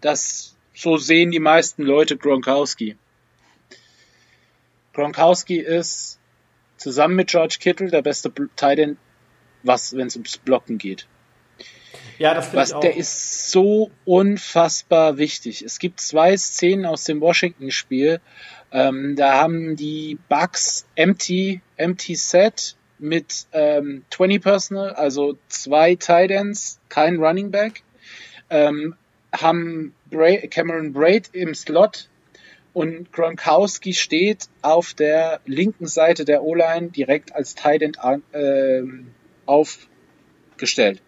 Das 0.00 0.56
so 0.74 0.96
sehen 0.96 1.30
die 1.30 1.40
meisten 1.40 1.82
Leute 1.82 2.16
Gronkowski. 2.16 2.96
Gronkowski 4.92 5.58
ist 5.58 6.18
zusammen 6.76 7.16
mit 7.16 7.28
George 7.28 7.56
Kittle 7.58 7.90
der 7.90 8.02
beste 8.02 8.32
Titan, 8.56 8.96
was, 9.62 9.96
wenn 9.96 10.06
es 10.06 10.16
ums 10.16 10.38
Blocken 10.38 10.78
geht. 10.78 11.06
Ja, 12.18 12.34
das 12.34 12.54
was, 12.54 12.70
ich 12.70 12.74
auch. 12.74 12.80
Der 12.80 12.96
ist 12.96 13.50
so 13.50 13.90
unfassbar 14.04 15.18
wichtig. 15.18 15.62
Es 15.62 15.78
gibt 15.78 16.00
zwei 16.00 16.36
Szenen 16.36 16.86
aus 16.86 17.04
dem 17.04 17.20
Washington-Spiel. 17.20 18.20
Ähm, 18.72 19.16
da 19.16 19.34
haben 19.34 19.76
die 19.76 20.18
Bucks 20.28 20.86
empty, 20.94 21.60
empty 21.76 22.14
set 22.14 22.76
mit 22.98 23.46
ähm, 23.52 24.04
20 24.10 24.42
Personal, 24.42 24.90
also 24.90 25.36
zwei 25.48 25.94
Titans, 25.94 26.80
kein 26.88 27.16
Running 27.16 27.50
Back, 27.50 27.82
ähm, 28.50 28.94
haben 29.32 29.94
Bra 30.10 30.36
Cameron 30.48 30.92
Braid 30.92 31.30
im 31.32 31.54
Slot 31.54 32.08
und 32.72 33.12
Gronkowski 33.12 33.92
steht 33.94 34.48
auf 34.62 34.94
der 34.94 35.40
linken 35.46 35.86
Seite 35.86 36.24
der 36.24 36.42
O-Line 36.42 36.88
direkt 36.88 37.34
als 37.34 37.54
Tight 37.54 37.82
End 37.82 37.98
äh, 38.32 38.82
aufgestellt. 39.46 41.02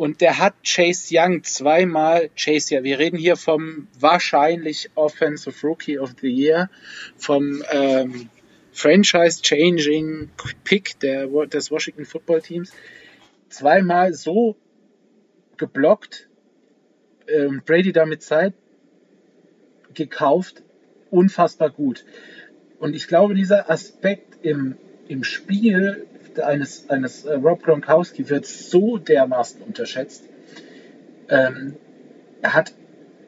Und 0.00 0.22
der 0.22 0.38
hat 0.38 0.54
Chase 0.64 1.14
Young 1.14 1.44
zweimal, 1.44 2.30
Chase 2.34 2.74
ja, 2.74 2.82
wir 2.82 2.98
reden 2.98 3.18
hier 3.18 3.36
vom 3.36 3.86
wahrscheinlich 3.98 4.88
Offensive 4.94 5.54
Rookie 5.62 5.98
of 5.98 6.14
the 6.22 6.26
Year, 6.26 6.70
vom 7.18 7.62
ähm, 7.70 8.30
Franchise-Changing 8.72 10.30
Pick 10.64 10.98
der, 11.00 11.26
des 11.26 11.70
Washington 11.70 12.06
Football 12.06 12.40
Teams, 12.40 12.72
zweimal 13.50 14.14
so 14.14 14.56
geblockt, 15.58 16.30
ähm, 17.28 17.60
Brady 17.66 17.92
damit 17.92 18.22
Zeit 18.22 18.54
gekauft, 19.92 20.62
unfassbar 21.10 21.68
gut. 21.68 22.06
Und 22.78 22.96
ich 22.96 23.06
glaube, 23.06 23.34
dieser 23.34 23.68
Aspekt 23.68 24.46
im, 24.46 24.78
im 25.08 25.24
Spiel 25.24 26.06
eines, 26.38 26.88
eines 26.88 27.24
äh, 27.24 27.34
Rob 27.34 27.62
Gronkowski 27.62 28.28
wird 28.28 28.46
so 28.46 28.98
dermaßen 28.98 29.62
unterschätzt. 29.62 30.24
Ähm, 31.28 31.76
er 32.42 32.54
hat 32.54 32.72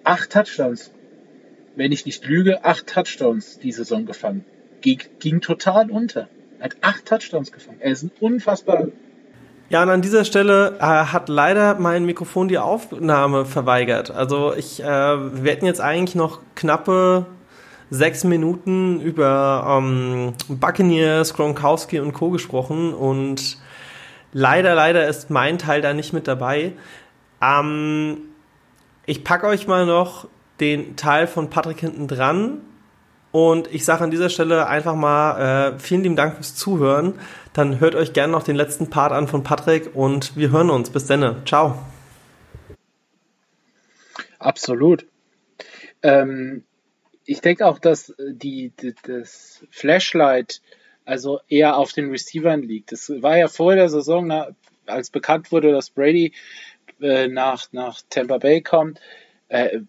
acht 0.04 0.30
Touchdowns, 0.30 0.90
wenn 1.74 1.92
ich 1.92 2.06
nicht 2.06 2.24
lüge, 2.26 2.64
acht 2.64 2.86
Touchdowns 2.86 3.58
die 3.58 3.72
Saison 3.72 4.06
gefangen. 4.06 4.44
Ging, 4.80 5.00
ging 5.18 5.40
total 5.40 5.90
unter. 5.90 6.28
Er 6.58 6.66
hat 6.66 6.76
acht 6.80 7.06
Touchdowns 7.06 7.52
gefangen. 7.52 7.78
Er 7.80 7.92
ist 7.92 8.02
ein 8.02 8.12
unfassbar 8.20 8.88
ja, 9.72 9.82
und 9.82 9.88
an 9.88 10.02
dieser 10.02 10.26
Stelle 10.26 10.76
äh, 10.80 10.82
hat 10.82 11.30
leider 11.30 11.76
mein 11.76 12.04
Mikrofon 12.04 12.46
die 12.46 12.58
Aufnahme 12.58 13.46
verweigert. 13.46 14.10
Also 14.10 14.52
ich, 14.54 14.82
äh, 14.82 14.86
wir 14.86 15.50
hätten 15.50 15.64
jetzt 15.64 15.80
eigentlich 15.80 16.14
noch 16.14 16.40
knappe 16.54 17.24
sechs 17.92 18.24
Minuten 18.24 19.00
über 19.00 19.78
ähm, 19.78 20.32
Buccaneers, 20.48 21.34
Gronkowski 21.34 22.00
und 22.00 22.14
Co. 22.14 22.30
gesprochen 22.30 22.94
und 22.94 23.58
leider, 24.32 24.74
leider 24.74 25.06
ist 25.06 25.28
mein 25.28 25.58
Teil 25.58 25.82
da 25.82 25.92
nicht 25.92 26.14
mit 26.14 26.26
dabei. 26.26 26.72
Ähm, 27.42 28.16
ich 29.04 29.24
packe 29.24 29.46
euch 29.46 29.66
mal 29.66 29.84
noch 29.84 30.26
den 30.58 30.96
Teil 30.96 31.26
von 31.26 31.50
Patrick 31.50 31.80
hinten 31.80 32.08
dran. 32.08 32.62
Und 33.30 33.72
ich 33.72 33.84
sage 33.84 34.04
an 34.04 34.10
dieser 34.10 34.28
Stelle 34.28 34.66
einfach 34.66 34.94
mal 34.94 35.72
äh, 35.74 35.78
vielen 35.78 36.02
lieben 36.02 36.16
Dank 36.16 36.34
fürs 36.34 36.54
Zuhören. 36.54 37.14
Dann 37.52 37.80
hört 37.80 37.94
euch 37.94 38.12
gerne 38.12 38.32
noch 38.32 38.42
den 38.42 38.56
letzten 38.56 38.90
Part 38.90 39.12
an 39.12 39.26
von 39.26 39.42
Patrick 39.42 39.94
und 39.94 40.36
wir 40.36 40.50
hören 40.50 40.70
uns. 40.70 40.90
Bis 40.90 41.06
dann. 41.06 41.44
Ciao. 41.46 41.78
Absolut. 44.38 45.06
Ähm, 46.02 46.64
ich 47.24 47.40
denke 47.40 47.66
auch, 47.66 47.78
dass 47.78 48.14
die, 48.18 48.72
die, 48.80 48.94
das 49.02 49.64
Flashlight 49.70 50.60
also 51.04 51.40
eher 51.48 51.76
auf 51.76 51.92
den 51.92 52.10
Receivern 52.10 52.62
liegt. 52.62 52.92
Das 52.92 53.10
war 53.22 53.36
ja 53.36 53.48
vor 53.48 53.74
der 53.74 53.88
Saison, 53.88 54.26
na, 54.26 54.50
als 54.86 55.10
bekannt 55.10 55.52
wurde, 55.52 55.72
dass 55.72 55.90
Brady 55.90 56.32
äh, 57.00 57.28
nach, 57.28 57.72
nach 57.72 58.00
Tampa 58.08 58.38
Bay 58.38 58.62
kommt. 58.62 59.00
Äh, 59.48 59.80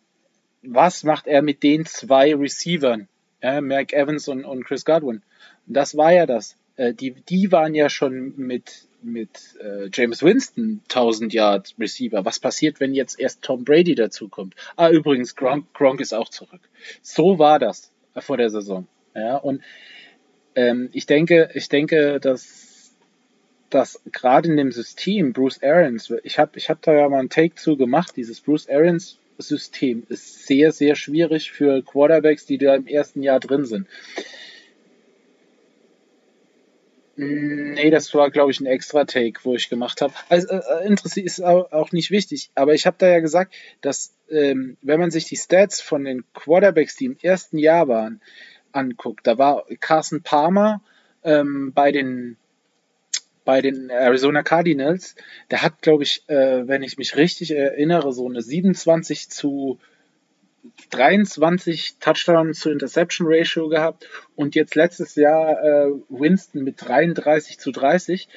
was 0.61 1.03
macht 1.03 1.27
er 1.27 1.41
mit 1.41 1.63
den 1.63 1.85
zwei 1.85 2.33
Receivern? 2.35 3.07
Ja, 3.41 3.61
Mark 3.61 3.93
Evans 3.93 4.27
und, 4.27 4.45
und 4.45 4.63
Chris 4.63 4.85
Godwin. 4.85 5.21
Das 5.65 5.97
war 5.97 6.13
ja 6.13 6.25
das. 6.25 6.55
Äh, 6.77 6.93
die, 6.93 7.11
die 7.11 7.51
waren 7.51 7.75
ja 7.75 7.89
schon 7.89 8.33
mit, 8.37 8.87
mit 9.03 9.55
äh, 9.59 9.89
James 9.91 10.23
Winston 10.23 10.81
1000 10.89 11.33
Yard 11.33 11.75
Receiver. 11.79 12.25
Was 12.25 12.39
passiert, 12.39 12.79
wenn 12.79 12.93
jetzt 12.93 13.19
erst 13.19 13.41
Tom 13.41 13.63
Brady 13.63 13.95
dazukommt? 13.95 14.55
Ah, 14.75 14.89
übrigens, 14.89 15.35
Gronk, 15.35 15.73
Gronk 15.73 15.99
ist 15.99 16.13
auch 16.13 16.29
zurück. 16.29 16.61
So 17.01 17.39
war 17.39 17.59
das 17.59 17.91
vor 18.17 18.37
der 18.37 18.49
Saison. 18.49 18.87
Ja, 19.15 19.37
und 19.37 19.61
ähm, 20.55 20.89
ich 20.93 21.05
denke, 21.05 21.49
ich 21.53 21.69
denke, 21.69 22.19
dass, 22.19 22.95
dass 23.69 24.01
gerade 24.11 24.49
in 24.49 24.57
dem 24.57 24.71
System 24.71 25.33
Bruce 25.33 25.61
Arians, 25.61 26.13
ich 26.23 26.39
habe 26.39 26.51
ich 26.55 26.69
hab 26.69 26.81
da 26.81 26.93
ja 26.93 27.09
mal 27.09 27.19
einen 27.19 27.29
Take 27.29 27.55
zu 27.55 27.77
gemacht, 27.77 28.15
dieses 28.15 28.41
Bruce 28.41 28.69
Arians 28.69 29.17
System 29.37 30.03
ist 30.09 30.45
sehr, 30.45 30.71
sehr 30.71 30.95
schwierig 30.95 31.51
für 31.51 31.81
Quarterbacks, 31.83 32.45
die 32.45 32.57
da 32.57 32.75
im 32.75 32.87
ersten 32.87 33.23
Jahr 33.23 33.39
drin 33.39 33.65
sind. 33.65 33.87
Nee, 37.15 37.91
das 37.91 38.13
war, 38.15 38.31
glaube 38.31 38.51
ich, 38.51 38.59
ein 38.59 38.65
extra 38.65 39.05
Take, 39.05 39.41
wo 39.43 39.53
ich 39.53 39.69
gemacht 39.69 40.01
habe. 40.01 40.13
Also, 40.29 40.47
äh, 40.47 40.87
interessiert 40.87 41.27
ist 41.27 41.43
auch, 41.43 41.71
auch 41.71 41.91
nicht 41.91 42.09
wichtig, 42.09 42.49
aber 42.55 42.73
ich 42.73 42.87
habe 42.87 42.97
da 42.97 43.07
ja 43.07 43.19
gesagt, 43.19 43.53
dass, 43.81 44.15
ähm, 44.29 44.77
wenn 44.81 44.99
man 44.99 45.11
sich 45.11 45.25
die 45.25 45.35
Stats 45.35 45.79
von 45.79 46.05
den 46.05 46.23
Quarterbacks, 46.33 46.95
die 46.95 47.05
im 47.05 47.17
ersten 47.21 47.59
Jahr 47.59 47.87
waren, 47.87 48.19
anguckt, 48.71 49.27
da 49.27 49.37
war 49.37 49.65
Carson 49.79 50.23
Palmer 50.23 50.81
ähm, 51.23 51.71
bei 51.73 51.91
den 51.91 52.37
bei 53.45 53.61
den 53.61 53.89
Arizona 53.89 54.41
Cardinals, 54.41 55.15
der 55.51 55.63
hat, 55.63 55.81
glaube 55.81 56.03
ich, 56.03 56.23
äh, 56.27 56.65
wenn 56.65 56.81
ich 56.81 56.97
mich 56.97 57.17
richtig 57.17 57.51
erinnere, 57.51 58.13
so 58.13 58.25
eine 58.25 58.41
27 58.41 59.29
zu 59.29 59.79
23 60.91 61.97
Touchdown 61.99 62.53
zu 62.53 62.71
Interception 62.71 63.27
Ratio 63.29 63.67
gehabt 63.67 64.07
und 64.35 64.55
jetzt 64.55 64.75
letztes 64.75 65.15
Jahr 65.15 65.61
äh, 65.63 65.91
Winston 66.09 66.63
mit 66.63 66.75
33 66.77 67.59
zu 67.59 67.71
30. 67.71 68.27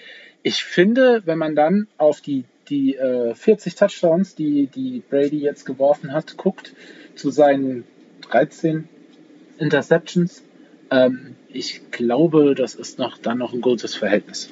Ich 0.42 0.64
finde, 0.64 1.22
wenn 1.24 1.38
man 1.38 1.54
dann 1.54 1.88
auf 1.98 2.20
die, 2.20 2.44
die 2.68 2.96
äh, 2.96 3.34
40 3.34 3.74
Touchdowns, 3.74 4.34
die, 4.34 4.66
die 4.66 5.02
Brady 5.08 5.38
jetzt 5.38 5.64
geworfen 5.64 6.12
hat, 6.12 6.36
guckt, 6.36 6.74
zu 7.14 7.30
seinen 7.30 7.84
13 8.22 8.88
Interceptions, 9.58 10.42
ähm, 10.90 11.36
ich 11.48 11.90
glaube, 11.90 12.54
das 12.54 12.74
ist 12.74 12.98
noch 12.98 13.18
dann 13.18 13.38
noch 13.38 13.52
ein 13.52 13.60
gutes 13.60 13.94
Verhältnis. 13.94 14.50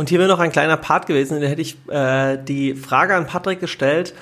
Und 0.00 0.08
hier 0.08 0.18
wäre 0.18 0.30
noch 0.30 0.38
ein 0.38 0.50
kleiner 0.50 0.78
Part 0.78 1.06
gewesen, 1.06 1.42
da 1.42 1.46
hätte 1.46 1.60
ich 1.60 1.76
äh, 1.90 2.38
die 2.42 2.74
Frage 2.74 3.14
an 3.14 3.26
Patrick 3.26 3.60
gestellt, 3.60 4.14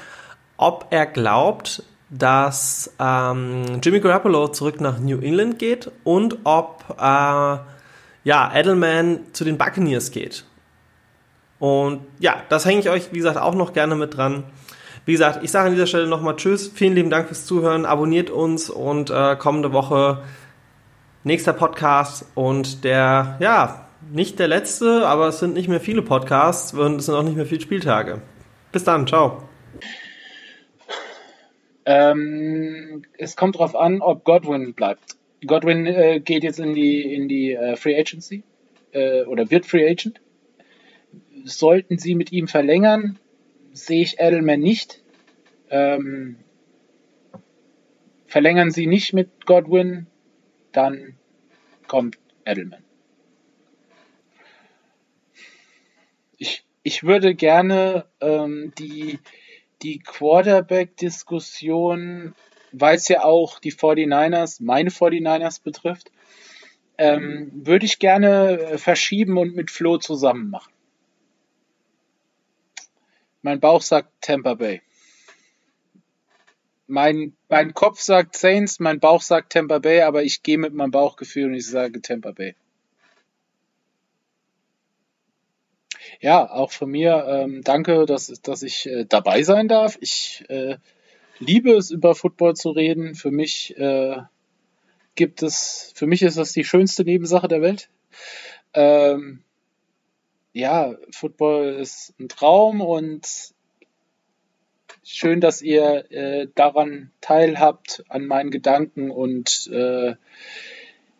ob 0.56 0.88
er 0.90 1.06
glaubt, 1.06 1.84
dass 2.10 2.92
ähm, 2.98 3.78
Jimmy 3.80 4.00
Garoppolo 4.00 4.48
zurück 4.48 4.80
nach 4.80 4.98
New 4.98 5.20
England 5.20 5.60
geht 5.60 5.88
und 6.02 6.38
ob 6.42 6.82
äh, 6.98 7.02
ja, 8.24 8.52
Edelman 8.52 9.20
zu 9.32 9.44
den 9.44 9.56
Buccaneers 9.56 10.10
geht. 10.10 10.46
Und 11.60 12.00
ja, 12.18 12.42
das 12.48 12.64
hänge 12.64 12.80
ich 12.80 12.90
euch, 12.90 13.12
wie 13.12 13.18
gesagt, 13.18 13.36
auch 13.36 13.54
noch 13.54 13.72
gerne 13.72 13.94
mit 13.94 14.16
dran. 14.16 14.42
Wie 15.04 15.12
gesagt, 15.12 15.44
ich 15.44 15.52
sage 15.52 15.68
an 15.68 15.74
dieser 15.74 15.86
Stelle 15.86 16.08
nochmal 16.08 16.34
Tschüss, 16.34 16.72
vielen 16.74 16.96
lieben 16.96 17.10
Dank 17.10 17.28
fürs 17.28 17.46
Zuhören, 17.46 17.86
abonniert 17.86 18.30
uns 18.30 18.68
und 18.68 19.10
äh, 19.10 19.36
kommende 19.36 19.72
Woche 19.72 20.24
nächster 21.22 21.52
Podcast 21.52 22.26
und 22.34 22.82
der, 22.82 23.36
ja, 23.38 23.87
nicht 24.10 24.38
der 24.38 24.48
letzte, 24.48 25.06
aber 25.06 25.28
es 25.28 25.38
sind 25.38 25.54
nicht 25.54 25.68
mehr 25.68 25.80
viele 25.80 26.02
Podcasts 26.02 26.72
und 26.72 26.96
es 26.96 27.06
sind 27.06 27.14
auch 27.14 27.22
nicht 27.22 27.36
mehr 27.36 27.46
viele 27.46 27.60
Spieltage. 27.60 28.22
Bis 28.72 28.84
dann, 28.84 29.06
ciao. 29.06 29.42
Ähm, 31.84 33.02
es 33.16 33.36
kommt 33.36 33.54
darauf 33.54 33.74
an, 33.74 34.02
ob 34.02 34.24
Godwin 34.24 34.74
bleibt. 34.74 35.16
Godwin 35.46 35.86
äh, 35.86 36.20
geht 36.20 36.42
jetzt 36.42 36.58
in 36.58 36.74
die, 36.74 37.14
in 37.14 37.28
die 37.28 37.52
äh, 37.52 37.76
Free 37.76 37.98
Agency 37.98 38.42
äh, 38.92 39.22
oder 39.22 39.50
wird 39.50 39.66
Free 39.66 39.88
Agent. 39.88 40.20
Sollten 41.44 41.98
sie 41.98 42.14
mit 42.14 42.32
ihm 42.32 42.48
verlängern, 42.48 43.18
sehe 43.72 44.02
ich 44.02 44.20
Edelman 44.20 44.60
nicht. 44.60 45.02
Ähm, 45.70 46.36
verlängern 48.26 48.70
sie 48.70 48.86
nicht 48.86 49.14
mit 49.14 49.46
Godwin, 49.46 50.06
dann 50.72 51.14
kommt 51.86 52.18
Edelman. 52.44 52.82
Ich, 56.38 56.64
ich 56.82 57.04
würde 57.04 57.34
gerne 57.34 58.06
ähm, 58.20 58.72
die, 58.78 59.18
die 59.82 59.98
Quarterback-Diskussion, 59.98 62.34
weil 62.72 62.96
es 62.96 63.08
ja 63.08 63.24
auch 63.24 63.58
die 63.58 63.72
49ers, 63.72 64.62
meine 64.62 64.90
49ers 64.90 65.62
betrifft, 65.62 66.10
ähm, 66.96 67.50
würde 67.54 67.84
ich 67.86 67.98
gerne 67.98 68.58
äh, 68.58 68.78
verschieben 68.78 69.36
und 69.38 69.54
mit 69.54 69.70
Flo 69.70 69.98
zusammen 69.98 70.50
machen. 70.50 70.72
Mein 73.42 73.60
Bauch 73.60 73.82
sagt 73.82 74.10
Tampa 74.20 74.54
Bay. 74.54 74.82
Mein, 76.88 77.36
mein 77.48 77.74
Kopf 77.74 78.00
sagt 78.00 78.36
Saints, 78.36 78.80
mein 78.80 78.98
Bauch 78.98 79.22
sagt 79.22 79.52
Tampa 79.52 79.78
Bay, 79.78 80.00
aber 80.00 80.24
ich 80.24 80.42
gehe 80.42 80.58
mit 80.58 80.74
meinem 80.74 80.90
Bauchgefühl 80.90 81.46
und 81.46 81.54
ich 81.54 81.66
sage 81.66 82.02
Tampa 82.02 82.32
Bay. 82.32 82.56
Ja, 86.20 86.50
auch 86.50 86.72
von 86.72 86.90
mir 86.90 87.24
ähm, 87.28 87.62
danke, 87.62 88.04
dass, 88.04 88.26
dass 88.42 88.62
ich 88.62 88.86
äh, 88.86 89.04
dabei 89.04 89.42
sein 89.44 89.68
darf. 89.68 89.96
Ich 90.00 90.44
äh, 90.48 90.78
liebe 91.38 91.72
es, 91.72 91.90
über 91.90 92.14
Football 92.14 92.56
zu 92.56 92.70
reden. 92.70 93.14
Für 93.14 93.30
mich 93.30 93.76
äh, 93.78 94.16
gibt 95.14 95.42
es, 95.42 95.92
für 95.94 96.06
mich 96.06 96.22
ist 96.22 96.36
das 96.36 96.52
die 96.52 96.64
schönste 96.64 97.04
Nebensache 97.04 97.46
der 97.46 97.62
Welt. 97.62 97.88
Ähm, 98.74 99.44
ja, 100.52 100.96
Football 101.12 101.74
ist 101.74 102.14
ein 102.18 102.28
Traum 102.28 102.80
und 102.80 103.54
schön, 105.04 105.40
dass 105.40 105.62
ihr 105.62 106.10
äh, 106.10 106.48
daran 106.54 107.12
teilhabt, 107.20 108.04
an 108.08 108.26
meinen 108.26 108.50
Gedanken 108.50 109.12
und 109.12 109.68
äh, 109.72 110.16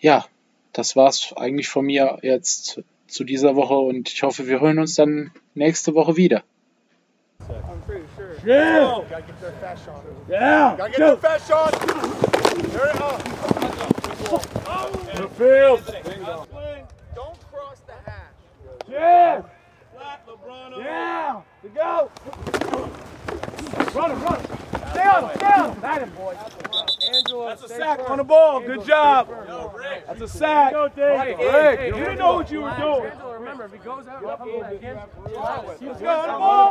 ja, 0.00 0.26
das 0.72 0.96
war's 0.96 1.32
eigentlich 1.36 1.68
von 1.68 1.86
mir 1.86 2.18
jetzt 2.22 2.82
zu 3.08 3.24
dieser 3.24 3.56
Woche 3.56 3.74
und 3.74 4.08
ich 4.12 4.22
hoffe, 4.22 4.46
wir 4.46 4.60
hören 4.60 4.78
uns 4.78 4.94
dann 4.94 5.32
nächste 5.54 5.94
Woche 5.94 6.16
wieder. 6.16 6.44
I'm 7.40 7.80
pretty 7.86 8.04
sure. 8.16 8.34
Yeah. 8.44 8.96
Oh, 8.96 9.04
gotta 9.08 9.22
get 9.22 9.40
their 9.40 9.52
fast 9.52 9.84
shot. 9.84 10.04
Yeah. 10.28 10.76
Gotta 10.76 10.90
get 10.90 10.98
Go. 10.98 11.06
their 11.06 11.16
fast 11.16 11.48
shot. 11.48 11.72
There 12.72 12.90
it 12.90 13.00
up. 13.00 13.22
The 15.14 15.28
field. 15.38 15.82
Don't 17.14 17.38
cross 17.50 17.80
the 17.86 17.92
hash. 18.04 18.34
Yeah. 18.88 19.42
Yeah. 20.78 21.42
To 21.62 21.68
go. 21.68 22.10
Run 23.94 24.10
him, 24.10 24.22
run 24.22 24.40
him. 24.40 24.77
Stay 24.90 25.06
on 25.06 25.24
him, 25.24 25.36
stay 25.36 25.46
on 25.46 25.70
him. 25.72 25.80
That 25.80 26.02
him, 26.02 26.10
boys. 26.10 26.36
That's 27.48 27.62
a 27.62 27.68
sack 27.68 28.00
on 28.10 28.18
the 28.18 28.24
ball. 28.24 28.60
Good 28.60 28.84
job. 28.84 29.28
That's 30.06 30.20
a 30.20 30.28
sack. 30.28 30.72
Rick, 30.74 30.96
Rick, 31.38 31.94
you 31.94 32.04
didn't 32.04 32.18
know 32.18 32.34
what 32.34 32.50
you 32.50 32.62
were 32.62 32.76
doing. 32.78 33.12
Remember, 33.38 33.64
if 33.64 33.72
he 33.72 33.78
goes 33.78 34.06
out, 34.06 34.22
Let's 34.22 34.40
go 36.00 36.08
on 36.08 36.28
the 36.28 36.38
ball. 36.38 36.58